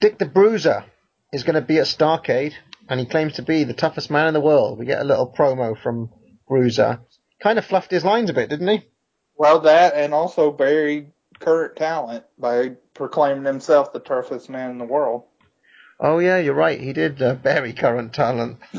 Dick 0.00 0.18
the 0.18 0.26
Bruiser 0.26 0.84
is 1.32 1.44
going 1.44 1.54
to 1.54 1.60
be 1.60 1.78
at 1.78 1.86
Starcade, 1.86 2.54
and 2.88 2.98
he 2.98 3.06
claims 3.06 3.34
to 3.34 3.42
be 3.42 3.64
the 3.64 3.74
toughest 3.74 4.10
man 4.10 4.28
in 4.28 4.34
the 4.34 4.40
world. 4.40 4.78
We 4.78 4.86
get 4.86 5.00
a 5.00 5.04
little 5.04 5.32
promo 5.32 5.80
from 5.80 6.10
Bruiser. 6.48 7.00
Kind 7.40 7.58
of 7.58 7.64
fluffed 7.64 7.90
his 7.90 8.04
lines 8.04 8.30
a 8.30 8.32
bit, 8.32 8.50
didn't 8.50 8.68
he? 8.68 8.88
Well, 9.42 9.58
that 9.62 9.94
and 9.96 10.14
also 10.14 10.52
buried 10.52 11.10
current 11.40 11.74
talent 11.74 12.22
by 12.38 12.76
proclaiming 12.94 13.44
himself 13.44 13.92
the 13.92 13.98
toughest 13.98 14.48
man 14.48 14.70
in 14.70 14.78
the 14.78 14.84
world. 14.84 15.24
Oh 15.98 16.20
yeah, 16.20 16.38
you're 16.38 16.54
right. 16.54 16.80
He 16.80 16.92
did 16.92 17.20
uh, 17.20 17.34
bury 17.34 17.72
current 17.72 18.12
talent. 18.12 18.58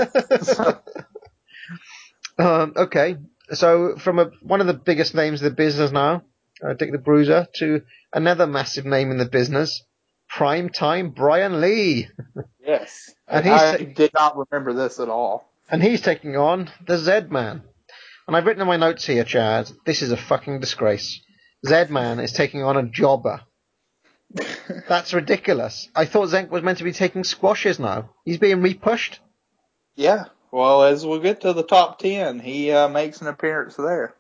um, 2.39 2.73
okay, 2.77 3.17
so 3.51 3.97
from 3.97 4.19
a, 4.19 4.31
one 4.41 4.61
of 4.61 4.67
the 4.67 4.73
biggest 4.73 5.13
names 5.13 5.41
of 5.41 5.51
the 5.51 5.55
business 5.55 5.91
now, 5.91 6.23
uh, 6.65 6.71
Dick 6.75 6.93
the 6.93 6.97
Bruiser, 6.97 7.45
to 7.55 7.81
another 8.13 8.47
massive 8.47 8.85
name 8.85 9.11
in 9.11 9.17
the 9.17 9.25
business, 9.25 9.83
prime 10.29 10.69
time 10.69 11.09
Brian 11.09 11.59
Lee, 11.59 12.07
Yes. 12.65 13.13
And 13.27 13.45
And 13.45 13.45
he's- 13.47 13.81
I 13.81 13.83
did 13.83 14.11
not 14.17 14.37
remember 14.37 14.71
this 14.71 15.01
at 15.01 15.09
all. 15.09 15.51
and 15.69 15.83
he's 15.83 15.99
taking 15.99 16.37
on 16.37 16.69
the 16.87 16.97
Z 16.97 17.23
Man. 17.31 17.63
And 18.27 18.35
I've 18.35 18.45
written 18.45 18.61
in 18.61 18.67
my 18.67 18.77
notes 18.77 19.05
here, 19.05 19.23
Chad. 19.23 19.69
This 19.85 20.01
is 20.01 20.11
a 20.11 20.17
fucking 20.17 20.59
disgrace. 20.59 21.21
Z 21.65 21.85
Man 21.89 22.19
is 22.19 22.31
taking 22.31 22.63
on 22.63 22.77
a 22.77 22.83
jobber. 22.83 23.41
That's 24.87 25.13
ridiculous. 25.13 25.89
I 25.95 26.05
thought 26.05 26.29
Zenk 26.29 26.49
was 26.49 26.63
meant 26.63 26.79
to 26.79 26.83
be 26.83 26.91
taking 26.93 27.23
squashes 27.23 27.79
now. 27.79 28.11
He's 28.25 28.37
being 28.37 28.57
repushed. 28.61 29.19
Yeah. 29.95 30.25
Well, 30.51 30.83
as 30.83 31.05
we 31.05 31.19
get 31.19 31.41
to 31.41 31.53
the 31.53 31.63
top 31.63 31.99
ten, 31.99 32.39
he 32.39 32.71
uh, 32.71 32.87
makes 32.87 33.21
an 33.21 33.27
appearance 33.27 33.75
there. 33.75 34.15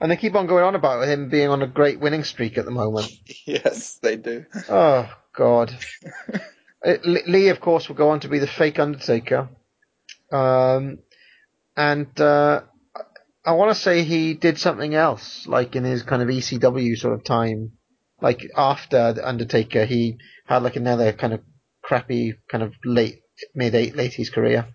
And 0.00 0.10
they 0.10 0.16
keep 0.16 0.34
on 0.34 0.46
going 0.46 0.64
on 0.64 0.74
about 0.74 1.06
him 1.06 1.28
being 1.28 1.48
on 1.48 1.62
a 1.62 1.66
great 1.66 2.00
winning 2.00 2.24
streak 2.24 2.56
at 2.56 2.64
the 2.64 2.70
moment. 2.70 3.10
Yes, 3.46 3.98
they 4.02 4.16
do. 4.16 4.44
Oh, 4.68 5.10
God. 5.34 5.76
L- 6.84 6.98
Lee, 7.26 7.48
of 7.48 7.60
course, 7.60 7.88
will 7.88 7.96
go 7.96 8.10
on 8.10 8.20
to 8.20 8.28
be 8.28 8.38
the 8.38 8.46
fake 8.46 8.78
Undertaker. 8.78 9.48
Um, 10.30 10.98
and 11.76 12.20
uh, 12.20 12.62
I 13.44 13.52
want 13.52 13.70
to 13.74 13.80
say 13.80 14.02
he 14.02 14.34
did 14.34 14.58
something 14.58 14.94
else, 14.94 15.46
like 15.46 15.74
in 15.74 15.84
his 15.84 16.02
kind 16.02 16.22
of 16.22 16.28
ECW 16.28 16.96
sort 16.98 17.14
of 17.14 17.24
time. 17.24 17.72
Like 18.20 18.46
after 18.54 19.14
the 19.14 19.26
Undertaker, 19.26 19.86
he 19.86 20.18
had 20.46 20.62
like 20.62 20.76
another 20.76 21.12
kind 21.12 21.32
of 21.32 21.40
crappy, 21.82 22.34
kind 22.48 22.62
of 22.62 22.74
late, 22.84 23.22
mid 23.54 23.72
late 23.72 23.94
80s 23.94 24.30
career. 24.32 24.66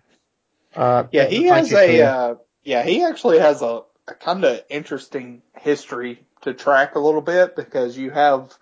Uh, 0.74 1.04
Yeah, 1.12 1.26
he 1.26 1.44
has 1.44 1.72
a 1.72 2.02
uh, 2.02 2.34
yeah, 2.64 2.82
he 2.82 3.04
actually 3.04 3.38
has 3.38 3.62
a, 3.62 3.82
a 4.08 4.14
kind 4.14 4.44
of 4.44 4.62
interesting 4.68 5.42
history 5.56 6.26
to 6.42 6.52
track 6.52 6.96
a 6.96 6.98
little 6.98 7.22
bit 7.22 7.54
because 7.54 7.96
you 7.96 8.10
have 8.10 8.52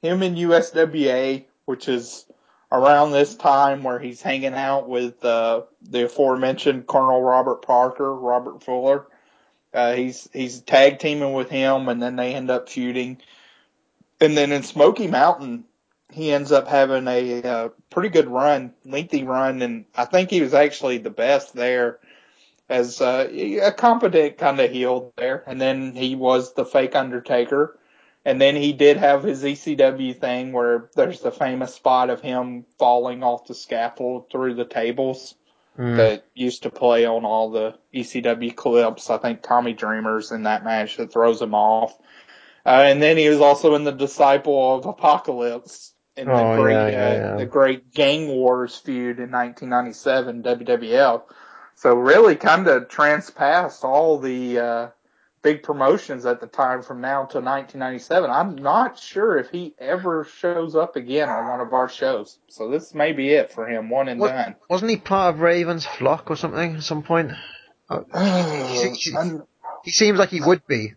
him 0.00 0.22
in 0.22 0.34
USWA, 0.34 1.44
which 1.66 1.88
is 1.88 2.24
around 2.72 3.12
this 3.12 3.34
time 3.34 3.82
where 3.82 3.98
he's 3.98 4.22
hanging 4.22 4.54
out 4.54 4.88
with 4.88 5.22
uh, 5.24 5.62
the 5.82 6.06
aforementioned 6.06 6.86
Colonel 6.86 7.20
Robert 7.20 7.60
Parker, 7.62 8.14
Robert 8.14 8.64
Fuller. 8.64 9.06
Uh, 9.74 9.94
he's 9.94 10.28
he's 10.32 10.60
tag 10.60 10.98
teaming 10.98 11.32
with 11.32 11.50
him, 11.50 11.88
and 11.88 12.02
then 12.02 12.16
they 12.16 12.34
end 12.34 12.50
up 12.50 12.68
feuding. 12.68 13.18
And 14.20 14.36
then 14.36 14.52
in 14.52 14.62
Smoky 14.62 15.06
Mountain, 15.06 15.64
he 16.10 16.32
ends 16.32 16.52
up 16.52 16.68
having 16.68 17.08
a, 17.08 17.42
uh 17.42 17.68
pretty 17.90 18.10
good 18.10 18.28
run, 18.28 18.74
lengthy 18.84 19.24
run, 19.24 19.62
and 19.62 19.86
I 19.94 20.04
think 20.04 20.30
he 20.30 20.40
was 20.40 20.54
actually 20.54 20.98
the 20.98 21.10
best 21.10 21.54
there 21.54 21.98
as 22.68 23.00
uh, 23.00 23.28
a 23.30 23.70
competent 23.72 24.38
kind 24.38 24.58
of 24.58 24.70
heel 24.70 25.12
there. 25.16 25.44
And 25.46 25.60
then 25.60 25.94
he 25.94 26.14
was 26.14 26.54
the 26.54 26.64
fake 26.64 26.96
Undertaker. 26.96 27.78
And 28.24 28.40
then 28.40 28.54
he 28.56 28.72
did 28.72 28.96
have 28.98 29.24
his 29.24 29.42
ECW 29.42 30.18
thing 30.18 30.52
where 30.52 30.88
there's 30.94 31.20
the 31.20 31.32
famous 31.32 31.74
spot 31.74 32.08
of 32.08 32.20
him 32.20 32.64
falling 32.78 33.22
off 33.22 33.46
the 33.46 33.54
scaffold 33.54 34.30
through 34.30 34.54
the 34.54 34.64
tables 34.64 35.34
Mm. 35.78 35.96
that 35.96 36.26
used 36.34 36.64
to 36.64 36.70
play 36.70 37.06
on 37.06 37.24
all 37.24 37.50
the 37.50 37.74
ECW 37.94 38.54
clips. 38.54 39.08
I 39.08 39.16
think 39.16 39.42
Tommy 39.42 39.72
Dreamer's 39.72 40.30
in 40.30 40.42
that 40.42 40.64
match 40.64 40.98
that 40.98 41.10
throws 41.12 41.40
him 41.40 41.54
off. 41.54 41.96
Uh, 42.64 42.84
and 42.86 43.02
then 43.02 43.16
he 43.16 43.28
was 43.28 43.40
also 43.40 43.74
in 43.74 43.84
the 43.84 43.92
Disciple 43.92 44.76
of 44.76 44.84
Apocalypse 44.84 45.94
in 46.16 46.26
the 46.26 46.34
Oh, 46.34 46.62
great, 46.62 46.74
yeah, 46.74 46.88
yeah, 46.88 46.96
uh, 46.96 47.12
yeah. 47.12 47.36
the 47.36 47.46
great 47.46 47.92
Gang 47.92 48.28
Wars 48.28 48.76
feud 48.76 49.18
in 49.18 49.30
1997 49.30 50.42
WWF. 50.42 51.22
So 51.74 51.94
really 51.94 52.36
kind 52.36 52.68
of 52.68 52.88
transpassed 52.88 53.82
all 53.82 54.18
the, 54.18 54.58
uh, 54.58 54.88
big 55.42 55.62
promotions 55.62 56.24
at 56.24 56.40
the 56.40 56.46
time 56.46 56.82
from 56.82 57.00
now 57.00 57.24
to 57.26 57.40
1997. 57.40 58.30
I'm 58.30 58.54
not 58.56 58.98
sure 58.98 59.36
if 59.36 59.50
he 59.50 59.74
ever 59.78 60.24
shows 60.24 60.74
up 60.76 60.96
again 60.96 61.28
on 61.28 61.48
one 61.48 61.60
of 61.60 61.72
our 61.72 61.88
shows. 61.88 62.38
So 62.48 62.70
this 62.70 62.94
may 62.94 63.12
be 63.12 63.30
it 63.30 63.52
for 63.52 63.66
him, 63.68 63.90
one 63.90 64.08
and 64.08 64.20
What- 64.20 64.30
done. 64.30 64.54
Wasn't 64.70 64.90
he 64.90 64.96
part 64.96 65.34
of 65.34 65.40
Raven's 65.40 65.84
flock 65.84 66.30
or 66.30 66.36
something 66.36 66.76
at 66.76 66.82
some 66.82 67.02
point? 67.02 67.32
Uh, 67.90 68.02
he, 68.68 68.90
he- 68.90 69.38
he 69.84 69.90
seems 69.90 70.18
like 70.18 70.28
he 70.30 70.40
would 70.40 70.64
be. 70.66 70.94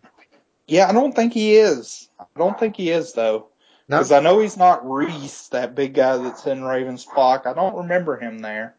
Yeah, 0.68 0.88
I 0.88 0.92
don't 0.92 1.14
think 1.14 1.32
he 1.32 1.56
is. 1.56 2.08
I 2.18 2.24
don't 2.38 2.58
think 2.58 2.76
he 2.76 2.90
is 2.90 3.12
though. 3.12 3.48
No? 3.88 3.98
Because 3.98 4.12
I 4.12 4.20
know 4.20 4.40
he's 4.40 4.56
not 4.56 4.88
Reese, 4.88 5.48
that 5.48 5.74
big 5.74 5.94
guy 5.94 6.16
that's 6.18 6.46
in 6.46 6.64
Raven's 6.64 7.04
flock. 7.04 7.46
I 7.46 7.52
don't 7.52 7.76
remember 7.76 8.16
him 8.16 8.40
there. 8.40 8.74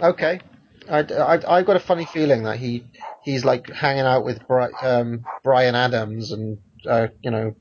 Okay. 0.00 0.40
I, 0.90 0.98
I, 1.00 1.58
I've 1.58 1.66
got 1.66 1.76
a 1.76 1.80
funny 1.80 2.04
feeling 2.06 2.42
that 2.42 2.58
he 2.58 2.84
he's 3.24 3.44
like 3.44 3.68
hanging 3.70 4.04
out 4.04 4.24
with 4.24 4.46
Bri- 4.46 4.72
um, 4.82 5.24
Brian 5.42 5.74
Adams 5.74 6.32
and 6.32 6.58
uh, 6.86 7.08
you 7.20 7.30
know 7.30 7.54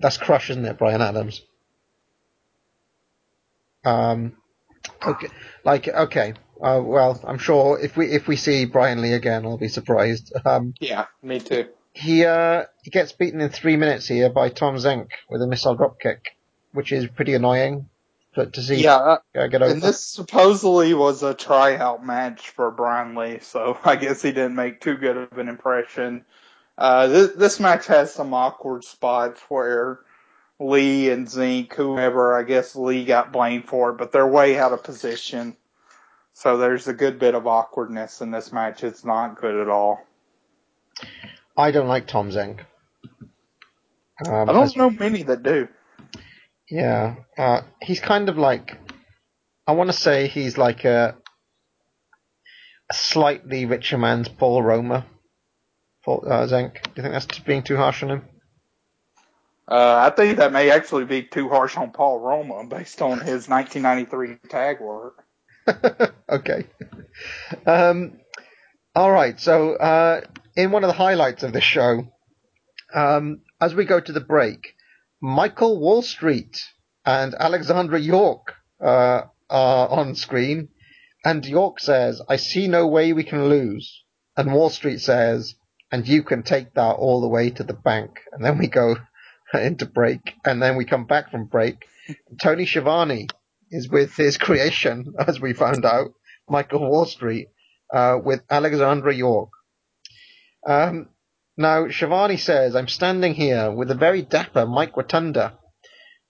that's 0.00 0.16
Crush, 0.16 0.50
isn't 0.50 0.64
it? 0.64 0.78
Brian 0.78 1.00
Adams. 1.00 1.42
Um. 3.84 4.36
Okay. 5.04 5.28
Like 5.64 5.88
okay. 5.88 6.34
Uh, 6.62 6.80
well, 6.84 7.18
I'm 7.26 7.38
sure 7.38 7.78
if 7.80 7.96
we 7.96 8.06
if 8.06 8.28
we 8.28 8.36
see 8.36 8.66
Brian 8.66 9.00
Lee 9.00 9.14
again, 9.14 9.44
I'll 9.46 9.58
be 9.58 9.68
surprised. 9.68 10.32
Um. 10.44 10.74
Yeah, 10.80 11.06
me 11.22 11.40
too. 11.40 11.68
He 11.92 12.24
uh 12.24 12.64
he 12.82 12.90
gets 12.90 13.12
beaten 13.12 13.40
in 13.40 13.48
three 13.50 13.76
minutes 13.76 14.06
here 14.06 14.30
by 14.30 14.48
Tom 14.48 14.76
Zenk 14.76 15.08
with 15.28 15.42
a 15.42 15.46
missile 15.46 15.76
dropkick, 15.76 16.20
which 16.72 16.92
is 16.92 17.06
pretty 17.08 17.34
annoying. 17.34 17.88
But 18.40 18.54
to 18.54 18.62
see 18.62 18.82
Yeah, 18.82 19.18
uh, 19.34 19.46
get 19.48 19.60
over. 19.60 19.70
and 19.70 19.82
this 19.82 20.02
supposedly 20.02 20.94
was 20.94 21.22
a 21.22 21.34
tryout 21.34 22.06
match 22.06 22.48
for 22.48 22.70
Brian 22.70 23.14
Lee, 23.14 23.40
so 23.42 23.78
I 23.84 23.96
guess 23.96 24.22
he 24.22 24.32
didn't 24.32 24.54
make 24.54 24.80
too 24.80 24.96
good 24.96 25.18
of 25.18 25.36
an 25.36 25.50
impression. 25.50 26.24
Uh, 26.78 27.06
this, 27.08 27.32
this 27.32 27.60
match 27.60 27.86
has 27.88 28.14
some 28.14 28.32
awkward 28.32 28.84
spots 28.84 29.42
where 29.50 30.00
Lee 30.58 31.10
and 31.10 31.28
Zink, 31.28 31.74
whoever, 31.74 32.34
I 32.34 32.44
guess 32.44 32.74
Lee 32.74 33.04
got 33.04 33.30
blamed 33.30 33.68
for 33.68 33.90
it, 33.90 33.98
but 33.98 34.10
they're 34.10 34.26
way 34.26 34.58
out 34.58 34.72
of 34.72 34.84
position. 34.84 35.54
So 36.32 36.56
there's 36.56 36.88
a 36.88 36.94
good 36.94 37.18
bit 37.18 37.34
of 37.34 37.46
awkwardness 37.46 38.22
in 38.22 38.30
this 38.30 38.54
match. 38.54 38.82
It's 38.84 39.04
not 39.04 39.38
good 39.38 39.56
at 39.56 39.68
all. 39.68 40.00
I 41.58 41.72
don't 41.72 41.88
like 41.88 42.06
Tom 42.06 42.30
Zenk. 42.30 42.60
Um, 44.26 44.48
I 44.48 44.52
don't 44.54 44.74
know 44.78 44.88
many 44.88 45.24
that 45.24 45.42
do. 45.42 45.68
Yeah, 46.70 47.16
uh, 47.36 47.62
he's 47.82 48.00
kind 48.00 48.28
of 48.28 48.38
like, 48.38 48.78
I 49.66 49.72
want 49.72 49.90
to 49.90 49.96
say 49.96 50.28
he's 50.28 50.56
like 50.56 50.84
a, 50.84 51.16
a 52.90 52.94
slightly 52.94 53.66
richer 53.66 53.98
man's 53.98 54.28
Paul 54.28 54.62
Roma. 54.62 55.04
Paul 56.04 56.24
uh, 56.26 56.46
Zenk. 56.46 56.74
Do 56.82 56.90
you 56.96 57.02
think 57.02 57.12
that's 57.12 57.38
being 57.40 57.62
too 57.62 57.76
harsh 57.76 58.02
on 58.02 58.10
him? 58.10 58.22
Uh, 59.68 60.10
I 60.10 60.14
think 60.14 60.38
that 60.38 60.52
may 60.52 60.70
actually 60.70 61.04
be 61.04 61.22
too 61.22 61.48
harsh 61.48 61.76
on 61.76 61.90
Paul 61.90 62.20
Roma 62.20 62.64
based 62.64 63.02
on 63.02 63.20
his 63.20 63.48
1993 63.48 64.48
tag 64.48 64.80
work. 64.80 65.24
okay. 66.28 66.66
Um, 67.66 68.18
all 68.94 69.10
right. 69.10 69.38
So, 69.38 69.74
uh, 69.74 70.22
in 70.56 70.70
one 70.70 70.82
of 70.82 70.88
the 70.88 70.94
highlights 70.94 71.42
of 71.42 71.52
the 71.52 71.60
show, 71.60 72.08
um, 72.92 73.42
as 73.60 73.74
we 73.74 73.84
go 73.84 74.00
to 74.00 74.12
the 74.12 74.20
break, 74.20 74.74
Michael 75.22 75.78
Wall 75.78 76.00
Street 76.00 76.58
and 77.04 77.34
Alexandra 77.34 78.00
York 78.00 78.54
uh, 78.82 79.22
are 79.50 79.88
on 79.88 80.14
screen, 80.14 80.68
and 81.24 81.44
York 81.44 81.78
says, 81.78 82.22
"I 82.26 82.36
see 82.36 82.68
no 82.68 82.86
way 82.86 83.12
we 83.12 83.24
can 83.24 83.48
lose," 83.50 84.02
and 84.34 84.54
Wall 84.54 84.70
Street 84.70 85.00
says, 85.00 85.56
"And 85.92 86.08
you 86.08 86.22
can 86.22 86.42
take 86.42 86.72
that 86.72 86.96
all 86.96 87.20
the 87.20 87.28
way 87.28 87.50
to 87.50 87.62
the 87.62 87.74
bank." 87.74 88.18
And 88.32 88.42
then 88.42 88.56
we 88.56 88.66
go 88.66 88.96
into 89.52 89.84
break, 89.84 90.36
and 90.46 90.62
then 90.62 90.76
we 90.76 90.86
come 90.86 91.04
back 91.04 91.30
from 91.30 91.44
break. 91.44 91.86
Tony 92.40 92.64
Schiavone 92.64 93.26
is 93.70 93.90
with 93.90 94.16
his 94.16 94.38
creation, 94.38 95.12
as 95.26 95.38
we 95.38 95.52
found 95.52 95.84
out, 95.84 96.12
Michael 96.48 96.88
Wall 96.88 97.04
Street, 97.04 97.48
uh, 97.92 98.18
with 98.24 98.40
Alexandra 98.48 99.14
York. 99.14 99.50
Um, 100.66 101.10
now, 101.60 101.88
Schiavone 101.88 102.38
says, 102.38 102.74
I'm 102.74 102.88
standing 102.88 103.34
here 103.34 103.70
with 103.70 103.90
a 103.90 103.94
very 103.94 104.22
dapper 104.22 104.64
Mike 104.64 104.96
Rotunda, 104.96 105.58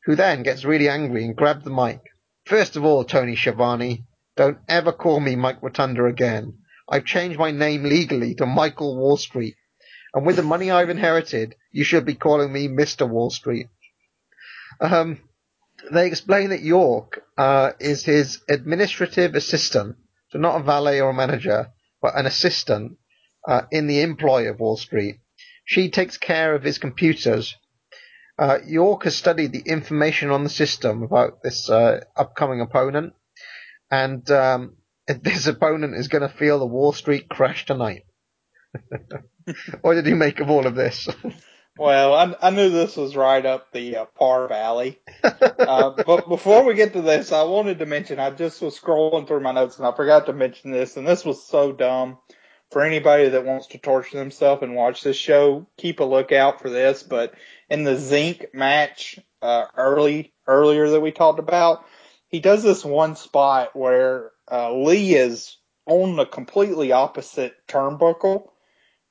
who 0.04 0.16
then 0.16 0.42
gets 0.42 0.64
really 0.64 0.88
angry 0.88 1.24
and 1.24 1.36
grabs 1.36 1.62
the 1.62 1.70
mic. 1.70 2.00
First 2.46 2.74
of 2.74 2.84
all, 2.84 3.04
Tony 3.04 3.36
Schiavone, 3.36 4.06
don't 4.36 4.58
ever 4.68 4.90
call 4.90 5.20
me 5.20 5.36
Mike 5.36 5.62
Rotunda 5.62 6.06
again. 6.06 6.58
I've 6.88 7.04
changed 7.04 7.38
my 7.38 7.52
name 7.52 7.84
legally 7.84 8.34
to 8.34 8.46
Michael 8.46 8.96
Wall 8.96 9.16
Street. 9.16 9.54
And 10.12 10.26
with 10.26 10.34
the 10.34 10.42
money 10.42 10.72
I've 10.72 10.90
inherited, 10.90 11.54
you 11.70 11.84
should 11.84 12.04
be 12.04 12.16
calling 12.16 12.52
me 12.52 12.66
Mr. 12.66 13.08
Wall 13.08 13.30
Street. 13.30 13.68
Um, 14.80 15.20
they 15.92 16.08
explain 16.08 16.50
that 16.50 16.62
York 16.62 17.22
uh, 17.38 17.70
is 17.78 18.04
his 18.04 18.40
administrative 18.48 19.36
assistant, 19.36 19.94
so 20.30 20.40
not 20.40 20.60
a 20.60 20.64
valet 20.64 21.00
or 21.00 21.10
a 21.10 21.14
manager, 21.14 21.70
but 22.02 22.18
an 22.18 22.26
assistant 22.26 22.98
uh, 23.46 23.62
in 23.70 23.86
the 23.86 24.02
employ 24.02 24.48
of 24.48 24.60
Wall 24.60 24.76
Street. 24.76 25.16
She 25.64 25.90
takes 25.90 26.18
care 26.18 26.54
of 26.54 26.62
his 26.62 26.78
computers. 26.78 27.56
Uh, 28.38 28.58
York 28.66 29.04
has 29.04 29.16
studied 29.16 29.52
the 29.52 29.62
information 29.66 30.30
on 30.30 30.44
the 30.44 30.50
system 30.50 31.02
about 31.02 31.42
this 31.42 31.68
uh, 31.68 32.00
upcoming 32.16 32.60
opponent, 32.60 33.12
and 33.90 34.28
um, 34.30 34.76
this 35.06 35.46
opponent 35.46 35.94
is 35.94 36.08
going 36.08 36.22
to 36.22 36.36
feel 36.36 36.58
the 36.58 36.66
Wall 36.66 36.92
Street 36.92 37.28
crash 37.28 37.66
tonight. 37.66 38.04
what 39.82 39.94
did 39.94 40.06
you 40.06 40.16
make 40.16 40.40
of 40.40 40.50
all 40.50 40.66
of 40.66 40.74
this? 40.74 41.08
Well, 41.78 42.12
I, 42.12 42.48
I 42.48 42.50
knew 42.50 42.68
this 42.68 42.94
was 42.94 43.16
right 43.16 43.46
up 43.46 43.72
the 43.72 43.96
uh, 43.96 44.06
Parv 44.20 44.50
alley. 44.50 45.00
Uh, 45.22 45.92
but 46.04 46.28
before 46.28 46.64
we 46.64 46.74
get 46.74 46.92
to 46.92 47.00
this, 47.00 47.32
I 47.32 47.44
wanted 47.44 47.78
to 47.78 47.86
mention 47.86 48.18
I 48.18 48.30
just 48.30 48.60
was 48.60 48.78
scrolling 48.78 49.26
through 49.26 49.40
my 49.40 49.52
notes 49.52 49.78
and 49.78 49.86
I 49.86 49.94
forgot 49.96 50.26
to 50.26 50.34
mention 50.34 50.72
this, 50.72 50.98
and 50.98 51.06
this 51.06 51.24
was 51.24 51.46
so 51.46 51.72
dumb. 51.72 52.18
For 52.70 52.82
anybody 52.82 53.28
that 53.28 53.44
wants 53.44 53.66
to 53.68 53.78
torture 53.78 54.18
themselves 54.18 54.62
and 54.62 54.76
watch 54.76 55.02
this 55.02 55.16
show, 55.16 55.66
keep 55.76 56.00
a 56.00 56.04
lookout 56.04 56.60
for 56.60 56.70
this. 56.70 57.02
But 57.02 57.34
in 57.68 57.84
the 57.84 57.96
Zinc 57.96 58.46
match 58.54 59.18
uh, 59.42 59.66
early 59.76 60.32
earlier 60.46 60.88
that 60.90 61.00
we 61.00 61.10
talked 61.10 61.40
about, 61.40 61.84
he 62.28 62.38
does 62.38 62.62
this 62.62 62.84
one 62.84 63.16
spot 63.16 63.74
where 63.74 64.30
uh, 64.50 64.72
Lee 64.72 65.14
is 65.14 65.56
on 65.86 66.14
the 66.16 66.26
completely 66.26 66.92
opposite 66.92 67.54
turnbuckle, 67.66 68.50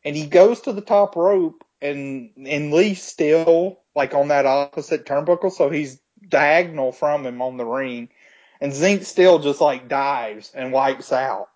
and 0.05 0.15
he 0.15 0.25
goes 0.25 0.61
to 0.61 0.73
the 0.73 0.81
top 0.81 1.17
rope 1.17 1.63
and 1.81 2.31
and 2.45 2.73
Lee's 2.73 3.01
still 3.01 3.79
like 3.95 4.13
on 4.13 4.29
that 4.29 4.45
opposite 4.45 5.05
turnbuckle, 5.05 5.51
so 5.51 5.69
he's 5.69 5.99
diagonal 6.27 6.91
from 6.91 7.25
him 7.25 7.41
on 7.41 7.57
the 7.57 7.65
ring, 7.65 8.09
and 8.61 8.73
Zink 8.73 9.03
still 9.03 9.39
just 9.39 9.61
like 9.61 9.89
dives 9.89 10.51
and 10.53 10.71
wipes 10.71 11.11
out. 11.11 11.49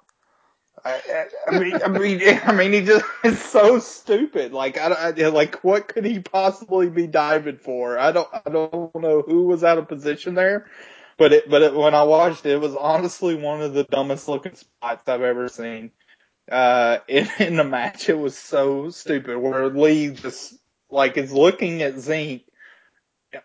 I, 0.85 1.26
I, 1.47 1.60
mean, 1.60 1.80
I 1.84 1.88
mean, 1.88 2.22
I 2.43 2.51
mean, 2.51 2.73
he 2.73 2.81
just 2.81 3.05
is 3.23 3.41
so 3.41 3.80
stupid. 3.80 4.53
Like, 4.53 4.77
I, 4.77 5.14
I 5.18 5.27
like 5.30 5.64
what 5.64 5.88
could 5.88 6.05
he 6.05 6.19
possibly 6.19 6.89
be 6.89 7.07
diving 7.07 7.57
for? 7.57 7.97
I 7.97 8.11
don't, 8.11 8.27
I 8.34 8.49
don't 8.49 8.95
know 8.95 9.22
who 9.22 9.43
was 9.43 9.64
out 9.64 9.77
of 9.77 9.88
position 9.88 10.35
there, 10.35 10.68
but 11.18 11.34
it, 11.34 11.49
but 11.49 11.61
it, 11.61 11.73
when 11.73 11.95
I 11.95 12.03
watched 12.03 12.45
it, 12.45 12.53
it 12.53 12.61
was 12.61 12.76
honestly 12.76 13.35
one 13.35 13.61
of 13.61 13.73
the 13.73 13.85
dumbest 13.85 14.27
looking 14.27 14.55
spots 14.55 15.07
I've 15.07 15.22
ever 15.22 15.47
seen 15.47 15.91
uh, 16.51 16.99
in, 17.07 17.30
in 17.39 17.55
the 17.55 17.64
match. 17.64 18.10
It 18.10 18.18
was 18.18 18.38
so 18.38 18.89
stupid 18.89 19.38
where 19.38 19.69
Lee 19.69 20.10
just 20.10 20.55
like 20.89 21.18
is 21.18 21.31
looking 21.31 21.81
at 21.81 21.99
Zink 21.99 22.43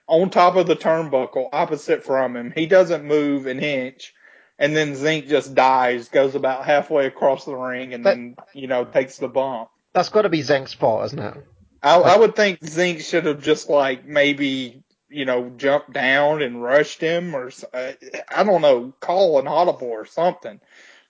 on 0.07 0.31
top 0.31 0.57
of 0.57 0.67
the 0.67 0.77
turnbuckle 0.77 1.49
opposite 1.53 2.05
from 2.05 2.37
him. 2.37 2.53
He 2.55 2.67
doesn't 2.67 3.05
move 3.05 3.47
an 3.47 3.61
inch. 3.61 4.13
And 4.59 4.75
then 4.75 4.97
Zink 4.97 5.29
just 5.29 5.55
dies, 5.55 6.09
goes 6.09 6.35
about 6.35 6.65
halfway 6.65 7.07
across 7.07 7.45
the 7.45 7.55
ring, 7.55 7.95
and 7.95 8.05
then, 8.05 8.37
you 8.55 8.67
know, 8.67 8.85
takes 8.85 9.17
the 9.19 9.29
bump. 9.29 9.69
That's 9.93 10.09
got 10.09 10.23
to 10.23 10.29
be 10.29 10.43
Zenk's 10.43 10.73
fault, 10.75 11.07
isn't 11.07 11.19
it? 11.19 11.35
I, 11.83 11.97
I 11.97 12.17
would 12.19 12.35
think 12.35 12.65
Zink 12.65 13.01
should 13.01 13.27
have 13.27 13.41
just 13.41 13.69
like 13.69 14.05
maybe, 14.05 14.83
you 15.09 15.25
know, 15.25 15.51
jumped 15.57 15.93
down 15.93 16.43
and 16.43 16.63
rushed 16.63 17.01
him 17.01 17.37
or, 17.37 17.53
uh, 17.73 17.93
I 18.35 18.43
don't 18.43 18.63
know, 18.63 18.93
call 19.01 19.39
an 19.39 19.47
audible 19.47 19.89
or 19.89 20.07
something. 20.07 20.61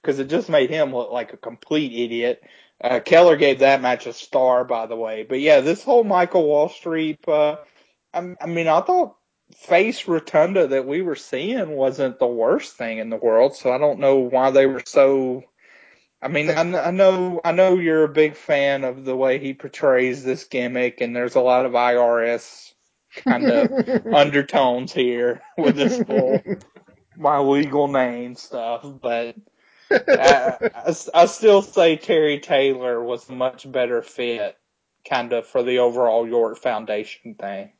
Cause 0.04 0.18
it 0.18 0.28
just 0.28 0.48
made 0.48 0.70
him 0.70 0.94
look 0.94 1.10
like 1.10 1.32
a 1.32 1.38
complete 1.38 1.92
idiot. 1.92 2.42
Uh, 2.80 3.00
Keller 3.00 3.36
gave 3.36 3.58
that 3.58 3.82
match 3.82 4.06
a 4.06 4.12
star, 4.12 4.64
by 4.64 4.86
the 4.86 4.94
way. 4.94 5.24
But 5.28 5.40
yeah, 5.40 5.60
this 5.60 5.82
whole 5.82 6.04
Michael 6.04 6.46
Wall 6.46 6.68
Street, 6.68 7.18
uh, 7.26 7.56
I, 8.14 8.34
I 8.40 8.46
mean, 8.46 8.68
I 8.68 8.80
thought 8.80 9.16
face 9.56 10.06
rotunda 10.06 10.66
that 10.68 10.86
we 10.86 11.02
were 11.02 11.16
seeing 11.16 11.70
wasn't 11.70 12.18
the 12.18 12.26
worst 12.26 12.76
thing 12.76 12.98
in 12.98 13.10
the 13.10 13.16
world. 13.16 13.56
So 13.56 13.72
I 13.72 13.78
don't 13.78 14.00
know 14.00 14.16
why 14.16 14.50
they 14.50 14.66
were 14.66 14.82
so. 14.84 15.44
I 16.20 16.28
mean, 16.28 16.50
I, 16.50 16.88
I 16.88 16.90
know, 16.90 17.40
I 17.44 17.52
know 17.52 17.78
you're 17.78 18.02
a 18.02 18.08
big 18.08 18.34
fan 18.34 18.82
of 18.82 19.04
the 19.04 19.16
way 19.16 19.38
he 19.38 19.54
portrays 19.54 20.24
this 20.24 20.44
gimmick, 20.44 21.00
and 21.00 21.14
there's 21.14 21.36
a 21.36 21.40
lot 21.40 21.64
of 21.64 21.72
IRS 21.72 22.72
kind 23.24 23.44
of 23.44 24.06
undertones 24.12 24.92
here 24.92 25.40
with 25.56 25.76
this 25.76 26.00
whole 26.06 26.40
my 27.16 27.38
legal 27.38 27.88
name 27.88 28.34
stuff, 28.36 28.84
but. 29.00 29.36
I, 29.90 30.70
I, 30.74 30.94
I 31.14 31.24
still 31.24 31.62
say 31.62 31.96
Terry 31.96 32.40
Taylor 32.40 33.02
was 33.02 33.26
a 33.30 33.32
much 33.32 33.70
better 33.72 34.02
fit, 34.02 34.54
kind 35.08 35.32
of 35.32 35.46
for 35.46 35.62
the 35.62 35.78
overall 35.78 36.28
York 36.28 36.58
Foundation 36.58 37.36
thing. 37.36 37.72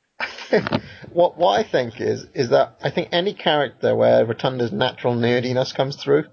What 1.13 1.39
what 1.39 1.59
I 1.59 1.63
think 1.63 2.01
is 2.01 2.27
is 2.35 2.51
that 2.51 2.77
I 2.83 2.91
think 2.91 3.09
any 3.13 3.35
character 3.35 3.95
where 3.95 4.25
Rotunda's 4.27 4.73
natural 4.73 5.15
nerdiness 5.15 5.75
comes 5.75 5.97
through, 5.97 6.25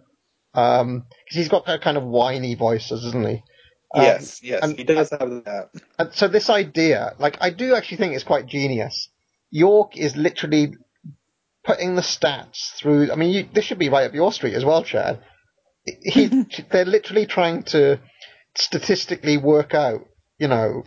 um, 0.53 1.05
because 1.25 1.37
he's 1.37 1.49
got 1.49 1.65
that 1.67 1.81
kind 1.81 1.97
of 1.97 2.03
whiny 2.03 2.55
voice, 2.55 2.89
doesn't 2.89 3.25
he? 3.25 3.43
Um, 3.93 4.03
Yes, 4.03 4.41
yes, 4.43 4.63
and- 4.63 4.77
he 4.77 4.83
does 4.83 5.09
have 5.11 5.29
that. 5.45 5.69
And 5.99 6.13
so 6.13 6.27
this 6.27 6.49
idea, 6.49 7.13
like, 7.19 7.37
I 7.41 7.49
do 7.51 7.75
actually 7.75 7.97
think 7.97 8.13
it's 8.15 8.23
quite 8.23 8.47
genius. 8.47 9.09
York 9.51 9.95
is 9.97 10.15
literally 10.17 10.73
putting 11.63 11.95
the 11.95 12.01
stats 12.01 12.73
through. 12.77 13.11
I 13.11 13.15
mean, 13.15 13.31
you, 13.31 13.47
this 13.53 13.65
should 13.65 13.79
be 13.79 13.89
right 13.89 14.05
up 14.07 14.13
your 14.13 14.31
street 14.33 14.55
as 14.55 14.65
well, 14.65 14.83
Chad. 14.83 15.21
He, 15.85 16.27
they're 16.71 16.85
literally 16.85 17.25
trying 17.25 17.63
to 17.63 17.99
statistically 18.57 19.37
work 19.37 19.73
out, 19.73 20.01
you 20.37 20.47
know. 20.47 20.83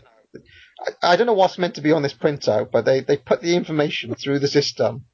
I, 0.81 1.13
I 1.13 1.17
don't 1.17 1.27
know 1.27 1.33
what's 1.33 1.59
meant 1.59 1.75
to 1.77 1.81
be 1.81 1.93
on 1.93 2.03
this 2.03 2.15
printout, 2.15 2.71
but 2.71 2.85
they, 2.85 3.01
they 3.01 3.17
put 3.17 3.41
the 3.41 3.55
information 3.57 4.15
through 4.15 4.39
the 4.39 4.49
system 4.49 5.05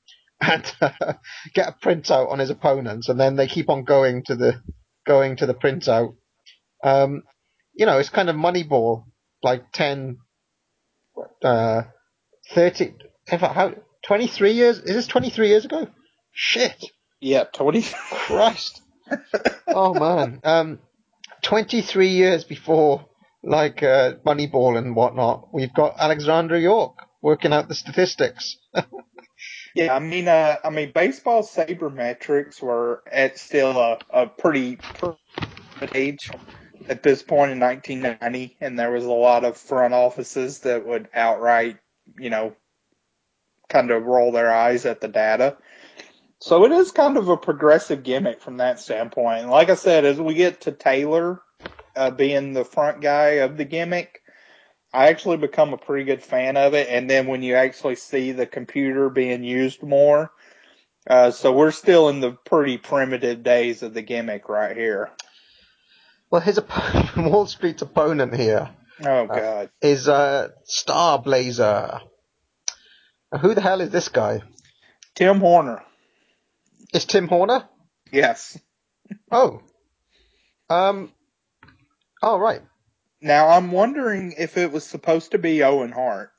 and 0.41 0.65
uh, 0.81 1.15
get 1.55 1.69
a 1.69 1.87
printout 1.87 2.31
on 2.31 2.39
his 2.39 2.51
opponents, 2.51 3.09
and 3.09 3.19
then 3.19 3.37
they 3.37 3.47
keep 3.47 3.69
on 3.71 3.85
going 3.85 4.23
to 4.25 4.35
the 4.35 4.61
going 5.07 5.37
to 5.37 5.47
the 5.47 5.55
printout. 5.55 6.17
Um, 6.83 7.23
you 7.75 7.87
know, 7.87 7.99
it's 7.99 8.11
kind 8.11 8.29
of 8.29 8.37
Moneyball, 8.37 9.05
like 9.43 9.73
10, 9.73 10.19
uh, 11.43 11.83
30, 12.53 12.95
in 13.33 13.39
fact, 13.39 13.55
how, 13.55 13.75
23 14.07 14.53
years? 14.53 14.79
Is 14.79 14.95
this 14.95 15.07
23 15.07 15.49
years 15.49 15.65
ago? 15.65 15.89
Shit. 16.33 16.85
Yeah, 17.21 17.45
20. 17.45 17.83
Christ. 18.11 18.83
oh 19.69 19.95
man. 19.95 20.41
Um, 20.45 20.79
23 21.43 22.09
years 22.09 22.45
before, 22.45 23.07
like, 23.45 23.83
uh, 23.83 24.15
Moneyball 24.27 24.79
and 24.79 24.97
whatnot, 24.97 25.53
we've 25.53 25.73
got 25.75 25.97
Alexandra 25.99 26.61
York 26.61 26.99
working 27.23 27.53
out 27.53 27.69
the 27.69 27.75
statistics. 27.75 28.59
Yeah, 29.77 29.93
I 29.93 29.99
mean, 29.99 30.29
uh, 30.29 30.55
I 30.63 30.71
mean, 30.71 30.93
baseball 30.95 31.43
sabermetrics 31.43 32.63
were 32.63 33.03
at 33.11 33.41
still 33.41 33.77
a, 33.77 33.99
a 34.09 34.27
pretty 34.29 34.77
primitive 34.77 35.19
age 35.93 36.31
at 36.89 37.03
this 37.03 37.25
point 37.25 37.51
in 37.51 37.59
1990, 37.59 38.57
and 38.61 38.79
there 38.79 38.93
was 38.93 39.05
a 39.05 39.11
lot 39.11 39.45
of 39.45 39.57
front 39.57 39.93
offices 39.93 40.61
that 40.61 40.87
would 40.87 41.09
outright 41.13 41.79
you 42.19 42.31
know, 42.31 42.55
kind 43.69 43.91
of 43.91 44.05
roll 44.05 44.33
their 44.33 44.53
eyes 44.53 44.87
at 44.87 45.01
the 45.01 45.09
data. 45.09 45.57
So 46.41 46.65
it 46.65 46.73
is 46.73 46.91
kind 46.91 47.17
of 47.17 47.29
a 47.29 47.37
progressive 47.37 48.03
gimmick 48.03 48.43
from 48.43 48.59
that 48.59 48.79
standpoint. 48.79 49.43
And 49.43 49.51
like 49.51 49.71
I 49.71 49.75
said, 49.75 50.05
as 50.05 50.21
we 50.21 50.35
get 50.35 50.63
to 50.63 50.73
Taylor 50.73 51.41
uh, 51.97 52.11
being 52.11 52.53
the 52.53 52.65
front 52.65 53.01
guy 53.01 53.41
of 53.43 53.57
the 53.57 53.65
gimmick, 53.65 54.21
I 54.93 55.09
actually 55.09 55.39
become 55.39 55.73
a 55.73 55.79
pretty 55.79 56.05
good 56.05 56.23
fan 56.23 56.57
of 56.57 56.75
it. 56.75 56.89
And 56.89 57.09
then 57.09 57.27
when 57.27 57.43
you 57.43 57.55
actually 57.55 57.97
see 57.97 58.33
the 58.33 58.47
computer 58.47 59.11
being 59.11 59.43
used 59.45 59.83
more, 59.83 60.31
uh, 61.09 61.31
so 61.31 61.53
we're 61.53 61.71
still 61.71 62.09
in 62.09 62.21
the 62.21 62.33
pretty 62.33 62.79
primitive 62.79 63.43
days 63.43 63.83
of 63.83 63.95
the 63.95 64.03
gimmick 64.03 64.49
right 64.49 64.77
here. 64.77 65.11
Well, 66.31 66.41
his 66.41 66.59
op- 66.59 67.17
Wall 67.17 67.47
Street's 67.47 67.83
opponent 67.83 68.35
here 68.35 68.71
Oh 69.03 69.27
God, 69.27 69.71
is 69.83 70.09
uh, 70.09 70.49
Star 70.65 71.19
Blazer. 71.19 72.01
Who 73.41 73.55
the 73.55 73.61
hell 73.61 73.81
is 73.81 73.91
this 73.91 74.09
guy? 74.09 74.43
Tim 75.15 75.41
Horner. 75.41 75.83
Is 76.93 77.05
Tim 77.05 77.27
Horner? 77.27 77.69
Yes. 78.13 78.59
Oh. 79.31 79.63
Um. 80.71 81.13
Oh 82.25 82.39
right. 82.39 82.63
Now 83.21 83.49
I'm 83.49 83.71
wondering 83.71 84.35
if 84.39 84.57
it 84.57 84.73
was 84.73 84.85
supposed 84.85 85.33
to 85.33 85.39
be 85.39 85.63
Owen 85.63 85.93
Hart. 85.93 86.33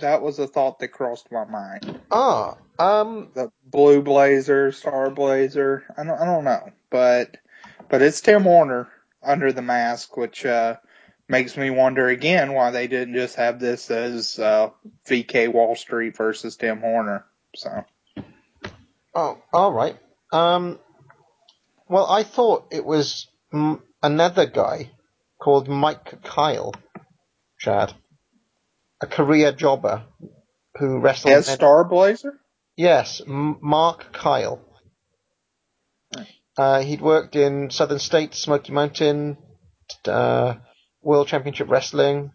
That 0.00 0.20
was 0.20 0.40
a 0.40 0.48
thought 0.48 0.80
that 0.80 0.88
crossed 0.88 1.30
my 1.30 1.44
mind. 1.44 2.00
Ah. 2.10 2.56
Um. 2.76 3.30
The 3.34 3.52
Blue 3.64 4.02
Blazer, 4.02 4.72
Star 4.72 5.10
Blazer. 5.10 5.84
I 5.96 6.02
don't, 6.02 6.20
I 6.20 6.24
don't 6.24 6.42
know, 6.44 6.70
but 6.90 7.36
but 7.88 8.02
it's 8.02 8.20
Tim 8.20 8.42
Horner 8.42 8.88
under 9.22 9.52
the 9.52 9.62
mask, 9.62 10.16
which 10.16 10.44
uh, 10.44 10.76
makes 11.28 11.56
me 11.56 11.70
wonder 11.70 12.08
again 12.08 12.52
why 12.52 12.72
they 12.72 12.88
didn't 12.88 13.14
just 13.14 13.36
have 13.36 13.60
this 13.60 13.92
as 13.92 14.40
uh, 14.40 14.70
VK 15.06 15.52
Wall 15.52 15.76
Street 15.76 16.16
versus 16.16 16.56
Tim 16.56 16.80
Horner. 16.80 17.24
So 17.54 17.84
Oh. 19.14 19.38
All 19.52 19.72
right. 19.72 19.96
Um. 20.32 20.80
Well, 21.88 22.10
I 22.10 22.24
thought 22.24 22.72
it 22.72 22.84
was 22.84 23.28
another 24.02 24.46
guy 24.46 24.90
called 25.42 25.68
Mike 25.68 26.22
Kyle. 26.22 26.72
Chad. 27.58 27.92
A 29.00 29.06
career 29.06 29.50
jobber 29.52 30.04
who 30.78 31.00
wrestled. 31.00 31.34
as 31.34 31.46
Star 31.48 31.84
Blazer. 31.84 32.38
Yes, 32.76 33.20
M- 33.26 33.58
Mark 33.60 34.12
Kyle. 34.12 34.60
Uh, 36.56 36.80
he'd 36.82 37.00
worked 37.00 37.34
in 37.34 37.70
Southern 37.70 37.98
States, 37.98 38.38
Smoky 38.38 38.72
Mountain, 38.72 39.38
uh, 40.06 40.54
World 41.00 41.26
Championship 41.26 41.68
Wrestling. 41.68 42.30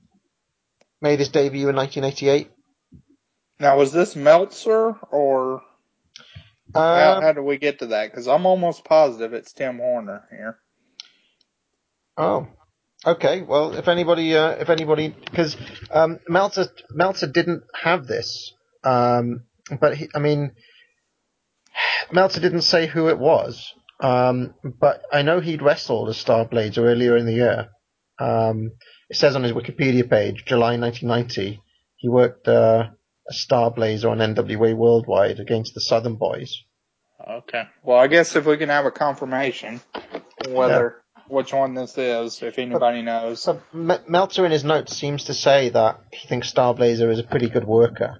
Made 1.01 1.19
his 1.19 1.29
debut 1.29 1.69
in 1.69 1.75
1988. 1.75 2.51
Now 3.59 3.77
was 3.77 3.91
this 3.91 4.15
Meltzer 4.15 4.95
or 5.11 5.61
how, 6.73 7.17
Um, 7.17 7.21
how 7.23 7.31
do 7.33 7.43
we 7.43 7.57
get 7.57 7.79
to 7.79 7.87
that? 7.87 8.09
Because 8.11 8.27
I'm 8.27 8.45
almost 8.47 8.83
positive 8.83 9.33
it's 9.33 9.53
Tim 9.53 9.77
Horner 9.77 10.27
here. 10.31 10.57
oh, 12.17 12.47
okay. 13.05 13.41
Well, 13.41 13.75
if 13.75 13.87
anybody, 13.87 14.35
uh, 14.35 14.51
if 14.51 14.69
anybody, 14.69 15.09
because 15.09 15.55
um, 15.91 16.19
Meltzer 16.27 16.67
Meltzer 16.91 17.27
didn't 17.27 17.63
have 17.73 18.07
this, 18.07 18.53
um, 18.83 19.43
but 19.79 19.97
he, 19.97 20.09
I 20.15 20.19
mean, 20.19 20.53
Meltzer 22.11 22.41
didn't 22.41 22.61
say 22.61 22.87
who 22.87 23.09
it 23.09 23.19
was. 23.19 23.73
Um, 23.99 24.53
but 24.63 25.01
I 25.11 25.23
know 25.23 25.39
he'd 25.39 25.61
wrestled 25.61 26.09
as 26.09 26.17
Star 26.17 26.45
Blazer 26.45 26.85
earlier 26.85 27.17
in 27.17 27.25
the 27.25 27.33
year. 27.33 27.69
Um, 28.19 28.71
it 29.09 29.17
says 29.17 29.35
on 29.35 29.43
his 29.43 29.53
Wikipedia 29.53 30.07
page, 30.07 30.43
July 30.45 30.77
1990, 30.77 31.61
he 31.95 32.09
worked 32.09 32.47
uh, 32.47 32.89
as 33.29 33.39
Star 33.39 33.71
Blazer 33.71 34.09
on 34.09 34.19
NWA 34.19 34.75
Worldwide 34.75 35.39
against 35.39 35.73
the 35.73 35.81
Southern 35.81 36.15
Boys. 36.15 36.63
Okay. 37.27 37.63
Well, 37.83 37.97
I 37.97 38.07
guess 38.07 38.35
if 38.35 38.45
we 38.45 38.57
can 38.57 38.69
have 38.69 38.85
a 38.85 38.91
confirmation 38.91 39.81
whether 40.49 41.03
which 41.29 41.53
one 41.53 41.73
this 41.73 41.97
is, 41.97 42.41
if 42.41 42.57
anybody 42.59 43.01
knows. 43.01 43.41
So 43.41 43.61
M- 43.73 43.99
Meltzer 44.07 44.45
in 44.45 44.51
his 44.51 44.63
notes 44.63 44.95
seems 44.95 45.25
to 45.25 45.33
say 45.33 45.69
that 45.69 46.01
he 46.11 46.27
thinks 46.27 46.51
Starblazer 46.51 47.11
is 47.11 47.19
a 47.19 47.23
pretty 47.23 47.49
good 47.49 47.65
worker, 47.65 48.17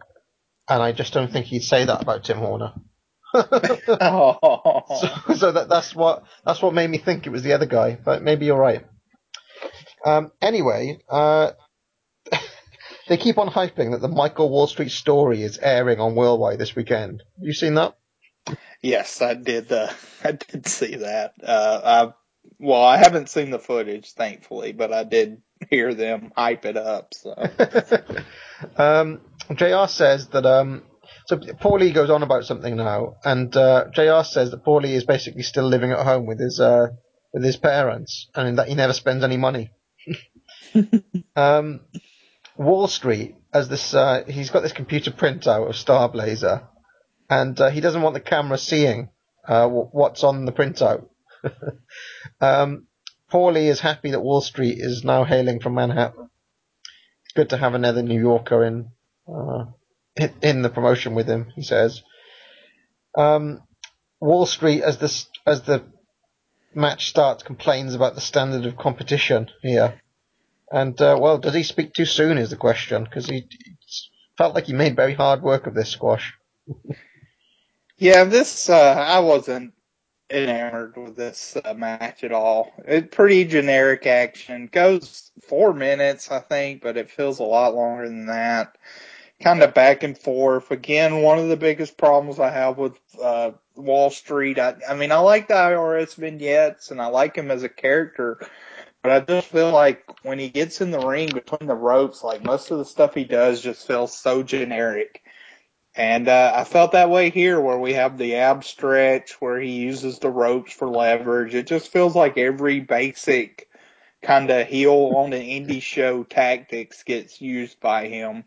and 0.69 0.81
I 0.81 0.91
just 0.91 1.13
don't 1.13 1.31
think 1.31 1.45
he'd 1.47 1.63
say 1.63 1.85
that 1.85 2.01
about 2.01 2.23
Tim 2.23 2.38
Horner. 2.38 2.73
oh. 3.34 4.84
so, 5.27 5.34
so 5.34 5.51
that 5.51 5.67
that's 5.69 5.95
what 5.95 6.23
that's 6.45 6.61
what 6.61 6.73
made 6.73 6.89
me 6.89 6.97
think 6.97 7.25
it 7.27 7.31
was 7.31 7.43
the 7.43 7.53
other 7.53 7.65
guy, 7.65 7.97
but 8.03 8.21
maybe 8.21 8.45
you're 8.45 8.57
right. 8.57 8.85
Um, 10.05 10.31
anyway, 10.41 10.99
uh, 11.09 11.51
they 13.07 13.17
keep 13.17 13.38
on 13.38 13.49
hyping 13.49 13.91
that 13.91 14.01
the 14.01 14.07
Michael 14.07 14.49
Wall 14.49 14.67
Street 14.67 14.91
story 14.91 15.41
is 15.43 15.57
airing 15.57 15.99
on 15.99 16.15
Worldwide 16.15 16.59
this 16.59 16.75
weekend. 16.75 17.23
You 17.39 17.53
seen 17.53 17.73
that? 17.75 17.95
Yes, 18.81 19.21
I 19.21 19.34
did. 19.34 19.71
Uh, 19.71 19.91
I 20.23 20.31
did 20.34 20.67
see 20.67 20.95
that. 20.97 21.34
Uh, 21.43 21.81
I 21.84 22.13
well, 22.59 22.84
I 22.84 22.97
haven't 22.97 23.29
seen 23.29 23.51
the 23.51 23.59
footage, 23.59 24.13
thankfully, 24.13 24.71
but 24.73 24.91
I 24.93 25.03
did 25.03 25.41
hear 25.69 25.93
them 25.93 26.31
hype 26.35 26.65
it 26.65 26.77
up. 26.77 27.13
So 27.13 27.35
Um, 28.77 29.21
JR 29.55 29.88
says 29.88 30.27
that 30.29 30.45
um, 30.45 30.84
so 31.27 31.38
Paulie 31.38 31.93
goes 31.93 32.09
on 32.09 32.23
about 32.23 32.45
something 32.45 32.75
now, 32.75 33.17
and 33.23 33.55
uh, 33.55 33.85
JR 33.93 34.23
says 34.23 34.51
that 34.51 34.63
Paulie 34.65 34.93
is 34.93 35.03
basically 35.05 35.43
still 35.43 35.67
living 35.67 35.91
at 35.91 36.05
home 36.05 36.25
with 36.25 36.39
his 36.39 36.59
uh, 36.59 36.88
with 37.34 37.43
his 37.43 37.57
parents, 37.57 38.29
and 38.35 38.57
that 38.57 38.67
he 38.67 38.75
never 38.75 38.93
spends 38.93 39.23
any 39.23 39.38
money. 39.38 39.71
um, 41.35 41.81
Wall 42.57 42.88
Street 42.88 43.35
as 43.53 43.69
this, 43.69 43.93
uh, 43.93 44.23
he's 44.27 44.49
got 44.49 44.63
this 44.63 44.73
computer 44.73 45.11
printout 45.11 45.69
of 45.69 45.75
Star 45.75 46.09
Blazer, 46.09 46.67
and 47.29 47.59
uh, 47.59 47.69
he 47.69 47.81
doesn't 47.81 48.01
want 48.01 48.13
the 48.13 48.19
camera 48.19 48.57
seeing 48.57 49.09
uh, 49.47 49.63
w- 49.63 49.89
what's 49.91 50.23
on 50.23 50.45
the 50.45 50.51
printout. 50.51 51.07
um, 52.41 52.88
Paulie 53.31 53.68
is 53.69 53.80
happy 53.80 54.11
that 54.11 54.22
Wall 54.22 54.41
Street 54.41 54.77
is 54.80 55.03
now 55.03 55.23
hailing 55.23 55.59
from 55.59 55.76
Manhattan. 55.76 56.30
It's 57.26 57.34
good 57.34 57.49
to 57.49 57.57
have 57.57 57.73
another 57.73 58.01
New 58.01 58.19
Yorker 58.19 58.64
in 58.64 58.89
uh, 59.27 59.65
in, 60.41 60.61
the 60.61 60.69
promotion 60.69 61.15
with 61.15 61.27
him. 61.27 61.51
He 61.55 61.61
says. 61.61 62.01
Um, 63.18 63.61
Wall 64.19 64.45
Street, 64.45 64.81
as 64.81 64.97
the 64.97 65.26
as 65.45 65.61
the 65.64 65.84
match 66.73 67.09
starts, 67.09 67.43
complains 67.43 67.93
about 67.95 68.15
the 68.15 68.22
standard 68.22 68.65
of 68.65 68.77
competition 68.77 69.49
here. 69.61 69.99
And 70.72 70.99
uh, 71.01 71.18
well, 71.19 71.38
does 71.38 71.53
he 71.53 71.64
speak 71.64 71.93
too 71.93 72.05
soon? 72.05 72.38
Is 72.38 72.49
the 72.49 72.55
question 72.55 73.03
because 73.03 73.27
he, 73.27 73.47
he 73.49 73.76
felt 74.38 74.55
like 74.55 74.65
he 74.65 74.73
made 74.73 74.95
very 74.95 75.14
hard 75.14 75.41
work 75.41 75.68
of 75.68 75.73
this 75.73 75.89
squash. 75.89 76.34
yeah, 77.97 78.23
this 78.26 78.69
uh, 78.69 78.93
I 78.93 79.19
wasn't 79.19 79.73
enamored 80.30 80.98
with 80.98 81.16
this 81.16 81.58
uh, 81.64 81.74
match 81.74 82.24
at 82.24 82.32
all. 82.32 82.74
It 82.86 83.12
pretty 83.12 83.45
generic 83.45 84.06
action. 84.06 84.70
Goes 84.72 85.32
four 85.48 85.74
minutes, 85.74 86.32
I 86.32 86.40
think, 86.40 86.82
but 86.82 86.98
it 86.98 87.10
feels 87.10 87.40
a 87.40 87.44
lot 87.44 87.76
longer 87.76 88.08
than 88.08 88.28
that. 88.28 88.78
Kind 89.41 89.62
of 89.62 89.74
back 89.74 90.04
and 90.04 90.18
forth. 90.18 90.72
Again, 90.72 91.22
one 91.22 91.38
of 91.38 91.48
the 91.48 91.58
biggest 91.58 91.98
problems 91.98 92.40
I 92.40 92.49
have 92.49 92.78
with 92.78 92.94
uh, 93.22 93.52
Wall 93.76 94.10
Street. 94.10 94.58
I, 94.60 94.76
I 94.88 94.95
mean, 94.95 95.12
I 95.12 95.20
like 95.20 95.48
the 95.48 95.54
IRS 95.54 96.16
vignettes 96.16 96.91
and 96.91 97.02
I 97.02 97.08
like 97.08 97.36
him 97.36 97.52
as 97.52 97.64
a 97.64 97.70
character, 97.70 98.40
but 99.04 99.12
I 99.12 99.20
just 99.20 99.48
feel 99.48 99.72
like 99.72 100.04
when 100.24 100.40
he 100.40 100.49
gets 100.49 100.82
in 100.82 100.91
the 100.91 100.99
ring 100.99 101.30
between 101.32 101.68
the 101.68 101.76
ropes, 101.76 102.24
like 102.24 102.44
most 102.44 102.72
of 102.72 102.80
the 102.80 102.86
stuff 102.86 103.14
he 103.14 103.24
does 103.26 103.62
just 103.62 103.86
feels 103.86 104.18
so 104.18 104.41
generic. 104.41 105.24
And 105.98 106.28
uh, 106.28 106.53
I 106.56 106.64
felt 106.64 106.91
that 106.91 107.10
way 107.10 107.32
here, 107.32 107.60
where 107.60 107.80
we 107.80 107.94
have 107.94 108.18
the 108.19 108.36
ab 108.36 108.64
stretch, 108.64 109.41
where 109.41 109.60
he 109.60 109.72
uses 109.72 110.19
the 110.19 110.30
ropes 110.30 110.72
for 110.72 110.88
leverage. 110.88 111.56
It 111.56 111.65
just 111.65 111.91
feels 111.91 112.15
like 112.15 112.38
every 112.38 112.80
basic 112.80 113.68
kind 114.22 114.49
of 114.52 114.68
heel 114.68 115.14
on 115.15 115.34
an 115.34 115.41
indie 115.41 115.82
show 115.82 116.24
tactics 116.24 117.02
gets 117.02 117.41
used 117.41 117.80
by 117.80 118.07
him. 118.07 118.44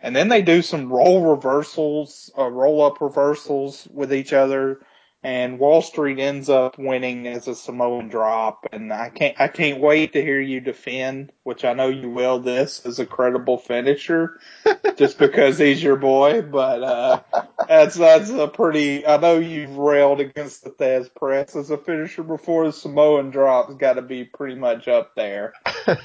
And 0.00 0.14
then 0.14 0.28
they 0.28 0.42
do 0.42 0.62
some 0.62 0.92
roll 0.92 1.30
reversals, 1.34 2.30
uh, 2.38 2.48
roll 2.48 2.84
up 2.84 3.00
reversals 3.00 3.88
with 3.92 4.14
each 4.14 4.32
other. 4.32 4.80
And 5.24 5.58
Wall 5.58 5.82
Street 5.82 6.18
ends 6.18 6.48
up 6.48 6.78
winning 6.78 7.28
as 7.28 7.46
a 7.46 7.54
Samoan 7.54 8.08
drop. 8.08 8.66
And 8.72 8.92
I 8.92 9.10
can't, 9.10 9.40
I 9.40 9.48
can't 9.48 9.80
wait 9.80 10.14
to 10.14 10.22
hear 10.22 10.40
you 10.40 10.60
defend, 10.60 11.32
which 11.44 11.64
I 11.64 11.74
know 11.74 11.88
you 11.88 12.10
will, 12.10 12.40
this 12.40 12.84
as 12.84 12.98
a 12.98 13.06
credible 13.06 13.58
finisher 13.58 14.40
just 14.96 15.18
because 15.18 15.58
he's 15.58 15.82
your 15.82 15.96
boy. 15.96 16.42
But, 16.42 16.82
uh, 16.82 17.20
that's, 17.68 17.96
that's 17.96 18.30
a 18.30 18.48
pretty, 18.48 19.06
I 19.06 19.18
know 19.18 19.38
you've 19.38 19.76
railed 19.76 20.20
against 20.20 20.64
the 20.64 20.70
Thesz 20.70 21.08
press 21.14 21.54
as 21.54 21.70
a 21.70 21.78
finisher 21.78 22.24
before. 22.24 22.66
The 22.66 22.72
Samoan 22.72 23.30
drop's 23.30 23.74
got 23.74 23.94
to 23.94 24.02
be 24.02 24.24
pretty 24.24 24.56
much 24.56 24.88
up 24.88 25.14
there. 25.14 25.52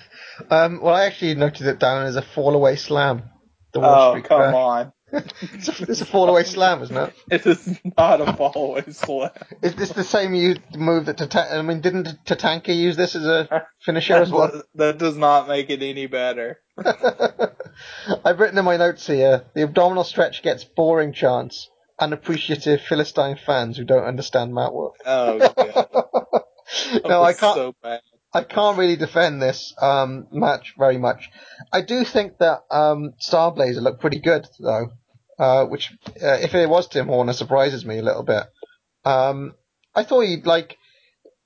Um, 0.50 0.82
well, 0.82 0.94
I 0.94 1.06
actually 1.06 1.36
noted 1.36 1.68
it 1.68 1.80
down 1.80 2.06
as 2.06 2.16
a 2.16 2.22
fall 2.22 2.54
away 2.54 2.76
slam. 2.76 3.24
Oh, 3.76 4.22
come 4.24 4.56
on. 4.56 4.94
It's, 5.12 5.70
a, 5.70 5.92
it's 5.92 6.02
a 6.02 6.06
fall 6.06 6.30
away 6.30 6.44
slam, 6.44 6.82
isn't 6.82 6.96
it? 6.98 7.14
It 7.32 7.46
is 7.46 7.80
not 7.98 8.22
a 8.22 8.34
follow 8.34 8.82
slam. 8.90 9.32
Is 9.62 9.76
this 9.76 9.92
the 9.92 10.04
same 10.04 10.32
move 10.76 11.06
that 11.06 11.18
Tata- 11.18 11.56
I 11.56 11.62
mean, 11.62 11.82
didn't 11.82 12.26
Tatanka 12.26 12.76
use 12.76 12.98
this 12.98 13.16
as 13.16 13.26
a 13.26 13.66
finisher 13.82 14.16
as 14.16 14.32
well? 14.32 14.64
That 14.76 14.98
does 14.98 15.18
not 15.18 15.48
make 15.48 15.70
it 15.70 15.82
any 15.82 16.08
better. 16.08 16.60
I've 18.26 18.40
written 18.40 18.58
in 18.58 18.66
my 18.66 18.78
notes 18.78 19.08
here 19.08 19.46
the 19.54 19.64
abdominal 19.64 20.04
stretch 20.04 20.44
gets 20.44 20.64
boring 20.64 21.14
chants, 21.14 21.70
unappreciative 22.00 22.82
Philistine 22.82 23.38
fans 23.38 23.78
who 23.78 23.84
don't 23.86 24.04
understand 24.04 24.54
mat 24.54 24.74
work. 24.74 24.94
Oh, 25.06 25.40
God. 25.40 25.88
no, 27.08 27.24
I 27.24 27.34
can't. 27.34 27.56
So 27.56 27.76
bad. 27.82 28.02
I 28.38 28.44
can't 28.44 28.78
really 28.78 28.96
defend 28.96 29.42
this 29.42 29.74
um, 29.82 30.28
match 30.32 30.74
very 30.78 30.98
much. 30.98 31.30
I 31.72 31.82
do 31.82 32.04
think 32.04 32.38
that 32.40 32.60
um, 32.72 33.14
Starblazer 33.22 33.82
looked 33.82 34.02
pretty 34.02 34.20
good 34.20 34.48
though, 34.60 34.92
uh, 35.40 35.66
which 35.66 35.92
uh, 36.22 36.38
if 36.42 36.54
it 36.56 36.70
was 36.70 36.88
Tim 36.88 37.08
Horner 37.08 37.34
surprises 37.34 37.86
me 37.86 38.00
a 38.00 38.04
little 38.04 38.24
bit. 38.24 38.44
Um, 39.06 39.56
I 39.96 40.04
thought 40.04 40.22
he'd 40.22 40.46
like 40.46 40.78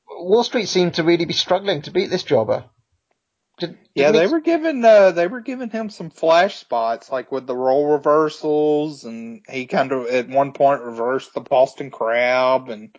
Wall 0.09 0.43
Street 0.43 0.67
seemed 0.67 0.95
to 0.95 1.03
really 1.03 1.25
be 1.25 1.33
struggling 1.33 1.81
to 1.83 1.91
beat 1.91 2.09
this 2.09 2.23
jobber. 2.23 2.65
Did, 3.59 3.77
Yeah, 3.95 4.11
they 4.11 4.25
he- 4.27 4.31
were 4.33 4.39
giving 4.41 4.83
uh, 4.83 5.11
they 5.11 5.27
were 5.27 5.41
giving 5.41 5.69
him 5.69 5.89
some 5.89 6.09
flash 6.09 6.57
spots, 6.57 7.11
like 7.11 7.31
with 7.31 7.45
the 7.47 7.55
role 7.55 7.87
reversals, 7.91 9.03
and 9.03 9.41
he 9.49 9.67
kind 9.67 9.91
of 9.91 10.07
at 10.07 10.27
one 10.29 10.53
point 10.53 10.81
reversed 10.81 11.33
the 11.33 11.41
Boston 11.41 11.91
Crab, 11.91 12.69
and 12.69 12.95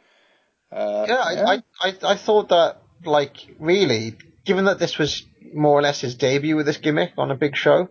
uh, 0.71 1.07
Yeah, 1.09 1.17
I, 1.17 1.55
I, 1.55 1.63
I, 1.83 1.95
I 2.13 2.17
thought 2.17 2.49
that, 2.51 2.82
like, 3.05 3.37
really, 3.59 4.17
given 4.45 4.67
that 4.67 4.79
this 4.79 4.99
was 4.99 5.25
more 5.55 5.79
or 5.79 5.83
less 5.83 6.01
his 6.01 6.15
debut 6.15 6.57
with 6.57 6.67
this 6.67 6.79
gimmick 6.79 7.13
on 7.19 7.31
a 7.31 7.37
big 7.37 7.57
show, 7.57 7.89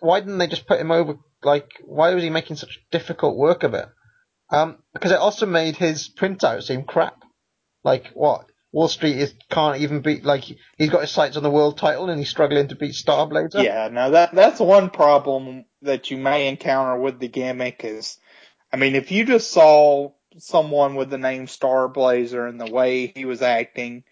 why 0.00 0.20
didn't 0.20 0.38
they 0.38 0.46
just 0.46 0.66
put 0.66 0.80
him 0.80 0.90
over? 0.90 1.18
Like, 1.42 1.68
why 1.84 2.14
was 2.14 2.22
he 2.22 2.30
making 2.30 2.56
such 2.56 2.80
difficult 2.90 3.36
work 3.36 3.62
of 3.62 3.74
it? 3.74 3.86
Um, 4.50 4.78
because 4.92 5.12
it 5.12 5.18
also 5.18 5.46
made 5.46 5.76
his 5.76 6.08
printout 6.08 6.62
seem 6.62 6.84
crap. 6.84 7.22
Like, 7.84 8.08
what? 8.14 8.46
Wall 8.72 8.88
Street 8.88 9.16
is 9.16 9.34
can't 9.50 9.80
even 9.80 10.02
beat, 10.02 10.24
like, 10.24 10.44
he's 10.76 10.90
got 10.90 11.00
his 11.00 11.10
sights 11.10 11.36
on 11.36 11.42
the 11.42 11.50
world 11.50 11.78
title 11.78 12.10
and 12.10 12.18
he's 12.18 12.28
struggling 12.28 12.68
to 12.68 12.76
beat 12.76 12.92
Starblazer. 12.92 13.62
Yeah, 13.62 13.88
no, 13.90 14.10
that 14.10 14.34
that's 14.34 14.60
one 14.60 14.90
problem 14.90 15.64
that 15.82 16.10
you 16.10 16.18
may 16.18 16.48
encounter 16.48 17.00
with 17.00 17.18
the 17.18 17.28
gimmick 17.28 17.80
is, 17.84 18.18
I 18.72 18.76
mean, 18.76 18.94
if 18.94 19.10
you 19.10 19.24
just 19.24 19.50
saw 19.50 20.12
someone 20.38 20.94
with 20.94 21.10
the 21.10 21.18
name 21.18 21.46
Star 21.46 21.88
Blazer 21.88 22.46
and 22.46 22.60
the 22.60 22.70
way 22.70 23.12
he 23.14 23.24
was 23.24 23.42
acting, 23.42 24.04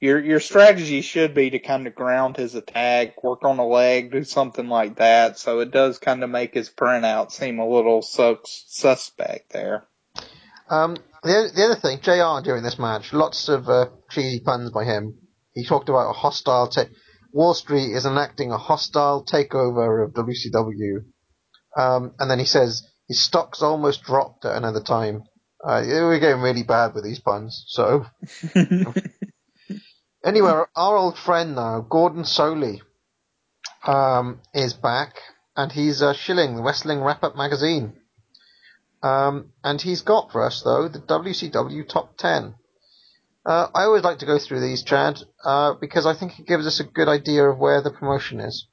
your 0.00 0.18
your 0.18 0.40
strategy 0.40 1.00
should 1.00 1.34
be 1.34 1.50
to 1.50 1.58
kind 1.58 1.86
of 1.86 1.94
ground 1.94 2.36
his 2.36 2.54
attack, 2.54 3.22
work 3.22 3.44
on 3.44 3.56
the 3.56 3.64
leg, 3.64 4.10
do 4.10 4.24
something 4.24 4.68
like 4.68 4.96
that. 4.96 5.38
So 5.38 5.60
it 5.60 5.70
does 5.70 5.98
kind 5.98 6.24
of 6.24 6.30
make 6.30 6.54
his 6.54 6.70
printout 6.70 7.30
seem 7.30 7.58
a 7.58 7.68
little 7.68 8.02
sus- 8.02 8.64
suspect 8.68 9.52
there. 9.52 9.86
Um, 10.68 10.96
the, 11.22 11.50
the 11.54 11.64
other 11.64 11.80
thing, 11.80 12.00
JR 12.00 12.44
during 12.44 12.62
this 12.62 12.78
match, 12.78 13.12
lots 13.12 13.48
of 13.48 13.68
uh, 13.68 13.86
cheesy 14.10 14.40
puns 14.40 14.70
by 14.70 14.84
him. 14.84 15.18
He 15.52 15.64
talked 15.64 15.88
about 15.88 16.10
a 16.10 16.14
hostile 16.14 16.68
ta- 16.68 16.86
Wall 17.32 17.54
Street 17.54 17.92
is 17.92 18.04
enacting 18.04 18.50
a 18.50 18.58
hostile 18.58 19.24
takeover 19.24 20.04
of 20.04 20.12
WCW. 20.12 21.04
Um, 21.76 22.12
and 22.18 22.30
then 22.30 22.38
he 22.38 22.44
says 22.44 22.82
his 23.08 23.22
stocks 23.22 23.62
almost 23.62 24.02
dropped 24.02 24.44
at 24.44 24.56
another 24.56 24.82
time. 24.82 25.22
Uh, 25.62 25.82
we're 25.86 26.18
getting 26.18 26.42
really 26.42 26.64
bad 26.64 26.94
with 26.94 27.04
these 27.04 27.20
puns. 27.20 27.64
So 27.68 28.06
anyway, 30.24 30.50
our 30.74 30.96
old 30.96 31.16
friend 31.16 31.54
now, 31.54 31.86
Gordon 31.88 32.24
Solie, 32.24 32.80
um, 33.86 34.40
is 34.52 34.74
back, 34.74 35.14
and 35.56 35.70
he's 35.70 36.02
uh, 36.02 36.14
shilling 36.14 36.56
the 36.56 36.62
Wrestling 36.62 37.00
Wrap 37.00 37.22
Up 37.22 37.36
magazine. 37.36 37.94
Um, 39.02 39.52
and 39.62 39.80
he's 39.80 40.02
got 40.02 40.30
for 40.30 40.44
us 40.44 40.62
though 40.62 40.88
the 40.88 41.00
WCW 41.00 41.88
Top 41.88 42.16
10. 42.18 42.54
Uh, 43.44 43.66
I 43.74 43.82
always 43.84 44.04
like 44.04 44.18
to 44.18 44.26
go 44.26 44.38
through 44.38 44.60
these, 44.60 44.84
Chad, 44.84 45.18
uh, 45.44 45.74
because 45.74 46.06
I 46.06 46.14
think 46.14 46.38
it 46.38 46.46
gives 46.46 46.66
us 46.66 46.78
a 46.78 46.84
good 46.84 47.08
idea 47.08 47.44
of 47.48 47.58
where 47.58 47.82
the 47.82 47.90
promotion 47.90 48.38
is. 48.38 48.66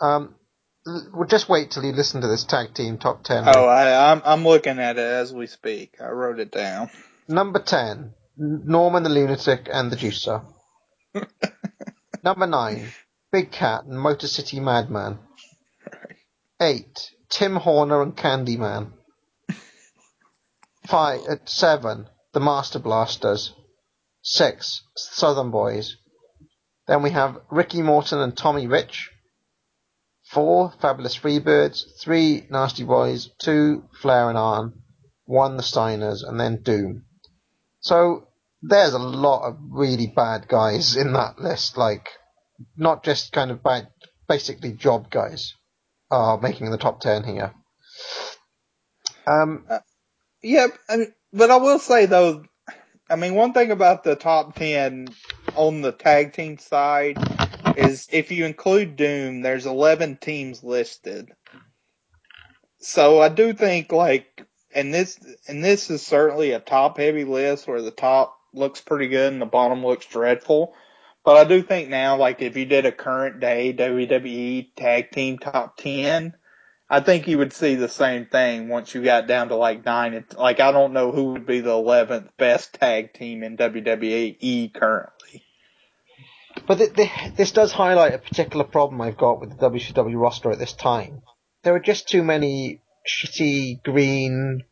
Um, 0.00 0.36
we'll 0.86 1.26
just 1.28 1.48
wait 1.48 1.70
till 1.70 1.84
you 1.84 1.92
listen 1.92 2.20
to 2.20 2.28
this 2.28 2.44
tag 2.44 2.74
team 2.74 2.98
top 2.98 3.22
10. 3.24 3.44
Oh, 3.46 3.66
I, 3.66 4.12
I'm 4.12 4.22
I'm 4.24 4.44
looking 4.44 4.78
at 4.78 4.96
it 4.98 5.04
as 5.04 5.32
we 5.32 5.46
speak. 5.46 5.96
I 6.00 6.08
wrote 6.10 6.38
it 6.40 6.50
down. 6.50 6.90
Number 7.28 7.60
10, 7.60 8.14
Norman 8.36 9.02
the 9.02 9.08
Lunatic 9.08 9.68
and 9.72 9.90
the 9.90 9.96
Juicer. 9.96 10.44
Number 12.24 12.46
9, 12.46 12.88
Big 13.32 13.50
Cat 13.52 13.84
and 13.84 13.98
Motor 13.98 14.26
City 14.26 14.60
Madman. 14.60 15.18
8, 16.60 17.10
Tim 17.28 17.56
Horner 17.56 18.02
and 18.02 18.16
Candyman. 18.16 18.92
5, 20.86 21.20
at 21.28 21.48
7, 21.48 22.08
The 22.32 22.40
Master 22.40 22.78
Blasters. 22.78 23.54
6, 24.22 24.82
Southern 24.96 25.50
Boys. 25.50 25.96
Then 26.86 27.02
we 27.02 27.10
have 27.10 27.40
Ricky 27.50 27.80
Morton 27.80 28.18
and 28.18 28.36
Tommy 28.36 28.66
Rich. 28.66 29.10
4, 30.32 30.74
Fabulous 30.80 31.18
Freebirds. 31.18 31.98
3, 32.00 32.46
Nasty 32.50 32.84
Boys. 32.84 33.30
2, 33.38 33.84
Flair 34.00 34.28
and 34.28 34.38
Arn. 34.38 34.72
1, 35.24 35.56
The 35.56 35.62
Steiners. 35.62 36.26
And 36.26 36.38
then 36.38 36.62
Doom. 36.62 37.04
So 37.80 38.28
there's 38.62 38.92
a 38.92 38.98
lot 38.98 39.48
of 39.48 39.58
really 39.70 40.06
bad 40.06 40.46
guys 40.46 40.96
in 40.96 41.12
that 41.14 41.38
list, 41.38 41.76
like 41.76 42.08
not 42.76 43.02
just 43.02 43.32
kind 43.32 43.50
of 43.50 43.62
bad, 43.62 43.88
basically 44.28 44.72
job 44.72 45.10
guys 45.10 45.54
are 46.10 46.38
making 46.38 46.70
the 46.70 46.78
top 46.78 47.00
ten 47.00 47.24
here. 47.24 47.54
Um, 49.26 49.64
I 49.68 50.96
mean, 50.96 51.14
but 51.32 51.50
I 51.50 51.56
will 51.56 51.78
say 51.78 52.06
though, 52.06 52.44
I 53.08 53.16
mean, 53.16 53.34
one 53.34 53.52
thing 53.52 53.70
about 53.70 54.04
the 54.04 54.16
top 54.16 54.54
10 54.54 55.08
on 55.56 55.80
the 55.80 55.92
tag 55.92 56.32
team 56.32 56.58
side 56.58 57.16
is 57.76 58.08
if 58.10 58.30
you 58.30 58.44
include 58.44 58.96
Doom, 58.96 59.42
there's 59.42 59.66
11 59.66 60.18
teams 60.18 60.62
listed. 60.62 61.30
So 62.78 63.20
I 63.20 63.28
do 63.28 63.52
think 63.52 63.92
like, 63.92 64.46
and 64.74 64.94
this, 64.94 65.18
and 65.48 65.62
this 65.62 65.90
is 65.90 66.06
certainly 66.06 66.52
a 66.52 66.60
top 66.60 66.98
heavy 66.98 67.24
list 67.24 67.66
where 67.66 67.82
the 67.82 67.90
top 67.90 68.38
looks 68.52 68.80
pretty 68.80 69.08
good 69.08 69.32
and 69.32 69.42
the 69.42 69.46
bottom 69.46 69.84
looks 69.84 70.06
dreadful. 70.06 70.74
But 71.24 71.36
I 71.36 71.44
do 71.44 71.62
think 71.62 71.90
now, 71.90 72.16
like 72.16 72.40
if 72.40 72.56
you 72.56 72.64
did 72.64 72.86
a 72.86 72.92
current 72.92 73.40
day 73.40 73.74
WWE 73.74 74.74
tag 74.74 75.10
team 75.10 75.38
top 75.38 75.76
10, 75.76 76.34
I 76.92 77.00
think 77.00 77.28
you 77.28 77.38
would 77.38 77.52
see 77.52 77.76
the 77.76 77.88
same 77.88 78.26
thing 78.26 78.68
once 78.68 78.94
you 78.94 79.04
got 79.04 79.28
down 79.28 79.48
to 79.50 79.54
like 79.54 79.84
nine. 79.84 80.24
Like 80.36 80.58
I 80.58 80.72
don't 80.72 80.92
know 80.92 81.12
who 81.12 81.32
would 81.32 81.46
be 81.46 81.60
the 81.60 81.70
eleventh 81.70 82.30
best 82.36 82.74
tag 82.74 83.12
team 83.12 83.44
in 83.44 83.56
WWE 83.56 84.74
currently. 84.74 85.19
But 86.70 86.78
th- 86.78 86.94
th- 86.94 87.34
this 87.34 87.50
does 87.50 87.72
highlight 87.72 88.14
a 88.14 88.18
particular 88.18 88.64
problem 88.64 89.00
I've 89.00 89.16
got 89.16 89.40
with 89.40 89.50
the 89.50 89.68
WCW 89.68 90.14
roster 90.14 90.52
at 90.52 90.60
this 90.60 90.72
time. 90.72 91.20
There 91.64 91.74
are 91.74 91.80
just 91.80 92.08
too 92.08 92.22
many 92.22 92.80
shitty 93.04 93.82
green 93.82 94.62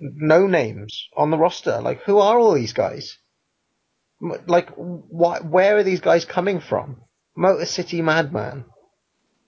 no 0.00 0.46
names 0.46 1.06
on 1.14 1.30
the 1.30 1.36
roster. 1.36 1.82
Like, 1.82 2.00
who 2.04 2.16
are 2.16 2.38
all 2.38 2.54
these 2.54 2.72
guys? 2.72 3.18
Like, 4.46 4.70
why, 4.70 5.40
where 5.40 5.76
are 5.76 5.82
these 5.82 6.00
guys 6.00 6.24
coming 6.24 6.60
from? 6.60 7.02
Motor 7.36 7.66
City 7.66 8.00
Madman. 8.00 8.64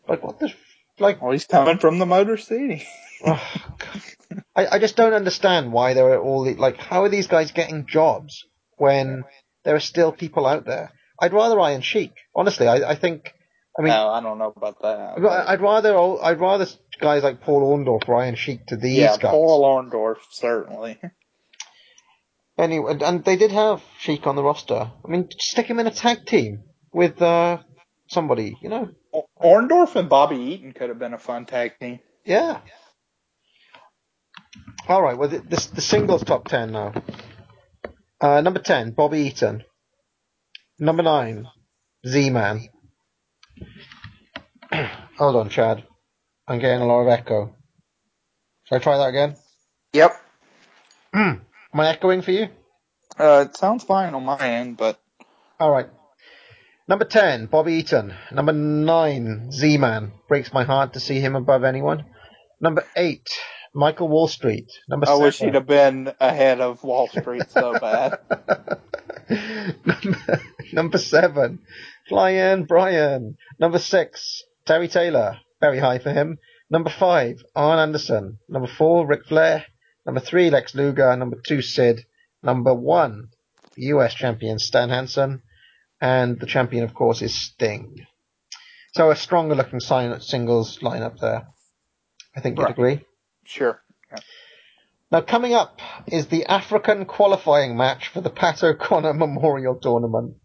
Like, 0.07 0.23
what 0.23 0.39
the, 0.39 0.49
f- 0.49 0.55
like, 0.99 1.23
Well, 1.23 1.33
he's 1.33 1.47
coming 1.47 1.79
from 1.79 1.99
the 1.99 2.05
Motor 2.05 2.37
City. 2.37 2.87
Oh, 3.25 3.43
I, 4.55 4.67
I 4.73 4.79
just 4.81 4.97
don't 4.97 5.15
understand 5.15 5.73
why 5.73 5.95
there 5.95 6.13
are 6.13 6.21
all 6.21 6.45
the, 6.45 6.57
like, 6.57 6.77
how 6.77 7.05
are 7.05 7.09
these 7.09 7.27
guys 7.27 7.53
getting 7.53 7.87
jobs 7.87 8.45
when 8.77 9.25
there 9.65 9.75
are 9.75 9.81
still 9.81 10.13
people 10.13 10.45
out 10.45 10.67
there? 10.67 10.93
I'd 11.21 11.33
rather 11.33 11.59
Iron 11.61 11.81
Sheik. 11.83 12.13
Honestly, 12.35 12.67
I, 12.69 12.91
I 12.91 12.95
think, 12.95 13.33
I 13.79 13.83
mean, 13.83 13.93
no, 13.93 14.09
I 14.09 14.21
don't 14.21 14.39
know 14.39 14.53
about 14.57 14.81
that. 14.83 15.25
I- 15.29 15.53
I'd 15.53 15.61
rather, 15.61 15.97
I'd 15.99 16.41
rather 16.41 16.67
guys 17.01 17.23
like 17.23 17.41
Paul 17.43 17.63
Orndorff 17.63 18.09
or 18.09 18.17
Iron 18.17 18.35
Sheik 18.35 18.67
to 18.67 18.77
these 18.77 18.99
yeah, 18.99 19.17
guys. 19.17 19.31
Paul 19.31 19.63
Orndorff 19.65 20.19
certainly. 20.31 20.99
Anyway, 22.59 22.91
and- 22.93 23.03
and 23.03 23.23
they 23.23 23.37
did 23.37 23.53
have 23.53 23.83
Sheik 23.99 24.27
on 24.27 24.35
the 24.35 24.43
roster. 24.43 24.91
I 25.05 25.09
mean, 25.09 25.29
stick 25.39 25.67
him 25.67 25.79
in 25.79 25.87
a 25.87 25.91
tag 25.91 26.25
team 26.25 26.63
with, 26.91 27.21
uh, 27.21 27.59
somebody, 28.09 28.57
you 28.63 28.71
know? 28.71 28.89
Orndorff 29.43 29.95
and 29.95 30.09
Bobby 30.09 30.37
Eaton 30.37 30.73
could 30.73 30.89
have 30.89 30.99
been 30.99 31.13
a 31.13 31.19
fun 31.19 31.45
tag 31.45 31.73
team. 31.79 32.01
Yeah. 32.25 32.61
All 34.89 35.03
right. 35.03 35.19
Well, 35.19 35.29
the, 35.29 35.41
the, 35.41 35.69
the 35.75 35.81
singles 35.83 36.25
top 36.25 36.49
ten 36.49 36.73
now. 36.73 36.95
Uh, 38.23 38.41
number 38.41 38.61
ten, 38.61 38.93
Bobby 38.93 39.21
Eaton. 39.21 39.63
Number 40.79 41.03
nine, 41.03 41.47
Z-Man. 42.07 42.69
Hold 45.19 45.37
on, 45.37 45.49
Chad. 45.49 45.85
I'm 46.47 46.59
getting 46.59 46.83
a 46.83 46.87
lot 46.87 47.03
of 47.03 47.09
echo. 47.09 47.55
Shall 48.65 48.79
I 48.79 48.81
try 48.81 48.99
that 48.99 49.09
again? 49.09 49.37
Yep. 49.95 50.13
Am 51.15 51.41
I 51.75 51.89
echoing 51.89 52.23
for 52.23 52.33
you? 52.33 52.49
Uh, 53.19 53.47
it 53.49 53.57
sounds 53.57 53.85
fine 53.85 54.15
on 54.15 54.25
my 54.25 54.39
end, 54.39 54.77
but 54.77 55.01
All 55.59 55.71
right. 55.71 55.87
Number 56.89 57.05
ten, 57.07 57.47
Bobby 57.47 57.75
Eaton. 57.75 58.15
Number 58.31 58.53
nine, 58.53 59.51
Z-Man. 59.51 60.13
Breaks 60.29 60.53
my 60.53 60.65
heart 60.65 60.93
to 60.93 61.01
see 61.01 61.21
him 61.21 61.35
above 61.35 61.65
anyone. 61.65 62.05
Number 62.61 62.85
eight, 62.97 63.27
Michael 63.77 64.09
Wall 64.09 64.27
Street. 64.27 64.73
Number 64.89 65.07
I 65.07 65.11
seven. 65.11 65.23
wish 65.23 65.39
he'd 65.39 65.55
have 65.55 65.67
been 65.67 66.13
ahead 66.19 66.61
of 66.61 66.83
Wall 66.83 67.09
Street 67.09 67.45
so 67.51 67.79
bad. 67.79 68.19
number, 69.85 70.41
number 70.73 70.99
seven, 70.99 71.61
Flyin' 72.09 72.65
Brian. 72.65 73.37
Number 73.61 73.79
six, 73.79 74.43
Terry 74.65 74.89
Taylor. 74.89 75.39
very 75.61 75.79
high 75.79 75.99
for 75.99 76.11
him. 76.13 76.39
Number 76.71 76.91
five, 76.91 77.43
Arn 77.55 77.79
Anderson. 77.79 78.39
Number 78.49 78.69
four, 78.69 79.07
Ric 79.07 79.27
Flair. 79.27 79.65
Number 80.05 80.21
three, 80.21 80.51
Lex 80.51 80.75
Luger. 80.75 81.15
Number 81.17 81.37
two, 81.47 81.63
Sid. 81.63 82.05
Number 82.43 82.75
one, 82.75 83.29
US 83.77 84.15
champion 84.15 84.59
Stan 84.59 84.89
Hansen. 84.89 85.43
And 86.01 86.39
the 86.41 86.47
champion, 86.47 86.85
of 86.85 86.95
course, 86.95 87.23
is 87.23 87.35
Sting. 87.35 88.07
So 88.95 89.11
a 89.11 89.17
stronger 89.17 89.55
looking 89.55 89.81
sign- 89.81 90.21
singles 90.21 90.79
lineup 90.81 91.19
there. 91.21 91.47
I 92.37 92.41
think 92.41 92.59
you'd 92.59 92.65
Right. 92.65 92.73
agree. 92.73 93.01
Sure. 93.47 93.83
Now, 95.11 95.21
coming 95.21 95.55
up 95.55 95.81
is 96.07 96.27
the 96.27 96.47
African 96.47 97.05
qualifying 97.05 97.77
match 97.77 98.09
for 98.09 98.21
the 98.21 98.31
Pat 98.31 98.63
O'Connor 98.63 99.15
Memorial 99.15 99.77
Tournament. 99.77 100.37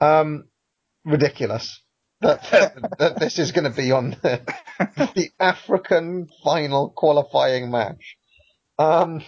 Um, 0.00 0.48
ridiculous 1.04 1.80
that, 2.24 2.42
that, 2.50 2.98
that 2.98 3.20
this 3.20 3.38
is 3.38 3.52
going 3.52 3.70
to 3.70 3.76
be 3.76 3.92
on 3.92 4.10
the, 4.22 4.40
the 5.14 5.30
African 5.38 6.28
final 6.42 6.90
qualifying 6.90 7.70
match. 7.70 8.16
Um, 8.78 9.22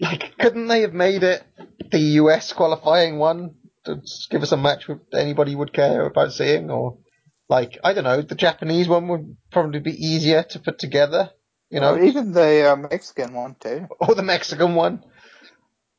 like, 0.00 0.38
couldn't 0.38 0.68
they 0.68 0.80
have 0.80 0.94
made 0.94 1.22
it 1.22 1.44
the 1.90 1.98
US 1.98 2.52
qualifying 2.52 3.18
one 3.18 3.56
to 3.84 4.00
give 4.30 4.42
us 4.42 4.52
a 4.52 4.56
match 4.56 4.88
anybody 5.12 5.54
would 5.54 5.72
care 5.72 6.06
about 6.06 6.32
seeing? 6.32 6.70
Or, 6.70 6.98
like, 7.48 7.78
I 7.84 7.92
don't 7.92 8.04
know, 8.04 8.22
the 8.22 8.34
Japanese 8.34 8.88
one 8.88 9.08
would 9.08 9.36
probably 9.52 9.80
be 9.80 9.92
easier 9.92 10.42
to 10.50 10.58
put 10.58 10.78
together. 10.78 11.30
You 11.74 11.80
know, 11.80 12.00
even 12.00 12.30
the 12.30 12.72
uh, 12.72 12.76
Mexican 12.76 13.34
one 13.34 13.56
too. 13.58 13.88
or 14.00 14.14
the 14.14 14.22
Mexican 14.22 14.76
one. 14.76 15.02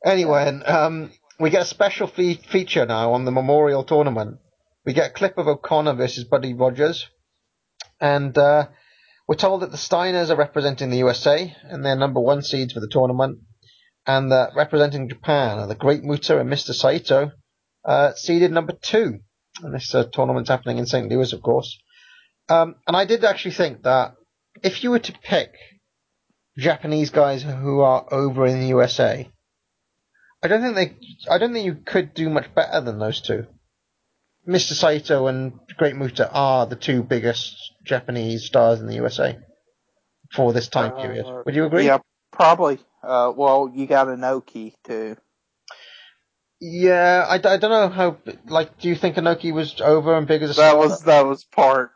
Anyway, 0.02 0.48
and, 0.48 0.66
um, 0.66 1.10
we 1.38 1.50
get 1.50 1.60
a 1.60 1.66
special 1.66 2.06
fe- 2.06 2.40
feature 2.50 2.86
now 2.86 3.12
on 3.12 3.26
the 3.26 3.30
Memorial 3.30 3.84
Tournament. 3.84 4.38
We 4.86 4.94
get 4.94 5.10
a 5.10 5.12
clip 5.12 5.36
of 5.36 5.48
O'Connor 5.48 5.92
versus 5.92 6.24
Buddy 6.24 6.54
Rogers, 6.54 7.06
and 8.00 8.38
uh, 8.38 8.68
we're 9.28 9.36
told 9.36 9.60
that 9.60 9.70
the 9.70 9.76
Steiners 9.76 10.30
are 10.30 10.36
representing 10.36 10.88
the 10.88 10.96
USA 10.98 11.54
and 11.64 11.84
they're 11.84 11.94
number 11.94 12.20
one 12.20 12.40
seeds 12.40 12.72
for 12.72 12.80
the 12.80 12.88
tournament, 12.90 13.40
and 14.06 14.32
that 14.32 14.52
representing 14.56 15.10
Japan 15.10 15.58
are 15.58 15.66
the 15.66 15.74
Great 15.74 16.02
Muta 16.02 16.40
and 16.40 16.50
Mr. 16.50 16.72
Saito, 16.72 17.32
uh, 17.84 18.14
seeded 18.14 18.50
number 18.50 18.72
two. 18.72 19.18
And 19.62 19.74
this 19.74 19.94
uh, 19.94 20.04
tournament's 20.10 20.48
happening 20.48 20.78
in 20.78 20.86
St. 20.86 21.10
Louis, 21.10 21.34
of 21.34 21.42
course. 21.42 21.78
Um, 22.48 22.76
and 22.86 22.96
I 22.96 23.04
did 23.04 23.24
actually 23.24 23.52
think 23.52 23.82
that 23.82 24.14
if 24.62 24.82
you 24.82 24.90
were 24.90 24.98
to 24.98 25.12
pick 25.22 25.52
Japanese 26.58 27.10
guys 27.10 27.42
who 27.42 27.80
are 27.80 28.06
over 28.12 28.46
in 28.46 28.60
the 28.60 28.68
USA, 28.68 29.30
I 30.42 30.48
don't 30.48 30.62
think 30.62 30.74
they, 30.76 30.96
I 31.30 31.38
don't 31.38 31.52
think 31.52 31.66
you 31.66 31.74
could 31.74 32.14
do 32.14 32.30
much 32.30 32.54
better 32.54 32.80
than 32.80 32.98
those 32.98 33.20
two. 33.20 33.46
Mr. 34.48 34.74
Saito 34.74 35.26
and 35.26 35.54
Great 35.76 35.96
Muta 35.96 36.30
are 36.30 36.66
the 36.66 36.76
two 36.76 37.02
biggest 37.02 37.56
Japanese 37.84 38.44
stars 38.44 38.80
in 38.80 38.86
the 38.86 38.94
USA 38.94 39.38
for 40.32 40.52
this 40.52 40.68
time 40.68 40.92
period. 40.92 41.26
Uh, 41.26 41.42
Would 41.44 41.54
you 41.54 41.64
agree? 41.64 41.86
Yeah, 41.86 41.98
probably. 42.32 42.78
Uh, 43.02 43.32
well, 43.36 43.70
you 43.74 43.86
got 43.86 44.06
Inoki 44.06 44.74
too. 44.84 45.16
Yeah, 46.60 47.26
I 47.28 47.38
don't 47.38 47.62
know 47.62 47.88
how. 47.88 48.16
Like, 48.46 48.78
do 48.78 48.88
you 48.88 48.94
think 48.94 49.16
Inoki 49.16 49.52
was 49.52 49.80
over 49.80 50.16
and 50.16 50.26
big 50.26 50.42
as 50.42 50.50
a 50.50 50.54
That 50.54 50.70
star? 50.70 50.76
was 50.78 51.02
that 51.02 51.26
was 51.26 51.44
part 51.44 51.90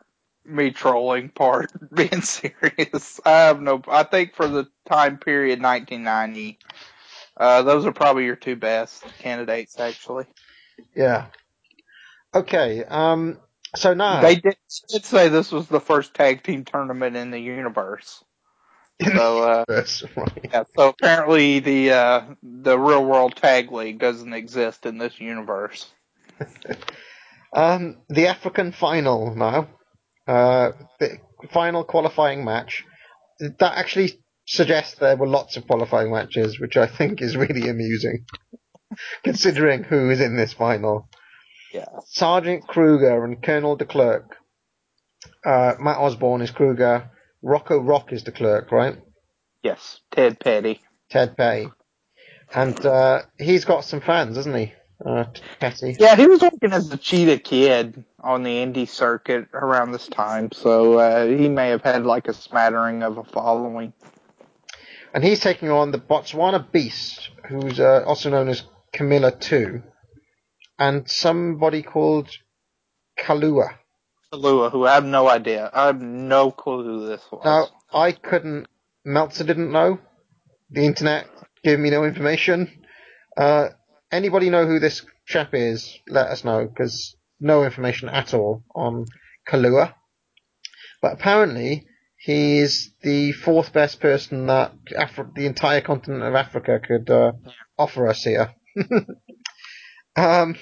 me 0.45 0.71
trolling, 0.71 1.29
part 1.29 1.71
being 1.93 2.21
serious. 2.21 3.19
I 3.25 3.31
have 3.31 3.61
no. 3.61 3.81
I 3.87 4.03
think 4.03 4.35
for 4.35 4.47
the 4.47 4.67
time 4.85 5.17
period 5.17 5.61
1990, 5.61 6.59
uh, 7.37 7.61
those 7.63 7.85
are 7.85 7.91
probably 7.91 8.25
your 8.25 8.35
two 8.35 8.55
best 8.55 9.03
candidates. 9.19 9.79
Actually, 9.79 10.25
Yeah. 10.95 11.27
Okay. 12.33 12.83
Um. 12.83 13.37
So 13.75 13.93
now 13.93 14.21
they 14.21 14.35
did, 14.35 14.57
did 14.89 15.05
say 15.05 15.29
this 15.29 15.51
was 15.51 15.67
the 15.67 15.79
first 15.79 16.13
tag 16.13 16.43
team 16.43 16.65
tournament 16.65 17.15
in 17.15 17.31
the 17.31 17.39
universe. 17.39 18.23
So, 19.03 19.43
uh, 19.43 19.65
That's 19.67 20.03
right. 20.15 20.49
yeah, 20.51 20.63
so 20.77 20.89
apparently 20.89 21.59
the 21.59 21.91
uh, 21.91 22.21
the 22.43 22.77
real 22.77 23.03
world 23.03 23.35
tag 23.35 23.71
league 23.71 23.99
doesn't 23.99 24.33
exist 24.33 24.85
in 24.85 24.97
this 24.97 25.19
universe. 25.19 25.91
Um, 27.53 27.97
the 28.07 28.27
African 28.27 28.71
final 28.71 29.35
now. 29.35 29.67
Uh, 30.31 30.71
the 30.99 31.17
final 31.51 31.83
qualifying 31.83 32.45
match. 32.45 32.85
That 33.39 33.77
actually 33.77 34.13
suggests 34.45 34.95
there 34.95 35.17
were 35.17 35.27
lots 35.27 35.57
of 35.57 35.67
qualifying 35.67 36.09
matches, 36.09 36.57
which 36.57 36.77
I 36.77 36.87
think 36.87 37.21
is 37.21 37.35
really 37.35 37.67
amusing, 37.67 38.25
considering 39.25 39.83
who 39.83 40.09
is 40.09 40.21
in 40.21 40.37
this 40.37 40.53
final. 40.53 41.09
Yeah. 41.73 41.85
Sergeant 42.05 42.65
Krueger 42.65 43.25
and 43.25 43.43
Colonel 43.43 43.75
de 43.75 43.85
Klerk. 43.85 44.37
Uh, 45.45 45.73
Matt 45.79 45.97
Osborne 45.97 46.41
is 46.41 46.51
Krueger. 46.51 47.11
Rocco 47.41 47.79
Rock 47.79 48.13
is 48.13 48.23
de 48.23 48.31
Klerk, 48.31 48.71
right? 48.71 48.97
Yes, 49.63 49.99
Ted 50.11 50.39
Petty. 50.39 50.79
Ted 51.09 51.35
Petty. 51.35 51.67
And 52.53 52.85
uh, 52.85 53.23
he's 53.37 53.65
got 53.65 53.83
some 53.83 53.99
fans, 53.99 54.37
hasn't 54.37 54.55
he? 54.55 54.73
Uh. 55.03 55.25
Yeah, 55.99 56.15
he 56.15 56.27
was 56.27 56.41
working 56.41 56.71
as 56.73 56.91
a 56.91 56.97
cheetah 56.97 57.39
kid 57.39 58.03
on 58.19 58.43
the 58.43 58.51
indie 58.51 58.87
circuit 58.87 59.47
around 59.53 59.91
this 59.91 60.07
time, 60.07 60.51
so 60.51 60.99
uh, 60.99 61.25
he 61.25 61.49
may 61.49 61.69
have 61.69 61.81
had 61.81 62.05
like 62.05 62.27
a 62.27 62.33
smattering 62.33 63.01
of 63.03 63.17
a 63.17 63.23
following. 63.23 63.93
And 65.13 65.23
he's 65.23 65.39
taking 65.39 65.69
on 65.69 65.91
the 65.91 65.97
Botswana 65.97 66.71
Beast, 66.71 67.31
who's 67.47 67.79
uh, 67.79 68.03
also 68.05 68.29
known 68.29 68.47
as 68.47 68.63
Kamala 68.93 69.31
2, 69.31 69.81
and 70.79 71.09
somebody 71.09 71.81
called 71.81 72.29
Kalua. 73.19 73.75
Kalua, 74.31 74.71
who 74.71 74.85
I 74.85 74.93
have 74.93 75.05
no 75.05 75.29
idea. 75.29 75.69
I 75.73 75.87
have 75.87 76.01
no 76.01 76.51
clue 76.51 76.83
who 76.83 77.07
this 77.07 77.21
was. 77.31 77.41
Now, 77.43 77.67
I 77.91 78.11
couldn't, 78.11 78.67
Meltzer 79.03 79.43
didn't 79.43 79.71
know. 79.71 79.99
The 80.69 80.85
internet 80.85 81.27
gave 81.63 81.79
me 81.79 81.89
no 81.89 82.05
information. 82.05 82.83
Uh, 83.35 83.69
anybody 84.11 84.49
know 84.49 84.65
who 84.65 84.79
this 84.79 85.05
chap 85.25 85.53
is? 85.53 85.97
Let 86.07 86.27
us 86.27 86.43
know, 86.43 86.67
because 86.67 87.15
no 87.39 87.63
information 87.63 88.09
at 88.09 88.33
all 88.33 88.63
on 88.75 89.05
Kalua. 89.47 89.93
But 91.01 91.13
apparently, 91.13 91.87
he's 92.17 92.93
the 93.01 93.31
fourth 93.31 93.73
best 93.73 93.99
person 93.99 94.47
that 94.47 94.73
Afri- 94.95 95.33
the 95.33 95.47
entire 95.47 95.81
continent 95.81 96.23
of 96.23 96.35
Africa 96.35 96.79
could 96.79 97.09
uh, 97.09 97.33
offer 97.77 98.07
us 98.07 98.23
here. 98.23 98.53
um, 100.15 100.55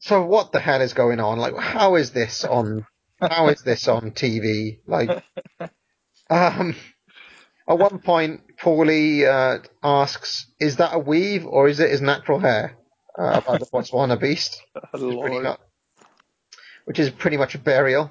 so 0.00 0.24
what 0.24 0.52
the 0.52 0.60
hell 0.60 0.80
is 0.80 0.94
going 0.94 1.20
on? 1.20 1.38
Like, 1.38 1.56
how 1.56 1.94
is 1.94 2.10
this 2.10 2.44
on? 2.44 2.86
How 3.20 3.48
is 3.48 3.62
this 3.62 3.88
on 3.88 4.10
TV? 4.10 4.80
Like, 4.86 5.24
um, 6.30 6.76
at 7.68 7.78
one 7.78 7.98
point, 8.00 8.42
Paulie 8.60 9.24
uh, 9.26 9.62
asks, 9.82 10.46
"Is 10.58 10.76
that 10.76 10.94
a 10.94 10.98
weave 10.98 11.46
or 11.46 11.68
is 11.68 11.80
it 11.80 11.90
his 11.90 12.00
natural 12.00 12.38
hair?" 12.38 12.76
Uh, 13.18 13.40
about 13.42 13.60
the 13.60 13.66
Botswana 13.66 14.20
beast, 14.20 14.62
which 14.92 15.02
is, 15.02 15.14
pretty 15.14 15.48
which 16.84 16.98
is 16.98 17.10
pretty 17.10 17.36
much 17.38 17.54
a 17.54 17.58
burial. 17.58 18.10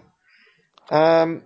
Um, 0.89 1.43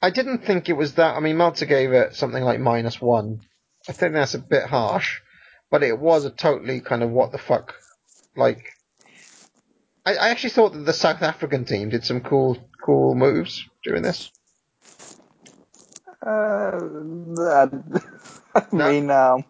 I 0.00 0.10
didn't 0.10 0.44
think 0.44 0.68
it 0.68 0.72
was 0.72 0.94
that. 0.94 1.16
I 1.16 1.20
mean, 1.20 1.36
Meltzer 1.36 1.66
gave 1.66 1.92
it 1.92 2.16
something 2.16 2.42
like 2.42 2.58
minus 2.58 3.00
one. 3.00 3.40
I 3.88 3.92
think 3.92 4.14
that's 4.14 4.34
a 4.34 4.38
bit 4.38 4.64
harsh, 4.64 5.20
but 5.70 5.82
it 5.82 5.98
was 5.98 6.24
a 6.24 6.30
totally 6.30 6.80
kind 6.80 7.04
of 7.04 7.10
what 7.10 7.30
the 7.30 7.38
fuck. 7.38 7.74
Like, 8.36 8.72
I, 10.04 10.14
I 10.14 10.28
actually 10.30 10.50
thought 10.50 10.72
that 10.72 10.84
the 10.84 10.92
South 10.92 11.22
African 11.22 11.64
team 11.64 11.88
did 11.88 12.04
some 12.04 12.20
cool, 12.20 12.58
cool 12.84 13.14
moves 13.14 13.64
during 13.84 14.02
this. 14.02 14.30
Uh, 16.24 17.68
I 18.54 18.64
mean, 18.70 19.10
um, 19.10 19.44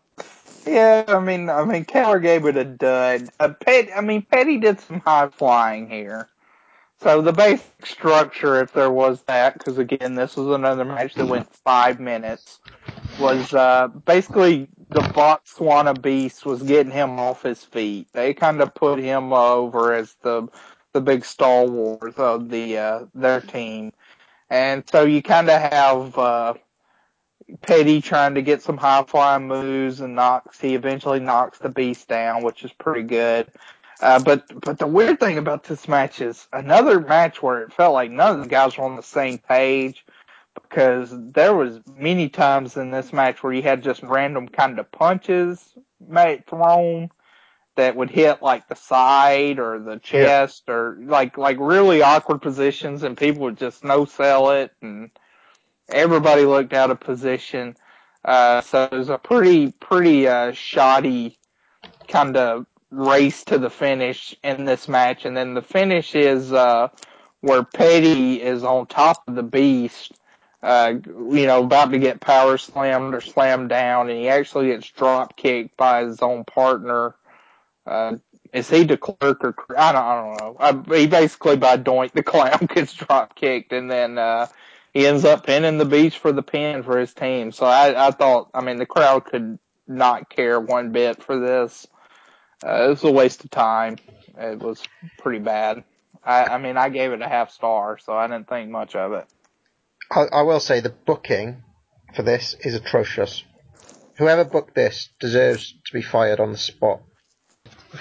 yeah, 0.67 1.05
I 1.09 1.21
mean, 1.21 1.51
I 1.51 1.65
mean, 1.65 1.85
Keller 1.85 2.21
gave 2.21 2.47
it 2.47 2.57
a 2.57 2.65
dud. 2.65 3.29
Uh, 3.39 3.49
Pet, 3.49 3.91
I 3.95 4.01
mean, 4.01 4.23
Petty 4.23 4.59
did 4.59 4.81
some 4.81 5.01
high 5.01 5.29
flying 5.29 5.89
here. 5.91 6.29
So 7.03 7.21
the 7.21 7.33
basic 7.33 7.85
structure, 7.85 8.61
if 8.61 8.73
there 8.73 8.91
was 8.91 9.23
that, 9.23 9.55
because 9.55 9.77
again, 9.77 10.15
this 10.15 10.37
was 10.37 10.55
another 10.55 10.85
match 10.85 11.15
that 11.15 11.27
went 11.27 11.53
five 11.53 11.99
minutes, 11.99 12.61
was 13.19 13.53
uh, 13.53 13.89
basically 13.89 14.69
the 14.89 15.01
Botswana 15.01 16.01
Beast 16.01 16.47
was 16.47 16.63
getting 16.63 16.93
him 16.93 17.19
off 17.19 17.43
his 17.43 17.65
feet. 17.65 18.07
They 18.13 18.35
kind 18.35 18.61
of 18.61 18.75
put 18.75 19.01
him 19.01 19.33
over 19.33 19.95
as 19.95 20.15
the 20.23 20.49
the 20.93 21.01
big 21.01 21.25
stalwart 21.25 22.19
of 22.19 22.51
the 22.51 22.79
uh, 22.79 23.01
their 23.15 23.41
team, 23.41 23.93
and 24.49 24.85
so 24.89 25.05
you 25.05 25.23
kind 25.23 25.51
of 25.51 25.61
have 25.61 26.19
uh, 26.19 26.55
Petty 27.61 28.01
trying 28.01 28.35
to 28.35 28.43
get 28.43 28.63
some 28.63 28.77
high 28.77 29.05
flying 29.05 29.47
moves 29.47 30.01
and 30.01 30.15
knocks. 30.15 30.61
He 30.61 30.75
eventually 30.75 31.21
knocks 31.21 31.59
the 31.59 31.69
Beast 31.69 32.09
down, 32.09 32.43
which 32.43 32.65
is 32.65 32.73
pretty 32.73 33.03
good. 33.03 33.49
Uh, 34.01 34.19
but 34.21 34.45
but 34.61 34.79
the 34.79 34.87
weird 34.87 35.21
thing 35.21 35.39
about 35.39 35.65
this 35.65 35.87
match 35.87 36.21
is 36.21 36.49
another 36.53 37.01
match 37.01 37.43
where 37.43 37.63
it 37.63 37.73
felt 37.73 37.95
like 37.95 38.11
none 38.11 38.37
of 38.37 38.43
the 38.43 38.49
guys 38.49 38.77
were 38.77 38.85
on 38.85 38.97
the 38.97 39.03
same 39.03 39.39
page 39.39 40.05
because 40.55 41.11
there 41.13 41.55
was 41.55 41.81
many 41.97 42.29
times 42.29 42.77
in 42.77 42.91
this 42.91 43.13
match 43.13 43.43
where 43.43 43.53
you 43.53 43.63
had 43.63 43.83
just 43.83 44.03
random 44.03 44.49
kind 44.49 44.79
of 44.79 44.91
punches 44.91 45.75
made 46.01 46.47
thrown 46.47 47.11
that 47.77 47.97
would 47.97 48.11
hit 48.11 48.43
like 48.43 48.69
the 48.69 48.75
side 48.75 49.59
or 49.59 49.79
the 49.79 49.99
chest 49.99 50.65
or 50.69 50.99
like 51.03 51.39
like 51.39 51.57
really 51.61 52.03
awkward 52.03 52.43
positions, 52.43 53.03
and 53.03 53.17
people 53.17 53.43
would 53.43 53.57
just 53.57 53.85
no 53.85 54.05
sell 54.05 54.51
it, 54.51 54.73
and 54.83 55.11
everybody 55.89 56.45
looked 56.45 56.73
out 56.73 56.91
of 56.91 57.01
position. 57.01 57.77
Uh, 58.25 58.61
so 58.61 58.85
it 58.85 58.93
was 58.93 59.09
a 59.09 59.19
pretty 59.19 59.73
pretty 59.73 60.29
uh, 60.29 60.53
shoddy 60.53 61.39
kind 62.09 62.37
of 62.37 62.67
race 62.91 63.45
to 63.45 63.59
the 63.59 63.71
finish 63.71 64.37
in 64.45 64.65
this 64.65 64.87
match, 64.87 65.25
and 65.25 65.37
then 65.37 65.55
the 65.55 65.63
finish 65.63 66.15
is 66.15 66.53
uh, 66.53 66.89
where 67.41 67.65
Petty 67.65 68.41
is 68.41 68.63
on 68.63 68.87
top 68.87 69.23
of 69.27 69.35
the 69.35 69.43
Beast, 69.43 70.13
uh, 70.63 70.95
you 71.05 71.47
know, 71.47 71.65
about 71.65 71.91
to 71.91 71.99
get 71.99 72.21
power 72.21 72.59
slammed 72.59 73.15
or 73.15 73.21
slammed 73.21 73.71
down, 73.71 74.09
and 74.09 74.19
he 74.19 74.29
actually 74.29 74.69
gets 74.69 74.89
drop 74.91 75.37
kicked 75.37 75.77
by 75.77 76.05
his 76.05 76.21
own 76.21 76.45
partner. 76.45 77.17
Uh, 77.85 78.17
is 78.53 78.71
he 78.71 78.85
de 78.85 78.97
Klerk 78.97 79.43
or 79.43 79.57
I 79.77 79.93
don't, 79.93 80.05
I 80.05 80.17
don't 80.17 80.41
know. 80.41 80.57
I, 80.61 80.99
he 80.99 81.07
basically 81.07 81.57
by 81.57 81.79
Doink 81.79 82.13
the 82.15 82.23
clown 82.23 82.69
gets 82.73 82.93
drop 82.95 83.35
kicked, 83.35 83.73
and 83.73 83.91
then 83.91 84.19
uh, 84.19 84.47
he 84.93 85.07
ends 85.07 85.25
up 85.25 85.47
pinning 85.47 85.79
the 85.79 85.85
Beast 85.85 86.19
for 86.19 86.33
the 86.33 86.43
pin 86.43 86.83
for 86.83 86.99
his 86.99 87.15
team. 87.15 87.53
So 87.53 87.67
I, 87.67 88.09
I 88.09 88.11
thought, 88.11 88.51
I 88.53 88.63
mean, 88.63 88.77
the 88.77 88.87
crowd 88.87 89.25
could 89.25 89.59
not 89.89 90.29
care 90.29 90.61
one 90.61 90.93
bit 90.93 91.23
for 91.23 91.39
this. 91.39 91.87
Uh, 92.65 92.85
it 92.85 92.89
was 92.89 93.05
a 93.05 93.11
waste 93.11 93.45
of 93.45 93.51
time. 93.51 93.97
It 94.39 94.59
was 94.59 94.83
pretty 95.19 95.41
bad. 95.41 95.85
I, 96.25 96.45
I 96.45 96.59
mean, 96.59 96.77
I 96.77 96.89
gave 96.91 97.13
it 97.13 97.23
a 97.23 97.29
half 97.29 97.51
star, 97.51 97.99
so 97.99 98.13
I 98.13 98.27
didn't 98.27 98.49
think 98.49 98.71
much 98.71 98.95
of 98.95 99.13
it. 99.13 99.27
I, 100.11 100.27
I 100.33 100.43
will 100.43 100.61
say 100.61 100.81
the 100.81 100.91
booking 100.91 101.63
for 102.15 102.23
this 102.23 102.55
is 102.61 102.75
atrocious. 102.75 103.43
Whoever 104.19 104.45
booked 104.45 104.75
this 104.75 105.09
deserves 105.19 105.75
to 105.87 105.93
be 105.93 106.03
fired 106.03 106.39
on 106.39 106.53
the 106.53 106.59
spot. 106.59 107.01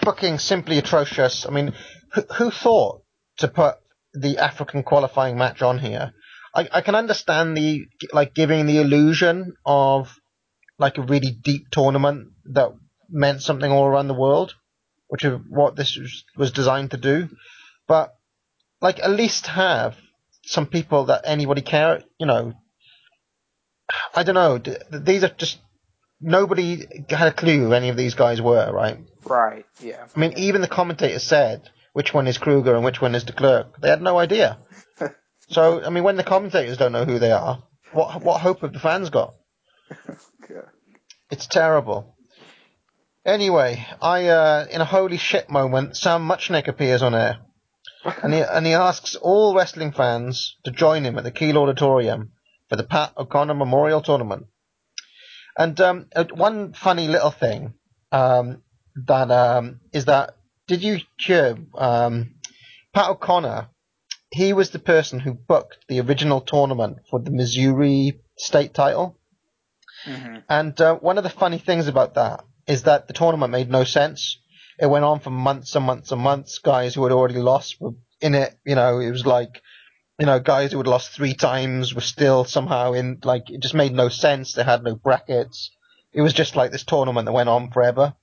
Booking 0.03 0.37
simply 0.37 0.77
atrocious. 0.77 1.45
I 1.45 1.51
mean, 1.51 1.73
who, 2.13 2.21
who 2.37 2.51
thought 2.51 3.03
to 3.37 3.47
put 3.47 3.75
the 4.13 4.37
African 4.37 4.83
qualifying 4.83 5.37
match 5.37 5.61
on 5.61 5.79
here? 5.79 6.11
I, 6.53 6.67
I 6.71 6.81
can 6.81 6.95
understand 6.95 7.55
the 7.55 7.85
like 8.11 8.33
giving 8.33 8.65
the 8.65 8.79
illusion 8.81 9.55
of 9.65 10.13
like 10.77 10.97
a 10.97 11.03
really 11.03 11.31
deep 11.31 11.69
tournament 11.71 12.29
that 12.45 12.73
meant 13.09 13.41
something 13.41 13.71
all 13.71 13.85
around 13.85 14.07
the 14.07 14.13
world, 14.13 14.55
which 15.07 15.23
is 15.23 15.39
what 15.47 15.75
this 15.75 15.97
was, 15.97 16.23
was 16.35 16.51
designed 16.51 16.91
to 16.91 16.97
do. 16.97 17.29
But 17.87 18.13
like 18.81 18.99
at 18.99 19.11
least 19.11 19.47
have 19.47 19.95
some 20.43 20.65
people 20.65 21.05
that 21.05 21.21
anybody 21.25 21.61
care. 21.61 22.03
You 22.19 22.25
know, 22.25 22.53
I 24.15 24.23
don't 24.23 24.35
know. 24.35 24.57
These 24.57 25.23
are 25.23 25.29
just 25.29 25.59
nobody 26.19 26.85
had 27.09 27.27
a 27.27 27.33
clue 27.33 27.65
who 27.65 27.73
any 27.73 27.89
of 27.89 27.97
these 27.97 28.15
guys 28.15 28.41
were, 28.41 28.71
right? 28.71 28.97
Right. 29.25 29.65
Yeah. 29.79 30.05
I 30.15 30.19
mean, 30.19 30.33
even 30.37 30.61
the 30.61 30.67
commentators 30.67 31.23
said 31.23 31.69
which 31.93 32.13
one 32.13 32.27
is 32.27 32.37
Krueger 32.37 32.75
and 32.75 32.83
which 32.83 33.01
one 33.01 33.15
is 33.15 33.23
de 33.23 33.33
Klerk. 33.33 33.79
They 33.81 33.89
had 33.89 34.01
no 34.01 34.17
idea. 34.17 34.57
So, 35.51 35.83
I 35.83 35.89
mean, 35.89 36.03
when 36.03 36.15
the 36.15 36.23
commentators 36.23 36.77
don't 36.77 36.93
know 36.93 37.05
who 37.05 37.19
they 37.19 37.31
are, 37.31 37.63
what 37.91 38.23
what 38.23 38.41
hope 38.41 38.61
have 38.61 38.73
the 38.73 38.79
fans 38.79 39.09
got? 39.09 39.35
It's 41.29 41.47
terrible. 41.47 42.17
Anyway, 43.25 43.87
I 44.01 44.27
uh, 44.27 44.67
in 44.69 44.81
a 44.81 44.85
holy 44.85 45.15
shit 45.15 45.49
moment, 45.49 45.95
Sam 45.95 46.27
Muchnick 46.27 46.67
appears 46.67 47.01
on 47.01 47.15
air, 47.15 47.37
and 48.23 48.33
he 48.33 48.41
and 48.41 48.65
he 48.65 48.73
asks 48.73 49.15
all 49.15 49.55
wrestling 49.55 49.93
fans 49.93 50.57
to 50.65 50.71
join 50.71 51.05
him 51.05 51.17
at 51.17 51.23
the 51.23 51.31
Kiel 51.31 51.57
Auditorium 51.57 52.33
for 52.67 52.75
the 52.75 52.83
Pat 52.83 53.13
O'Connor 53.17 53.53
Memorial 53.53 54.01
Tournament. 54.01 54.47
And 55.57 55.79
um, 55.79 56.07
uh, 56.13 56.25
one 56.33 56.73
funny 56.73 57.07
little 57.07 57.31
thing 57.31 57.75
um, 58.11 58.61
that 59.07 59.31
um, 59.31 59.79
is 59.93 60.05
that 60.05 60.35
did 60.67 60.83
you 60.83 60.99
hear 61.17 61.57
um, 61.75 62.35
Pat 62.93 63.09
O'Connor? 63.09 63.69
He 64.31 64.53
was 64.53 64.69
the 64.69 64.79
person 64.79 65.19
who 65.19 65.33
booked 65.33 65.79
the 65.87 65.99
original 66.01 66.41
tournament 66.41 66.99
for 67.09 67.19
the 67.19 67.31
Missouri 67.31 68.21
state 68.37 68.73
title. 68.73 69.17
And 70.49 70.79
uh, 70.81 70.95
one 70.95 71.17
of 71.17 71.23
the 71.23 71.29
funny 71.29 71.57
things 71.59 71.87
about 71.87 72.15
that 72.15 72.43
is 72.67 72.83
that 72.83 73.07
the 73.07 73.13
tournament 73.13 73.51
made 73.51 73.69
no 73.69 73.83
sense. 73.83 74.39
It 74.79 74.89
went 74.89 75.05
on 75.05 75.19
for 75.19 75.29
months 75.29 75.75
and 75.75 75.85
months 75.85 76.11
and 76.11 76.21
months. 76.21 76.59
Guys 76.59 76.95
who 76.95 77.03
had 77.03 77.11
already 77.11 77.39
lost 77.39 77.79
were 77.79 77.91
in 78.21 78.33
it. 78.33 78.57
You 78.65 78.75
know, 78.75 78.99
it 78.99 79.11
was 79.11 79.25
like, 79.25 79.61
you 80.17 80.25
know, 80.25 80.39
guys 80.39 80.71
who 80.71 80.77
had 80.77 80.87
lost 80.87 81.11
three 81.11 81.33
times 81.33 81.93
were 81.93 82.01
still 82.01 82.45
somehow 82.45 82.93
in. 82.93 83.19
Like, 83.23 83.49
it 83.49 83.61
just 83.61 83.75
made 83.75 83.93
no 83.93 84.09
sense. 84.09 84.53
They 84.53 84.63
had 84.63 84.83
no 84.83 84.95
brackets. 84.95 85.71
It 86.13 86.21
was 86.21 86.33
just 86.33 86.55
like 86.55 86.71
this 86.71 86.83
tournament 86.83 87.25
that 87.25 87.33
went 87.33 87.49
on 87.49 87.71
forever. 87.71 88.15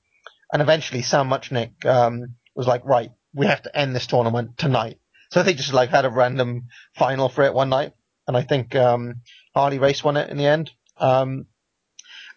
And 0.53 0.63
eventually, 0.63 1.03
Sam 1.03 1.29
Muchnick 1.29 1.85
um, 1.85 2.37
was 2.57 2.67
like, 2.67 2.85
right, 2.85 3.11
we 3.35 3.47
have 3.47 3.63
to 3.63 3.79
end 3.79 3.95
this 3.95 4.07
tournament 4.07 4.57
tonight. 4.57 4.99
So 5.31 5.43
they 5.43 5.55
just 5.55 5.73
like 5.73 5.91
had 5.91 6.05
a 6.05 6.11
random 6.11 6.69
final 6.97 7.29
for 7.29 7.45
it 7.45 7.55
one 7.55 7.69
night, 7.69 7.93
and 8.27 8.37
I 8.37 8.43
think 8.43 8.75
um, 8.75 9.23
Harley 9.55 9.79
Race 9.79 10.03
won 10.03 10.17
it 10.17 10.31
in 10.31 10.37
the 10.39 10.47
end. 10.47 10.71
Um, 10.97 11.47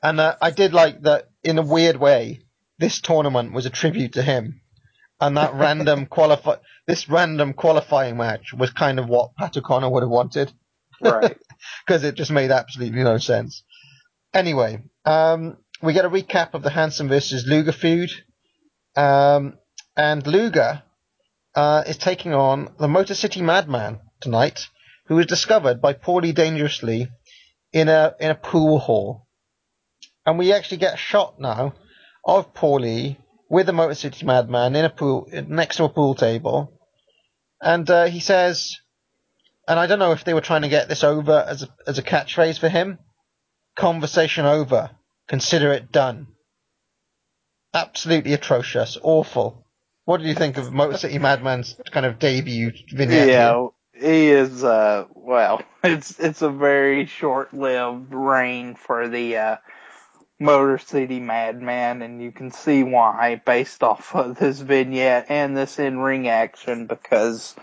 and 0.04 0.20
uh, 0.20 0.36
I 0.42 0.52
did 0.52 0.74
like 0.74 1.02
that 1.04 1.30
in 1.44 1.58
a 1.58 1.64
weird 1.64 1.98
way. 1.98 2.42
This 2.80 3.00
tournament 3.00 3.54
was 3.54 3.66
a 3.66 3.70
tribute 3.70 4.14
to 4.14 4.22
him, 4.22 4.62
and 5.20 5.38
that 5.38 5.54
random 5.54 6.06
qualify 6.10 6.56
this 6.88 7.08
random 7.08 7.54
qualifying 7.54 8.18
match 8.18 8.54
was 8.54 8.72
kind 8.72 9.00
of 9.00 9.08
what 9.08 9.36
Pat 9.36 9.56
O'Connor 9.56 9.90
would 9.90 10.04
have 10.04 10.10
wanted, 10.10 10.52
Right. 11.00 11.38
because 11.86 12.04
it 12.04 12.16
just 12.16 12.32
made 12.32 12.52
absolutely 12.52 13.04
no 13.04 13.18
sense. 13.18 13.64
Anyway, 14.34 14.82
um, 15.06 15.58
we 15.82 15.94
get 15.94 16.06
a 16.06 16.10
recap 16.10 16.54
of 16.54 16.64
the 16.64 16.70
Hansen 16.70 17.08
versus 17.08 17.46
Luger 17.48 17.72
feud, 17.72 18.12
um, 18.96 19.58
and 19.96 20.26
Luger 20.26 20.84
uh, 21.56 21.84
is 21.88 21.98
taking 21.98 22.34
on 22.34 22.74
the 22.80 22.88
Motor 22.88 23.16
City 23.16 23.42
Madman 23.42 24.00
tonight, 24.20 24.68
who 25.08 25.16
was 25.16 25.26
discovered 25.26 25.82
by 25.82 25.94
Paulie 25.94 26.34
Dangerously 26.34 27.10
in 27.74 27.90
a 27.90 28.16
in 28.20 28.32
a 28.32 28.36
pool 28.36 28.80
hall, 28.80 29.28
and 30.26 30.38
we 30.38 30.54
actually 30.54 30.78
get 30.78 30.94
a 30.94 30.98
shot 30.98 31.40
now 31.40 31.74
of 32.26 32.54
Paulie 32.54 33.18
with 33.50 33.66
the 33.66 33.74
Motor 33.74 33.96
City 33.96 34.26
Madman 34.26 34.76
in 34.76 34.86
a 34.86 34.90
pool 34.90 35.28
next 35.48 35.78
to 35.78 35.84
a 35.84 35.90
pool 35.90 36.16
table, 36.16 36.80
and 37.62 37.90
uh, 37.90 38.06
he 38.06 38.20
says, 38.20 38.78
and 39.68 39.80
I 39.80 39.88
don't 39.88 40.00
know 40.00 40.12
if 40.12 40.24
they 40.24 40.34
were 40.34 40.42
trying 40.42 40.64
to 40.64 40.70
get 40.70 40.88
this 40.88 41.04
over 41.04 41.46
as 41.48 41.64
a, 41.64 41.70
as 41.88 41.98
a 41.98 42.04
catchphrase 42.04 42.60
for 42.60 42.70
him. 42.70 43.00
Conversation 43.76 44.46
over. 44.46 44.92
Consider 45.28 45.72
it 45.72 45.92
done. 45.92 46.28
Absolutely 47.74 48.34
atrocious. 48.34 48.98
Awful. 49.02 49.61
What 50.12 50.20
did 50.20 50.28
you 50.28 50.36
think 50.36 50.58
of 50.58 50.74
Motor 50.74 50.98
City 50.98 51.20
Madman's 51.20 51.78
kind 51.90 52.06
of 52.06 52.20
debut 52.20 52.74
vignette? 52.90 53.30
Yeah, 53.30 53.68
he 53.94 54.28
is. 54.28 54.62
Uh, 54.62 55.06
well, 55.16 55.62
it's 55.86 56.20
it's 56.20 56.42
a 56.42 56.50
very 56.50 57.06
short-lived 57.06 58.14
reign 58.14 58.76
for 58.76 59.08
the 59.08 59.38
uh, 59.38 59.56
Motor 60.38 60.80
City 60.80 61.22
Madman, 61.22 62.02
and 62.02 62.22
you 62.22 62.34
can 62.34 62.52
see 62.52 62.84
why 62.84 63.42
based 63.46 63.84
off 63.84 64.14
of 64.14 64.38
this 64.38 64.60
vignette 64.60 65.28
and 65.30 65.56
this 65.56 65.80
in-ring 65.80 66.28
action. 66.28 66.88
Because 66.88 67.56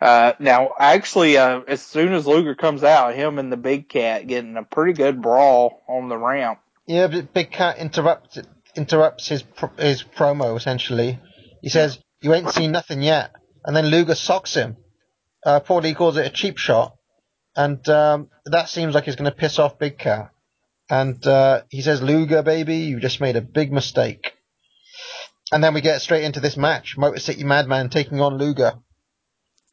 uh, 0.00 0.32
now, 0.40 0.72
actually, 0.76 1.36
uh, 1.36 1.60
as 1.68 1.80
soon 1.80 2.12
as 2.12 2.26
Luger 2.26 2.56
comes 2.56 2.82
out, 2.82 3.14
him 3.14 3.38
and 3.38 3.52
the 3.52 3.56
Big 3.56 3.88
Cat 3.88 4.26
getting 4.26 4.56
a 4.56 4.64
pretty 4.64 4.94
good 4.94 5.22
brawl 5.22 5.84
on 5.86 6.08
the 6.08 6.18
ramp. 6.18 6.58
Yeah, 6.86 7.06
but 7.06 7.32
Big 7.32 7.52
Cat 7.52 7.78
interrupts 7.78 8.40
interrupts 8.74 9.28
his 9.28 9.44
his 9.78 10.02
promo 10.02 10.56
essentially. 10.56 11.20
He 11.64 11.70
says, 11.70 11.98
"You 12.20 12.34
ain't 12.34 12.50
seen 12.50 12.72
nothing 12.72 13.00
yet," 13.00 13.32
and 13.64 13.74
then 13.74 13.86
Luger 13.86 14.14
socks 14.14 14.52
him. 14.52 14.76
Uh, 15.46 15.60
Paulie 15.60 15.96
calls 15.96 16.18
it 16.18 16.26
a 16.26 16.30
cheap 16.30 16.58
shot, 16.58 16.94
and 17.56 17.88
um, 17.88 18.28
that 18.44 18.68
seems 18.68 18.94
like 18.94 19.04
he's 19.04 19.16
going 19.16 19.30
to 19.30 19.36
piss 19.36 19.58
off 19.58 19.78
Big 19.78 19.96
Cat. 19.96 20.30
And 20.90 21.26
uh, 21.26 21.62
he 21.70 21.80
says, 21.80 22.02
"Luger, 22.02 22.42
baby, 22.42 22.76
you 22.76 23.00
just 23.00 23.18
made 23.18 23.36
a 23.36 23.40
big 23.40 23.72
mistake." 23.72 24.34
And 25.52 25.64
then 25.64 25.72
we 25.72 25.80
get 25.80 26.02
straight 26.02 26.24
into 26.24 26.40
this 26.40 26.58
match: 26.58 26.98
Motor 26.98 27.18
City 27.18 27.44
Madman 27.44 27.88
taking 27.88 28.20
on 28.20 28.36
Luger. 28.36 28.74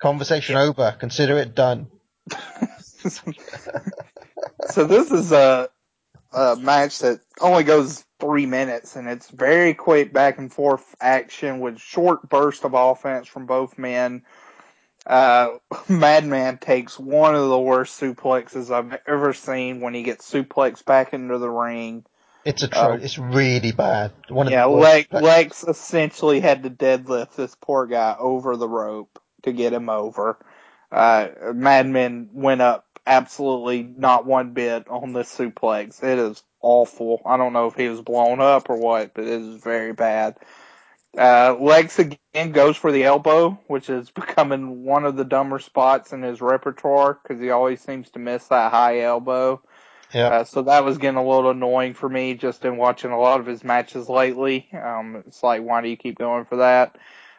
Conversation 0.02 0.56
over. 0.56 0.96
Consider 0.98 1.40
it 1.40 1.56
done. 1.56 1.88
So 4.70 4.86
this 4.86 5.12
is 5.12 5.32
a, 5.32 5.68
a 6.32 6.56
match 6.56 7.00
that 7.00 7.20
only 7.42 7.64
goes 7.64 8.06
three 8.22 8.46
minutes, 8.46 8.96
and 8.96 9.10
it's 9.10 9.30
very 9.30 9.74
quick 9.74 10.14
back 10.14 10.38
and 10.38 10.54
forth 10.54 10.96
action 11.02 11.60
with 11.60 11.80
short 11.80 12.30
burst 12.30 12.64
of 12.64 12.74
offense 12.74 13.28
from 13.28 13.48
both 13.48 13.78
men. 13.78 14.24
Uh, 15.06 15.50
Madman 15.90 16.60
takes 16.60 16.98
one 16.98 17.36
of 17.36 17.50
the 17.50 17.60
worst 17.60 18.00
suplexes 18.00 18.72
I've 18.72 18.98
ever 19.08 19.34
seen 19.34 19.82
when 19.82 19.94
he 19.94 20.04
gets 20.04 20.32
suplexed 20.32 20.86
back 20.86 21.14
into 21.14 21.38
the 21.40 21.50
ring. 21.50 22.06
It's 22.46 22.64
a 22.64 22.68
tro- 22.68 22.94
Uh, 22.94 23.00
it's 23.02 23.18
really 23.18 23.72
bad. 23.72 24.14
One 24.30 24.50
yeah, 24.50 24.66
Lex, 24.66 25.12
Lex 25.12 25.64
essentially 25.64 26.40
had 26.40 26.64
to 26.64 26.70
deadlift 26.70 27.36
this 27.36 27.56
poor 27.60 27.86
guy 27.86 28.16
over 28.18 28.56
the 28.56 28.70
rope 28.70 29.20
to 29.44 29.52
get 29.52 29.74
him 29.74 29.90
over. 29.90 30.38
Uh, 30.92 31.30
Madman 31.54 32.30
went 32.34 32.62
up 32.62 32.86
absolutely 33.06 33.84
not 33.84 34.26
one 34.26 34.54
bit 34.54 34.88
on 34.88 35.14
this 35.14 35.34
suplex. 35.36 36.04
It 36.04 36.20
is 36.20 36.44
awful. 36.62 37.22
I 37.26 37.38
don't 37.38 37.54
know 37.54 37.68
if 37.68 37.76
he 37.76 37.88
was 37.88 38.02
blown 38.02 38.40
up 38.40 38.70
or 38.70 38.78
what, 38.78 39.14
but 39.14 39.26
it 39.26 39.42
was 39.42 39.62
very 39.62 39.94
bad. 39.94 40.38
Uh, 41.18 41.58
Lex 41.60 42.00
again 42.00 42.52
goes 42.54 42.78
for 42.78 42.92
the 42.92 43.04
elbow, 43.04 43.60
which 43.68 43.90
is 43.90 44.10
becoming 44.12 44.84
one 44.84 45.06
of 45.06 45.18
the 45.18 45.26
dumber 45.26 45.60
spots 45.60 46.14
in 46.14 46.22
his 46.22 46.42
repertoire 46.42 47.20
because 47.22 47.42
he 47.42 47.50
always 47.50 47.82
seems 47.82 48.10
to 48.12 48.20
miss 48.20 48.48
that 48.48 48.72
high 48.72 49.02
elbow. 49.02 49.62
Yeah. 50.14 50.28
Uh, 50.28 50.44
so 50.44 50.62
that 50.64 50.84
was 50.84 50.98
getting 50.98 51.18
a 51.18 51.28
little 51.28 51.52
annoying 51.52 51.94
for 51.94 52.08
me 52.08 52.34
just 52.34 52.66
in 52.66 52.78
watching 52.78 53.12
a 53.12 53.20
lot 53.20 53.40
of 53.40 53.46
his 53.46 53.64
matches 53.64 54.10
lately. 54.10 54.68
Um, 54.74 55.24
it's 55.28 55.42
like, 55.44 55.62
why 55.64 55.82
do 55.82 55.90
you 55.90 55.98
keep 55.98 56.18
going 56.18 56.46
for 56.46 56.58
that? 56.58 56.98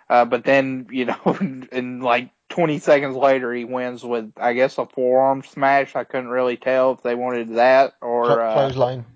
Uh, 0.08 0.24
but 0.24 0.44
then, 0.44 0.86
you 0.90 1.06
know, 1.06 1.38
in 1.72 2.00
like 2.00 2.30
20 2.52 2.78
seconds 2.80 3.16
later, 3.16 3.52
he 3.52 3.64
wins 3.64 4.04
with, 4.04 4.32
I 4.36 4.52
guess, 4.52 4.78
a 4.78 4.86
forearm 4.86 5.42
smash. 5.42 5.96
I 5.96 6.04
couldn't 6.04 6.28
really 6.30 6.56
tell 6.58 6.92
if 6.92 7.02
they 7.02 7.14
wanted 7.16 7.56
that 7.56 7.94
or, 8.02 8.40
uh, 8.42 8.52
clothesline. 8.54 9.06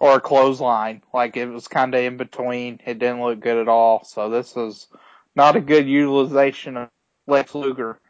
or 0.00 0.16
a 0.16 0.20
clothesline. 0.20 1.02
Like 1.12 1.36
it 1.36 1.46
was 1.46 1.68
kind 1.68 1.94
of 1.94 2.02
in 2.02 2.16
between. 2.16 2.80
It 2.86 2.98
didn't 3.00 3.22
look 3.22 3.40
good 3.40 3.58
at 3.58 3.68
all. 3.68 4.04
So 4.04 4.30
this 4.30 4.56
is 4.56 4.86
not 5.36 5.56
a 5.56 5.60
good 5.60 5.88
utilization 5.88 6.76
of 6.76 6.88
Lex 7.26 7.54
Luger 7.54 8.00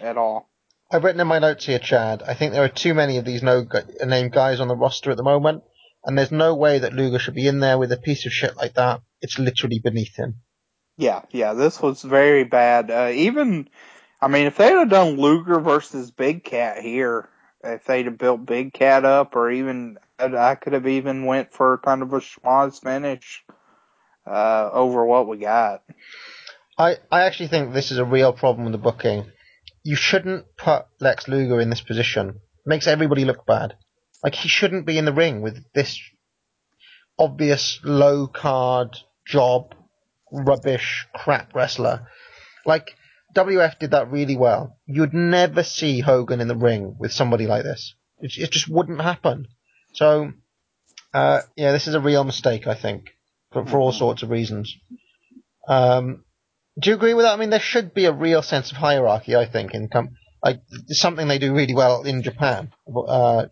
at 0.00 0.18
all. 0.18 0.50
I've 0.92 1.04
written 1.04 1.20
in 1.20 1.28
my 1.28 1.38
notes 1.38 1.66
here, 1.66 1.78
Chad. 1.78 2.22
I 2.22 2.34
think 2.34 2.52
there 2.52 2.64
are 2.64 2.68
too 2.68 2.94
many 2.94 3.18
of 3.18 3.24
these 3.24 3.42
no 3.42 3.62
gu- 3.62 4.06
name 4.06 4.28
guys 4.28 4.60
on 4.60 4.68
the 4.68 4.76
roster 4.76 5.10
at 5.12 5.16
the 5.16 5.22
moment, 5.22 5.62
and 6.04 6.18
there's 6.18 6.32
no 6.32 6.54
way 6.54 6.80
that 6.80 6.92
Luger 6.92 7.18
should 7.18 7.34
be 7.34 7.46
in 7.46 7.60
there 7.60 7.78
with 7.78 7.92
a 7.92 7.96
piece 7.96 8.26
of 8.26 8.32
shit 8.32 8.56
like 8.56 8.74
that. 8.74 9.00
It's 9.22 9.38
literally 9.38 9.78
beneath 9.82 10.16
him. 10.16 10.42
Yeah, 10.98 11.22
yeah, 11.30 11.54
this 11.54 11.80
was 11.80 12.02
very 12.02 12.44
bad. 12.44 12.90
Uh, 12.90 13.10
even, 13.14 13.68
I 14.22 14.28
mean, 14.28 14.46
if 14.46 14.56
they'd 14.56 14.70
have 14.70 14.88
done 14.88 15.16
Luger 15.16 15.58
versus 15.58 16.12
Big 16.12 16.44
Cat 16.44 16.78
here, 16.78 17.28
if 17.64 17.84
they'd 17.84 18.06
have 18.06 18.18
built 18.18 18.46
Big 18.46 18.72
Cat 18.72 19.04
up, 19.04 19.34
or 19.34 19.50
even 19.50 19.98
I 20.16 20.54
could 20.54 20.74
have 20.74 20.86
even 20.86 21.26
went 21.26 21.52
for 21.52 21.78
kind 21.78 22.02
of 22.02 22.12
a 22.12 22.20
schmoz 22.20 22.80
finish 22.80 23.44
uh, 24.24 24.70
over 24.72 25.04
what 25.04 25.26
we 25.26 25.38
got. 25.38 25.82
I, 26.78 26.98
I 27.10 27.22
actually 27.22 27.48
think 27.48 27.72
this 27.72 27.90
is 27.90 27.98
a 27.98 28.04
real 28.04 28.32
problem 28.32 28.64
with 28.64 28.72
the 28.72 28.78
booking. 28.78 29.26
You 29.82 29.96
shouldn't 29.96 30.56
put 30.56 30.86
Lex 31.00 31.26
Luger 31.26 31.60
in 31.60 31.68
this 31.68 31.80
position. 31.80 32.28
It 32.28 32.66
makes 32.66 32.86
everybody 32.86 33.24
look 33.24 33.44
bad. 33.44 33.74
Like 34.22 34.36
he 34.36 34.48
shouldn't 34.48 34.86
be 34.86 34.98
in 34.98 35.04
the 35.04 35.12
ring 35.12 35.42
with 35.42 35.64
this 35.74 36.00
obvious 37.18 37.80
low 37.82 38.28
card 38.28 38.96
job 39.26 39.74
rubbish 40.30 41.06
crap 41.12 41.54
wrestler. 41.56 42.06
Like 42.64 42.92
WF 43.34 43.78
did 43.78 43.92
that 43.92 44.10
really 44.10 44.36
well. 44.36 44.78
You'd 44.86 45.14
never 45.14 45.62
see 45.62 46.00
Hogan 46.00 46.40
in 46.40 46.48
the 46.48 46.56
ring 46.56 46.96
with 46.98 47.12
somebody 47.12 47.46
like 47.46 47.62
this. 47.62 47.94
It, 48.18 48.36
it 48.36 48.50
just 48.50 48.68
wouldn't 48.68 49.00
happen. 49.00 49.48
So, 49.94 50.32
uh, 51.14 51.42
yeah, 51.56 51.72
this 51.72 51.86
is 51.86 51.94
a 51.94 52.00
real 52.00 52.24
mistake, 52.24 52.66
I 52.66 52.74
think, 52.74 53.10
for, 53.52 53.66
for 53.66 53.78
all 53.78 53.92
sorts 53.92 54.22
of 54.22 54.30
reasons. 54.30 54.74
Um, 55.68 56.24
do 56.78 56.90
you 56.90 56.96
agree 56.96 57.14
with 57.14 57.24
that? 57.24 57.34
I 57.34 57.36
mean, 57.36 57.50
there 57.50 57.60
should 57.60 57.94
be 57.94 58.06
a 58.06 58.12
real 58.12 58.42
sense 58.42 58.70
of 58.70 58.76
hierarchy, 58.76 59.36
I 59.36 59.46
think, 59.46 59.74
in 59.74 59.88
com- 59.88 60.16
like 60.42 60.60
something 60.88 61.28
they 61.28 61.38
do 61.38 61.54
really 61.54 61.74
well 61.74 62.02
in 62.02 62.22
Japan. 62.22 62.72
Uh, 62.94 63.46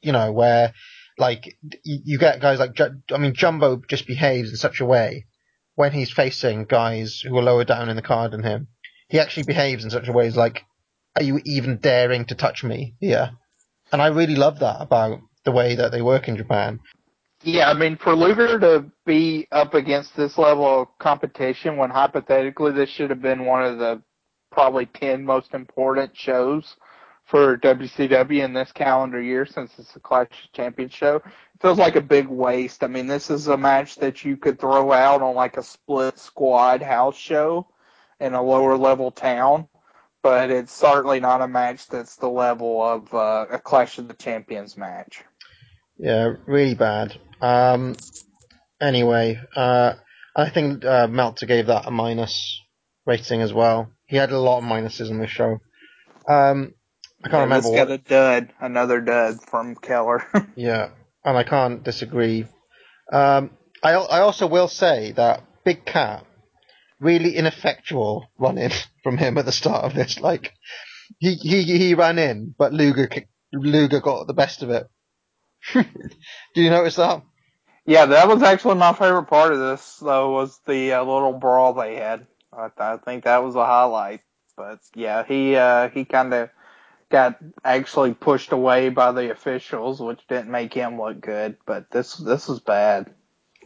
you 0.00 0.12
know, 0.12 0.32
where 0.32 0.72
like 1.18 1.56
you 1.84 2.18
get 2.18 2.40
guys 2.40 2.58
like 2.58 2.78
I 2.80 3.18
mean, 3.18 3.34
Jumbo 3.34 3.82
just 3.88 4.06
behaves 4.06 4.50
in 4.50 4.56
such 4.56 4.80
a 4.80 4.86
way 4.86 5.26
when 5.74 5.92
he's 5.92 6.10
facing 6.10 6.64
guys 6.64 7.20
who 7.20 7.36
are 7.38 7.42
lower 7.42 7.64
down 7.64 7.88
in 7.88 7.96
the 7.96 8.02
card 8.02 8.32
than 8.32 8.42
him. 8.42 8.68
He 9.12 9.20
actually 9.20 9.42
behaves 9.42 9.84
in 9.84 9.90
such 9.90 10.08
a 10.08 10.12
way 10.12 10.26
as 10.26 10.38
like, 10.38 10.64
are 11.16 11.22
you 11.22 11.38
even 11.44 11.76
daring 11.76 12.24
to 12.24 12.34
touch 12.34 12.64
me 12.64 12.94
here? 12.98 13.32
And 13.92 14.00
I 14.00 14.06
really 14.06 14.36
love 14.36 14.60
that 14.60 14.80
about 14.80 15.20
the 15.44 15.52
way 15.52 15.74
that 15.74 15.92
they 15.92 16.00
work 16.00 16.28
in 16.28 16.38
Japan. 16.38 16.80
Yeah, 17.42 17.68
I 17.68 17.74
mean, 17.74 17.98
for 17.98 18.16
Luger 18.16 18.58
to 18.58 18.90
be 19.04 19.48
up 19.52 19.74
against 19.74 20.16
this 20.16 20.38
level 20.38 20.64
of 20.64 20.88
competition 20.98 21.76
when 21.76 21.90
hypothetically 21.90 22.72
this 22.72 22.88
should 22.88 23.10
have 23.10 23.20
been 23.20 23.44
one 23.44 23.62
of 23.62 23.78
the 23.78 24.02
probably 24.50 24.86
10 24.86 25.26
most 25.26 25.52
important 25.52 26.16
shows 26.16 26.74
for 27.26 27.58
WCW 27.58 28.42
in 28.42 28.54
this 28.54 28.72
calendar 28.72 29.20
year 29.20 29.44
since 29.44 29.72
it's 29.78 29.94
a 29.94 30.00
Clash 30.00 30.28
of 30.28 30.52
Champions 30.54 30.94
show, 30.94 31.16
it 31.16 31.60
feels 31.60 31.76
like 31.76 31.96
a 31.96 32.00
big 32.00 32.28
waste. 32.28 32.82
I 32.82 32.86
mean, 32.86 33.08
this 33.08 33.28
is 33.28 33.46
a 33.48 33.58
match 33.58 33.96
that 33.96 34.24
you 34.24 34.38
could 34.38 34.58
throw 34.58 34.90
out 34.90 35.20
on 35.20 35.34
like 35.34 35.58
a 35.58 35.62
split 35.62 36.18
squad 36.18 36.80
house 36.80 37.18
show 37.18 37.66
in 38.22 38.34
a 38.34 38.42
lower 38.42 38.76
level 38.76 39.10
town, 39.10 39.68
but 40.22 40.50
it's 40.50 40.72
certainly 40.72 41.20
not 41.20 41.42
a 41.42 41.48
match 41.48 41.88
that's 41.88 42.16
the 42.16 42.28
level 42.28 42.82
of 42.82 43.12
uh, 43.12 43.46
a 43.50 43.58
Clash 43.58 43.98
of 43.98 44.08
the 44.08 44.14
Champions 44.14 44.76
match. 44.76 45.24
Yeah, 45.98 46.34
really 46.46 46.74
bad. 46.74 47.18
Um, 47.40 47.96
anyway, 48.80 49.40
uh, 49.56 49.94
I 50.34 50.48
think 50.50 50.84
uh, 50.84 51.06
Meltzer 51.08 51.46
gave 51.46 51.66
that 51.66 51.86
a 51.86 51.90
minus 51.90 52.60
rating 53.04 53.40
as 53.40 53.52
well. 53.52 53.90
He 54.06 54.16
had 54.16 54.30
a 54.32 54.38
lot 54.38 54.58
of 54.58 54.64
minuses 54.64 55.10
on 55.10 55.18
this 55.18 55.30
show. 55.30 55.58
Um, 56.28 56.74
I 57.24 57.28
can't 57.28 57.32
Yeah, 57.32 57.42
remember 57.42 57.68
what. 57.70 57.76
got 57.88 57.90
a 57.90 57.98
dud, 57.98 58.52
another 58.60 59.00
dud 59.00 59.42
from 59.42 59.74
Keller. 59.76 60.24
Yeah, 60.56 60.90
and 61.24 61.36
I 61.36 61.44
can't 61.44 61.82
disagree. 61.82 62.46
Um, 63.12 63.50
I 63.82 63.92
I 63.94 64.20
also 64.20 64.46
will 64.46 64.68
say 64.68 65.12
that 65.12 65.42
Big 65.64 65.84
Cat 65.84 66.26
really 67.02 67.36
ineffectual 67.36 68.28
run 68.38 68.58
in 68.58 68.70
from 69.02 69.18
him 69.18 69.38
at 69.38 69.44
the 69.44 69.52
start 69.52 69.84
of 69.84 69.94
this. 69.94 70.20
Like 70.20 70.54
he 71.18 71.34
he 71.34 71.62
he 71.64 71.94
ran 71.94 72.18
in, 72.18 72.54
but 72.56 72.72
Luger 72.72 73.08
Luger 73.52 74.00
got 74.00 74.26
the 74.26 74.34
best 74.34 74.62
of 74.62 74.70
it. 74.70 74.88
Do 75.74 76.62
you 76.62 76.70
notice 76.70 76.96
that? 76.96 77.22
Yeah, 77.84 78.06
that 78.06 78.28
was 78.28 78.42
actually 78.42 78.76
my 78.76 78.92
favorite 78.92 79.24
part 79.24 79.52
of 79.52 79.58
this, 79.58 79.98
though, 80.00 80.30
was 80.30 80.60
the 80.66 80.92
uh, 80.92 81.04
little 81.04 81.32
brawl 81.32 81.74
they 81.74 81.96
had. 81.96 82.26
I, 82.52 82.68
I 82.78 82.96
think 82.98 83.24
that 83.24 83.42
was 83.42 83.56
a 83.56 83.66
highlight. 83.66 84.20
But 84.56 84.80
yeah, 84.94 85.24
he 85.24 85.56
uh, 85.56 85.88
he 85.88 86.04
kind 86.04 86.32
of 86.32 86.50
got 87.10 87.38
actually 87.64 88.14
pushed 88.14 88.52
away 88.52 88.88
by 88.90 89.12
the 89.12 89.30
officials, 89.30 90.00
which 90.00 90.26
didn't 90.28 90.50
make 90.50 90.72
him 90.74 91.00
look 91.00 91.20
good. 91.20 91.56
But 91.66 91.90
this 91.90 92.14
this 92.16 92.48
was 92.48 92.60
bad. 92.60 93.12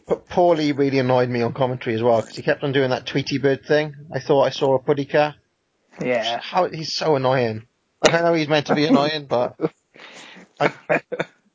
But 0.07 0.29
Paulie 0.29 0.77
really 0.77 0.99
annoyed 0.99 1.29
me 1.29 1.41
on 1.41 1.53
commentary 1.53 1.95
as 1.95 2.01
well 2.01 2.21
because 2.21 2.35
he 2.35 2.41
kept 2.41 2.63
on 2.63 2.71
doing 2.71 2.91
that 2.91 3.05
Tweety 3.05 3.39
Bird 3.39 3.65
thing. 3.65 3.93
I 4.13 4.19
thought 4.19 4.43
I 4.43 4.49
saw 4.51 4.75
a 4.75 4.79
putty 4.79 5.05
cat. 5.05 5.35
Yeah. 6.01 6.39
How 6.39 6.69
he's 6.69 6.93
so 6.93 7.17
annoying. 7.17 7.67
Like 8.03 8.13
I 8.13 8.21
know 8.21 8.33
he's 8.33 8.47
meant 8.47 8.67
to 8.67 8.75
be 8.75 8.85
annoying, 8.85 9.25
but 9.25 9.59
I, 10.59 10.71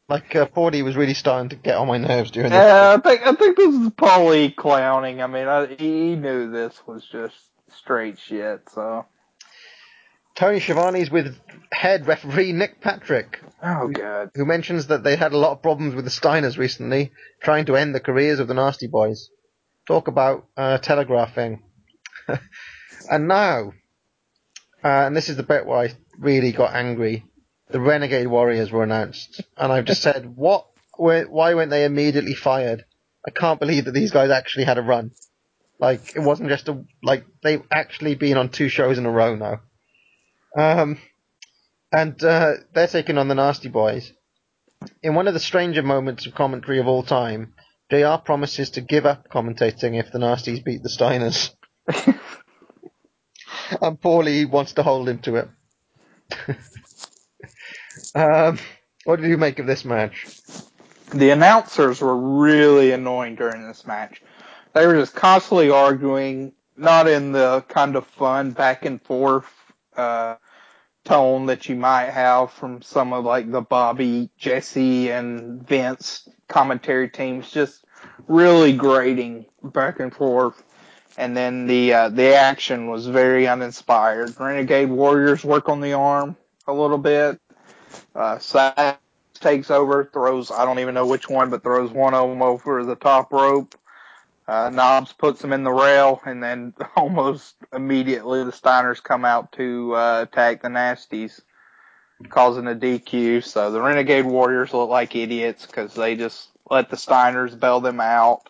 like 0.09 0.37
uh, 0.37 0.47
Paulie 0.47 0.85
was 0.85 0.97
really 0.97 1.15
starting 1.15 1.49
to 1.51 1.57
get 1.57 1.77
on 1.77 1.89
my 1.89 1.97
nerves 1.97 2.31
during 2.31 2.51
this. 2.51 2.59
Yeah, 2.59 2.97
I 2.99 3.01
think 3.01 3.27
I 3.27 3.35
think 3.35 3.57
this 3.57 3.74
is 3.74 3.89
Paulie 3.91 4.55
clowning. 4.55 5.23
I 5.23 5.27
mean, 5.29 5.49
I, 5.49 5.66
he 5.66 6.15
knew 6.16 6.51
this 6.51 6.74
was 6.87 7.07
just 7.11 7.37
straight 7.79 8.19
shit. 8.19 8.69
So. 8.74 9.07
Tony 10.35 10.61
Schiavone's 10.61 11.11
with 11.11 11.37
head 11.73 12.07
referee 12.07 12.53
Nick 12.53 12.81
Patrick. 12.81 13.41
Oh 13.63 13.89
god. 13.89 14.31
Who 14.35 14.45
mentions 14.45 14.89
that 14.89 15.05
they 15.05 15.17
had 15.17 15.33
a 15.33 15.39
lot 15.39 15.53
of 15.53 15.63
problems 15.63 15.95
with 15.95 16.05
the 16.05 16.11
Steiners 16.11 16.59
recently, 16.59 17.13
trying 17.41 17.67
to 17.67 17.77
end 17.77 17.95
the 17.95 18.01
careers 18.01 18.39
of 18.39 18.49
the 18.49 18.55
Nasty 18.55 18.87
Boys. 18.87 19.31
Talk 19.87 20.09
about 20.09 20.47
uh, 20.57 20.79
telegraphing. 20.79 21.63
and 23.11 23.29
now, 23.29 23.73
uh, 24.85 24.89
and 25.07 25.17
this 25.17 25.29
is 25.29 25.37
the 25.37 25.43
bit 25.43 25.67
where 25.67 25.79
I 25.79 25.93
really 26.19 26.53
got 26.53 26.75
angry. 26.75 27.25
The 27.71 27.81
Renegade 27.81 28.27
Warriors 28.27 28.71
were 28.71 28.83
announced, 28.83 29.43
and 29.57 29.73
I've 29.73 29.87
just 29.87 30.03
said, 30.03 30.27
what? 30.37 30.67
Why 30.97 31.55
weren't 31.55 31.71
they 31.71 31.85
immediately 31.85 32.35
fired? 32.35 32.85
I 33.27 33.31
can't 33.31 33.59
believe 33.59 33.87
that 33.87 33.93
these 33.93 34.11
guys 34.11 34.31
actually 34.31 34.65
had 34.65 34.79
a 34.79 34.83
run. 34.83 35.13
Like 35.79 36.15
it 36.15 36.21
wasn't 36.21 36.51
just 36.51 36.69
a 36.69 36.85
like 37.03 37.25
they've 37.43 37.63
actually 37.71 38.15
been 38.15 38.37
on 38.37 38.51
two 38.51 38.69
shows 38.69 38.99
in 38.99 39.07
a 39.07 39.11
row 39.11 39.35
now. 39.35 39.61
Um, 40.57 40.99
and 41.91 42.23
uh, 42.23 42.55
they're 42.74 42.87
taking 42.87 43.19
on 43.19 43.29
the 43.29 43.35
Nasty 43.35 43.69
Boys. 43.69 44.12
In 45.03 45.15
one 45.15 45.29
of 45.29 45.35
the 45.35 45.41
stranger 45.41 45.83
moments 45.83 46.27
of 46.27 46.35
commentary 46.35 46.79
of 46.79 46.89
all 46.89 47.03
time, 47.03 47.55
JR 47.91 48.16
promises 48.24 48.70
to 48.70 48.81
give 48.81 49.07
up 49.07 49.29
commentating 49.29 49.99
if 49.99 50.11
the 50.11 50.19
Nasties 50.19 50.65
beat 50.65 50.83
the 50.83 50.89
Steiners. 50.89 51.51
and 53.81 54.01
Paulie 54.01 54.49
wants 54.49 54.73
to 54.74 54.83
hold 54.83 55.09
him 55.09 55.19
to 55.20 55.37
it. 55.37 55.49
um, 58.15 58.59
what 59.05 59.20
did 59.20 59.29
you 59.29 59.37
make 59.37 59.59
of 59.59 59.66
this 59.66 59.85
match? 59.85 60.27
the 61.15 61.31
announcers 61.31 62.01
were 62.01 62.16
really 62.16 62.93
annoying 62.93 63.35
during 63.35 63.66
this 63.66 63.87
match. 63.87 64.23
They 64.73 64.87
were 64.87 64.95
just 64.95 65.15
constantly 65.15 65.70
arguing, 65.70 66.53
not 66.77 67.07
in 67.07 67.33
the 67.33 67.62
kind 67.69 67.97
of 67.97 68.07
fun 68.07 68.53
back 68.53 68.85
and 68.85 69.01
forth 69.03 69.47
uh, 69.97 70.36
tone 71.05 71.47
that 71.47 71.69
you 71.69 71.77
might 71.77 72.10
have 72.10 72.52
from 72.52 72.82
some 72.82 73.12
of 73.12 73.24
like 73.24 73.51
the 73.51 73.60
Bobby, 73.60 74.31
Jesse, 74.39 75.10
and 75.10 75.66
Vince 75.66 76.28
commentary 76.48 77.09
teams. 77.09 77.51
Just 77.51 77.85
really 78.28 78.73
grating 78.73 79.47
back 79.62 80.01
and 80.01 80.14
forth. 80.14 80.62
And 81.19 81.36
then 81.36 81.66
the 81.66 81.93
uh, 81.93 82.09
the 82.09 82.35
action 82.35 82.89
was 82.89 83.06
very 83.06 83.47
uninspired. 83.47 84.39
Renegade 84.40 84.89
Warriors 84.89 85.44
work 85.44 85.69
on 85.69 85.81
the 85.81 85.93
arm 85.93 86.36
a 86.66 86.73
little 86.73 86.98
bit. 86.98 87.39
Uh, 88.14 88.39
Sags 88.39 88.98
takes 89.35 89.70
over, 89.70 90.09
throws 90.12 90.51
I 90.51 90.64
don't 90.64 90.78
even 90.78 90.94
know 90.94 91.06
which 91.06 91.28
one, 91.28 91.51
but 91.51 91.62
throws 91.62 91.90
one 91.90 92.14
of 92.14 92.31
them 92.31 92.40
over 92.43 92.85
the 92.85 92.97
top 92.97 93.32
rope. 93.32 93.74
Uh, 94.47 94.70
Knobbs 94.70 95.12
puts 95.12 95.43
him 95.43 95.52
in 95.52 95.62
the 95.62 95.73
rail, 95.73 96.20
and 96.24 96.43
then 96.43 96.74
almost 96.97 97.55
immediately 97.73 98.44
the 98.44 98.51
Steiners 98.52 99.02
come 99.02 99.24
out 99.24 99.52
to 99.52 99.94
uh, 99.94 100.23
attack 100.23 100.62
the 100.62 100.69
Nasties, 100.69 101.40
causing 102.28 102.66
a 102.66 102.74
DQ. 102.74 103.44
So 103.44 103.70
the 103.70 103.81
Renegade 103.81 104.24
Warriors 104.27 104.73
look 104.74 104.90
like 104.90 105.14
idiots 105.14 105.66
because 105.66 105.94
they 105.94 106.16
just 106.16 106.48
let 106.70 106.90
the 106.90 106.97
Steiners 106.97 107.59
bail 107.59 107.81
them 107.81 108.01
out. 108.01 108.48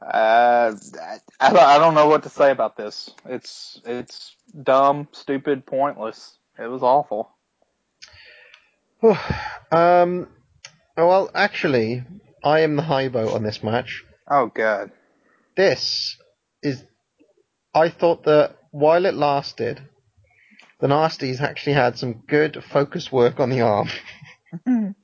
Uh, 0.00 0.74
I, 1.40 1.50
don't- 1.50 1.58
I 1.58 1.78
don't 1.78 1.94
know 1.94 2.08
what 2.08 2.22
to 2.22 2.28
say 2.28 2.50
about 2.50 2.76
this. 2.76 3.10
It's 3.26 3.80
it's 3.84 4.34
dumb, 4.62 5.08
stupid, 5.12 5.66
pointless. 5.66 6.36
It 6.58 6.68
was 6.68 6.82
awful. 6.82 7.30
um, 9.72 10.28
well, 10.96 11.30
actually, 11.34 12.04
I 12.44 12.60
am 12.60 12.76
the 12.76 12.82
high 12.82 13.08
vote 13.08 13.32
on 13.34 13.42
this 13.42 13.62
match. 13.62 14.04
Oh 14.30 14.46
god. 14.46 14.90
This 15.58 16.16
is. 16.62 16.84
I 17.74 17.88
thought 17.88 18.22
that 18.26 18.56
while 18.70 19.04
it 19.06 19.14
lasted, 19.14 19.80
the 20.80 20.86
Nasties 20.86 21.40
actually 21.40 21.72
had 21.72 21.98
some 21.98 22.22
good 22.28 22.62
focus 22.72 23.10
work 23.10 23.40
on 23.40 23.50
the 23.50 23.62
arm. 23.62 23.88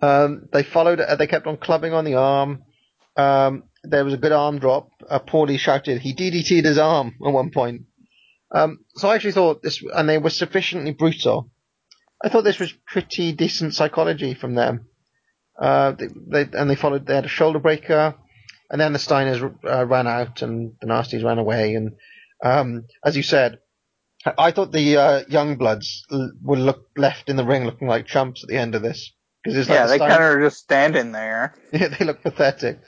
um, 0.00 0.48
they 0.54 0.62
followed. 0.62 1.00
uh, 1.00 1.16
They 1.16 1.26
kept 1.26 1.46
on 1.46 1.58
clubbing 1.58 1.92
on 1.92 2.06
the 2.06 2.14
arm. 2.14 2.62
Um, 3.14 3.64
there 3.82 4.06
was 4.06 4.14
a 4.14 4.16
good 4.24 4.32
arm 4.32 4.58
drop. 4.58 4.88
Uh, 5.06 5.18
Paulie 5.18 5.58
shouted 5.58 6.00
he 6.00 6.14
DDT'd 6.14 6.64
his 6.64 6.78
arm 6.78 7.16
at 7.24 7.30
one 7.34 7.50
point. 7.50 7.82
Um, 8.54 8.78
so 8.94 9.10
I 9.10 9.16
actually 9.16 9.32
thought 9.32 9.62
this, 9.62 9.84
and 9.94 10.08
they 10.08 10.16
were 10.16 10.30
sufficiently 10.30 10.92
brutal. 10.92 11.50
I 12.24 12.30
thought 12.30 12.44
this 12.44 12.58
was 12.58 12.72
pretty 12.86 13.32
decent 13.32 13.74
psychology 13.74 14.32
from 14.32 14.54
them. 14.54 14.86
Uh, 15.60 15.92
they, 15.92 16.06
they 16.46 16.58
and 16.58 16.70
they 16.70 16.74
followed. 16.74 17.04
They 17.06 17.16
had 17.16 17.26
a 17.26 17.28
shoulder 17.28 17.58
breaker, 17.58 18.14
and 18.70 18.80
then 18.80 18.92
the 18.92 18.98
Steiners 18.98 19.42
uh, 19.64 19.86
ran 19.86 20.06
out, 20.06 20.42
and 20.42 20.74
the 20.80 20.86
Nasties 20.86 21.24
ran 21.24 21.38
away. 21.38 21.74
And 21.74 21.92
um, 22.42 22.84
as 23.04 23.16
you 23.16 23.22
said, 23.22 23.58
I, 24.24 24.50
thought 24.52 24.72
the 24.72 24.96
uh, 24.96 25.24
Youngbloods 25.24 26.02
l- 26.10 26.32
were 26.42 26.56
look, 26.56 26.88
left 26.96 27.28
in 27.28 27.36
the 27.36 27.44
ring 27.44 27.64
looking 27.64 27.88
like 27.88 28.06
chumps 28.06 28.42
at 28.42 28.48
the 28.48 28.56
end 28.56 28.74
of 28.74 28.82
this 28.82 29.12
because 29.42 29.58
it's 29.58 29.68
like 29.68 29.76
yeah, 29.76 29.86
the 29.86 29.90
they 29.90 29.96
Stein- 29.96 30.10
kind 30.10 30.22
of 30.22 30.30
are 30.30 30.42
just 30.42 30.58
standing 30.58 31.12
there. 31.12 31.54
yeah, 31.72 31.88
they 31.88 32.04
look 32.04 32.22
pathetic. 32.22 32.80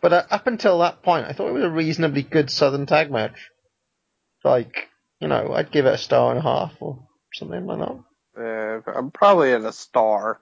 But 0.00 0.12
uh, 0.12 0.22
up 0.30 0.46
until 0.46 0.78
that 0.80 1.02
point, 1.02 1.26
I 1.26 1.32
thought 1.32 1.48
it 1.48 1.54
was 1.54 1.64
a 1.64 1.70
reasonably 1.70 2.22
good 2.22 2.50
Southern 2.50 2.86
tag 2.86 3.10
match. 3.10 3.50
Like, 4.44 4.88
you 5.20 5.26
know, 5.26 5.52
I'd 5.52 5.72
give 5.72 5.86
it 5.86 5.94
a 5.94 5.98
star 5.98 6.30
and 6.30 6.38
a 6.38 6.42
half 6.42 6.74
or 6.80 7.06
something 7.32 7.66
like 7.66 7.78
that. 7.78 8.04
Uh, 8.86 8.92
I'm 8.92 9.10
probably 9.10 9.52
at 9.52 9.62
a 9.62 9.72
star. 9.72 10.40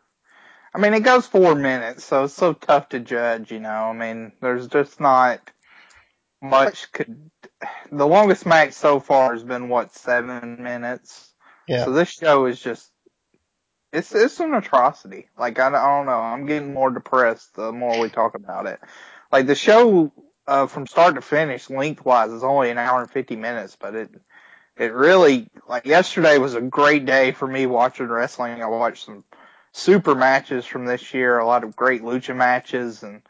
I 0.75 0.79
mean, 0.81 0.95
it 0.95 1.01
goes 1.01 1.27
four 1.27 1.55
minutes, 1.55 2.05
so 2.05 2.25
it's 2.25 2.35
so 2.35 2.53
tough 2.53 2.89
to 2.91 3.01
judge. 3.01 3.53
You 3.53 3.61
know, 3.61 3.69
I 3.71 3.93
mean, 3.93 4.33
there's 4.41 4.67
just 4.69 5.01
not 5.01 5.41
much. 6.43 6.91
Could 6.93 7.31
the 7.93 8.07
longest 8.07 8.47
match 8.47 8.73
so 8.73 9.01
far 9.01 9.33
has 9.33 9.45
been 9.45 9.69
what 9.69 9.95
seven 9.95 10.63
minutes. 10.63 11.33
Yeah. 11.69 11.85
So 11.85 11.93
this 11.93 12.11
show 12.11 12.47
is 12.47 12.61
just 12.61 12.91
it's 13.93 14.15
it's 14.15 14.41
an 14.41 14.55
atrocity. 14.55 15.29
Like 15.39 15.59
I, 15.59 15.71
don't- 15.71 15.81
I 15.81 15.87
don't 15.97 16.07
know. 16.07 16.21
I'm 16.21 16.47
getting 16.47 16.75
more 16.75 16.91
depressed 16.91 17.55
the 17.55 17.73
more 17.73 18.01
we 18.01 18.09
talk 18.09 18.35
about 18.35 18.67
it. 18.67 18.81
Like 19.31 19.47
the 19.47 19.55
show 19.55 20.13
uh, 20.47 20.67
from 20.67 20.87
start 20.87 21.15
to 21.15 21.21
finish, 21.23 21.71
lengthwise, 21.71 22.31
is 22.33 22.45
only 22.45 22.71
an 22.71 22.79
hour 22.79 23.01
and 23.01 23.11
fifty 23.11 23.37
minutes, 23.37 23.77
but 23.81 23.95
it 23.95 24.11
it 24.77 24.93
really 24.93 25.49
like 25.69 25.87
yesterday 25.87 26.39
was 26.39 26.55
a 26.55 26.61
great 26.61 27.07
day 27.07 27.33
for 27.33 27.47
me 27.47 27.67
watching 27.67 28.09
wrestling. 28.09 28.63
I 28.63 28.67
watched 28.67 29.07
some 29.07 29.25
super 29.75 30.15
matches 30.15 30.65
from 30.65 30.87
this 30.87 31.13
year, 31.13 31.39
a 31.39 31.47
lot 31.47 31.65
of 31.65 31.77
great 31.77 32.03
lucha 32.03 32.35
matches, 32.35 33.03
and 33.03 33.23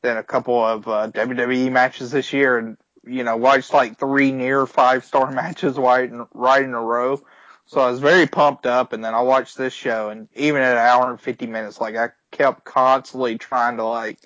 then 0.00 0.16
a 0.16 0.22
couple 0.22 0.64
of 0.64 0.88
uh, 0.88 1.10
WWE 1.12 1.70
matches 1.70 2.10
this 2.10 2.32
year, 2.32 2.58
and 2.58 2.76
you 3.04 3.22
know 3.22 3.36
watched 3.36 3.72
like 3.72 3.98
three 3.98 4.32
near 4.32 4.66
five 4.66 5.04
star 5.04 5.30
matches 5.32 5.76
right 5.76 6.10
in, 6.10 6.26
right 6.32 6.64
in 6.64 6.74
a 6.74 6.80
row. 6.80 7.22
So 7.66 7.80
I 7.80 7.90
was 7.90 8.00
very 8.00 8.26
pumped 8.26 8.66
up, 8.66 8.92
and 8.92 9.04
then 9.04 9.14
I 9.14 9.20
watched 9.20 9.56
this 9.56 9.72
show, 9.72 10.08
and 10.08 10.28
even 10.34 10.62
at 10.62 10.72
an 10.72 10.78
hour 10.78 11.10
and 11.10 11.20
fifty 11.20 11.46
minutes, 11.46 11.80
like 11.80 11.94
I 11.94 12.10
kept 12.32 12.64
constantly 12.64 13.38
trying 13.38 13.76
to 13.76 13.84
like. 13.84 14.18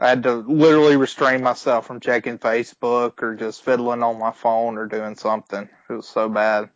I 0.00 0.10
had 0.10 0.22
to 0.24 0.34
literally 0.36 0.96
restrain 0.96 1.42
myself 1.42 1.88
from 1.88 1.98
checking 1.98 2.38
Facebook 2.38 3.20
or 3.20 3.34
just 3.34 3.64
fiddling 3.64 4.04
on 4.04 4.16
my 4.16 4.30
phone 4.30 4.78
or 4.78 4.86
doing 4.86 5.16
something. 5.16 5.68
It 5.90 5.92
was 5.92 6.06
so 6.06 6.28
bad. 6.28 6.70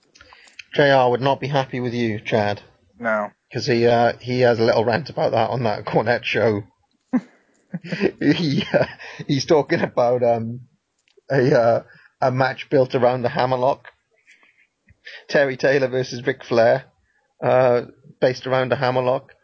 JR 0.74 1.08
would 1.08 1.20
not 1.20 1.38
be 1.38 1.46
happy 1.46 1.78
with 1.78 1.94
you, 1.94 2.18
Chad, 2.18 2.62
No. 2.98 3.30
Because 3.52 3.66
he 3.66 3.86
uh, 3.86 4.14
he 4.20 4.40
has 4.40 4.58
a 4.58 4.64
little 4.64 4.84
rant 4.84 5.10
about 5.10 5.32
that 5.32 5.50
on 5.50 5.64
that 5.64 5.84
Cornette 5.86 6.24
show. 6.24 6.62
he 8.20 8.64
uh, 8.72 8.86
he's 9.26 9.44
talking 9.46 9.80
about 9.80 10.22
um 10.22 10.60
a 11.30 11.58
uh, 11.58 11.82
a 12.20 12.30
match 12.30 12.70
built 12.70 12.94
around 12.94 13.22
the 13.22 13.28
hammerlock. 13.28 13.88
Terry 15.28 15.56
Taylor 15.56 15.88
versus 15.88 16.24
Ric 16.24 16.44
Flair, 16.44 16.84
uh, 17.42 17.82
based 18.20 18.46
around 18.46 18.70
the 18.70 18.76
hammerlock. 18.76 19.34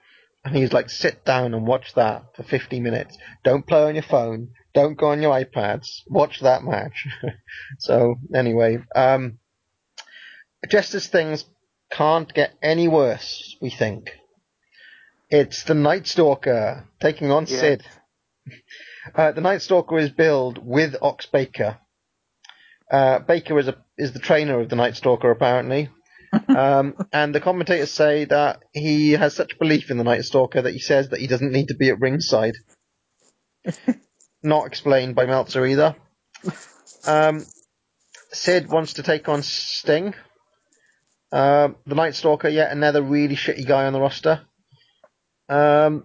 And 0.44 0.56
he's 0.56 0.72
like, 0.72 0.88
sit 0.88 1.24
down 1.24 1.52
and 1.52 1.66
watch 1.66 1.94
that 1.94 2.36
for 2.36 2.44
50 2.44 2.78
minutes. 2.78 3.18
Don't 3.42 3.66
play 3.66 3.82
on 3.82 3.94
your 3.96 4.04
phone. 4.04 4.50
Don't 4.72 4.96
go 4.96 5.08
on 5.08 5.20
your 5.20 5.34
iPads. 5.34 6.02
Watch 6.06 6.40
that 6.40 6.62
match. 6.62 7.08
so 7.80 8.14
anyway, 8.32 8.78
um, 8.94 9.40
just 10.70 10.94
as 10.94 11.08
things 11.08 11.44
can't 11.90 12.32
get 12.32 12.54
any 12.62 12.88
worse, 12.88 13.56
we 13.60 13.70
think. 13.70 14.10
It's 15.30 15.64
the 15.64 15.74
Night 15.74 16.06
Stalker 16.06 16.88
taking 17.00 17.30
on 17.30 17.46
Yeah. 17.46 17.60
Sid. 17.60 17.84
Uh, 19.14 19.32
the 19.32 19.40
Night 19.40 19.62
Stalker 19.62 19.98
is 19.98 20.10
billed 20.10 20.58
with 20.64 20.96
Ox 21.02 21.26
Baker. 21.26 21.78
Uh, 22.90 23.18
Baker 23.18 23.58
is 23.58 23.68
a 23.68 23.76
is 23.98 24.12
the 24.12 24.18
trainer 24.18 24.60
of 24.60 24.70
the 24.70 24.76
Night 24.76 24.96
Stalker 24.96 25.30
apparently, 25.30 25.90
um, 26.48 26.94
and 27.12 27.34
the 27.34 27.40
commentators 27.40 27.90
say 27.90 28.24
that 28.26 28.60
he 28.72 29.12
has 29.12 29.34
such 29.34 29.58
belief 29.58 29.90
in 29.90 29.98
the 29.98 30.04
Night 30.04 30.24
Stalker 30.24 30.62
that 30.62 30.72
he 30.72 30.78
says 30.78 31.10
that 31.10 31.20
he 31.20 31.26
doesn't 31.26 31.52
need 31.52 31.68
to 31.68 31.74
be 31.74 31.90
at 31.90 32.00
ringside. 32.00 32.54
Not 34.42 34.66
explained 34.66 35.14
by 35.14 35.26
Meltzer 35.26 35.66
either. 35.66 35.96
Um, 37.06 37.44
Sid 38.30 38.68
wants 38.70 38.94
to 38.94 39.02
take 39.02 39.28
on 39.28 39.42
Sting. 39.42 40.14
Um, 41.30 41.76
the 41.86 41.94
Night 41.94 42.14
Stalker, 42.14 42.48
yet 42.48 42.72
another 42.72 43.02
really 43.02 43.36
shitty 43.36 43.66
guy 43.66 43.86
on 43.86 43.92
the 43.92 44.00
roster. 44.00 44.42
Um, 45.48 46.04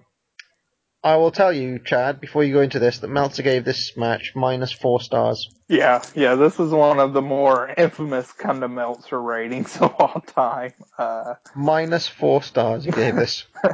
I 1.05 1.17
will 1.17 1.31
tell 1.31 1.51
you, 1.51 1.79
Chad, 1.79 2.21
before 2.21 2.45
you 2.45 2.53
go 2.53 2.61
into 2.61 2.79
this, 2.79 2.99
that 2.99 3.09
Meltzer 3.09 3.43
gave 3.43 3.65
this 3.65 3.97
match 3.97 4.31
minus 4.35 4.71
four 4.71 5.01
stars. 5.01 5.49
Yeah, 5.67 6.01
yeah, 6.15 6.35
this 6.35 6.61
is 6.61 6.71
one 6.71 6.99
of 6.99 7.11
the 7.11 7.21
more 7.21 7.73
infamous 7.77 8.31
kind 8.31 8.63
of 8.63 8.71
Meltzer 8.71 9.21
ratings 9.21 9.75
of 9.81 9.93
all 9.99 10.21
time. 10.21 10.71
Uh, 10.97 11.33
Minus 11.55 12.07
four 12.07 12.41
stars 12.41 12.85
he 12.85 12.91
gave 12.91 13.15
this. 13.15 13.43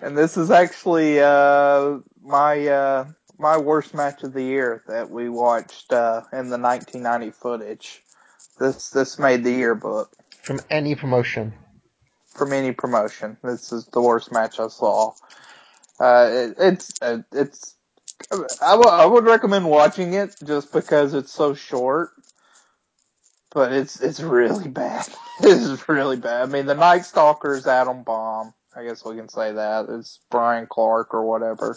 and 0.00 0.16
this 0.16 0.36
is 0.36 0.52
actually 0.52 1.20
uh, 1.20 1.98
my 2.22 2.68
uh, 2.68 3.06
my 3.36 3.58
worst 3.58 3.92
match 3.92 4.22
of 4.22 4.34
the 4.34 4.42
year 4.42 4.84
that 4.86 5.10
we 5.10 5.28
watched 5.28 5.92
uh, 5.92 6.22
in 6.32 6.48
the 6.48 6.58
1990 6.58 7.32
footage. 7.32 8.03
This 8.58 8.90
this 8.90 9.18
made 9.18 9.44
the 9.44 9.52
yearbook 9.52 10.10
From 10.42 10.60
any 10.70 10.94
promotion. 10.94 11.54
from 12.34 12.52
any 12.52 12.72
promotion. 12.72 13.36
This 13.42 13.72
is 13.72 13.86
the 13.86 14.00
worst 14.00 14.32
match 14.32 14.58
I 14.60 14.68
saw. 14.68 15.12
Uh, 16.00 16.28
it, 16.32 16.54
it's 16.58 16.92
uh, 17.02 17.18
it's 17.32 17.74
I, 18.32 18.72
w- 18.72 18.88
I 18.90 19.06
would 19.06 19.24
recommend 19.24 19.66
watching 19.66 20.14
it 20.14 20.34
just 20.44 20.72
because 20.72 21.14
it's 21.14 21.32
so 21.32 21.54
short. 21.54 22.10
But 23.52 23.72
it's 23.72 24.00
it's 24.00 24.20
really 24.20 24.68
bad. 24.68 25.06
It's 25.40 25.88
really 25.88 26.16
bad. 26.16 26.42
I 26.42 26.46
mean, 26.46 26.66
the 26.66 26.74
Night 26.76 27.04
Stalker 27.04 27.54
is 27.54 27.66
Adam 27.66 28.04
Bomb. 28.04 28.54
I 28.76 28.84
guess 28.84 29.04
we 29.04 29.16
can 29.16 29.28
say 29.28 29.52
that. 29.52 29.86
It's 29.88 30.20
Brian 30.30 30.66
Clark 30.68 31.12
or 31.12 31.24
whatever. 31.26 31.76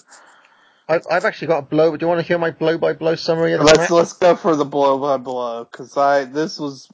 I've, 0.90 1.06
I've 1.12 1.26
actually 1.26 1.50
got 1.50 1.60
a 1.60 1.64
blow. 1.64 1.96
Do 1.96 2.04
you 2.06 2.08
want 2.08 2.22
to 2.22 2.28
hear 2.28 2.38
my 2.38 2.52
blow 2.52 2.78
by 2.78 2.94
blow 2.94 3.16
summary 3.16 3.54
of 3.54 3.62
Let's 3.62 3.78
match? 3.78 3.92
let's 3.92 4.14
go 4.14 4.36
for 4.36 4.56
the 4.56 4.66
blow 4.66 5.00
by 5.00 5.18
blow 5.18 5.66
because 5.66 5.98
I 5.98 6.24
this 6.26 6.60
was 6.60 6.88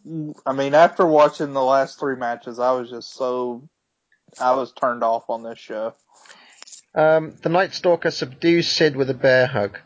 I 0.45 0.53
mean 0.53 0.73
after 0.73 1.05
watching 1.05 1.53
the 1.53 1.61
last 1.61 1.99
three 1.99 2.15
matches 2.15 2.59
I 2.59 2.71
was 2.71 2.89
just 2.89 3.13
so 3.13 3.67
I 4.41 4.55
was 4.55 4.71
turned 4.73 5.03
off 5.03 5.29
on 5.29 5.43
this 5.43 5.59
show. 5.59 5.93
Um, 6.95 7.35
the 7.41 7.49
Night 7.49 7.73
Stalker 7.73 8.11
subdues 8.11 8.67
Sid 8.67 8.95
with 8.95 9.09
a 9.09 9.15
bear 9.15 9.47
hug. 9.47 9.79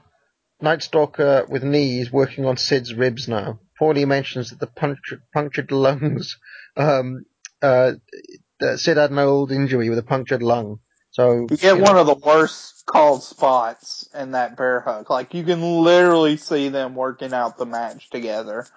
Night 0.61 0.84
Stalker 0.84 1.45
with 1.47 1.63
knees 1.63 2.11
working 2.11 2.45
on 2.45 2.57
Sid's 2.57 2.93
ribs 2.93 3.27
now. 3.27 3.59
Paulie 3.79 4.07
mentions 4.07 4.49
that 4.49 4.59
the 4.59 4.67
punctured, 4.67 5.21
punctured 5.34 5.71
lungs. 5.71 6.38
Um, 6.75 7.25
uh, 7.61 7.93
that 8.59 8.79
Sid 8.79 8.97
had 8.97 9.11
an 9.11 9.19
old 9.19 9.51
injury 9.51 9.89
with 9.89 9.99
a 9.99 10.03
punctured 10.03 10.43
lung. 10.43 10.79
So 11.18 11.48
You 11.49 11.57
get 11.57 11.80
one 11.80 11.98
of 11.98 12.06
the 12.06 12.14
worst 12.14 12.85
called 12.85 13.23
spots 13.23 14.07
in 14.14 14.34
that 14.34 14.56
bear 14.56 14.81
hug. 14.81 15.10
Like 15.10 15.34
you 15.34 15.44
can 15.44 15.81
literally 15.81 16.38
see 16.38 16.69
them 16.69 16.94
working 16.94 17.34
out 17.34 17.57
the 17.57 17.65
match 17.65 18.11
together, 18.11 18.68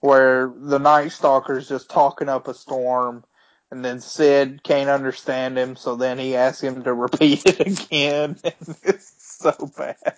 where 0.00 0.52
the 0.52 0.80
Night 0.80 1.12
Stalker's 1.12 1.68
just 1.68 1.88
talking 1.88 2.28
up 2.28 2.48
a 2.48 2.54
storm, 2.54 3.22
and 3.70 3.84
then 3.84 4.00
Sid 4.00 4.64
can't 4.64 4.90
understand 4.90 5.56
him, 5.56 5.76
so 5.76 5.94
then 5.94 6.18
he 6.18 6.34
asks 6.34 6.60
him 6.60 6.82
to 6.82 6.92
repeat 7.06 7.46
it 7.46 7.60
again. 7.60 8.36
And 8.44 8.76
it's 8.82 9.38
so 9.38 9.70
bad. 9.78 10.16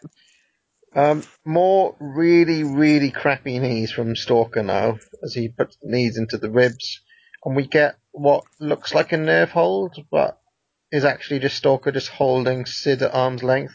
Um, 0.96 1.22
more 1.44 1.94
really, 2.00 2.64
really 2.64 3.10
crappy 3.10 3.58
knees 3.58 3.92
from 3.92 4.16
Stalker 4.16 4.62
now 4.62 4.96
as 5.22 5.34
he 5.34 5.50
puts 5.50 5.76
knees 5.82 6.16
into 6.16 6.38
the 6.38 6.50
ribs, 6.50 7.02
and 7.44 7.54
we 7.54 7.66
get 7.66 7.96
what 8.12 8.44
looks 8.58 8.94
like 8.94 9.12
a 9.12 9.18
nerve 9.18 9.50
hold, 9.50 10.02
but 10.10 10.40
is 10.90 11.04
actually 11.04 11.40
just 11.40 11.56
Stalker 11.56 11.92
just 11.92 12.08
holding 12.08 12.66
Sid 12.66 13.02
at 13.02 13.14
arm's 13.14 13.42
length. 13.42 13.74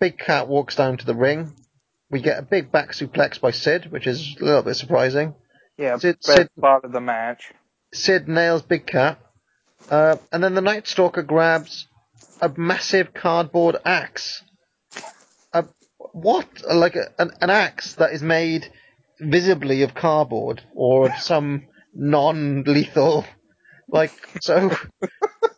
Big 0.00 0.18
Cat 0.18 0.48
walks 0.48 0.76
down 0.76 0.98
to 0.98 1.06
the 1.06 1.14
ring. 1.14 1.54
We 2.10 2.20
get 2.20 2.38
a 2.38 2.42
big 2.42 2.70
back 2.70 2.90
suplex 2.90 3.40
by 3.40 3.50
Sid, 3.50 3.90
which 3.90 4.06
is 4.06 4.36
a 4.40 4.44
little 4.44 4.62
bit 4.62 4.74
surprising. 4.74 5.34
Yeah, 5.78 5.96
Sid, 5.96 6.16
best 6.24 6.36
Sid, 6.36 6.48
part 6.60 6.84
of 6.84 6.92
the 6.92 7.00
match. 7.00 7.52
Sid 7.92 8.28
nails 8.28 8.62
Big 8.62 8.86
Cat, 8.86 9.18
uh, 9.90 10.16
and 10.30 10.42
then 10.42 10.54
the 10.54 10.60
Night 10.60 10.86
Stalker 10.86 11.22
grabs 11.22 11.88
a 12.40 12.52
massive 12.56 13.14
cardboard 13.14 13.76
axe. 13.84 14.42
A 15.52 15.64
what? 16.12 16.46
Like 16.70 16.96
a, 16.96 17.12
an, 17.18 17.30
an 17.40 17.50
axe 17.50 17.94
that 17.94 18.12
is 18.12 18.22
made 18.22 18.70
visibly 19.18 19.82
of 19.82 19.94
cardboard 19.94 20.62
or 20.74 21.10
of 21.10 21.18
some 21.18 21.66
non-lethal, 21.94 23.24
like 23.88 24.12
so. 24.40 24.70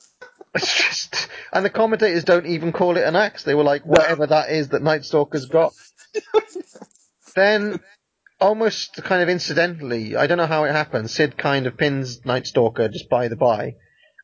It's 0.56 0.76
just, 0.76 1.28
and 1.52 1.64
the 1.64 1.70
commentators 1.70 2.24
don't 2.24 2.46
even 2.46 2.72
call 2.72 2.96
it 2.96 3.04
an 3.04 3.16
axe. 3.16 3.44
They 3.44 3.54
were 3.54 3.64
like, 3.64 3.84
whatever 3.84 4.26
that 4.26 4.50
is 4.50 4.68
that 4.68 4.82
Night 4.82 5.04
Stalker's 5.04 5.46
got. 5.46 5.72
then, 7.34 7.80
almost 8.40 9.02
kind 9.02 9.22
of 9.22 9.28
incidentally, 9.28 10.16
I 10.16 10.26
don't 10.26 10.38
know 10.38 10.46
how 10.46 10.64
it 10.64 10.72
happened. 10.72 11.10
Sid 11.10 11.36
kind 11.36 11.66
of 11.66 11.76
pins 11.76 12.24
Night 12.24 12.46
Stalker 12.46 12.88
just 12.88 13.08
by 13.08 13.28
the 13.28 13.36
by, 13.36 13.74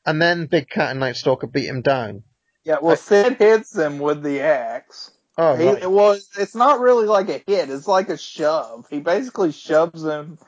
and 0.06 0.20
then 0.20 0.46
Big 0.46 0.68
Cat 0.68 0.90
and 0.90 1.00
Night 1.00 1.16
Stalker 1.16 1.46
beat 1.46 1.66
him 1.66 1.82
down. 1.82 2.24
Yeah, 2.64 2.76
well, 2.80 2.96
Sid 2.96 3.38
hits 3.38 3.76
him 3.76 3.98
with 3.98 4.22
the 4.22 4.40
axe. 4.40 5.10
Oh, 5.36 5.56
He, 5.56 5.66
right. 5.66 5.82
it 5.82 5.90
was. 5.90 6.28
It's 6.38 6.54
not 6.54 6.80
really 6.80 7.06
like 7.06 7.28
a 7.28 7.42
hit. 7.46 7.70
It's 7.70 7.88
like 7.88 8.08
a 8.08 8.18
shove. 8.18 8.86
He 8.90 9.00
basically 9.00 9.52
shoves 9.52 10.04
him 10.04 10.38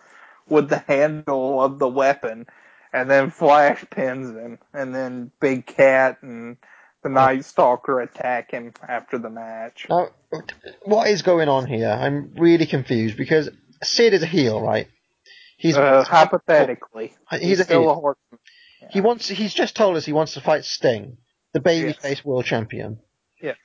with 0.48 0.69
the 0.69 0.78
handle 0.78 1.62
of 1.62 1.78
the 1.78 1.89
weapon, 1.89 2.47
and 2.95 3.11
then 3.11 3.31
Flash 3.31 3.85
pins 3.91 4.31
him, 4.31 4.59
and 4.73 4.95
then 4.95 5.33
Big 5.41 5.66
Cat 5.66 6.19
and 6.23 6.57
the 7.03 7.09
Night 7.09 7.45
Stalker 7.45 8.01
attack 8.01 8.53
him 8.53 8.73
after 8.89 9.19
the 9.19 9.29
match. 9.29 9.87
Now, 9.91 10.11
what 10.85 11.09
is 11.09 11.23
going 11.23 11.49
on 11.49 11.66
here? 11.66 11.91
I'm 11.91 12.33
really 12.37 12.66
confused 12.66 13.16
because 13.16 13.51
Sid 13.83 14.15
is 14.15 14.23
a 14.23 14.27
heel, 14.27 14.61
right? 14.61 14.87
He's 15.59 15.77
uh, 15.77 16.05
hypothetically, 16.05 17.15
he's, 17.33 17.59
a 17.59 17.65
still 17.65 17.83
heel. 17.83 17.91
a 17.91 17.95
horseman. 17.95 18.41
He 18.91 19.01
wants. 19.01 19.29
He's 19.29 19.55
just 19.55 19.75
told 19.75 19.97
us 19.97 20.05
he 20.05 20.12
wants 20.12 20.35
to 20.35 20.41
fight 20.41 20.65
Sting, 20.65 21.16
the 21.53 21.61
babyface 21.61 22.25
world 22.25 22.45
champion. 22.45 23.01
Yes. 23.43 23.57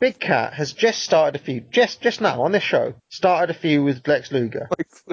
Big 0.00 0.20
Cat 0.20 0.54
has 0.54 0.72
just 0.72 1.02
started 1.02 1.40
a 1.40 1.44
feud, 1.44 1.72
just 1.72 2.00
just 2.00 2.20
now 2.20 2.42
on 2.42 2.52
this 2.52 2.62
show, 2.62 2.94
started 3.08 3.56
a 3.56 3.58
feud 3.58 3.84
with 3.84 4.06
Lex 4.06 4.30
Luger. 4.30 4.68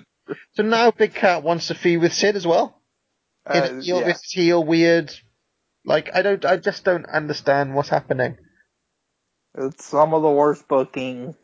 so 0.54 0.64
now 0.64 0.92
Big 0.92 1.16
Cat 1.16 1.42
wants 1.42 1.72
a 1.72 1.76
feud 1.76 2.02
with 2.02 2.14
Sid 2.14 2.36
as 2.36 2.46
well. 2.46 2.75
Uh, 3.48 3.54
a 3.54 3.82
heel, 3.82 4.00
yeah. 4.00 4.08
with 4.08 4.22
his 4.22 4.32
heel 4.32 4.64
weird. 4.64 5.14
Like 5.86 6.10
I 6.14 6.22
don't, 6.22 6.44
I 6.46 6.58
just 6.58 6.84
don't 6.84 7.06
understand 7.06 7.76
what's 7.76 7.90
happening. 7.90 8.38
It's 9.58 9.86
some 9.86 10.14
of 10.14 10.22
the 10.22 10.30
worst 10.30 10.68
booking 10.68 11.36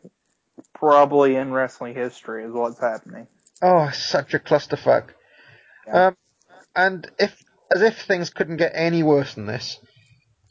probably 0.74 1.36
in 1.36 1.52
wrestling 1.52 1.94
history 1.94 2.44
is 2.44 2.52
what's 2.52 2.80
happening. 2.80 3.26
Oh, 3.62 3.90
such 3.90 4.34
a 4.34 4.38
clusterfuck. 4.38 5.10
Um, 5.90 6.16
and 6.74 7.10
if, 7.18 7.42
as 7.74 7.82
if 7.82 8.02
things 8.02 8.30
couldn't 8.30 8.56
get 8.56 8.72
any 8.74 9.02
worse 9.02 9.34
than 9.34 9.46
this, 9.46 9.78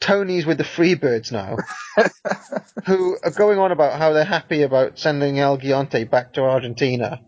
Tony's 0.00 0.46
with 0.46 0.58
the 0.58 0.64
Freebirds 0.64 1.30
now, 1.30 1.56
who 2.86 3.16
are 3.22 3.30
going 3.30 3.58
on 3.58 3.70
about 3.70 3.98
how 3.98 4.12
they're 4.12 4.24
happy 4.24 4.62
about 4.62 4.98
sending 4.98 5.38
El 5.38 5.58
Gigante 5.58 6.10
back 6.10 6.32
to 6.34 6.42
Argentina, 6.42 7.20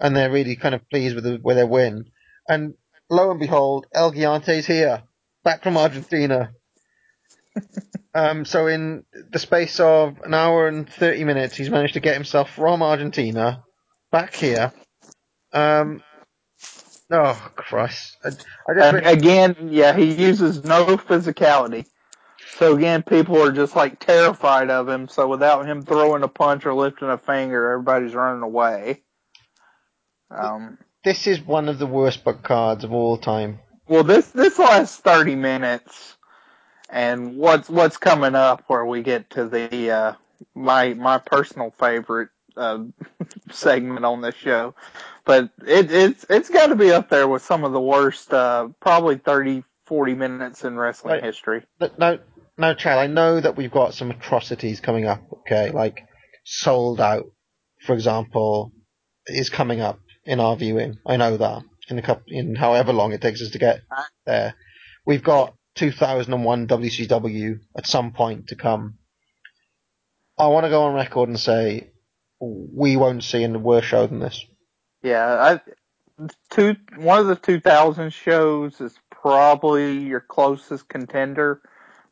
and 0.00 0.16
they're 0.16 0.32
really 0.32 0.56
kind 0.56 0.74
of 0.74 0.88
pleased 0.88 1.14
with, 1.14 1.24
the, 1.24 1.38
with 1.42 1.56
their 1.56 1.66
win. 1.66 2.06
And 2.48 2.74
lo 3.10 3.30
and 3.30 3.40
behold, 3.40 3.86
El 3.92 4.12
Gigante's 4.12 4.66
here, 4.66 5.02
back 5.44 5.62
from 5.62 5.76
Argentina. 5.76 6.52
um, 8.14 8.44
so 8.44 8.66
in 8.66 9.04
the 9.30 9.38
space 9.38 9.80
of 9.80 10.20
an 10.24 10.34
hour 10.34 10.68
and 10.68 10.88
30 10.88 11.24
minutes, 11.24 11.56
he's 11.56 11.70
managed 11.70 11.94
to 11.94 12.00
get 12.00 12.14
himself 12.14 12.50
from 12.50 12.82
Argentina 12.82 13.64
back 14.10 14.34
here. 14.34 14.72
Um, 15.52 16.02
oh, 17.10 17.50
Christ. 17.56 18.16
I, 18.24 18.28
I 18.68 18.74
just 18.74 19.06
again, 19.06 19.68
yeah, 19.70 19.96
he 19.96 20.12
uses 20.12 20.64
no 20.64 20.96
physicality. 20.96 21.86
So 22.58 22.74
again, 22.74 23.02
people 23.02 23.42
are 23.42 23.52
just 23.52 23.76
like 23.76 24.00
terrified 24.00 24.70
of 24.70 24.88
him. 24.88 25.08
So 25.08 25.28
without 25.28 25.66
him 25.66 25.82
throwing 25.82 26.22
a 26.22 26.28
punch 26.28 26.64
or 26.64 26.74
lifting 26.74 27.08
a 27.08 27.18
finger, 27.18 27.72
everybody's 27.72 28.14
running 28.14 28.42
away. 28.42 29.02
Um, 30.30 30.78
this 31.06 31.28
is 31.28 31.40
one 31.40 31.68
of 31.68 31.78
the 31.78 31.86
worst 31.86 32.24
book 32.24 32.42
cards 32.42 32.82
of 32.82 32.92
all 32.92 33.16
time. 33.16 33.60
well, 33.86 34.02
this 34.02 34.26
this 34.30 34.58
lasts 34.58 34.96
thirty 34.96 35.36
minutes, 35.36 36.16
and 36.90 37.36
what's 37.36 37.70
what's 37.70 37.96
coming 37.96 38.34
up 38.34 38.64
where 38.66 38.84
we 38.84 39.04
get 39.04 39.30
to 39.30 39.48
the 39.48 39.90
uh, 39.92 40.12
my 40.52 40.94
my 40.94 41.18
personal 41.18 41.72
favorite 41.78 42.30
uh, 42.56 42.80
segment 43.52 44.04
on 44.04 44.20
this 44.20 44.34
show, 44.34 44.74
but 45.24 45.48
it 45.64 45.92
it's 45.92 46.26
it's 46.28 46.50
got 46.50 46.66
to 46.66 46.74
be 46.74 46.90
up 46.90 47.08
there 47.08 47.28
with 47.28 47.42
some 47.42 47.62
of 47.62 47.70
the 47.70 47.80
worst, 47.80 48.34
uh, 48.34 48.68
probably 48.80 49.16
30, 49.16 49.62
40 49.84 50.14
minutes 50.14 50.64
in 50.64 50.76
wrestling 50.76 51.14
Right. 51.14 51.22
history. 51.22 51.62
But 51.78 52.00
now, 52.00 52.18
now, 52.58 52.74
Chad, 52.74 52.98
I 52.98 53.06
know 53.06 53.38
that 53.38 53.56
we've 53.56 53.70
got 53.70 53.94
some 53.94 54.10
atrocities 54.10 54.80
coming 54.80 55.06
up. 55.06 55.22
Okay, 55.42 55.70
like 55.70 56.00
Souled 56.42 57.00
Out, 57.00 57.26
for 57.82 57.92
example, 57.94 58.72
is 59.28 59.50
coming 59.50 59.80
up 59.80 60.00
in 60.26 60.40
our 60.40 60.56
viewing. 60.56 60.98
I 61.06 61.16
know 61.16 61.36
that 61.36 61.62
in 61.88 61.98
a 61.98 62.02
couple, 62.02 62.24
in 62.28 62.54
however 62.54 62.92
long 62.92 63.12
it 63.12 63.20
takes 63.20 63.42
us 63.42 63.50
to 63.50 63.58
get 63.58 63.80
there. 64.24 64.54
We've 65.04 65.22
got 65.22 65.54
2001 65.76 66.66
WCW 66.66 67.60
at 67.76 67.86
some 67.86 68.12
point 68.12 68.48
to 68.48 68.56
come. 68.56 68.98
I 70.38 70.48
want 70.48 70.64
to 70.64 70.70
go 70.70 70.84
on 70.84 70.94
record 70.94 71.28
and 71.28 71.38
say 71.38 71.90
we 72.40 72.96
won't 72.96 73.24
see 73.24 73.44
a 73.44 73.50
worse 73.50 73.84
show 73.84 74.06
than 74.06 74.20
this. 74.20 74.44
Yeah, 75.02 75.60
I, 76.18 76.26
two 76.50 76.76
one 76.96 77.20
of 77.20 77.26
the 77.26 77.36
2000 77.36 78.12
shows 78.12 78.80
is 78.80 78.98
probably 79.10 79.98
your 79.98 80.20
closest 80.20 80.88
contender, 80.88 81.62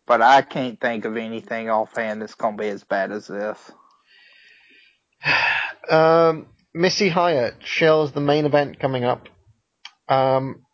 but 0.06 0.22
I 0.22 0.42
can't 0.42 0.80
think 0.80 1.04
of 1.04 1.16
anything 1.16 1.68
offhand 1.68 2.22
that's 2.22 2.34
going 2.34 2.56
to 2.56 2.62
be 2.62 2.68
as 2.68 2.84
bad 2.84 3.12
as 3.12 3.26
this. 3.26 3.58
Um, 5.90 6.46
Missy 6.74 7.08
Hyatt 7.08 7.54
shells 7.60 8.12
the 8.12 8.20
main 8.20 8.44
event 8.44 8.80
coming 8.80 9.04
up. 9.04 9.28
Um, 10.08 10.64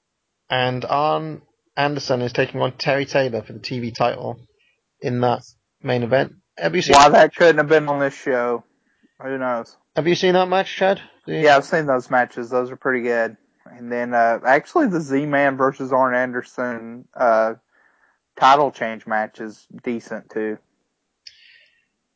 and 0.49 0.85
Arn 0.85 1.43
Anderson 1.77 2.23
is 2.23 2.33
taking 2.33 2.61
on 2.61 2.73
Terry 2.73 3.05
Taylor 3.07 3.43
for 3.43 3.53
the 3.53 3.61
TV 3.61 3.95
title 3.95 4.41
in 5.01 5.21
that 5.21 5.43
main 5.83 6.03
event. 6.03 6.35
Have 6.59 6.75
you 6.75 6.83
seen? 6.83 6.95
Why 6.95 7.11
that 7.11 7.37
couldn't 7.37 7.59
have 7.59 7.69
been 7.69 7.89
on 7.89 8.01
this 8.01 8.15
show, 8.15 8.65
who 9.23 9.39
knows? 9.39 9.77
Have 9.95 10.09
you 10.09 10.15
seen 10.15 10.35
that 10.35 10.49
match, 10.49 10.75
Chad? 10.75 11.01
Yeah, 11.27 11.57
I've 11.57 11.65
seen 11.65 11.87
those 11.87 12.11
matches. 12.11 12.51
Those 12.51 12.71
are 12.71 12.77
pretty 12.77 13.03
good. 13.03 13.37
And 13.67 13.93
then 13.93 14.15
uh, 14.15 14.41
actually 14.45 14.89
the 14.89 15.01
Z-Man 15.01 15.57
versus 15.57 15.93
Arn 15.93 16.15
Anderson 16.15 17.07
uh, 17.15 17.55
title 18.39 18.73
change 18.73 19.07
match 19.07 19.41
is 19.41 19.67
decent 19.85 20.31
too. 20.31 20.59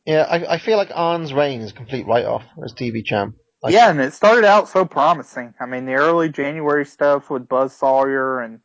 Yeah, 0.04 0.22
I, 0.22 0.54
I 0.54 0.58
feel 0.58 0.76
like 0.76 0.90
Arn's 0.94 1.32
reign 1.32 1.60
is 1.60 1.70
a 1.70 1.74
complete 1.74 2.06
write-off 2.06 2.42
as 2.62 2.74
TV 2.74 3.04
champ. 3.04 3.36
Like, 3.64 3.72
yeah, 3.72 3.88
and 3.90 3.98
it 3.98 4.12
started 4.12 4.44
out 4.44 4.68
so 4.68 4.84
promising. 4.84 5.54
I 5.58 5.64
mean, 5.64 5.86
the 5.86 5.94
early 5.94 6.28
January 6.28 6.84
stuff 6.84 7.30
with 7.30 7.48
Buzz 7.48 7.74
Sawyer 7.74 8.40
and 8.40 8.60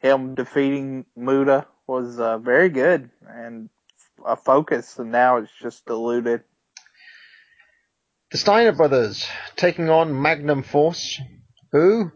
him 0.00 0.34
defeating 0.34 1.06
Muta 1.14 1.68
was 1.86 2.18
uh, 2.18 2.36
very 2.38 2.68
good 2.68 3.10
and 3.28 3.70
a 4.26 4.34
focus, 4.34 4.98
and 4.98 5.12
now 5.12 5.36
it's 5.36 5.52
just 5.62 5.86
diluted. 5.86 6.42
The 8.32 8.38
Steiner 8.38 8.72
brothers 8.72 9.24
taking 9.54 9.88
on 9.88 10.20
Magnum 10.20 10.64
Force. 10.64 11.20
Who? 11.70 12.10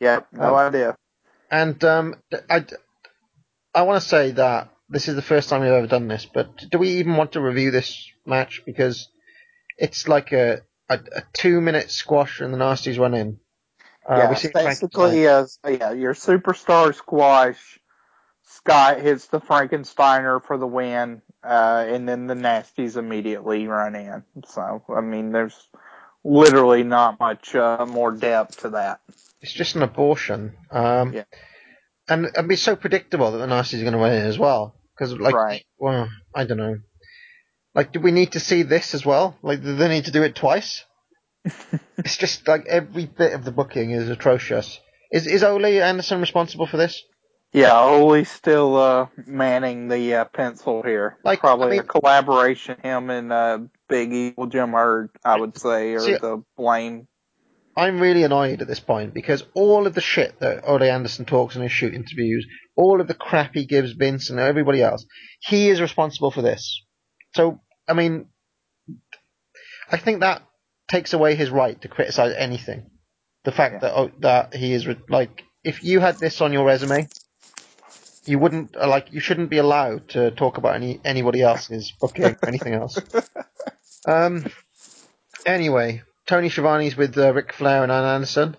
Yeah, 0.00 0.20
no 0.30 0.54
Oh. 0.54 0.54
idea. 0.54 0.94
And 1.50 1.82
um, 1.82 2.14
I, 2.48 2.64
I 3.74 3.82
want 3.82 4.00
to 4.00 4.08
say 4.08 4.30
that 4.30 4.70
this 4.88 5.08
is 5.08 5.16
the 5.16 5.22
first 5.22 5.48
time 5.48 5.62
we've 5.62 5.72
ever 5.72 5.88
done 5.88 6.06
this, 6.06 6.24
but 6.32 6.56
do 6.70 6.78
we 6.78 6.90
even 6.98 7.16
want 7.16 7.32
to 7.32 7.40
review 7.40 7.72
this 7.72 8.08
match? 8.24 8.62
Because 8.64 9.08
it's 9.76 10.06
like 10.06 10.30
a, 10.32 10.62
a, 10.88 10.94
a 10.94 11.22
two 11.32 11.60
minute 11.60 11.90
squash 11.90 12.40
and 12.40 12.52
the 12.52 12.58
Nasties 12.58 12.98
run 12.98 13.14
in. 13.14 13.38
Uh, 14.08 14.16
yeah, 14.16 14.30
we 14.30 14.36
see 14.36 14.48
basically, 14.54 15.26
uh, 15.26 15.46
yeah, 15.68 15.92
your 15.92 16.14
superstar 16.14 16.94
squash. 16.94 17.78
Scott 18.50 19.00
hits 19.00 19.26
the 19.26 19.40
Frankensteiner 19.40 20.42
for 20.42 20.56
the 20.56 20.66
win, 20.66 21.20
uh, 21.44 21.84
and 21.86 22.08
then 22.08 22.26
the 22.26 22.34
Nasties 22.34 22.96
immediately 22.96 23.66
run 23.66 23.94
in. 23.94 24.24
So, 24.46 24.82
I 24.88 25.02
mean, 25.02 25.32
there's 25.32 25.68
literally 26.24 26.82
not 26.82 27.20
much 27.20 27.54
uh, 27.54 27.84
more 27.86 28.10
depth 28.10 28.62
to 28.62 28.70
that. 28.70 29.00
It's 29.42 29.52
just 29.52 29.76
an 29.76 29.82
abortion. 29.82 30.56
Um, 30.70 31.12
Yeah. 31.12 31.24
And 32.08 32.24
it'd 32.24 32.48
be 32.48 32.56
so 32.56 32.74
predictable 32.74 33.32
that 33.32 33.38
the 33.38 33.46
Nasties 33.46 33.80
are 33.80 33.84
going 33.84 33.92
to 33.92 33.98
win 33.98 34.12
as 34.12 34.38
well. 34.38 34.74
Because, 34.96 35.12
like, 35.12 35.34
Right. 35.34 35.66
well, 35.78 36.08
I 36.34 36.44
don't 36.44 36.56
know. 36.56 36.76
Like, 37.78 37.92
do 37.92 38.00
we 38.00 38.10
need 38.10 38.32
to 38.32 38.40
see 38.40 38.64
this 38.64 38.92
as 38.92 39.06
well? 39.06 39.38
Like, 39.40 39.62
do 39.62 39.76
they 39.76 39.86
need 39.86 40.06
to 40.06 40.10
do 40.10 40.24
it 40.24 40.34
twice? 40.34 40.84
it's 41.96 42.16
just 42.16 42.48
like 42.48 42.66
every 42.66 43.06
bit 43.06 43.34
of 43.34 43.44
the 43.44 43.52
booking 43.52 43.92
is 43.92 44.08
atrocious. 44.08 44.80
Is 45.12 45.28
is 45.28 45.44
Ole 45.44 45.64
Anderson 45.64 46.18
responsible 46.18 46.66
for 46.66 46.76
this? 46.76 47.00
Yeah, 47.52 47.78
Ole's 47.78 48.28
still 48.28 48.74
uh, 48.76 49.06
manning 49.28 49.86
the 49.86 50.12
uh, 50.16 50.24
pencil 50.24 50.82
here. 50.82 51.18
Like, 51.22 51.38
Probably 51.38 51.66
I 51.66 51.70
mean- 51.70 51.80
a 51.80 51.82
collaboration, 51.84 52.78
him 52.82 53.10
and 53.10 53.32
uh, 53.32 53.58
Big 53.88 54.12
Evil 54.12 54.48
Jim 54.48 54.72
Herd, 54.72 55.10
I 55.24 55.38
would 55.38 55.56
say, 55.56 55.92
or 55.94 56.00
See- 56.00 56.14
the 56.14 56.42
blame. 56.56 57.06
I'm 57.76 58.00
really 58.00 58.24
annoyed 58.24 58.60
at 58.60 58.66
this 58.66 58.80
point 58.80 59.14
because 59.14 59.44
all 59.54 59.86
of 59.86 59.94
the 59.94 60.00
shit 60.00 60.40
that 60.40 60.64
Ole 60.66 60.82
Anderson 60.82 61.26
talks 61.26 61.54
in 61.54 61.62
his 61.62 61.70
shoot 61.70 61.94
interviews, 61.94 62.44
all 62.74 63.00
of 63.00 63.06
the 63.06 63.14
crap 63.14 63.54
he 63.54 63.66
gives 63.66 63.92
Vince 63.92 64.30
and 64.30 64.40
everybody 64.40 64.82
else, 64.82 65.06
he 65.42 65.68
is 65.68 65.80
responsible 65.80 66.32
for 66.32 66.42
this. 66.42 66.82
So, 67.36 67.60
I 67.88 67.94
mean, 67.94 68.26
I 69.90 69.96
think 69.96 70.20
that 70.20 70.42
takes 70.88 71.12
away 71.12 71.34
his 71.34 71.50
right 71.50 71.80
to 71.82 71.88
criticize 71.88 72.34
anything. 72.36 72.90
The 73.44 73.52
fact 73.52 73.80
that 73.80 73.92
oh, 73.96 74.10
that 74.20 74.54
he 74.54 74.72
is 74.72 74.86
re- 74.86 74.96
like, 75.08 75.44
if 75.64 75.82
you 75.82 76.00
had 76.00 76.18
this 76.18 76.40
on 76.40 76.52
your 76.52 76.66
resume, 76.66 77.08
you 78.26 78.38
wouldn't 78.38 78.76
uh, 78.76 78.88
like 78.88 79.12
you 79.12 79.20
shouldn't 79.20 79.50
be 79.50 79.58
allowed 79.58 80.08
to 80.10 80.30
talk 80.32 80.58
about 80.58 80.74
any 80.74 81.00
anybody 81.04 81.42
else's 81.42 81.92
booking 82.00 82.24
or 82.24 82.38
anything 82.46 82.74
else. 82.74 82.98
Um. 84.06 84.46
Anyway, 85.44 86.02
Tony 86.26 86.48
Schiavone's 86.48 86.96
with 86.96 87.18
uh, 87.18 87.34
Ric 87.34 87.52
Flair 87.52 87.82
and 87.82 87.92
Arn 87.92 88.04
Anderson. 88.04 88.56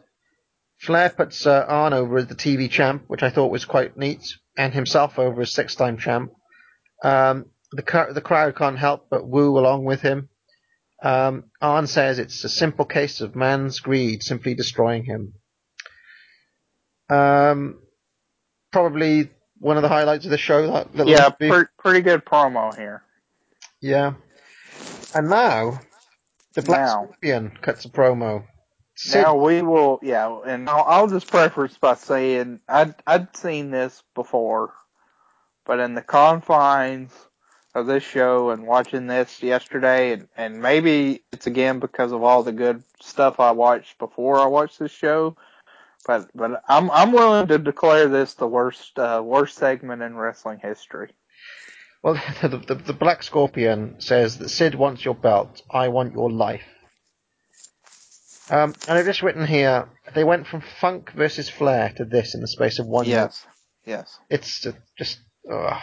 Flair 0.79 1.09
puts 1.09 1.47
uh, 1.47 1.65
Arn 1.67 1.93
over 1.93 2.17
as 2.17 2.27
the 2.27 2.35
TV 2.35 2.69
champ, 2.69 3.05
which 3.07 3.23
I 3.23 3.29
thought 3.29 3.51
was 3.51 3.65
quite 3.65 3.97
neat, 3.97 4.21
and 4.57 4.73
himself 4.73 5.17
over 5.17 5.41
as 5.41 5.51
six-time 5.51 5.97
champ. 5.97 6.31
Um, 7.03 7.45
the 7.71 8.07
the 8.13 8.21
crowd 8.21 8.55
can't 8.55 8.77
help 8.79 9.07
but 9.09 9.27
woo 9.27 9.57
along 9.57 9.85
with 9.85 10.01
him. 10.01 10.29
Um, 11.01 11.45
Arn 11.61 11.87
says 11.87 12.19
it's 12.19 12.43
a 12.43 12.49
simple 12.49 12.85
case 12.85 13.21
of 13.21 13.35
man's 13.35 13.79
greed 13.79 14.21
simply 14.23 14.53
destroying 14.53 15.05
him. 15.05 15.33
Um, 17.09 17.79
probably 18.71 19.29
one 19.59 19.77
of 19.77 19.83
the 19.83 19.89
highlights 19.89 20.25
of 20.25 20.31
the 20.31 20.37
show. 20.37 20.67
That 20.71 20.95
little 20.95 21.11
Yeah, 21.11 21.29
pre- 21.29 21.65
pretty 21.77 22.01
good 22.01 22.25
promo 22.25 22.75
here. 22.75 23.03
Yeah. 23.81 24.13
And 25.15 25.29
now, 25.29 25.79
the 26.53 26.61
Black 26.61 26.81
Now. 26.81 27.03
Scorpion 27.05 27.57
cuts 27.61 27.85
a 27.85 27.89
promo. 27.89 28.45
Sid, 28.95 29.23
Now 29.23 29.35
we 29.35 29.61
will, 29.61 29.99
yeah, 30.03 30.39
and 30.45 30.69
I'll, 30.69 30.83
I'll 30.83 31.07
just 31.07 31.27
preface 31.27 31.77
by 31.77 31.95
saying 31.95 32.59
I'd 32.67 32.95
I'd 33.07 33.35
seen 33.35 33.71
this 33.71 34.03
before, 34.13 34.73
but 35.65 35.79
in 35.79 35.93
the 35.93 36.01
confines 36.01 37.13
of 37.79 37.87
this 37.87 38.03
show 38.03 38.51
and 38.51 38.67
watching 38.67 39.07
this 39.07 39.41
yesterday, 39.41 40.13
and 40.13 40.27
and 40.37 40.61
maybe 40.61 41.23
it's 41.31 41.47
again 41.47 41.79
because 41.79 42.11
of 42.11 42.23
all 42.23 42.43
the 42.43 42.51
good 42.51 42.83
stuff 43.01 43.39
I 43.39 43.51
watched 43.51 43.97
before 43.97 44.39
I 44.39 44.45
watched 44.45 44.79
this 44.79 44.91
show, 44.91 45.35
but 46.05 46.29
but 46.35 46.61
I'm 46.67 46.91
I'm 46.91 47.11
willing 47.11 47.47
to 47.47 47.57
declare 47.57 48.07
this 48.07 48.33
the 48.35 48.47
worst 48.47 48.99
uh, 48.99 49.21
worst 49.23 49.57
segment 49.57 50.01
in 50.01 50.15
wrestling 50.15 50.59
history. 50.61 51.09
well, 52.03 52.13
the, 52.41 52.49
the, 52.49 52.75
the 52.75 52.93
Black 52.93 53.23
Scorpion 53.23 53.95
says 53.99 54.37
that 54.37 54.49
Sid 54.49 54.75
wants 54.75 55.03
your 55.03 55.15
belt, 55.15 55.61
I 55.71 55.87
want 55.87 56.13
your 56.13 56.29
life. 56.31 56.63
Um, 58.51 58.73
and 58.87 58.97
I've 58.97 59.05
just 59.05 59.21
written 59.21 59.45
here, 59.45 59.87
they 60.15 60.23
went 60.23 60.47
from 60.47 60.63
Funk 60.81 61.11
versus 61.11 61.49
Flair 61.49 61.93
to 61.97 62.05
this 62.05 62.33
in 62.33 62.41
the 62.41 62.47
space 62.47 62.79
of 62.79 62.87
one 62.87 63.05
year. 63.05 63.17
Yes, 63.17 63.45
yes. 63.85 64.19
It's 64.29 64.61
just, 64.61 64.77
just 64.97 65.19
ugh. 65.51 65.77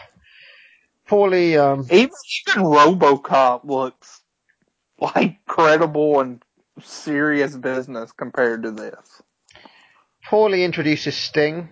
Poorly. 1.09 1.57
Um, 1.59 1.81
Even 1.91 2.11
even 2.49 2.62
RoboCop 2.65 3.65
looks 3.65 4.20
like 5.01 5.39
credible 5.47 6.20
and 6.20 6.43
serious 6.83 7.55
business 7.57 8.12
compared 8.12 8.62
to 8.65 8.70
this. 8.70 9.23
poorly 10.28 10.65
introduces 10.65 11.16
Sting. 11.16 11.70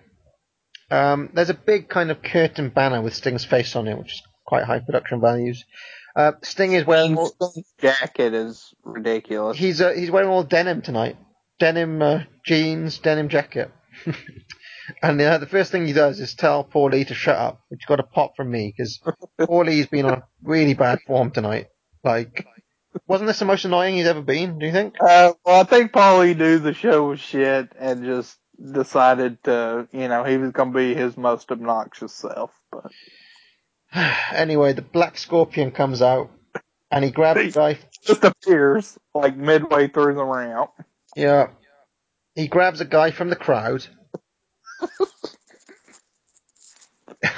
Um, 0.91 1.29
there's 1.33 1.49
a 1.49 1.55
big 1.55 1.89
kind 1.89 2.11
of 2.11 2.21
curtain 2.21 2.69
banner 2.69 3.01
with 3.01 3.15
Sting's 3.15 3.45
face 3.45 3.75
on 3.75 3.87
it, 3.87 3.97
which 3.97 4.13
is 4.13 4.21
quite 4.45 4.63
high 4.65 4.79
production 4.79 5.19
values. 5.21 5.63
Uh, 6.15 6.33
Sting 6.43 6.73
is 6.73 6.85
wearing 6.85 7.17
all, 7.17 7.27
Sting's 7.27 7.73
jacket 7.79 8.33
is 8.33 8.73
ridiculous. 8.83 9.57
he's 9.57 9.81
uh, 9.81 9.91
he's 9.93 10.11
wearing 10.11 10.29
all 10.29 10.43
denim 10.43 10.81
tonight, 10.81 11.17
denim 11.59 12.01
uh, 12.01 12.19
jeans, 12.45 12.99
denim 12.99 13.29
jacket. 13.29 13.71
and 15.01 15.19
uh, 15.21 15.37
the 15.37 15.47
first 15.47 15.71
thing 15.71 15.85
he 15.85 15.93
does 15.93 16.19
is 16.19 16.35
tell 16.35 16.63
Paulie 16.63 17.07
to 17.07 17.13
shut 17.13 17.37
up, 17.37 17.61
which 17.69 17.87
got 17.87 17.99
a 17.99 18.03
pop 18.03 18.35
from 18.35 18.51
me 18.51 18.73
because 18.75 19.01
Paulie's 19.39 19.87
been 19.87 20.05
on 20.05 20.23
really 20.43 20.73
bad 20.73 20.99
form 21.05 21.31
tonight. 21.31 21.67
Like, 22.03 22.45
wasn't 23.07 23.27
this 23.27 23.39
the 23.39 23.45
most 23.45 23.65
annoying 23.65 23.95
he's 23.95 24.07
ever 24.07 24.21
been? 24.21 24.59
Do 24.59 24.65
you 24.65 24.71
think? 24.71 24.95
Uh, 24.99 25.33
well, 25.45 25.61
I 25.61 25.63
think 25.63 25.91
Paulie 25.91 26.37
knew 26.37 26.59
the 26.59 26.73
show 26.73 27.09
was 27.09 27.19
shit 27.19 27.71
and 27.77 28.05
just 28.05 28.37
decided 28.59 29.43
to, 29.43 29.87
you 29.91 30.07
know, 30.07 30.23
he 30.23 30.37
was 30.37 30.51
going 30.51 30.71
to 30.71 30.77
be 30.77 30.93
his 30.93 31.17
most 31.17 31.51
obnoxious 31.51 32.13
self. 32.13 32.51
But 32.71 32.91
anyway, 34.33 34.73
the 34.73 34.81
Black 34.81 35.17
Scorpion 35.17 35.71
comes 35.71 36.01
out 36.01 36.31
and 36.91 37.03
he 37.03 37.11
grabs 37.11 37.41
the 37.41 37.51
guy. 37.51 37.79
just 38.03 38.23
appears 38.23 38.97
like 39.13 39.35
midway 39.35 39.87
through 39.87 40.15
the 40.15 40.23
round. 40.23 40.69
Yeah. 41.15 41.47
He 42.35 42.47
grabs 42.47 42.81
a 42.81 42.85
guy 42.85 43.11
from 43.11 43.29
the 43.29 43.35
crowd. 43.35 43.85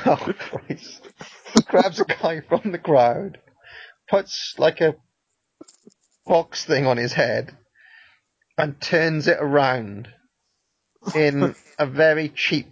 Oh, 0.05 0.33
Christ. 0.37 1.07
He 1.53 1.61
grabs 1.63 1.99
a 1.99 2.05
guy 2.05 2.41
from 2.41 2.71
the 2.71 2.79
crowd, 2.79 3.39
puts 4.09 4.55
like 4.57 4.81
a 4.81 4.95
box 6.25 6.65
thing 6.65 6.85
on 6.85 6.97
his 6.97 7.13
head, 7.13 7.55
and 8.57 8.79
turns 8.81 9.27
it 9.27 9.37
around 9.39 10.09
in 11.15 11.55
a 11.77 11.85
very 11.85 12.29
cheap 12.29 12.67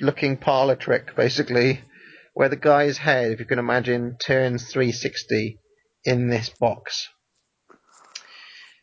looking 0.00 0.36
parlor 0.36 0.76
trick, 0.76 1.16
basically, 1.16 1.80
where 2.34 2.48
the 2.48 2.56
guy's 2.56 2.98
head, 2.98 3.32
if 3.32 3.40
you 3.40 3.46
can 3.46 3.58
imagine, 3.58 4.16
turns 4.24 4.70
360 4.70 5.58
in 6.04 6.28
this 6.28 6.50
box. 6.50 7.08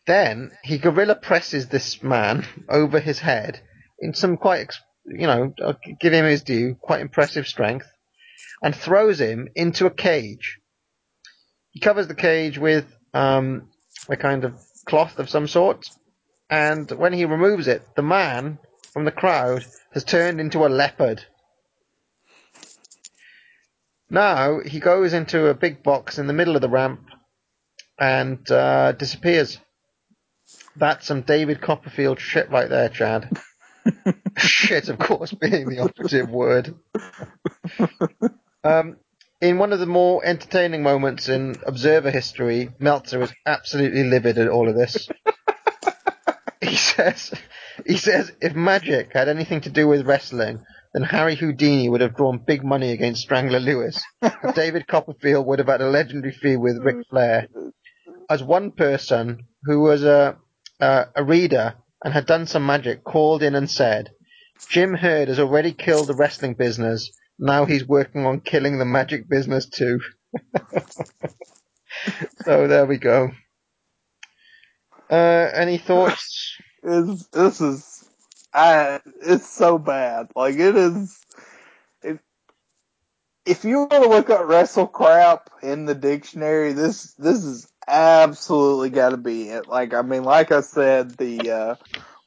Then 0.05 0.51
he 0.63 0.77
gorilla 0.77 1.15
presses 1.15 1.67
this 1.67 2.03
man 2.03 2.45
over 2.69 2.99
his 2.99 3.19
head 3.19 3.61
in 3.99 4.13
some 4.13 4.35
quite, 4.37 4.61
ex- 4.61 4.81
you 5.05 5.27
know, 5.27 5.53
I'll 5.63 5.77
give 5.99 6.13
him 6.13 6.25
his 6.25 6.43
due, 6.43 6.75
quite 6.75 7.01
impressive 7.01 7.47
strength, 7.47 7.87
and 8.61 8.75
throws 8.75 9.19
him 9.19 9.49
into 9.55 9.85
a 9.85 9.91
cage. 9.91 10.59
He 11.71 11.79
covers 11.79 12.07
the 12.07 12.15
cage 12.15 12.57
with 12.57 12.85
um, 13.13 13.69
a 14.09 14.15
kind 14.15 14.45
of 14.45 14.59
cloth 14.85 15.19
of 15.19 15.29
some 15.29 15.47
sort, 15.47 15.89
and 16.49 16.89
when 16.91 17.13
he 17.13 17.25
removes 17.25 17.67
it, 17.67 17.87
the 17.95 18.03
man 18.03 18.59
from 18.91 19.05
the 19.05 19.11
crowd 19.11 19.65
has 19.91 20.03
turned 20.03 20.39
into 20.39 20.65
a 20.65 20.69
leopard. 20.69 21.25
Now 24.09 24.59
he 24.63 24.79
goes 24.79 25.13
into 25.13 25.47
a 25.47 25.55
big 25.55 25.81
box 25.81 26.19
in 26.19 26.27
the 26.27 26.33
middle 26.33 26.55
of 26.55 26.61
the 26.61 26.69
ramp 26.69 27.07
and 27.99 28.49
uh, 28.51 28.91
disappears. 28.91 29.59
That's 30.75 31.07
some 31.07 31.21
David 31.21 31.61
Copperfield 31.61 32.19
shit 32.19 32.49
right 32.51 32.69
there, 32.69 32.89
Chad. 32.89 33.35
shit, 34.37 34.89
of 34.89 34.99
course, 34.99 35.31
being 35.33 35.69
the 35.69 35.79
operative 35.79 36.29
word. 36.29 36.75
Um, 38.63 38.97
in 39.41 39.57
one 39.57 39.73
of 39.73 39.79
the 39.79 39.85
more 39.85 40.25
entertaining 40.25 40.83
moments 40.83 41.27
in 41.27 41.55
Observer 41.65 42.11
history, 42.11 42.69
Meltzer 42.79 43.21
is 43.21 43.33
absolutely 43.45 44.05
livid 44.05 44.37
at 44.37 44.47
all 44.47 44.69
of 44.69 44.75
this. 44.75 45.09
he 46.61 46.75
says, 46.75 47.33
he 47.85 47.97
says, 47.97 48.31
if 48.39 48.55
magic 48.55 49.11
had 49.13 49.27
anything 49.27 49.61
to 49.61 49.69
do 49.69 49.87
with 49.87 50.07
wrestling, 50.07 50.61
then 50.93 51.03
Harry 51.03 51.35
Houdini 51.35 51.89
would 51.89 52.01
have 52.01 52.15
drawn 52.15 52.37
big 52.37 52.63
money 52.63 52.91
against 52.91 53.23
Strangler 53.23 53.59
Lewis. 53.59 54.01
David 54.55 54.87
Copperfield 54.87 55.45
would 55.45 55.59
have 55.59 55.67
had 55.67 55.81
a 55.81 55.89
legendary 55.89 56.33
feud 56.33 56.61
with 56.61 56.77
Ric 56.81 57.05
Flair. 57.09 57.47
As 58.29 58.41
one 58.41 58.71
person 58.71 59.47
who 59.65 59.81
was 59.81 60.03
a 60.03 60.37
uh, 60.79 61.05
a 61.15 61.23
reader 61.23 61.75
and 62.03 62.13
had 62.13 62.25
done 62.25 62.45
some 62.45 62.65
magic 62.65 63.03
called 63.03 63.41
in 63.43 63.55
and 63.55 63.69
said, 63.69 64.11
Jim 64.69 64.93
Herd 64.93 65.29
has 65.29 65.39
already 65.39 65.73
killed 65.73 66.07
the 66.07 66.15
wrestling 66.15 66.53
business. 66.53 67.11
Now 67.39 67.65
he's 67.65 67.87
working 67.87 68.25
on 68.25 68.41
killing 68.41 68.77
the 68.77 68.85
magic 68.85 69.27
business 69.29 69.65
too. 69.67 69.99
so 72.45 72.67
there 72.67 72.85
we 72.85 72.97
go. 72.97 73.31
Uh, 75.09 75.49
any 75.53 75.77
thoughts? 75.77 76.57
It's, 76.85 77.27
this 77.27 77.61
is, 77.61 78.03
I, 78.53 78.99
it's 79.21 79.49
so 79.49 79.77
bad. 79.77 80.27
Like 80.35 80.55
it 80.55 80.75
is, 80.75 81.17
if, 82.01 82.19
if 83.45 83.63
you 83.63 83.77
want 83.77 83.91
to 83.91 84.09
look 84.09 84.29
up 84.29 84.45
wrestle 84.45 84.87
crap 84.87 85.49
in 85.61 85.85
the 85.85 85.95
dictionary, 85.95 86.73
this, 86.73 87.13
this 87.13 87.45
is 87.45 87.71
absolutely 87.87 88.89
gotta 88.89 89.17
be 89.17 89.49
it. 89.49 89.67
Like, 89.67 89.93
I 89.93 90.01
mean, 90.01 90.23
like 90.23 90.51
I 90.51 90.61
said, 90.61 91.11
the, 91.17 91.51
uh, 91.51 91.75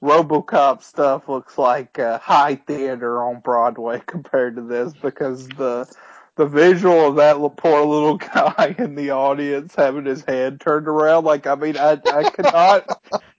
Robocop 0.03 0.83
stuff 0.83 1.28
looks 1.28 1.57
like 1.57 1.99
uh, 1.99 2.19
high 2.19 2.57
theater 2.57 3.23
on 3.23 3.41
Broadway 3.41 4.01
compared 4.07 4.57
to 4.57 4.62
this 4.62 4.93
because 4.95 5.49
the 5.49 5.89
the 6.37 6.47
visual 6.47 7.09
of 7.09 7.16
that 7.16 7.37
poor 7.57 7.83
little 7.85 8.16
guy 8.35 8.74
in 8.78 8.95
the 8.95 9.11
audience 9.11 9.74
having 9.74 10.05
his 10.05 10.23
head 10.23 10.61
turned 10.61 10.87
around, 10.87 11.24
like 11.24 11.47
I 11.47 11.55
mean, 11.55 11.77
I 11.78 11.93
I 12.12 12.31
could 12.31 12.45
not, 12.45 12.85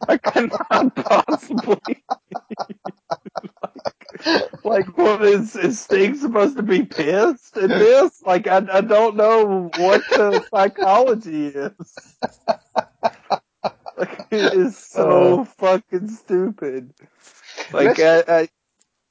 I 0.08 0.18
could 0.18 0.52
not 0.52 0.96
possibly. 0.96 1.80
like, 3.64 3.97
like, 4.64 4.98
what 4.98 5.24
is 5.24 5.56
is 5.56 5.80
Sting 5.80 6.16
supposed 6.16 6.58
to 6.58 6.64
be 6.64 6.84
pissed 6.86 7.58
in 7.58 7.78
this? 7.78 8.22
Like, 8.24 8.48
I 8.48 8.66
I 8.72 8.82
don't 8.82 9.16
know 9.18 9.72
what 9.74 10.06
the 10.14 10.42
psychology 10.52 11.48
is. 11.48 12.18
Like, 13.98 14.26
it 14.32 14.54
is 14.54 14.78
so 14.78 15.40
uh, 15.40 15.46
fucking 15.46 16.10
stupid. 16.10 16.94
Like, 17.74 18.00
I, 18.00 18.24
I 18.28 18.50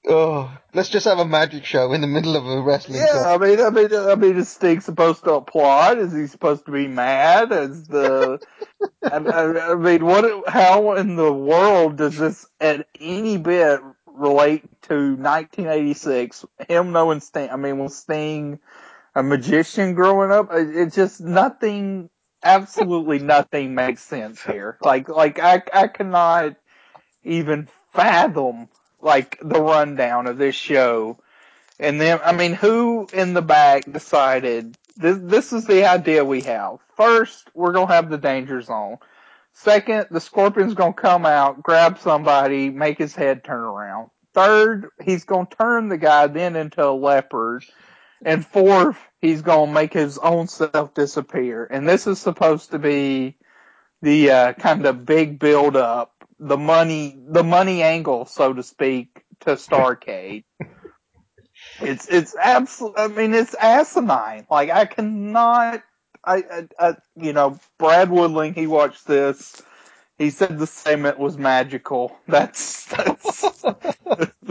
Oh, 0.09 0.57
let's 0.75 0.91
just 0.91 1.07
have 1.07 1.19
a 1.19 1.25
magic 1.27 1.65
show 1.65 1.93
in 1.93 2.01
the 2.01 2.09
middle 2.09 2.37
of 2.37 2.47
a 2.47 2.63
wrestling 2.63 3.07
Yeah, 3.07 3.07
show. 3.07 3.27
I 3.27 3.39
mean, 3.39 3.61
I 3.61 3.71
mean, 3.71 3.95
I 3.95 4.15
mean, 4.17 4.37
is 4.37 4.49
Sting 4.51 4.81
supposed 4.81 5.25
to 5.25 5.35
applaud? 5.35 5.99
Is 5.99 6.13
he 6.15 6.27
supposed 6.27 6.67
to 6.67 6.73
be 6.73 6.89
mad? 6.89 7.53
Is 7.53 7.87
the, 7.87 8.41
I, 9.11 9.17
I, 9.19 9.73
I 9.73 9.75
mean, 9.77 10.05
what? 10.05 10.49
How 10.49 10.95
in 10.95 11.17
the 11.17 11.33
world 11.33 11.97
does 11.97 12.19
this 12.19 12.47
at 12.61 12.89
any 13.01 13.39
bit 13.39 13.81
relate 14.17 14.65
to 14.83 14.95
1986? 14.95 16.45
Him 16.69 16.93
knowing 16.93 17.21
Sting. 17.21 17.51
I 17.51 17.57
mean, 17.57 17.79
was 17.79 17.97
Sting 17.97 18.59
a 19.15 19.23
magician 19.23 19.95
growing 19.95 20.33
up? 20.33 20.49
It's 20.53 20.97
it 20.97 21.01
just 21.01 21.21
nothing. 21.21 22.11
Absolutely 22.43 23.19
nothing 23.19 23.75
makes 23.75 24.03
sense 24.03 24.43
here. 24.43 24.79
Like, 24.81 25.09
like 25.09 25.41
I, 25.41 25.63
I 25.73 25.89
cannot 25.89 26.57
even 27.25 27.69
fathom 27.93 28.69
like 29.01 29.39
the 29.43 29.61
rundown 29.61 30.27
of 30.27 30.39
this 30.39 30.55
show. 30.55 31.19
And 31.79 32.01
then, 32.01 32.21
I 32.25 32.33
mean, 32.33 32.53
who 32.53 33.09
in 33.13 33.35
the 33.35 33.43
back 33.43 33.91
decided 33.91 34.77
this, 34.97 35.19
this 35.21 35.53
is 35.53 35.67
the 35.67 35.85
idea 35.85 36.25
we 36.25 36.43
have. 36.43 36.79
First, 36.97 37.51
we're 37.55 37.73
going 37.73 37.89
to 37.89 37.93
have 37.93 38.09
the 38.11 38.19
danger 38.19 38.63
zone. 38.63 38.99
Second, 39.59 40.09
the 40.11 40.21
scorpion's 40.21 40.75
to 40.93 41.01
come 41.01 41.25
out, 41.25 41.63
grab 41.63 41.99
somebody, 41.99 42.69
make 42.69 42.99
his 42.99 43.15
head 43.15 43.43
turn 43.43 43.61
around. 43.61 44.11
Third, 44.35 44.91
he's 45.03 45.25
to 45.47 45.57
turn 45.57 45.89
the 45.89 45.97
guy 45.97 46.27
then 46.27 46.57
into 46.57 46.87
a 46.87 46.93
leopard. 46.93 47.65
And 48.23 48.47
fourth, 48.47 48.99
he's 49.23 49.41
to 49.69 49.73
make 49.73 49.95
his 49.95 50.19
own 50.19 50.49
self 50.49 50.93
disappear. 50.93 51.65
And 51.65 51.89
this 51.89 52.07
is 52.07 52.19
supposed 52.19 52.73
to 52.73 52.79
be 52.79 53.39
the 54.03 54.31
uh, 54.31 54.53
kind 54.53 54.85
of 54.85 55.07
big 55.07 55.39
build 55.39 55.75
up, 55.75 56.13
the 56.39 56.59
money, 56.59 57.17
the 57.19 57.45
money 57.45 57.83
angle, 57.83 58.27
so 58.27 58.53
to 58.53 58.63
speak, 58.63 59.25
to 59.41 59.53
Starcade. 59.53 60.45
it's 61.81 62.07
it's 62.09 62.37
absolute. 62.37 62.95
I 62.99 63.09
mean, 63.09 63.33
it's 63.33 63.55
asinine. 63.55 64.47
Like 64.51 64.69
I 64.69 64.85
cannot. 64.85 65.83
I, 66.27 66.37
I, 66.37 66.69
I 66.79 66.97
you 67.17 67.33
know, 67.33 67.59
Brad 67.79 68.11
Woodling. 68.11 68.55
He 68.55 68.67
watched 68.67 69.07
this. 69.07 69.63
He 70.19 70.31
said 70.31 70.59
the 70.59 70.67
segment 70.67 71.19
was 71.19 71.39
magical. 71.39 72.17
That's 72.29 72.87
that's 72.87 73.65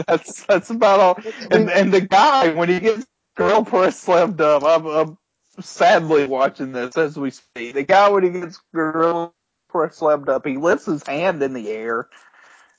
that's 0.06 0.44
that's 0.44 0.70
about 0.70 1.00
all. 1.00 1.18
And 1.50 1.70
and 1.70 1.92
the 1.92 2.02
guy 2.02 2.54
when 2.54 2.68
he 2.68 2.80
gets 2.80 3.06
gorilla 3.36 3.64
press 3.64 3.98
slammed 3.98 4.40
up, 4.40 4.62
I'm, 4.64 4.86
I'm 4.86 5.18
sadly 5.60 6.26
watching 6.26 6.72
this 6.72 6.96
as 6.96 7.18
we 7.18 7.30
speak. 7.30 7.74
The 7.74 7.82
guy 7.84 8.08
when 8.10 8.24
he 8.24 8.30
gets 8.30 8.60
gorilla 8.74 9.32
press 9.68 9.96
slammed 9.96 10.28
up, 10.28 10.46
he 10.46 10.56
lifts 10.56 10.86
his 10.86 11.04
hand 11.06 11.42
in 11.42 11.52
the 11.54 11.70
air. 11.70 12.08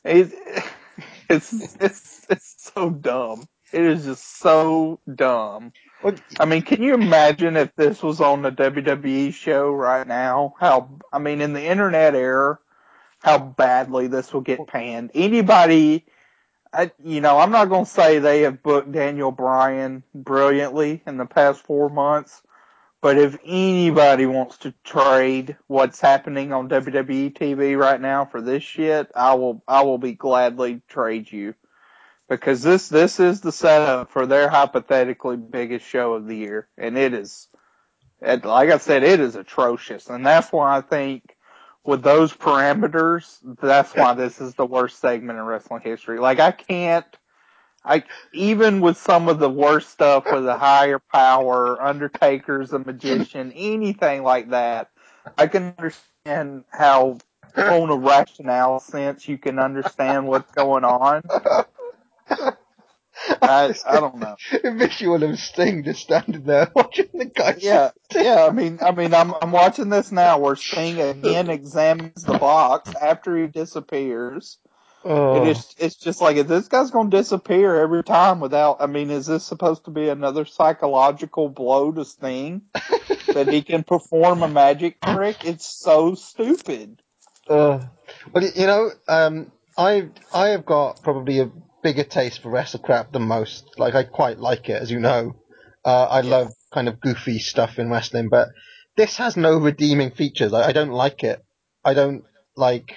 He's, 0.06 0.34
it's 1.30 1.54
it's 1.82 2.26
it's 2.30 2.72
so 2.76 2.90
dumb. 2.92 3.46
It 3.74 3.84
is 3.84 4.06
just 4.06 4.40
so 4.40 5.00
dumb. 5.14 5.74
I 6.40 6.46
mean, 6.46 6.62
can 6.62 6.82
you 6.82 6.94
imagine 6.94 7.58
if 7.58 7.76
this 7.76 8.02
was 8.02 8.22
on 8.22 8.42
the 8.42 8.52
WWE 8.52 9.34
show 9.34 9.72
right 9.72 10.08
now? 10.08 10.56
How 10.60 10.90
I 11.12 11.20
mean, 11.20 11.42
in 11.42 11.54
the 11.54 11.64
internet 11.64 12.16
era, 12.16 12.60
how 13.20 13.40
badly 13.40 14.08
this 14.08 14.34
will 14.34 14.42
get 14.42 14.68
panned. 14.68 15.12
Anybody, 15.14 16.06
I, 16.72 16.92
you 17.04 17.22
know, 17.22 17.40
I'm 17.40 17.52
not 17.52 17.70
going 17.70 17.86
to 17.86 17.92
say 17.92 18.20
they 18.20 18.42
have 18.42 18.64
booked 18.64 18.92
Daniel 18.92 19.32
Bryan 19.32 20.04
brilliantly 20.14 21.02
in 21.08 21.18
the 21.18 21.26
past 21.26 21.62
four 21.62 21.90
months, 21.90 22.42
but 23.02 23.18
if 23.18 23.38
anybody 23.46 24.26
wants 24.26 24.58
to 24.60 24.74
trade 24.84 25.58
what's 25.68 26.00
happening 26.00 26.54
on 26.54 26.70
WWE 26.70 27.34
TV 27.34 27.78
right 27.78 28.00
now 28.00 28.26
for 28.26 28.42
this 28.42 28.64
shit, 28.64 29.12
I 29.16 29.34
will, 29.36 29.64
I 29.68 29.84
will 29.84 29.98
be 29.98 30.14
gladly 30.14 30.82
trade 30.88 31.32
you. 31.32 31.56
Because 32.30 32.62
this, 32.62 32.90
this 32.90 33.20
is 33.20 33.42
the 33.42 33.52
setup 33.52 34.12
for 34.12 34.26
their 34.26 34.50
hypothetically 34.50 35.38
biggest 35.38 35.86
show 35.86 36.14
of 36.14 36.28
the 36.28 36.36
year. 36.36 36.68
And 36.78 36.98
it 36.98 37.14
is, 37.14 37.48
like 38.22 38.70
I 38.70 38.78
said, 38.80 39.04
it 39.04 39.20
is 39.20 39.36
atrocious. 39.36 40.08
And 40.10 40.26
that's 40.26 40.52
why 40.52 40.78
I 40.78 40.82
think 40.82 41.38
with 41.86 42.04
those 42.04 42.34
parameters, 42.34 43.38
that's 43.62 43.94
why 43.96 44.14
this 44.14 44.42
is 44.42 44.56
the 44.56 44.66
worst 44.66 45.00
segment 45.00 45.40
in 45.40 45.46
wrestling 45.46 45.82
history. 45.82 46.20
Like 46.20 46.42
I 46.42 46.52
can't, 46.52 47.06
I 47.86 48.04
even 48.34 48.82
with 48.82 48.98
some 48.98 49.30
of 49.30 49.40
the 49.40 49.50
worst 49.50 49.90
stuff 49.90 50.26
with 50.30 50.44
the 50.44 50.58
higher 50.58 51.00
power, 51.00 51.82
Undertaker's 51.82 52.74
a 52.74 52.80
magician, 52.80 53.54
anything 53.56 54.24
like 54.24 54.50
that, 54.50 54.90
I 55.38 55.48
can 55.48 55.74
understand 55.78 56.66
how, 56.70 57.20
on 57.56 57.90
a 57.90 57.96
rationale 57.96 58.82
sense, 58.82 59.30
you 59.30 59.38
can 59.38 59.58
understand 59.58 60.28
what's 60.28 60.52
going 60.52 60.84
on. 60.84 61.24
I 62.30 63.74
I 63.86 64.00
don't 64.00 64.18
know. 64.18 64.36
Visual 64.64 65.24
of 65.24 65.40
Sting 65.40 65.84
just 65.84 66.02
standing 66.02 66.44
there 66.44 66.72
watching 66.76 67.10
the 67.14 67.26
guy. 67.26 67.56
Yeah, 67.60 67.92
yeah. 68.14 68.46
I 68.50 68.52
mean, 68.52 68.80
I 68.82 68.92
mean, 68.92 69.14
I'm 69.14 69.34
I'm 69.42 69.52
watching 69.52 69.90
this 69.90 70.12
now 70.12 70.40
where 70.40 70.56
Sting 70.56 71.00
again 71.00 71.50
examines 71.50 72.24
the 72.24 72.38
box 72.38 72.94
after 72.96 73.38
he 73.38 73.48
disappears. 73.48 74.58
Oh. 75.04 75.42
It 75.42 75.50
is 75.50 75.76
it's 75.78 75.96
just 75.96 76.22
like 76.22 76.38
if 76.38 76.48
this 76.48 76.68
guy's 76.68 76.92
gonna 76.92 77.10
disappear 77.10 77.76
every 77.76 78.04
time 78.04 78.40
without. 78.40 78.82
I 78.82 78.88
mean, 78.88 79.10
is 79.10 79.26
this 79.26 79.46
supposed 79.46 79.86
to 79.86 79.92
be 79.92 80.10
another 80.10 80.46
psychological 80.46 81.50
blow 81.50 81.92
to 81.92 82.06
Sting 82.06 82.64
that 83.34 83.48
he 83.48 83.62
can 83.62 83.84
perform 83.84 84.44
a 84.44 84.48
magic 84.48 85.00
trick? 85.02 85.46
It's 85.46 85.66
so 85.66 86.16
stupid. 86.16 87.02
Uh, 87.48 87.80
well, 88.34 88.44
you 88.44 88.68
know, 88.68 88.92
um, 89.08 89.52
I 89.78 90.10
I 90.34 90.50
have 90.50 90.66
got 90.66 91.02
probably 91.04 91.40
a 91.40 91.52
bigger 91.84 92.04
taste 92.04 92.42
for 92.42 92.50
wrestle 92.50 92.80
crap 92.80 93.12
than 93.12 93.24
most. 93.24 93.78
Like 93.78 93.96
I 93.96 94.04
quite 94.04 94.40
like 94.40 94.70
it, 94.70 94.82
as 94.82 94.92
you 94.92 95.00
know. 95.00 95.36
Uh, 95.86 96.06
I 96.06 96.22
love 96.22 96.52
kind 96.74 96.88
of 96.88 97.00
goofy 97.00 97.40
stuff 97.40 97.80
in 97.80 97.90
wrestling, 97.90 98.30
but 98.30 98.50
this 98.98 99.18
has 99.18 99.38
no 99.38 99.58
redeeming 99.58 100.12
features. 100.12 100.54
I, 100.54 100.70
I 100.70 100.72
don't 100.74 100.92
like 100.92 101.24
it. 101.24 101.42
I 101.84 101.94
don't 101.94 102.24
like. 102.56 102.96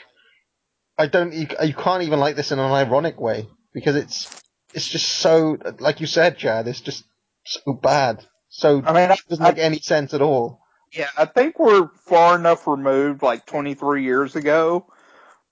I 0.99 1.07
don't. 1.07 1.33
You, 1.33 1.47
you 1.63 1.75
can't 1.75 2.03
even 2.03 2.19
like 2.19 2.37
this 2.37 2.53
in 2.53 2.59
an 2.59 2.73
ironic 2.73 3.21
way 3.21 3.47
because 3.73 3.97
it's 3.97 4.43
it's 4.75 4.89
just 4.89 5.09
so 5.09 5.57
like 5.79 6.01
you 6.01 6.07
said, 6.07 6.39
Chad. 6.39 6.67
It's 6.67 6.81
just 6.81 7.05
so 7.45 7.73
bad. 7.73 8.25
So 8.49 8.83
I 8.85 8.93
mean, 8.93 9.11
it 9.11 9.21
doesn't 9.29 9.45
make 9.45 9.59
any 9.59 9.79
sense 9.79 10.13
at 10.15 10.23
all. 10.23 10.61
Yeah, 10.93 11.09
I 11.17 11.25
think 11.27 11.59
we're 11.59 11.89
far 12.07 12.37
enough 12.37 12.67
removed, 12.67 13.23
like 13.23 13.47
23 13.47 14.03
years 14.03 14.35
ago, 14.35 14.87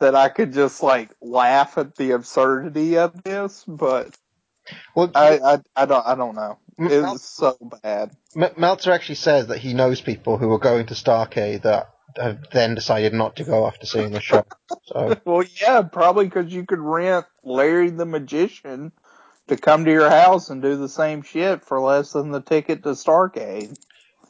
that 0.01 0.15
I 0.15 0.29
could 0.29 0.53
just 0.53 0.83
like 0.83 1.11
laugh 1.20 1.79
at 1.79 1.97
the 1.97 2.12
absurdity 2.12 2.99
of 2.99 3.23
this, 3.23 3.65
but 3.66 4.16
Well, 4.95 5.11
I, 5.15 5.39
I, 5.39 5.59
I 5.77 5.87
don't, 5.87 6.07
I 6.07 6.15
don't 6.15 6.35
know. 6.35 6.59
It's 6.79 7.23
so 7.23 7.57
bad. 7.83 8.12
M- 8.37 8.55
Meltzer 8.57 8.93
actually 8.93 9.16
says 9.16 9.49
that 9.49 9.59
he 9.59 9.75
knows 9.75 10.01
people 10.01 10.39
who 10.39 10.53
are 10.53 10.59
going 10.59 10.87
to 10.87 10.95
Starcade 10.95 11.62
that 11.62 11.91
have 12.16 12.51
then 12.53 12.75
decided 12.75 13.12
not 13.12 13.37
to 13.37 13.45
go 13.45 13.66
after 13.66 13.87
seeing 13.87 14.12
the 14.12 14.20
show. 14.20 14.45
So 14.87 15.16
Well, 15.25 15.45
yeah, 15.61 15.83
probably 15.83 16.27
because 16.27 16.53
you 16.53 16.65
could 16.65 16.79
rent 16.79 17.27
Larry 17.43 17.91
the 17.91 18.07
Magician 18.07 18.93
to 19.49 19.57
come 19.57 19.85
to 19.85 19.91
your 19.91 20.11
house 20.11 20.51
and 20.51 20.62
do 20.62 20.77
the 20.77 20.89
same 20.89 21.23
shit 21.23 21.65
for 21.65 21.81
less 21.81 22.12
than 22.12 22.31
the 22.31 22.41
ticket 22.41 22.83
to 22.83 22.91
Starcade. 22.91 23.77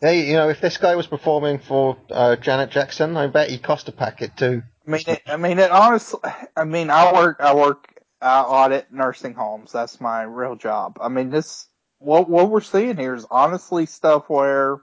hey, 0.00 0.26
you 0.28 0.34
know, 0.34 0.48
if 0.48 0.60
this 0.60 0.76
guy 0.76 0.96
was 0.96 1.06
performing 1.06 1.58
for 1.58 1.96
uh, 2.10 2.36
Janet 2.36 2.70
Jackson, 2.70 3.16
I 3.16 3.26
bet 3.26 3.50
he 3.50 3.58
cost 3.58 3.88
a 3.88 3.92
packet 3.92 4.36
too. 4.36 4.62
I 4.88 4.90
mean, 4.90 5.18
I 5.26 5.36
mean, 5.36 5.58
it 5.58 5.70
honestly, 5.70 6.20
I 6.56 6.64
mean, 6.64 6.88
I 6.88 7.12
work, 7.12 7.36
I 7.40 7.54
work, 7.54 8.02
I 8.22 8.40
audit 8.40 8.90
nursing 8.90 9.34
homes. 9.34 9.70
That's 9.70 10.00
my 10.00 10.22
real 10.22 10.56
job. 10.56 10.98
I 11.00 11.08
mean, 11.08 11.30
this, 11.30 11.66
what, 11.98 12.28
what 12.28 12.50
we're 12.50 12.62
seeing 12.62 12.96
here 12.96 13.14
is 13.14 13.26
honestly 13.30 13.84
stuff 13.84 14.24
where, 14.28 14.78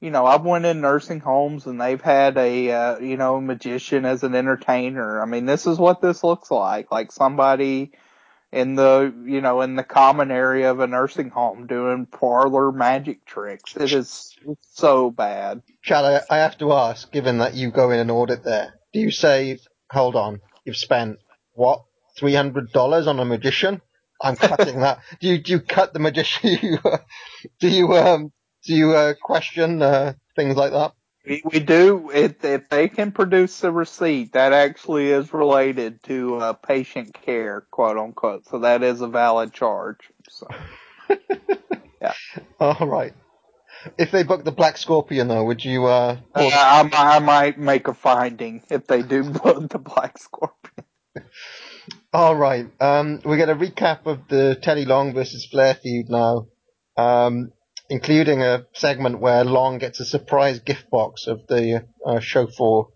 you 0.00 0.10
know, 0.10 0.26
I've 0.26 0.44
went 0.44 0.66
in 0.66 0.80
nursing 0.80 1.20
homes 1.20 1.66
and 1.66 1.80
they've 1.80 2.00
had 2.00 2.36
a, 2.36 2.70
uh, 2.72 2.98
you 2.98 3.16
know, 3.16 3.40
magician 3.40 4.04
as 4.04 4.24
an 4.24 4.34
entertainer. 4.34 5.22
I 5.22 5.26
mean, 5.26 5.46
this 5.46 5.66
is 5.66 5.78
what 5.78 6.02
this 6.02 6.24
looks 6.24 6.50
like. 6.50 6.90
Like 6.90 7.12
somebody 7.12 7.92
in 8.52 8.74
the, 8.74 9.14
you 9.26 9.40
know, 9.40 9.60
in 9.60 9.76
the 9.76 9.84
common 9.84 10.30
area 10.30 10.70
of 10.70 10.80
a 10.80 10.86
nursing 10.86 11.30
home 11.30 11.66
doing 11.66 12.06
parlor 12.06 12.72
magic 12.72 13.24
tricks. 13.24 13.76
It 13.76 13.92
is 13.92 14.36
so 14.72 15.10
bad. 15.10 15.62
Chad, 15.82 16.04
I, 16.04 16.34
I 16.34 16.38
have 16.38 16.58
to 16.58 16.72
ask, 16.72 17.10
given 17.12 17.38
that 17.38 17.54
you 17.54 17.70
go 17.70 17.90
in 17.90 18.00
and 18.00 18.10
audit 18.10 18.42
there, 18.44 18.74
do 18.96 19.02
you 19.02 19.10
say, 19.10 19.58
hold 19.90 20.16
on, 20.16 20.40
you've 20.64 20.78
spent 20.78 21.18
what 21.52 21.82
three 22.16 22.32
hundred 22.32 22.72
dollars 22.72 23.06
on 23.06 23.20
a 23.20 23.26
magician? 23.26 23.82
I'm 24.22 24.36
cutting 24.50 24.80
that. 24.80 25.00
Do 25.20 25.28
you 25.28 25.36
do 25.36 25.52
you 25.52 25.60
cut 25.60 25.92
the 25.92 25.98
magician? 25.98 26.58
You, 26.62 26.78
do 27.60 27.68
you 27.68 27.92
um 27.92 28.32
do 28.64 28.74
you 28.74 28.92
uh, 28.92 29.12
question 29.20 29.82
uh, 29.82 30.14
things 30.34 30.56
like 30.56 30.72
that? 30.72 30.92
We, 31.26 31.42
we 31.44 31.60
do. 31.60 32.10
If, 32.10 32.42
if 32.42 32.70
they 32.70 32.88
can 32.88 33.12
produce 33.12 33.62
a 33.64 33.70
receipt 33.70 34.32
that 34.32 34.54
actually 34.54 35.10
is 35.10 35.34
related 35.34 36.02
to 36.04 36.36
uh, 36.36 36.52
patient 36.54 37.12
care, 37.12 37.66
quote 37.70 37.98
unquote, 37.98 38.46
so 38.46 38.60
that 38.60 38.82
is 38.82 39.02
a 39.02 39.08
valid 39.08 39.52
charge. 39.52 39.98
So, 40.30 40.48
yeah. 42.00 42.14
All 42.58 42.86
right. 42.86 43.12
If 43.98 44.10
they 44.10 44.22
book 44.22 44.44
the 44.44 44.52
Black 44.52 44.76
Scorpion, 44.76 45.28
though, 45.28 45.44
would 45.44 45.64
you? 45.64 45.86
Uh, 45.86 46.18
Uh, 46.34 46.48
I, 46.52 46.90
I 46.92 47.18
might 47.20 47.58
make 47.58 47.88
a 47.88 47.94
finding 47.94 48.62
if 48.70 48.86
they 48.86 49.02
do 49.02 49.24
book 49.30 49.68
the 49.68 49.78
Black 49.78 50.18
Scorpion. 50.18 50.84
All 52.12 52.34
right. 52.34 52.66
Um, 52.80 53.20
we 53.24 53.36
get 53.36 53.48
a 53.48 53.54
recap 53.54 54.06
of 54.06 54.28
the 54.28 54.56
Teddy 54.60 54.84
Long 54.84 55.14
versus 55.14 55.46
Flair 55.50 55.74
feud 55.74 56.08
now, 56.08 56.46
um, 56.96 57.52
including 57.90 58.42
a 58.42 58.66
segment 58.72 59.20
where 59.20 59.44
Long 59.44 59.78
gets 59.78 60.00
a 60.00 60.04
surprise 60.04 60.60
gift 60.60 60.90
box 60.90 61.26
of 61.26 61.46
the 61.46 61.86
uh, 62.04 62.20
show 62.20 62.46
for 62.46 62.88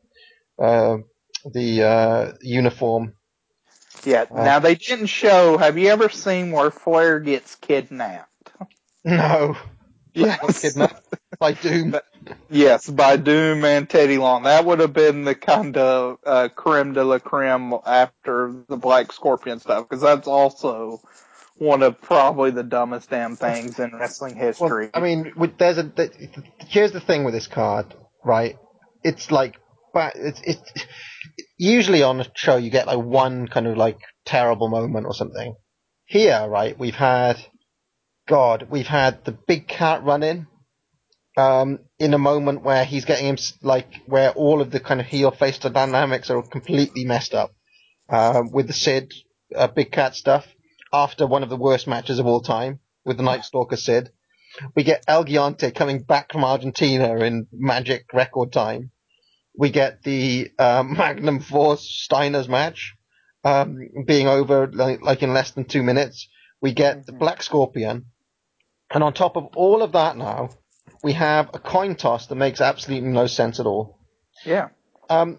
uh, 0.58 0.98
the 1.44 1.82
uh, 1.82 2.32
uniform. 2.42 3.14
Yeah. 4.04 4.24
Uh, 4.30 4.44
now 4.44 4.58
they 4.58 4.74
didn't 4.74 5.06
show. 5.06 5.58
Have 5.58 5.76
you 5.76 5.88
ever 5.88 6.08
seen 6.08 6.52
where 6.52 6.70
Flair 6.70 7.20
gets 7.20 7.54
kidnapped? 7.56 8.26
No. 9.04 9.56
Yes. 10.14 10.62
Kidnapped 10.62 11.14
by 11.38 11.52
Doom. 11.52 11.96
Yes, 12.50 12.88
by 12.88 13.16
Doom 13.16 13.64
and 13.64 13.88
Teddy 13.88 14.18
Long. 14.18 14.42
That 14.44 14.64
would 14.64 14.80
have 14.80 14.92
been 14.92 15.24
the 15.24 15.34
kind 15.34 15.76
of 15.76 16.18
uh, 16.24 16.48
creme 16.54 16.92
de 16.92 17.04
la 17.04 17.18
creme 17.18 17.74
after 17.86 18.64
the 18.68 18.76
Black 18.76 19.12
Scorpion 19.12 19.60
stuff, 19.60 19.88
because 19.88 20.02
that's 20.02 20.28
also 20.28 21.00
one 21.56 21.82
of 21.82 22.00
probably 22.00 22.50
the 22.50 22.62
dumbest 22.62 23.10
damn 23.10 23.36
things 23.36 23.78
in 23.78 23.94
wrestling 23.94 24.34
history. 24.36 24.90
I 24.94 25.00
mean, 25.00 25.32
there's 25.58 25.78
a. 25.78 25.92
here's 26.66 26.92
the 26.92 27.00
thing 27.00 27.24
with 27.24 27.34
this 27.34 27.46
card, 27.46 27.94
right? 28.24 28.56
It's 29.02 29.30
like, 29.30 29.56
but 29.92 30.14
it's 30.16 30.40
it's 30.44 30.86
usually 31.58 32.02
on 32.02 32.20
a 32.20 32.26
show 32.34 32.56
you 32.56 32.70
get 32.70 32.86
like 32.86 32.98
one 32.98 33.46
kind 33.46 33.66
of 33.66 33.76
like 33.76 33.98
terrible 34.24 34.68
moment 34.68 35.06
or 35.06 35.14
something. 35.14 35.54
Here, 36.06 36.46
right, 36.48 36.76
we've 36.78 36.94
had, 36.94 37.38
God, 38.30 38.68
we've 38.70 38.86
had 38.86 39.24
the 39.24 39.32
big 39.32 39.66
cat 39.66 40.04
run 40.04 40.22
in, 40.22 40.46
um, 41.36 41.80
in 41.98 42.14
a 42.14 42.18
moment 42.18 42.62
where 42.62 42.84
he's 42.84 43.04
getting 43.04 43.26
him 43.26 43.38
like 43.60 44.02
where 44.06 44.30
all 44.30 44.60
of 44.60 44.70
the 44.70 44.78
kind 44.78 45.00
of 45.00 45.06
heel 45.06 45.32
face 45.32 45.58
dynamics 45.58 46.30
are 46.30 46.40
completely 46.40 47.04
messed 47.04 47.34
up, 47.34 47.50
um, 48.08 48.52
with 48.52 48.68
the 48.68 48.72
Sid, 48.72 49.12
uh, 49.56 49.66
big 49.66 49.90
cat 49.90 50.14
stuff 50.14 50.46
after 50.92 51.26
one 51.26 51.42
of 51.42 51.48
the 51.48 51.56
worst 51.56 51.88
matches 51.88 52.20
of 52.20 52.26
all 52.26 52.40
time 52.40 52.78
with 53.04 53.16
the 53.16 53.24
Night 53.24 53.44
Stalker 53.44 53.76
Sid. 53.76 54.12
We 54.76 54.84
get 54.84 55.02
El 55.08 55.24
Gigante 55.24 55.74
coming 55.74 56.04
back 56.04 56.30
from 56.30 56.44
Argentina 56.44 57.16
in 57.24 57.48
magic 57.52 58.04
record 58.12 58.52
time. 58.52 58.92
We 59.58 59.70
get 59.70 60.04
the 60.04 60.52
um, 60.56 60.92
Magnum 60.96 61.40
Force 61.40 61.82
Steiner's 61.82 62.48
match 62.48 62.94
um, 63.42 63.80
being 64.06 64.28
over 64.28 64.68
like, 64.68 65.02
like 65.02 65.24
in 65.24 65.34
less 65.34 65.50
than 65.50 65.64
two 65.64 65.82
minutes. 65.82 66.28
We 66.62 66.74
get 66.74 67.06
the 67.06 67.12
Black 67.12 67.42
Scorpion, 67.42 68.04
and 68.92 69.02
on 69.04 69.12
top 69.12 69.36
of 69.36 69.48
all 69.56 69.82
of 69.82 69.92
that, 69.92 70.16
now 70.16 70.50
we 71.02 71.12
have 71.14 71.50
a 71.54 71.58
coin 71.58 71.96
toss 71.96 72.26
that 72.26 72.34
makes 72.34 72.60
absolutely 72.60 73.08
no 73.08 73.26
sense 73.26 73.60
at 73.60 73.66
all. 73.66 73.98
yeah. 74.44 74.68
Um, 75.08 75.38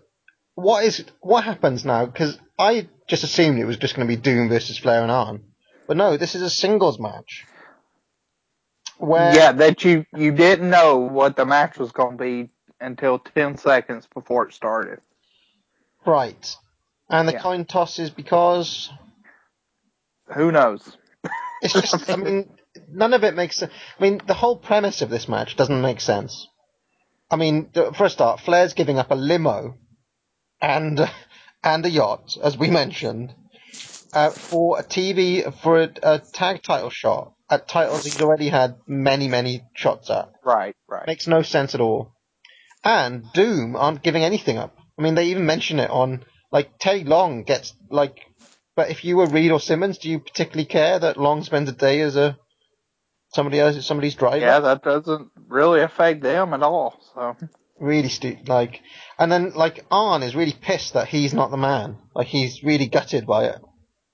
what 0.56 0.84
is 0.84 1.04
what 1.22 1.44
happens 1.44 1.86
now? 1.86 2.06
Because 2.06 2.38
I 2.60 2.88
just 3.08 3.24
assumed 3.24 3.60
it 3.60 3.66
was 3.66 3.78
just 3.78 3.96
going 3.96 4.08
to 4.08 4.16
be 4.16 4.22
Doom 4.22 4.50
versus 4.50 4.78
Flair 4.78 5.02
and 5.02 5.12
Arn, 5.12 5.44
but 5.88 5.98
no, 5.98 6.18
this 6.18 6.36
is 6.36 6.42
a 6.42 6.50
singles 6.50 7.00
match. 7.00 7.46
Where 8.98 9.34
yeah, 9.34 9.52
that 9.54 9.84
you 9.84 10.06
you 10.16 10.32
didn't 10.32 10.70
know 10.70 10.98
what 10.98 11.36
the 11.36 11.46
match 11.46 11.78
was 11.80 11.92
going 11.92 12.18
to 12.18 12.24
be 12.24 12.50
until 12.80 13.18
ten 13.20 13.58
seconds 13.58 14.08
before 14.14 14.48
it 14.48 14.54
started. 14.54 15.00
right, 16.06 16.56
and 17.10 17.28
the 17.28 17.34
Yeah. 17.34 17.42
coin 17.42 17.66
toss 17.66 17.98
is 18.00 18.10
because 18.10 18.92
Who 20.36 20.52
knows? 20.52 20.98
it's 21.62 21.74
just. 21.74 22.10
I 22.12 22.16
mean, 22.18 22.50
none 22.92 23.14
of 23.14 23.24
it 23.24 23.36
makes 23.36 23.58
sense. 23.58 23.72
I 24.00 24.04
mean, 24.04 24.22
the 24.26 24.34
whole 24.34 24.58
premise 24.58 25.02
of 25.02 25.10
this 25.10 25.28
match 25.28 25.56
doesn't 25.56 25.82
make 25.82 26.02
sense. 26.02 26.48
I 27.30 27.38
mean, 27.38 27.70
for 27.74 28.06
a 28.06 28.10
start, 28.10 28.42
Flair's 28.42 28.74
giving 28.74 29.00
up 29.00 29.12
a 29.12 29.16
limo 29.16 29.76
and 30.62 31.00
and 31.64 31.86
a 31.86 31.90
yacht, 31.90 32.38
as 32.44 32.58
we 32.58 32.70
mentioned, 32.82 33.34
uh, 34.14 34.30
for 34.30 34.80
a 34.80 34.84
TV 34.84 35.54
for 35.62 35.82
a, 35.84 35.90
a 36.04 36.20
tag 36.20 36.62
title 36.64 36.90
shot 36.90 37.34
at 37.50 37.68
titles 37.68 38.06
he's 38.06 38.22
already 38.22 38.50
had 38.50 38.76
many 38.88 39.28
many 39.28 39.64
shots 39.74 40.10
at. 40.10 40.30
Right, 40.44 40.76
right. 40.88 41.08
Makes 41.08 41.28
no 41.28 41.42
sense 41.42 41.76
at 41.76 41.82
all. 41.82 42.14
And 42.84 43.26
Doom 43.34 43.76
aren't 43.76 44.02
giving 44.02 44.24
anything 44.24 44.58
up. 44.58 44.76
I 44.98 45.04
mean, 45.04 45.16
they 45.16 45.26
even 45.26 45.46
mention 45.46 45.80
it 45.80 45.90
on 45.90 46.26
like 46.52 46.80
Teddy 46.80 47.04
Long 47.04 47.44
gets 47.44 47.74
like. 47.90 48.18
But 48.76 48.90
if 48.90 49.04
you 49.04 49.18
were 49.18 49.28
Reed 49.28 49.52
or 49.52 49.60
Simmons, 49.60 49.98
do 49.98 50.10
you 50.10 50.20
particularly 50.20 50.66
care 50.66 50.98
that 50.98 51.18
Long 51.18 51.44
spends 51.44 51.70
a 51.70 51.74
day 51.74 52.00
as 52.02 52.16
a 52.16 52.38
somebody 53.34 53.60
else, 53.60 53.86
somebody's 53.86 54.16
driver? 54.16 54.38
Yeah, 54.38 54.60
that 54.60 54.84
doesn't 54.84 55.32
really 55.48 55.82
affect 55.82 56.22
them 56.22 56.54
at 56.54 56.64
all. 56.64 57.00
So 57.16 57.36
really 57.80 58.10
stupid. 58.10 58.48
Like, 58.48 58.82
and 59.18 59.32
then 59.32 59.52
like 59.54 59.86
Arn 59.92 60.24
is 60.24 60.36
really 60.36 60.56
pissed 60.60 60.94
that 60.94 61.08
he's 61.08 61.34
not 61.34 61.52
the 61.52 61.58
man. 61.58 61.98
Like 62.16 62.28
he's 62.28 62.64
really 62.64 62.88
gutted 62.88 63.26
by 63.26 63.46
it. 63.46 63.62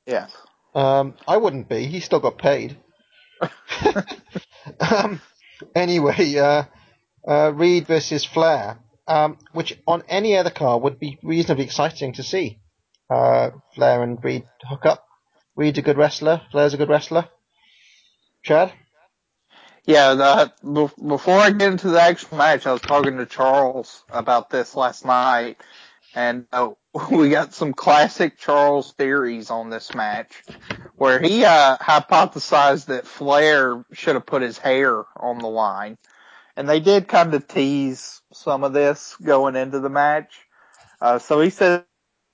yes. 0.05 0.31
Um, 0.73 1.15
I 1.27 1.37
wouldn't 1.37 1.69
be. 1.69 1.85
He 1.87 1.99
still 2.01 2.19
got 2.19 2.37
paid. 2.37 2.77
um, 4.79 5.21
anyway, 5.75 6.35
uh, 6.37 6.63
uh, 7.27 7.51
Reed 7.53 7.87
versus 7.87 8.23
Flair, 8.23 8.77
um, 9.07 9.39
which 9.53 9.77
on 9.87 10.03
any 10.07 10.37
other 10.37 10.51
car 10.51 10.79
would 10.79 10.99
be 10.99 11.17
reasonably 11.23 11.63
exciting 11.63 12.13
to 12.13 12.23
see. 12.23 12.59
Uh, 13.09 13.51
Flair 13.73 14.03
and 14.03 14.23
Reed 14.23 14.43
hook 14.69 14.85
up. 14.85 15.03
Reed's 15.55 15.79
a 15.79 15.81
good 15.81 15.97
wrestler. 15.97 16.41
Flair's 16.51 16.75
a 16.75 16.77
good 16.77 16.89
wrestler. 16.89 17.27
Chad? 18.43 18.71
Yeah, 19.87 20.15
the, 20.15 20.91
before 21.07 21.39
I 21.39 21.49
get 21.51 21.71
into 21.71 21.87
the 21.87 22.01
actual 22.01 22.37
match, 22.37 22.67
I 22.67 22.73
was 22.73 22.81
talking 22.81 23.17
to 23.19 23.25
Charles 23.25 24.03
about 24.09 24.49
this 24.49 24.75
last 24.75 25.05
night, 25.05 25.61
and 26.13 26.45
uh, 26.51 26.71
we 27.11 27.29
got 27.29 27.53
some 27.53 27.71
classic 27.73 28.37
Charles 28.37 28.91
theories 28.91 29.49
on 29.49 29.69
this 29.69 29.95
match, 29.95 30.43
where 30.97 31.21
he 31.21 31.45
uh, 31.45 31.77
hypothesized 31.77 32.87
that 32.87 33.07
Flair 33.07 33.85
should 33.93 34.15
have 34.15 34.25
put 34.25 34.41
his 34.41 34.57
hair 34.57 35.05
on 35.15 35.37
the 35.37 35.47
line, 35.47 35.97
and 36.57 36.67
they 36.67 36.81
did 36.81 37.07
kind 37.07 37.33
of 37.33 37.47
tease 37.47 38.21
some 38.33 38.65
of 38.65 38.73
this 38.73 39.15
going 39.23 39.55
into 39.55 39.79
the 39.79 39.89
match. 39.89 40.33
Uh, 40.99 41.17
so 41.17 41.39
he 41.39 41.49
said 41.49 41.85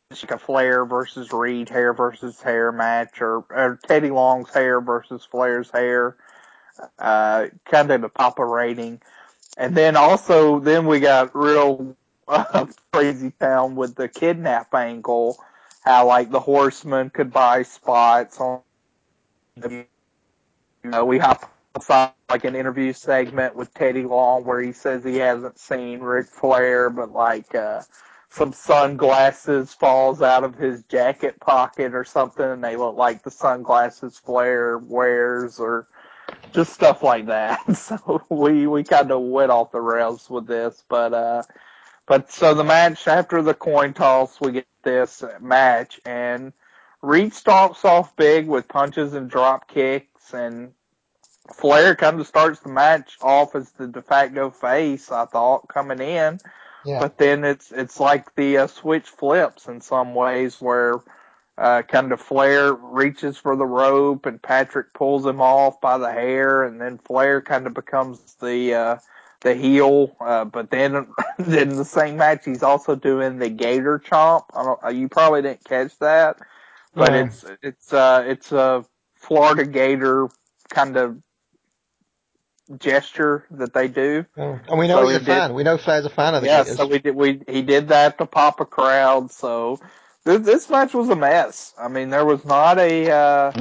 it's 0.09 0.23
like 0.23 0.31
a 0.31 0.39
Flair 0.39 0.87
versus 0.87 1.31
Reed 1.31 1.69
hair 1.69 1.93
versus 1.93 2.41
hair 2.41 2.71
match, 2.71 3.21
or, 3.21 3.45
or 3.51 3.79
Teddy 3.85 4.09
Long's 4.09 4.51
hair 4.51 4.81
versus 4.81 5.23
Flair's 5.23 5.69
hair 5.69 6.17
uh, 6.99 7.47
kind 7.65 7.91
of 7.91 8.03
a 8.03 8.09
Papa 8.09 8.45
rating. 8.45 9.01
And 9.57 9.75
then 9.75 9.95
also, 9.95 10.59
then 10.59 10.85
we 10.87 10.99
got 10.99 11.35
real 11.35 11.95
uh, 12.27 12.65
crazy 12.93 13.31
town 13.39 13.75
with 13.75 13.95
the 13.95 14.07
kidnap 14.07 14.73
angle, 14.73 15.37
how 15.81 16.07
like 16.07 16.31
the 16.31 16.39
horseman 16.39 17.09
could 17.09 17.31
buy 17.31 17.63
spots 17.63 18.39
on. 18.39 18.61
The, 19.55 19.85
you 20.83 20.89
know, 20.89 21.05
we 21.05 21.19
hypothesized 21.19 22.13
like 22.29 22.45
an 22.45 22.55
interview 22.55 22.93
segment 22.93 23.55
with 23.55 23.73
Teddy 23.75 24.03
Long 24.03 24.43
where 24.43 24.59
he 24.59 24.71
says 24.71 25.03
he 25.03 25.17
hasn't 25.17 25.59
seen 25.59 25.99
Ric 25.99 26.27
Flair, 26.27 26.89
but 26.89 27.11
like 27.11 27.53
uh, 27.53 27.83
some 28.31 28.51
sunglasses 28.51 29.75
falls 29.75 30.23
out 30.23 30.43
of 30.43 30.55
his 30.55 30.83
jacket 30.85 31.39
pocket 31.39 31.93
or 31.93 32.03
something, 32.03 32.43
and 32.43 32.63
they 32.63 32.75
look 32.75 32.95
like 32.95 33.21
the 33.21 33.29
sunglasses 33.29 34.17
Flair 34.17 34.79
wears, 34.79 35.59
or 35.59 35.87
just 36.51 36.73
stuff 36.73 37.03
like 37.03 37.27
that. 37.27 37.59
So 37.75 38.21
we 38.29 38.67
we 38.67 38.83
kind 38.83 39.11
of 39.11 39.21
went 39.21 39.51
off 39.51 39.71
the 39.71 39.81
rails 39.81 40.29
with 40.29 40.47
this, 40.47 40.83
but 40.89 41.13
uh, 41.13 41.43
but 42.05 42.31
so 42.31 42.53
the 42.53 42.63
match 42.63 43.07
after 43.07 43.41
the 43.41 43.53
coin 43.53 43.93
toss, 43.93 44.39
we 44.41 44.51
get 44.53 44.67
this 44.83 45.23
match, 45.39 45.99
and 46.05 46.53
Reed 47.01 47.31
stomps 47.31 47.83
off 47.85 48.15
big 48.15 48.47
with 48.47 48.67
punches 48.67 49.13
and 49.13 49.29
drop 49.29 49.67
kicks, 49.67 50.33
and 50.33 50.73
Flair 51.53 51.95
kind 51.95 52.19
of 52.19 52.27
starts 52.27 52.59
the 52.61 52.69
match 52.69 53.17
off 53.21 53.55
as 53.55 53.71
the 53.71 53.87
de 53.87 54.01
facto 54.01 54.49
face. 54.49 55.11
I 55.11 55.25
thought 55.25 55.67
coming 55.67 55.99
in, 55.99 56.39
Yeah. 56.85 56.99
but 56.99 57.17
then 57.17 57.43
it's 57.43 57.71
it's 57.71 57.99
like 57.99 58.33
the 58.35 58.59
uh, 58.59 58.67
switch 58.67 59.09
flips 59.09 59.67
in 59.67 59.81
some 59.81 60.13
ways 60.15 60.61
where 60.61 61.01
uh, 61.57 61.83
kind 61.83 62.11
of 62.11 62.19
Flair 62.21 62.73
reaches 62.73 63.37
for 63.37 63.55
the 63.55 63.65
rope 63.65 64.25
and 64.25 64.41
Patrick 64.41 64.93
pulls 64.93 65.25
him 65.25 65.41
off 65.41 65.79
by 65.81 65.97
the 65.97 66.11
hair, 66.11 66.63
and 66.63 66.81
then 66.81 66.97
Flair 66.97 67.41
kind 67.41 67.67
of 67.67 67.73
becomes 67.73 68.19
the 68.41 68.73
uh, 68.73 68.97
the 69.41 69.53
heel. 69.53 70.15
Uh, 70.19 70.45
but 70.45 70.69
then 70.71 71.07
then 71.39 71.71
in 71.71 71.75
the 71.77 71.85
same 71.85 72.17
match, 72.17 72.45
he's 72.45 72.63
also 72.63 72.95
doing 72.95 73.37
the 73.39 73.49
Gator 73.49 73.99
Chomp. 73.99 74.45
I 74.55 74.63
don't, 74.63 74.83
uh, 74.83 74.89
you 74.89 75.09
probably 75.09 75.41
didn't 75.43 75.63
catch 75.63 75.97
that, 75.99 76.37
but 76.95 77.11
No. 77.11 77.19
it's 77.25 77.45
it's 77.61 77.93
uh 77.93 78.23
it's 78.25 78.51
a 78.51 78.85
Florida 79.15 79.65
Gator 79.65 80.29
kind 80.69 80.97
of 80.97 81.17
gesture 82.79 83.45
that 83.51 83.73
they 83.73 83.87
do. 83.87 84.25
And 84.35 84.79
we 84.79 84.87
know 84.87 85.01
So 85.01 85.07
he's 85.07 85.17
a 85.17 85.19
he 85.19 85.25
fan. 85.25 85.49
did- 85.49 85.55
We 85.55 85.63
know 85.63 85.77
Flair's 85.77 86.05
a 86.05 86.09
fan 86.09 86.33
of 86.35 86.41
the 86.41 86.47
Yeah, 86.47 86.63
Gators. 86.63 86.77
so 86.77 86.87
we 86.87 86.99
did. 86.99 87.15
We 87.15 87.41
he 87.47 87.61
did 87.61 87.89
that 87.89 88.17
to 88.17 88.25
pop 88.25 88.59
a 88.59 88.65
crowd. 88.65 89.31
So 89.31 89.79
this, 90.23 90.69
match 90.69 90.93
was 90.93 91.09
a 91.09 91.15
mess. 91.15 91.73
I 91.77 91.87
mean, 91.87 92.09
there 92.09 92.25
was 92.25 92.45
not 92.45 92.79
a. 92.79 93.11
Uh, 93.11 93.51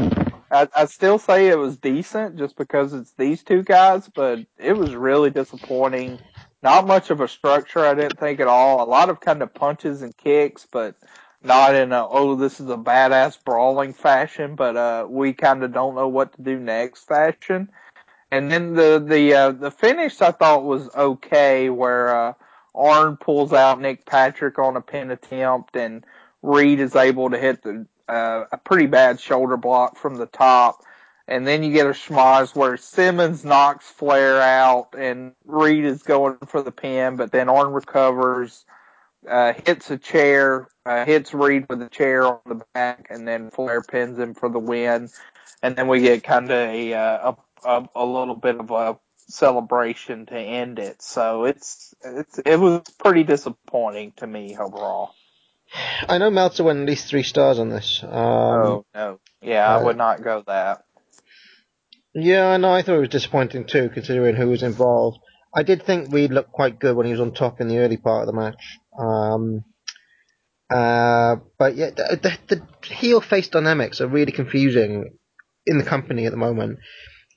I, 0.50 0.68
I 0.76 0.84
still 0.84 1.18
say 1.18 1.48
it 1.48 1.58
was 1.58 1.76
decent 1.76 2.36
just 2.36 2.56
because 2.56 2.92
it's 2.92 3.12
these 3.12 3.42
two 3.42 3.62
guys, 3.62 4.08
but 4.14 4.40
it 4.58 4.74
was 4.74 4.94
really 4.94 5.30
disappointing. 5.30 6.18
Not 6.62 6.86
much 6.86 7.10
of 7.10 7.20
a 7.20 7.26
structure, 7.26 7.80
I 7.80 7.94
didn't 7.94 8.20
think 8.20 8.38
at 8.38 8.46
all. 8.46 8.82
A 8.82 8.88
lot 8.88 9.08
of 9.08 9.20
kind 9.20 9.42
of 9.42 9.52
punches 9.54 10.02
and 10.02 10.16
kicks, 10.16 10.66
but 10.70 10.94
not 11.42 11.74
in 11.74 11.92
a 11.92 12.06
oh 12.06 12.36
this 12.36 12.60
is 12.60 12.70
a 12.70 12.76
badass 12.76 13.42
brawling 13.44 13.92
fashion. 13.92 14.54
But 14.54 14.76
uh, 14.76 15.06
we 15.08 15.32
kind 15.32 15.64
of 15.64 15.72
don't 15.72 15.96
know 15.96 16.08
what 16.08 16.34
to 16.34 16.42
do 16.42 16.58
next 16.58 17.08
fashion. 17.08 17.68
And 18.30 18.50
then 18.50 18.74
the 18.74 19.04
the 19.04 19.34
uh, 19.34 19.50
the 19.50 19.70
finish 19.70 20.20
I 20.20 20.30
thought 20.30 20.64
was 20.64 20.88
okay, 20.94 21.70
where 21.70 22.14
uh, 22.14 22.32
Arn 22.74 23.16
pulls 23.16 23.52
out 23.52 23.80
Nick 23.80 24.06
Patrick 24.06 24.58
on 24.58 24.76
a 24.76 24.80
pin 24.80 25.10
attempt, 25.10 25.76
and 25.76 26.04
Reed 26.42 26.80
is 26.80 26.96
able 26.96 27.30
to 27.30 27.38
hit 27.38 27.62
the 27.62 27.86
uh, 28.08 28.44
a 28.52 28.58
pretty 28.58 28.86
bad 28.86 29.20
shoulder 29.20 29.56
block 29.56 29.96
from 29.96 30.16
the 30.16 30.26
top. 30.26 30.82
And 31.28 31.46
then 31.46 31.62
you 31.62 31.72
get 31.72 31.86
a 31.86 31.90
schmoz 31.90 32.54
where 32.54 32.76
Simmons 32.76 33.44
knocks 33.44 33.88
Flair 33.88 34.40
out, 34.42 34.88
and 34.98 35.32
Reed 35.44 35.84
is 35.84 36.02
going 36.02 36.36
for 36.46 36.62
the 36.62 36.72
pin, 36.72 37.16
but 37.16 37.30
then 37.30 37.48
Arn 37.48 37.72
recovers, 37.72 38.64
uh, 39.30 39.52
hits 39.64 39.90
a 39.90 39.98
chair, 39.98 40.68
uh, 40.84 41.04
hits 41.04 41.32
Reed 41.32 41.66
with 41.70 41.80
a 41.80 41.88
chair 41.88 42.26
on 42.26 42.40
the 42.46 42.60
back, 42.74 43.06
and 43.08 43.26
then 43.26 43.50
Flair 43.50 43.82
pins 43.82 44.18
him 44.18 44.34
for 44.34 44.48
the 44.48 44.58
win. 44.58 45.08
And 45.62 45.76
then 45.76 45.86
we 45.86 46.00
get 46.00 46.24
kind 46.24 46.50
of 46.50 46.58
a, 46.58 46.92
uh, 46.92 47.34
a, 47.64 47.68
a, 47.68 47.88
a 47.94 48.04
little 48.04 48.34
bit 48.34 48.56
of 48.56 48.70
a 48.72 48.98
celebration 49.28 50.26
to 50.26 50.36
end 50.36 50.80
it. 50.80 51.00
So 51.00 51.44
it's, 51.44 51.94
it's, 52.04 52.40
it 52.40 52.56
was 52.58 52.82
pretty 52.98 53.22
disappointing 53.22 54.12
to 54.16 54.26
me 54.26 54.56
overall. 54.58 55.14
I 56.08 56.18
know 56.18 56.30
Meltzer 56.30 56.64
went 56.64 56.80
at 56.80 56.86
least 56.86 57.08
three 57.08 57.22
stars 57.22 57.58
on 57.58 57.70
this. 57.70 58.00
Um, 58.02 58.12
oh, 58.12 58.86
no. 58.94 59.18
Yeah, 59.40 59.68
I 59.68 59.80
uh, 59.80 59.84
would 59.84 59.96
not 59.96 60.22
go 60.22 60.42
that. 60.46 60.84
Yeah, 62.14 62.48
I 62.48 62.56
know. 62.58 62.72
I 62.72 62.82
thought 62.82 62.96
it 62.96 63.00
was 63.00 63.08
disappointing 63.08 63.66
too, 63.66 63.88
considering 63.88 64.36
who 64.36 64.48
was 64.48 64.62
involved. 64.62 65.18
I 65.54 65.62
did 65.62 65.84
think 65.84 66.12
Reed 66.12 66.30
looked 66.30 66.52
quite 66.52 66.78
good 66.78 66.96
when 66.96 67.06
he 67.06 67.12
was 67.12 67.20
on 67.20 67.32
top 67.32 67.60
in 67.60 67.68
the 67.68 67.78
early 67.78 67.96
part 67.96 68.22
of 68.22 68.26
the 68.26 68.40
match. 68.40 68.78
Um, 68.98 69.64
uh, 70.70 71.36
but 71.58 71.76
yeah, 71.76 71.90
the, 71.90 72.38
the, 72.48 72.56
the 72.56 72.94
heel 72.94 73.20
face 73.20 73.48
dynamics 73.48 74.00
are 74.00 74.08
really 74.08 74.32
confusing 74.32 75.18
in 75.66 75.78
the 75.78 75.84
company 75.84 76.26
at 76.26 76.32
the 76.32 76.38
moment. 76.38 76.78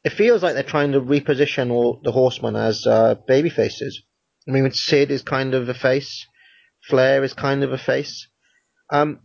It 0.03 0.13
feels 0.13 0.43
like 0.43 0.53
they're 0.53 0.63
trying 0.63 0.91
to 0.91 1.01
reposition 1.01 1.71
all 1.71 1.99
the 2.03 2.11
horsemen 2.11 2.55
as 2.55 2.85
uh, 2.85 3.15
baby 3.27 3.49
faces. 3.49 4.03
I 4.47 4.51
mean, 4.51 4.69
Sid 4.71 5.11
is 5.11 5.23
kind 5.23 5.53
of 5.53 5.67
a 5.67 5.73
face, 5.73 6.27
Flair 6.89 7.23
is 7.23 7.33
kind 7.33 7.63
of 7.63 7.71
a 7.71 7.77
face. 7.77 8.27
Um, 8.91 9.19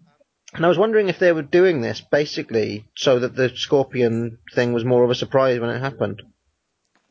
and 0.55 0.65
I 0.65 0.69
was 0.69 0.79
wondering 0.79 1.09
if 1.09 1.19
they 1.19 1.33
were 1.33 1.43
doing 1.43 1.81
this 1.81 2.01
basically 2.01 2.87
so 2.97 3.21
that 3.21 3.37
the 3.37 3.51
Scorpion 3.55 4.39
thing 4.55 4.73
was 4.73 4.85
more 4.85 5.05
of 5.05 5.11
a 5.11 5.15
surprise 5.15 5.61
when 5.61 5.71
it 5.71 5.81
happened. 5.81 6.23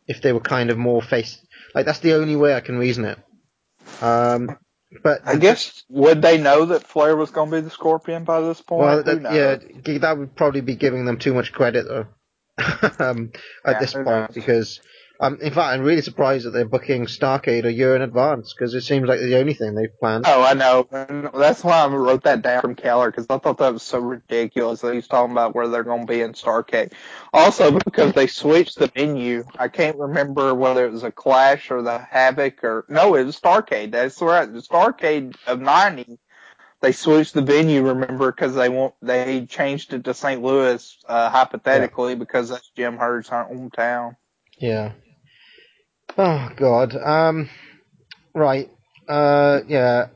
If 0.07 0.21
they 0.21 0.33
were 0.33 0.39
kind 0.39 0.71
of 0.71 0.77
more 0.77 1.01
face, 1.01 1.39
like 1.75 1.85
that's 1.85 1.99
the 1.99 2.15
only 2.15 2.35
way 2.35 2.53
I 2.55 2.61
can 2.61 2.77
reason 2.77 3.05
it. 3.05 3.19
Um, 4.01 4.57
but 5.03 5.21
I 5.25 5.35
guess 5.35 5.83
would 5.89 6.21
they 6.21 6.39
know 6.39 6.65
that 6.65 6.87
Flair 6.87 7.15
was 7.15 7.29
going 7.29 7.51
to 7.51 7.57
be 7.57 7.61
the 7.61 7.69
Scorpion 7.69 8.23
by 8.23 8.41
this 8.41 8.59
point? 8.61 8.81
well, 8.81 9.03
that, 9.03 9.21
yeah, 9.21 9.99
that 9.99 10.17
would 10.17 10.35
probably 10.35 10.61
be 10.61 10.75
giving 10.75 11.05
them 11.05 11.19
too 11.19 11.33
much 11.33 11.53
credit 11.53 11.85
though. 11.87 12.07
um, 12.99 13.31
at 13.65 13.73
Yeah, 13.75 13.79
this 13.79 13.93
point, 13.93 14.05
knows? 14.07 14.29
because 14.33 14.81
um, 15.21 15.37
in 15.41 15.51
fact, 15.53 15.73
I'm 15.73 15.81
really 15.81 16.01
surprised 16.01 16.45
that 16.45 16.51
they're 16.51 16.67
booking 16.67 17.05
Starcade 17.05 17.65
a 17.65 17.73
year 17.73 17.93
in 17.93 18.01
advance 18.01 18.53
because 18.53 18.73
it 18.73 18.81
seems 18.81 19.05
like 19.05 19.19
the 19.19 19.37
only 19.37 19.53
thing 19.53 19.75
they've 19.75 19.99
planned. 19.99 20.23
Oh, 20.25 20.43
I 20.43 20.53
know. 20.53 20.87
And 20.91 21.29
That's 21.33 21.61
why 21.61 21.79
I 21.79 21.87
wrote 21.87 22.23
that 22.23 22.41
down 22.41 22.61
from 22.61 22.75
Keller 22.75 23.11
because 23.11 23.25
I 23.29 23.37
thought 23.37 23.57
that 23.57 23.73
was 23.73 23.83
so 23.83 23.99
ridiculous 23.99 24.79
that 24.79 24.93
he's 24.93 25.09
talking 25.09 25.33
about 25.33 25.53
where 25.53 25.67
they're 25.67 25.83
going 25.83 26.07
to 26.07 26.13
be 26.13 26.21
in 26.21 26.31
Starcade. 26.31 26.93
Also, 27.33 27.71
because 27.71 28.13
they 28.13 28.27
switched 28.27 28.79
the 28.79 28.87
venue, 28.87 29.43
I 29.57 29.67
can't 29.67 29.97
remember 29.97 30.55
whether 30.55 30.85
it 30.85 30.91
was 30.93 31.03
a 31.03 31.11
Clash 31.11 31.69
or 31.69 31.81
the 31.81 31.97
Havoc 31.99 32.63
or 32.63 32.85
no, 32.87 33.15
it 33.15 33.25
was 33.25 33.37
Starcade. 33.37 33.91
That's 33.91 34.21
right, 34.21 34.51
the 34.51 34.61
Starcade 34.61 35.35
of 35.47 35.59
'90. 35.59 36.17
They 36.79 36.93
switched 36.93 37.33
the 37.33 37.41
venue, 37.41 37.85
remember, 37.85 38.31
because 38.31 38.55
they 38.55 38.69
want 38.69 38.93
they 39.01 39.45
changed 39.47 39.93
it 39.93 40.05
to 40.05 40.13
St. 40.13 40.41
Louis 40.41 40.97
uh, 41.09 41.29
hypothetically 41.29 42.15
because 42.15 42.47
that's 42.47 42.71
Jim 42.73 42.95
Herd's 42.95 43.27
hometown. 43.27 44.15
Yeah. 44.57 44.93
Oh 46.17 46.49
God. 46.55 46.95
Um. 46.95 47.49
Right. 48.35 48.69
Uh. 49.07 49.61
Yeah. 49.67 50.07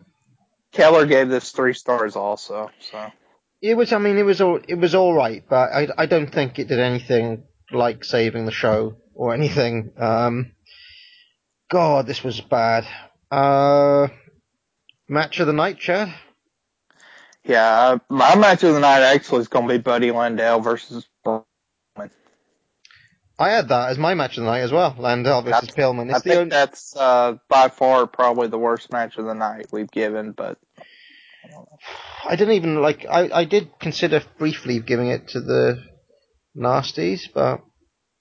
Keller 0.74 1.06
gave 1.08 1.30
this 1.30 1.52
three 1.52 1.74
stars 1.74 2.16
also. 2.16 2.72
So 2.80 3.12
It 3.62 3.76
was. 3.76 3.94
I 3.94 4.00
mean, 4.00 4.18
it 4.18 4.24
was 4.26 4.42
all. 4.42 4.60
It 4.68 4.76
was 4.76 4.96
all 4.96 5.14
right, 5.14 5.44
but 5.50 5.72
I. 5.72 5.88
I 5.98 6.06
don't 6.08 6.32
think 6.32 6.60
it 6.60 6.68
did 6.70 6.80
anything 6.80 7.44
like 7.72 8.06
saving 8.06 8.46
the 8.46 8.52
show 8.52 8.98
or 9.16 9.34
anything. 9.34 9.94
Um. 9.98 10.54
God, 11.72 12.08
this 12.08 12.24
was 12.24 12.42
bad. 12.42 12.88
Uh. 13.32 14.08
Match 15.10 15.40
of 15.40 15.48
the 15.48 15.54
night, 15.54 15.80
Chad. 15.80 16.14
yeah, 17.46 17.66
uh, 17.82 18.00
my 18.10 18.36
match 18.36 18.64
of 18.64 18.74
the 18.74 18.80
night 18.82 19.02
actually 19.02 19.42
is 19.42 19.50
going 19.50 19.68
to 19.68 19.74
be 19.76 19.80
Buddy 19.80 20.10
Landel 20.12 20.64
versus 20.64 21.08
I 23.40 23.50
had 23.52 23.70
that 23.70 23.90
as 23.90 23.98
my 23.98 24.14
match 24.14 24.38
of 24.38 24.44
the 24.44 24.50
night 24.50 24.62
as 24.62 24.72
well. 24.72 24.94
Landel 24.94 25.44
versus 25.44 25.70
Pillman. 25.72 26.12
I 26.14 26.18
It's 26.18 26.22
the 26.22 26.32
think 26.32 26.38
only. 26.38 26.50
that's 26.50 26.96
uh, 26.96 27.36
by 27.50 27.70
far 27.70 28.08
probably 28.08 28.48
the 28.48 28.60
worst 28.60 28.92
match 28.92 29.18
of 29.18 29.26
the 29.26 29.34
night 29.34 29.68
we've 29.72 29.92
given, 29.92 30.32
but 30.34 30.58
I 32.26 32.36
didn't 32.36 32.56
even 32.56 32.82
like. 32.82 33.06
I. 33.10 33.30
I 33.34 33.46
did 33.46 33.80
consider 33.80 34.22
briefly 34.38 34.80
giving 34.80 35.08
it 35.10 35.30
to 35.30 35.42
the 35.42 35.84
nasties, 36.56 37.22
but 37.34 37.62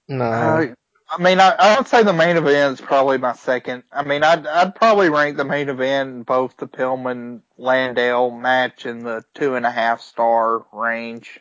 no. 0.08 0.24
uh, 0.24 0.66
I 1.10 1.22
mean, 1.22 1.40
I, 1.40 1.50
I 1.58 1.76
would 1.76 1.88
say 1.88 2.02
the 2.02 2.12
main 2.14 2.36
event 2.38 2.80
is 2.80 2.80
probably 2.80 3.18
my 3.18 3.34
second. 3.34 3.84
I 3.92 4.02
mean, 4.04 4.24
I'd 4.24 4.46
I'd 4.46 4.74
probably 4.74 5.10
rank 5.10 5.36
the 5.36 5.44
main 5.44 5.68
event 5.68 6.10
in 6.10 6.22
both 6.22 6.56
the 6.56 6.66
Pillman 6.66 7.42
Landel 7.58 8.38
match 8.40 8.86
in 8.86 9.00
the 9.04 9.22
two 9.34 9.54
and 9.54 9.66
a 9.66 9.70
half 9.70 10.00
star 10.00 10.64
range, 10.72 11.40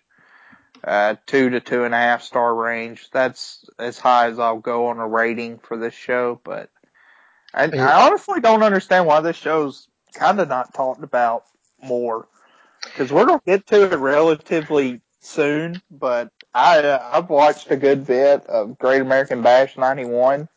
uh, 0.83 1.15
two 1.25 1.49
to 1.51 1.59
two 1.59 1.83
and 1.83 1.93
a 1.93 1.97
half 1.97 2.23
star 2.23 2.53
range. 2.53 3.09
That's 3.11 3.65
as 3.77 3.99
high 3.99 4.27
as 4.27 4.39
I'll 4.39 4.59
go 4.59 4.87
on 4.87 4.99
a 4.99 5.07
rating 5.07 5.59
for 5.59 5.77
this 5.77 5.93
show, 5.93 6.39
but 6.43 6.69
I, 7.53 7.65
I 7.65 8.07
honestly 8.07 8.39
don't 8.39 8.63
understand 8.63 9.05
why 9.05 9.21
this 9.21 9.35
show's 9.35 9.87
kind 10.13 10.39
of 10.39 10.47
not 10.47 10.73
talked 10.73 11.03
about 11.03 11.45
more 11.81 12.27
because 12.83 13.11
we're 13.11 13.25
gonna 13.25 13.41
get 13.45 13.67
to 13.67 13.91
it 13.91 13.97
relatively 13.97 15.01
soon. 15.19 15.81
But 15.89 16.31
I 16.53 16.79
uh, 16.79 17.09
I've 17.13 17.29
watched 17.29 17.69
a 17.71 17.77
good 17.77 18.05
bit 18.05 18.45
of 18.47 18.77
Great 18.77 19.01
American 19.01 19.41
Bash 19.41 19.77
'91, 19.77 20.47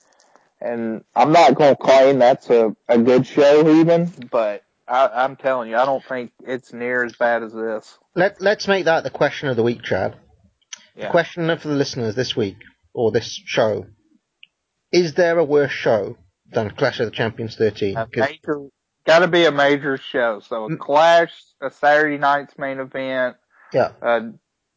and 0.61 1.05
I'm 1.15 1.33
not 1.33 1.55
gonna 1.55 1.77
claim 1.77 2.19
that's 2.19 2.49
a 2.51 2.75
a 2.89 2.99
good 2.99 3.27
show 3.27 3.69
even, 3.77 4.13
but 4.31 4.63
I, 4.87 5.09
I'm 5.09 5.37
telling 5.37 5.71
you, 5.71 5.77
I 5.77 5.85
don't 5.87 6.05
think 6.05 6.33
it's 6.47 6.73
near 6.73 7.05
as 7.05 7.15
bad 7.15 7.43
as 7.43 7.53
this. 7.53 7.99
Let 8.15 8.41
Let's 8.41 8.69
make 8.69 8.85
that 8.85 9.05
the 9.05 9.11
question 9.11 9.49
of 9.49 9.57
the 9.57 9.63
week, 9.63 9.83
Chad. 9.83 10.17
Yeah. 10.97 11.11
Question 11.11 11.47
for 11.59 11.69
the 11.69 11.75
listeners 11.75 12.15
this 12.15 12.37
week 12.37 12.57
or 12.93 13.11
this 13.11 13.41
show: 13.47 13.87
Is 14.93 15.15
there 15.15 15.39
a 15.39 15.45
worse 15.45 15.73
show 15.73 16.17
than 16.53 16.71
Clash 16.71 17.01
of 17.01 17.07
the 17.07 17.11
Champions 17.13 17.57
13? 17.57 17.97
A 17.97 18.07
'Cause- 18.07 18.29
major, 18.29 18.67
got 19.07 19.21
to 19.21 19.29
be 19.29 19.45
a 19.47 19.51
major 19.53 19.97
show. 19.97 20.41
So 20.41 20.65
a 20.71 20.77
Clash, 20.77 21.33
a 21.61 21.71
Saturday 21.71 22.19
night's 22.19 22.57
main 22.59 22.79
event, 22.79 23.37
yeah, 23.73 23.93
a 24.03 24.21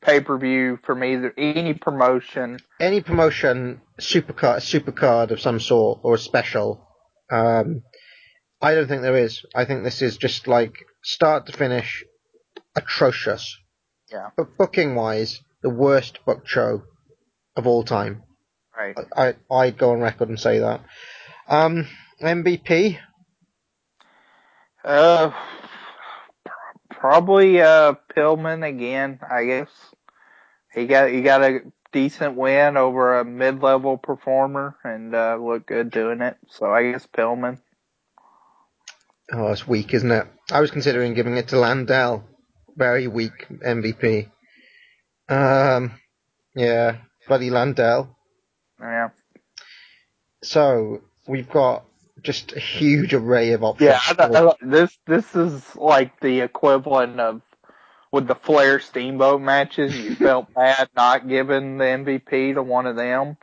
pay 0.01 0.21
per 0.21 0.37
view 0.37 0.79
from 0.83 1.03
either 1.03 1.33
any 1.37 1.73
promotion. 1.73 2.59
any 2.79 3.01
promotion, 3.01 3.81
supercard, 3.99 4.61
supercard 4.61 5.31
of 5.31 5.39
some 5.39 5.59
sort, 5.59 5.99
or 6.03 6.15
a 6.15 6.19
special. 6.19 6.83
Um, 7.31 7.83
I 8.61 8.73
don't 8.73 8.87
think 8.87 9.01
there 9.01 9.17
is. 9.17 9.45
I 9.53 9.65
think 9.65 9.83
this 9.83 10.01
is 10.01 10.17
just 10.17 10.47
like 10.47 10.73
start 11.03 11.45
to 11.47 11.51
finish, 11.51 12.03
atrocious. 12.75 13.57
Yeah. 14.11 14.29
But 14.35 14.57
booking 14.57 14.95
wise, 14.95 15.41
the 15.61 15.69
worst 15.69 16.25
book 16.25 16.47
show 16.47 16.83
of 17.55 17.67
all 17.67 17.83
time. 17.83 18.23
Right. 18.75 18.95
I 19.15 19.35
I'd 19.51 19.77
go 19.77 19.91
on 19.91 20.01
record 20.01 20.29
and 20.29 20.39
say 20.39 20.59
that. 20.59 20.81
Um, 21.47 21.87
MVP. 22.21 22.99
Uh, 24.83 25.31
probably 26.89 27.61
uh 27.61 27.93
Pillman 28.15 28.67
again. 28.67 29.19
I 29.29 29.45
guess 29.45 29.69
he 30.73 30.87
got 30.87 31.09
he 31.09 31.21
got 31.21 31.43
a 31.43 31.59
decent 31.91 32.35
win 32.35 32.77
over 32.77 33.19
a 33.19 33.25
mid 33.25 33.61
level 33.61 33.97
performer 33.97 34.77
and 34.83 35.13
uh 35.13 35.37
looked 35.39 35.67
good 35.67 35.91
doing 35.91 36.21
it. 36.21 36.37
So 36.49 36.71
I 36.71 36.91
guess 36.91 37.07
Pillman. 37.07 37.59
Oh, 39.31 39.47
it's 39.47 39.67
weak, 39.67 39.93
isn't 39.93 40.11
it? 40.11 40.27
I 40.51 40.61
was 40.61 40.71
considering 40.71 41.13
giving 41.13 41.37
it 41.37 41.49
to 41.49 41.55
Landel. 41.55 42.23
Very 42.75 43.07
weak 43.07 43.47
MVP. 43.49 44.29
Um, 45.29 45.93
yeah, 46.55 46.97
bloody 47.27 47.49
Landel. 47.49 48.09
Yeah. 48.79 49.09
So 50.43 51.01
we've 51.27 51.49
got 51.49 51.83
just 52.21 52.53
a 52.53 52.59
huge 52.59 53.13
array 53.13 53.51
of 53.51 53.63
options. 53.63 53.89
Yeah, 53.89 53.99
I, 54.17 54.47
I, 54.47 54.53
this 54.61 54.97
this 55.05 55.35
is 55.35 55.75
like 55.75 56.19
the 56.19 56.41
equivalent 56.41 57.19
of 57.19 57.41
with 58.11 58.27
the 58.27 58.35
Flair 58.35 58.79
Steamboat 58.79 59.41
matches. 59.41 59.97
You 59.97 60.15
felt 60.15 60.53
bad 60.55 60.89
not 60.95 61.27
giving 61.27 61.77
the 61.77 61.85
MVP 61.85 62.53
to 62.53 62.63
one 62.63 62.85
of 62.85 62.95
them. 62.95 63.37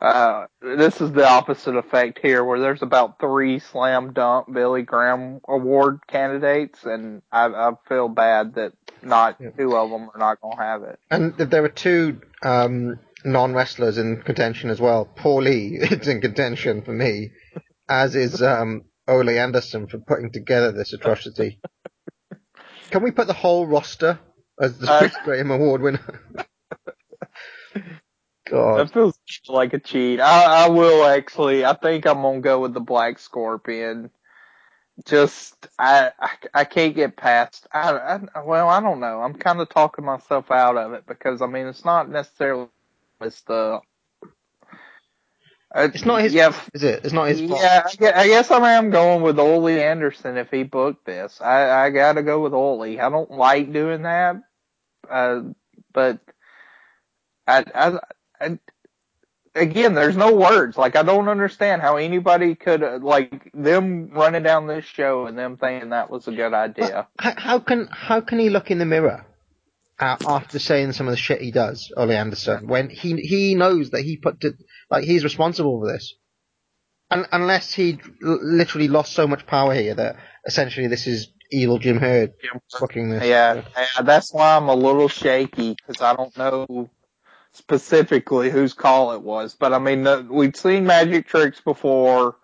Uh, 0.00 0.46
this 0.60 1.00
is 1.00 1.12
the 1.12 1.26
opposite 1.26 1.76
effect 1.76 2.18
here, 2.22 2.44
where 2.44 2.60
there's 2.60 2.82
about 2.82 3.18
three 3.20 3.58
slam 3.58 4.12
dunk 4.12 4.52
Billy 4.52 4.82
Graham 4.82 5.40
award 5.48 6.00
candidates, 6.08 6.84
and 6.84 7.22
I, 7.32 7.46
I 7.46 7.70
feel 7.88 8.08
bad 8.08 8.54
that 8.54 8.72
not 9.02 9.38
two 9.38 9.76
of 9.76 9.90
them 9.90 10.10
are 10.14 10.18
not 10.18 10.40
going 10.40 10.56
to 10.56 10.62
have 10.62 10.82
it. 10.82 10.98
And 11.10 11.36
there 11.36 11.62
were 11.62 11.68
two 11.68 12.20
um, 12.42 12.98
non 13.24 13.54
wrestlers 13.54 13.98
in 13.98 14.22
contention 14.22 14.70
as 14.70 14.80
well. 14.80 15.06
Paulie 15.16 15.78
is 16.00 16.08
in 16.08 16.20
contention 16.20 16.82
for 16.82 16.92
me, 16.92 17.30
as 17.88 18.14
is 18.16 18.42
um, 18.42 18.82
Ole 19.08 19.30
Anderson 19.30 19.86
for 19.86 19.98
putting 19.98 20.32
together 20.32 20.72
this 20.72 20.92
atrocity. 20.92 21.60
Can 22.90 23.02
we 23.02 23.10
put 23.10 23.26
the 23.26 23.32
whole 23.32 23.66
roster 23.66 24.18
as 24.60 24.78
the 24.78 24.90
Uh, 24.90 24.98
Chris 24.98 25.16
Graham 25.24 25.50
Award 25.50 25.82
winner? 25.82 26.20
God. 28.50 28.88
That 28.88 28.92
feels 28.92 29.18
like 29.48 29.74
a 29.74 29.80
cheat. 29.80 30.20
I, 30.20 30.66
I 30.66 30.68
will 30.70 31.04
actually. 31.06 31.64
I 31.64 31.74
think 31.74 32.06
I'm 32.06 32.22
gonna 32.22 32.40
go 32.40 32.60
with 32.60 32.74
the 32.74 32.80
Black 32.80 33.18
Scorpion. 33.18 34.10
Just 35.06 35.68
I 35.78 36.12
I, 36.20 36.30
I 36.54 36.64
can't 36.64 36.96
get 36.96 37.16
past. 37.16 37.66
I, 37.72 38.20
I 38.34 38.42
well 38.42 38.68
I 38.68 38.80
don't 38.80 39.00
know. 39.00 39.22
I'm 39.22 39.34
kind 39.34 39.60
of 39.60 39.68
talking 39.70 40.04
myself 40.04 40.50
out 40.50 40.76
of 40.76 40.92
it 40.94 41.06
because 41.06 41.42
I 41.42 41.46
mean 41.46 41.66
it's 41.66 41.84
not 41.84 42.10
necessarily 42.10 42.68
it's 43.20 43.42
the. 43.42 43.80
It's 45.94 46.04
not 46.06 46.22
his. 46.22 46.34
Yeah, 46.34 46.54
Is 46.74 46.82
it? 46.82 47.04
It's 47.04 47.12
not 47.14 47.28
his 47.28 47.40
fault. 47.40 47.60
yeah, 47.60 47.82
I 47.86 47.96
gue- 47.96 48.12
I 48.14 48.26
guess 48.28 48.50
I 48.50 48.72
am 48.74 48.90
going 48.90 49.22
with 49.22 49.38
Ole 49.38 49.68
Anderson 49.68 50.36
if 50.38 50.50
he 50.50 50.64
booked 50.64 51.06
this. 51.06 51.40
I, 51.40 51.86
I 51.86 51.90
gotta 51.90 52.22
go 52.22 52.42
with 52.42 52.54
Ole. 52.54 53.00
I 53.00 53.10
don't 53.10 53.30
like 53.30 53.72
doing 53.72 54.02
that, 54.02 54.36
uh, 55.10 55.42
but 55.92 56.20
I, 57.46 57.64
I, 57.74 57.98
I, 58.40 58.58
again, 59.54 59.94
there's 59.94 60.16
no 60.16 60.34
words. 60.34 60.76
Like 60.76 60.96
I 60.96 61.02
don't 61.02 61.28
understand 61.28 61.82
how 61.82 61.96
anybody 61.96 62.54
could 62.54 62.82
uh, 62.82 62.98
like 63.02 63.50
them 63.54 64.10
running 64.12 64.42
down 64.42 64.66
this 64.66 64.84
show 64.84 65.26
and 65.26 65.38
them 65.38 65.56
thinking 65.56 65.90
that 65.90 66.10
was 66.10 66.28
a 66.28 66.32
good 66.32 66.54
idea. 66.54 67.08
How, 67.18 67.34
how 67.36 67.58
can 67.60 67.88
how 67.90 68.20
can 68.20 68.38
he 68.38 68.50
look 68.50 68.70
in 68.70 68.78
the 68.78 68.86
mirror 68.86 69.26
uh, 69.98 70.16
after 70.24 70.58
saying 70.58 70.92
some 70.92 71.06
of 71.08 71.12
the 71.12 71.16
shit 71.16 71.40
he 71.40 71.50
does, 71.50 71.92
Ole 71.96 72.12
Anderson, 72.12 72.68
when 72.68 72.90
he 72.90 73.16
he 73.16 73.54
knows 73.54 73.90
that 73.90 74.02
he 74.02 74.16
put 74.16 74.40
to, 74.42 74.54
like 74.90 75.04
he's 75.04 75.24
responsible 75.24 75.80
for 75.80 75.92
this, 75.92 76.14
Un 77.10 77.26
unless 77.32 77.72
he 77.72 77.98
l- 78.24 78.38
literally 78.42 78.88
lost 78.88 79.12
so 79.12 79.26
much 79.26 79.46
power 79.46 79.74
here 79.74 79.94
that 79.94 80.16
essentially 80.46 80.88
this 80.88 81.06
is 81.06 81.28
evil 81.50 81.78
Jim 81.78 81.98
Herd 81.98 82.32
booking 82.78 83.10
this. 83.10 83.24
Yeah, 83.24 83.62
yeah, 83.76 84.02
that's 84.02 84.32
why 84.34 84.56
I'm 84.56 84.68
a 84.68 84.74
little 84.74 85.08
shaky 85.08 85.74
because 85.74 86.02
I 86.02 86.14
don't 86.14 86.36
know 86.36 86.90
specifically 87.56 88.50
whose 88.50 88.74
call 88.74 89.12
it 89.12 89.22
was. 89.22 89.54
But 89.54 89.72
I 89.72 89.78
mean, 89.78 90.04
the, 90.04 90.26
we've 90.28 90.56
seen 90.56 90.86
magic 90.86 91.26
tricks 91.26 91.60
before. 91.60 92.36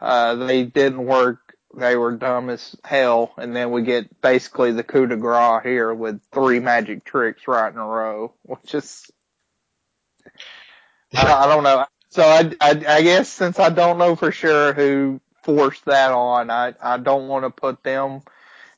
Uh, 0.00 0.34
they 0.34 0.64
didn't 0.64 1.04
work. 1.04 1.38
They 1.74 1.96
were 1.96 2.16
dumb 2.16 2.50
as 2.50 2.76
hell. 2.84 3.32
And 3.38 3.54
then 3.54 3.70
we 3.70 3.82
get 3.82 4.20
basically 4.20 4.72
the 4.72 4.82
coup 4.82 5.06
de 5.06 5.16
grace 5.16 5.62
here 5.62 5.94
with 5.94 6.20
three 6.32 6.58
magic 6.58 7.04
tricks 7.04 7.46
right 7.46 7.72
in 7.72 7.78
a 7.78 7.86
row, 7.86 8.34
which 8.42 8.74
is, 8.74 9.10
I, 11.14 11.32
I 11.32 11.46
don't 11.46 11.62
know. 11.62 11.86
So 12.10 12.22
I, 12.22 12.52
I, 12.60 12.70
I 12.86 13.02
guess 13.02 13.28
since 13.28 13.58
I 13.58 13.70
don't 13.70 13.96
know 13.96 14.16
for 14.16 14.32
sure 14.32 14.74
who 14.74 15.20
forced 15.44 15.86
that 15.86 16.12
on, 16.12 16.50
I, 16.50 16.74
I 16.80 16.98
don't 16.98 17.28
want 17.28 17.44
to 17.44 17.50
put 17.50 17.82
them 17.82 18.20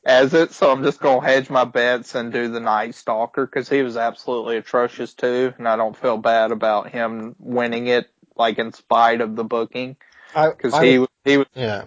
as 0.05 0.33
it, 0.35 0.53
so 0.53 0.71
I'm 0.71 0.83
just 0.83 0.99
gonna 0.99 1.25
hedge 1.25 1.49
my 1.49 1.65
bets 1.65 2.13
and 2.13 2.31
do 2.31 2.47
the 2.47 2.59
Night 2.59 2.93
Stalker 2.93 3.45
because 3.45 3.67
he 3.67 3.81
was 3.81 3.97
absolutely 3.97 4.57
atrocious 4.57 5.13
too, 5.13 5.53
and 5.57 5.67
I 5.67 5.75
don't 5.75 5.97
feel 5.97 6.17
bad 6.17 6.51
about 6.51 6.91
him 6.91 7.35
winning 7.39 7.87
it, 7.87 8.09
like 8.35 8.59
in 8.59 8.71
spite 8.71 9.21
of 9.21 9.35
the 9.35 9.43
booking, 9.43 9.97
because 10.33 10.77
he 10.79 11.03
he 11.23 11.37
was 11.37 11.47
Yeah. 11.55 11.85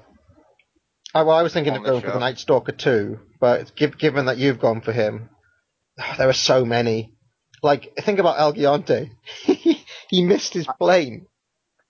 I, 1.14 1.22
well, 1.22 1.36
I 1.36 1.42
was 1.42 1.54
thinking 1.54 1.72
On 1.72 1.78
of 1.78 1.84
the 1.84 1.90
going 1.90 2.02
for 2.02 2.10
the. 2.10 2.18
Night 2.18 2.38
Stalker 2.38 2.72
too, 2.72 3.20
but 3.40 3.74
giv 3.76 3.96
given 3.96 4.26
that 4.26 4.38
you've 4.38 4.60
gone 4.60 4.80
for 4.80 4.92
him, 4.92 5.30
there 6.18 6.28
are 6.28 6.34
so 6.34 6.64
many. 6.64 7.14
Like, 7.62 7.94
think 7.96 8.18
about 8.18 8.38
El 8.38 8.52
Gigante. 8.54 9.10
he 10.08 10.22
missed 10.22 10.54
his 10.54 10.68
plane. 10.78 11.26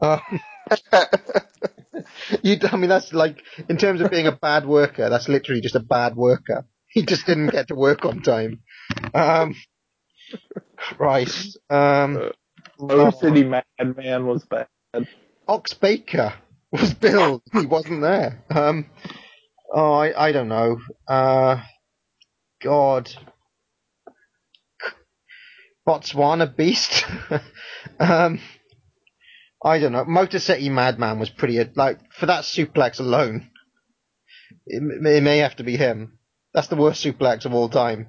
Um, 0.00 0.20
you, 2.42 2.58
I 2.70 2.76
mean, 2.76 2.88
that's 2.88 3.12
like, 3.12 3.42
in 3.68 3.76
terms 3.76 4.00
of 4.00 4.10
being 4.10 4.26
a 4.26 4.32
bad 4.32 4.66
worker, 4.66 5.08
that's 5.08 5.28
literally 5.28 5.60
just 5.60 5.76
a 5.76 5.80
bad 5.80 6.16
worker. 6.16 6.66
He 6.90 7.02
just 7.02 7.26
didn't 7.26 7.48
get 7.48 7.68
to 7.68 7.74
work 7.74 8.06
on 8.06 8.22
time. 8.22 8.62
Um, 9.12 9.54
Christ. 10.74 11.58
Um, 11.68 12.30
Low 12.78 13.10
City 13.10 13.44
Madman 13.44 14.26
was 14.26 14.46
bad. 14.46 14.68
Ox 15.46 15.74
Baker 15.74 16.32
was 16.72 16.94
billed. 16.94 17.42
He 17.52 17.66
wasn't 17.66 18.00
there. 18.00 18.42
Um, 18.48 18.86
oh, 19.70 19.92
I, 19.92 20.28
I 20.28 20.32
don't 20.32 20.48
know. 20.48 20.80
Uh, 21.06 21.62
God. 22.62 23.10
Botswana 25.86 26.54
Beast. 26.54 27.04
um, 28.00 28.40
I 29.62 29.78
don't 29.78 29.92
know. 29.92 30.04
Motor 30.04 30.38
City 30.38 30.68
Madman 30.68 31.18
was 31.18 31.30
pretty, 31.30 31.58
like, 31.74 31.98
for 32.12 32.26
that 32.26 32.44
suplex 32.44 33.00
alone, 33.00 33.50
it, 34.66 34.82
it 35.06 35.22
may 35.22 35.38
have 35.38 35.56
to 35.56 35.64
be 35.64 35.76
him. 35.76 36.18
That's 36.54 36.68
the 36.68 36.76
worst 36.76 37.04
suplex 37.04 37.44
of 37.44 37.54
all 37.54 37.68
time. 37.68 38.08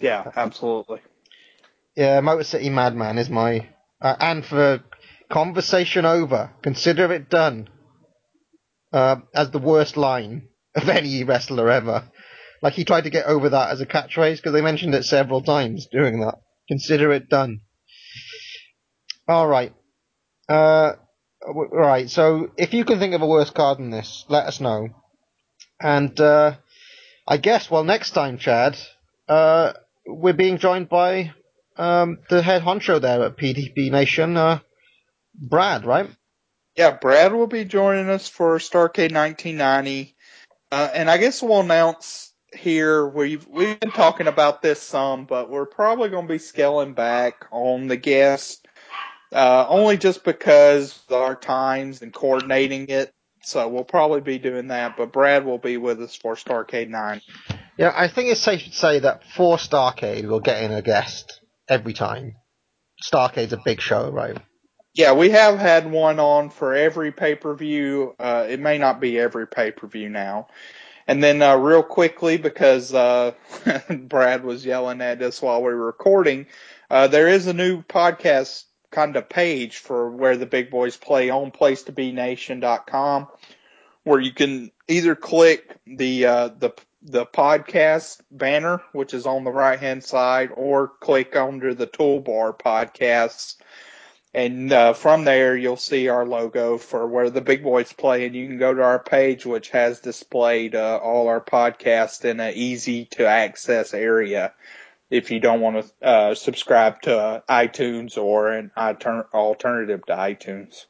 Yeah, 0.00 0.30
absolutely. 0.36 1.00
Yeah, 1.96 2.20
Motor 2.20 2.44
City 2.44 2.70
Madman 2.70 3.18
is 3.18 3.30
my. 3.30 3.68
Uh, 4.00 4.16
and 4.18 4.44
for 4.44 4.82
conversation 5.30 6.04
over, 6.04 6.50
consider 6.62 7.12
it 7.12 7.30
done. 7.30 7.68
Uh, 8.92 9.16
as 9.34 9.50
the 9.50 9.58
worst 9.58 9.96
line 9.96 10.48
of 10.74 10.88
any 10.88 11.24
wrestler 11.24 11.70
ever. 11.70 12.10
Like 12.62 12.74
he 12.74 12.84
tried 12.84 13.04
to 13.04 13.10
get 13.10 13.26
over 13.26 13.48
that 13.48 13.70
as 13.70 13.80
a 13.80 13.86
catchphrase 13.86 14.36
because 14.36 14.52
they 14.52 14.60
mentioned 14.60 14.94
it 14.94 15.04
several 15.04 15.42
times 15.42 15.86
during 15.90 16.20
that. 16.20 16.36
Consider 16.68 17.12
it 17.12 17.28
done. 17.28 17.60
All 19.28 19.46
right. 19.46 19.72
Uh, 20.48 20.94
w- 21.46 21.70
right. 21.72 22.10
So 22.10 22.50
if 22.58 22.74
you 22.74 22.84
can 22.84 22.98
think 22.98 23.14
of 23.14 23.22
a 23.22 23.26
worse 23.26 23.50
card 23.50 23.78
than 23.78 23.90
this, 23.90 24.24
let 24.28 24.46
us 24.46 24.60
know. 24.60 24.90
And 25.80 26.18
uh, 26.20 26.56
I 27.26 27.36
guess, 27.38 27.70
well, 27.70 27.84
next 27.84 28.10
time, 28.12 28.38
Chad, 28.38 28.78
uh, 29.28 29.72
we're 30.06 30.34
being 30.34 30.58
joined 30.58 30.88
by 30.88 31.32
um, 31.76 32.18
the 32.30 32.42
head 32.42 32.62
honcho 32.62 33.00
there 33.00 33.24
at 33.24 33.36
PTB 33.36 33.90
Nation, 33.90 34.36
uh, 34.36 34.60
Brad, 35.34 35.86
right? 35.86 36.10
Yeah, 36.76 36.92
Brad 36.92 37.32
will 37.32 37.46
be 37.46 37.64
joining 37.64 38.08
us 38.08 38.28
for 38.28 38.58
Starcade 38.58 39.12
1990, 39.12 40.16
uh, 40.72 40.90
and 40.94 41.10
I 41.10 41.18
guess 41.18 41.42
we'll 41.42 41.60
announce 41.60 42.32
here 42.54 43.06
we've 43.06 43.46
we've 43.48 43.78
been 43.80 43.90
talking 43.90 44.26
about 44.28 44.62
this 44.62 44.82
some, 44.82 45.26
but 45.26 45.50
we're 45.50 45.66
probably 45.66 46.08
going 46.08 46.26
to 46.26 46.32
be 46.32 46.38
scaling 46.38 46.94
back 46.94 47.46
on 47.52 47.88
the 47.88 47.96
guest, 47.96 48.63
uh, 49.34 49.66
only 49.68 49.96
just 49.96 50.24
because 50.24 50.98
our 51.10 51.34
times 51.34 52.00
and 52.00 52.14
coordinating 52.14 52.88
it. 52.88 53.12
So 53.42 53.68
we'll 53.68 53.84
probably 53.84 54.22
be 54.22 54.38
doing 54.38 54.68
that, 54.68 54.96
but 54.96 55.12
Brad 55.12 55.44
will 55.44 55.58
be 55.58 55.76
with 55.76 56.00
us 56.00 56.14
for 56.14 56.34
Starcade 56.34 56.88
9. 56.88 57.20
Yeah, 57.76 57.92
I 57.94 58.08
think 58.08 58.30
it's 58.30 58.40
safe 58.40 58.64
to 58.64 58.72
say 58.72 59.00
that 59.00 59.22
for 59.36 59.58
Starcade, 59.58 60.26
we'll 60.26 60.40
get 60.40 60.62
in 60.62 60.72
a 60.72 60.80
guest 60.80 61.40
every 61.68 61.92
time. 61.92 62.36
Starcade's 63.02 63.52
a 63.52 63.60
big 63.62 63.80
show, 63.80 64.08
right? 64.10 64.38
Yeah, 64.94 65.12
we 65.12 65.30
have 65.30 65.58
had 65.58 65.90
one 65.90 66.20
on 66.20 66.50
for 66.50 66.72
every 66.72 67.10
pay 67.10 67.34
per 67.34 67.54
view. 67.54 68.14
Uh, 68.18 68.46
it 68.48 68.60
may 68.60 68.78
not 68.78 69.00
be 69.00 69.18
every 69.18 69.46
pay 69.46 69.72
per 69.72 69.88
view 69.88 70.08
now. 70.08 70.46
And 71.06 71.22
then, 71.22 71.42
uh, 71.42 71.56
real 71.56 71.82
quickly, 71.82 72.38
because, 72.38 72.94
uh, 72.94 73.32
Brad 73.90 74.44
was 74.44 74.64
yelling 74.64 75.02
at 75.02 75.20
us 75.20 75.42
while 75.42 75.58
we 75.58 75.74
were 75.74 75.84
recording, 75.84 76.46
uh, 76.88 77.08
there 77.08 77.28
is 77.28 77.46
a 77.46 77.52
new 77.52 77.82
podcast 77.82 78.64
kind 78.94 79.16
of 79.16 79.28
page 79.28 79.78
for 79.78 80.10
where 80.10 80.36
the 80.36 80.46
big 80.46 80.70
boys 80.70 80.96
play 80.96 81.28
on 81.30 81.50
placetobenation.com 81.50 83.28
where 84.04 84.20
you 84.20 84.32
can 84.32 84.70
either 84.86 85.16
click 85.16 85.76
the, 85.86 86.26
uh, 86.26 86.48
the, 86.58 86.70
the 87.02 87.26
podcast 87.26 88.20
banner, 88.30 88.80
which 88.92 89.14
is 89.14 89.26
on 89.26 89.44
the 89.44 89.50
right 89.50 89.80
hand 89.80 90.04
side, 90.04 90.50
or 90.54 90.88
click 90.88 91.34
under 91.34 91.74
the 91.74 91.86
toolbar 91.86 92.56
podcasts. 92.56 93.56
And 94.34 94.72
uh, 94.72 94.94
from 94.94 95.24
there, 95.24 95.56
you'll 95.56 95.76
see 95.76 96.08
our 96.08 96.26
logo 96.26 96.76
for 96.76 97.06
where 97.06 97.30
the 97.30 97.40
big 97.40 97.62
boys 97.62 97.92
play, 97.92 98.26
and 98.26 98.34
you 98.34 98.46
can 98.46 98.58
go 98.58 98.74
to 98.74 98.82
our 98.82 98.98
page, 98.98 99.46
which 99.46 99.70
has 99.70 100.00
displayed 100.00 100.74
uh, 100.74 100.98
all 101.02 101.28
our 101.28 101.40
podcasts 101.40 102.24
in 102.24 102.40
an 102.40 102.52
easy 102.54 103.06
to 103.12 103.26
access 103.26 103.94
area. 103.94 104.52
If 105.10 105.30
you 105.30 105.38
don't 105.40 105.60
want 105.60 105.84
to 106.00 106.06
uh, 106.06 106.34
subscribe 106.34 107.02
to 107.02 107.16
uh, 107.18 107.40
iTunes 107.48 108.16
or 108.16 108.52
an 108.52 108.70
alter- 108.76 109.28
alternative 109.32 110.04
to 110.06 110.14
iTunes. 110.14 110.86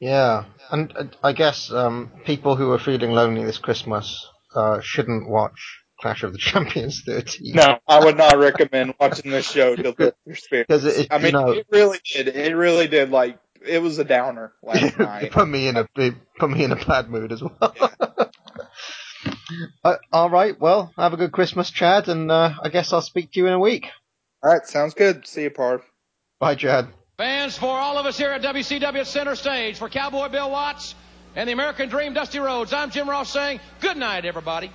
Yeah, 0.00 0.44
and 0.70 0.92
uh, 0.96 1.04
I 1.22 1.32
guess 1.32 1.70
um, 1.70 2.10
people 2.24 2.56
who 2.56 2.70
are 2.72 2.78
feeling 2.78 3.12
lonely 3.12 3.44
this 3.44 3.58
Christmas 3.58 4.26
uh, 4.54 4.80
shouldn't 4.80 5.28
watch 5.28 5.82
Clash 6.00 6.22
of 6.24 6.32
the 6.32 6.38
Champions 6.50 7.02
13. 7.06 7.54
No, 7.54 7.78
I 7.86 8.04
would 8.04 8.16
not 8.16 8.38
recommend 8.38 8.94
watching 8.98 9.30
this 9.30 9.50
show 9.50 9.76
to 9.76 9.94
lift 9.96 10.16
your 10.26 10.36
spirits. 10.36 10.84
it- 10.84 11.08
I 11.10 11.18
mean, 11.18 11.32
know- 11.32 11.50
it 11.52 11.66
really 11.70 11.98
did. 12.12 12.28
It 12.28 12.56
really 12.56 12.88
did. 12.88 13.10
Like 13.10 13.38
it 13.64 13.80
was 13.80 13.98
a 13.98 14.04
downer 14.04 14.52
last 14.62 14.98
night. 14.98 15.30
put 15.30 15.46
me 15.48 15.68
in 15.68 15.76
a 15.76 15.88
it 15.96 16.14
put 16.38 16.50
me 16.50 16.64
in 16.64 16.72
a 16.72 16.76
bad 16.76 17.08
mood 17.08 17.30
as 17.30 17.42
well. 17.42 18.11
Uh, 19.84 19.96
all 20.12 20.30
right, 20.30 20.58
well, 20.60 20.92
have 20.96 21.12
a 21.12 21.16
good 21.16 21.32
Christmas, 21.32 21.70
Chad, 21.70 22.08
and 22.08 22.30
uh, 22.30 22.54
I 22.62 22.68
guess 22.68 22.92
I'll 22.92 23.02
speak 23.02 23.32
to 23.32 23.40
you 23.40 23.46
in 23.46 23.52
a 23.52 23.58
week. 23.58 23.86
All 24.42 24.52
right, 24.52 24.66
sounds 24.66 24.94
good. 24.94 25.26
See 25.26 25.42
you, 25.42 25.50
Parv. 25.50 25.82
Bye, 26.40 26.54
Chad. 26.54 26.88
Fans, 27.18 27.56
for 27.56 27.78
all 27.78 27.98
of 27.98 28.06
us 28.06 28.18
here 28.18 28.30
at 28.30 28.42
WCW 28.42 29.06
Center 29.06 29.36
Stage, 29.36 29.78
for 29.78 29.88
Cowboy 29.88 30.28
Bill 30.28 30.50
Watts 30.50 30.94
and 31.36 31.48
the 31.48 31.52
American 31.52 31.88
Dream 31.88 32.14
Dusty 32.14 32.38
Rhodes, 32.38 32.72
I'm 32.72 32.90
Jim 32.90 33.08
Ross 33.08 33.32
saying 33.32 33.60
good 33.80 33.96
night, 33.96 34.24
everybody. 34.24 34.70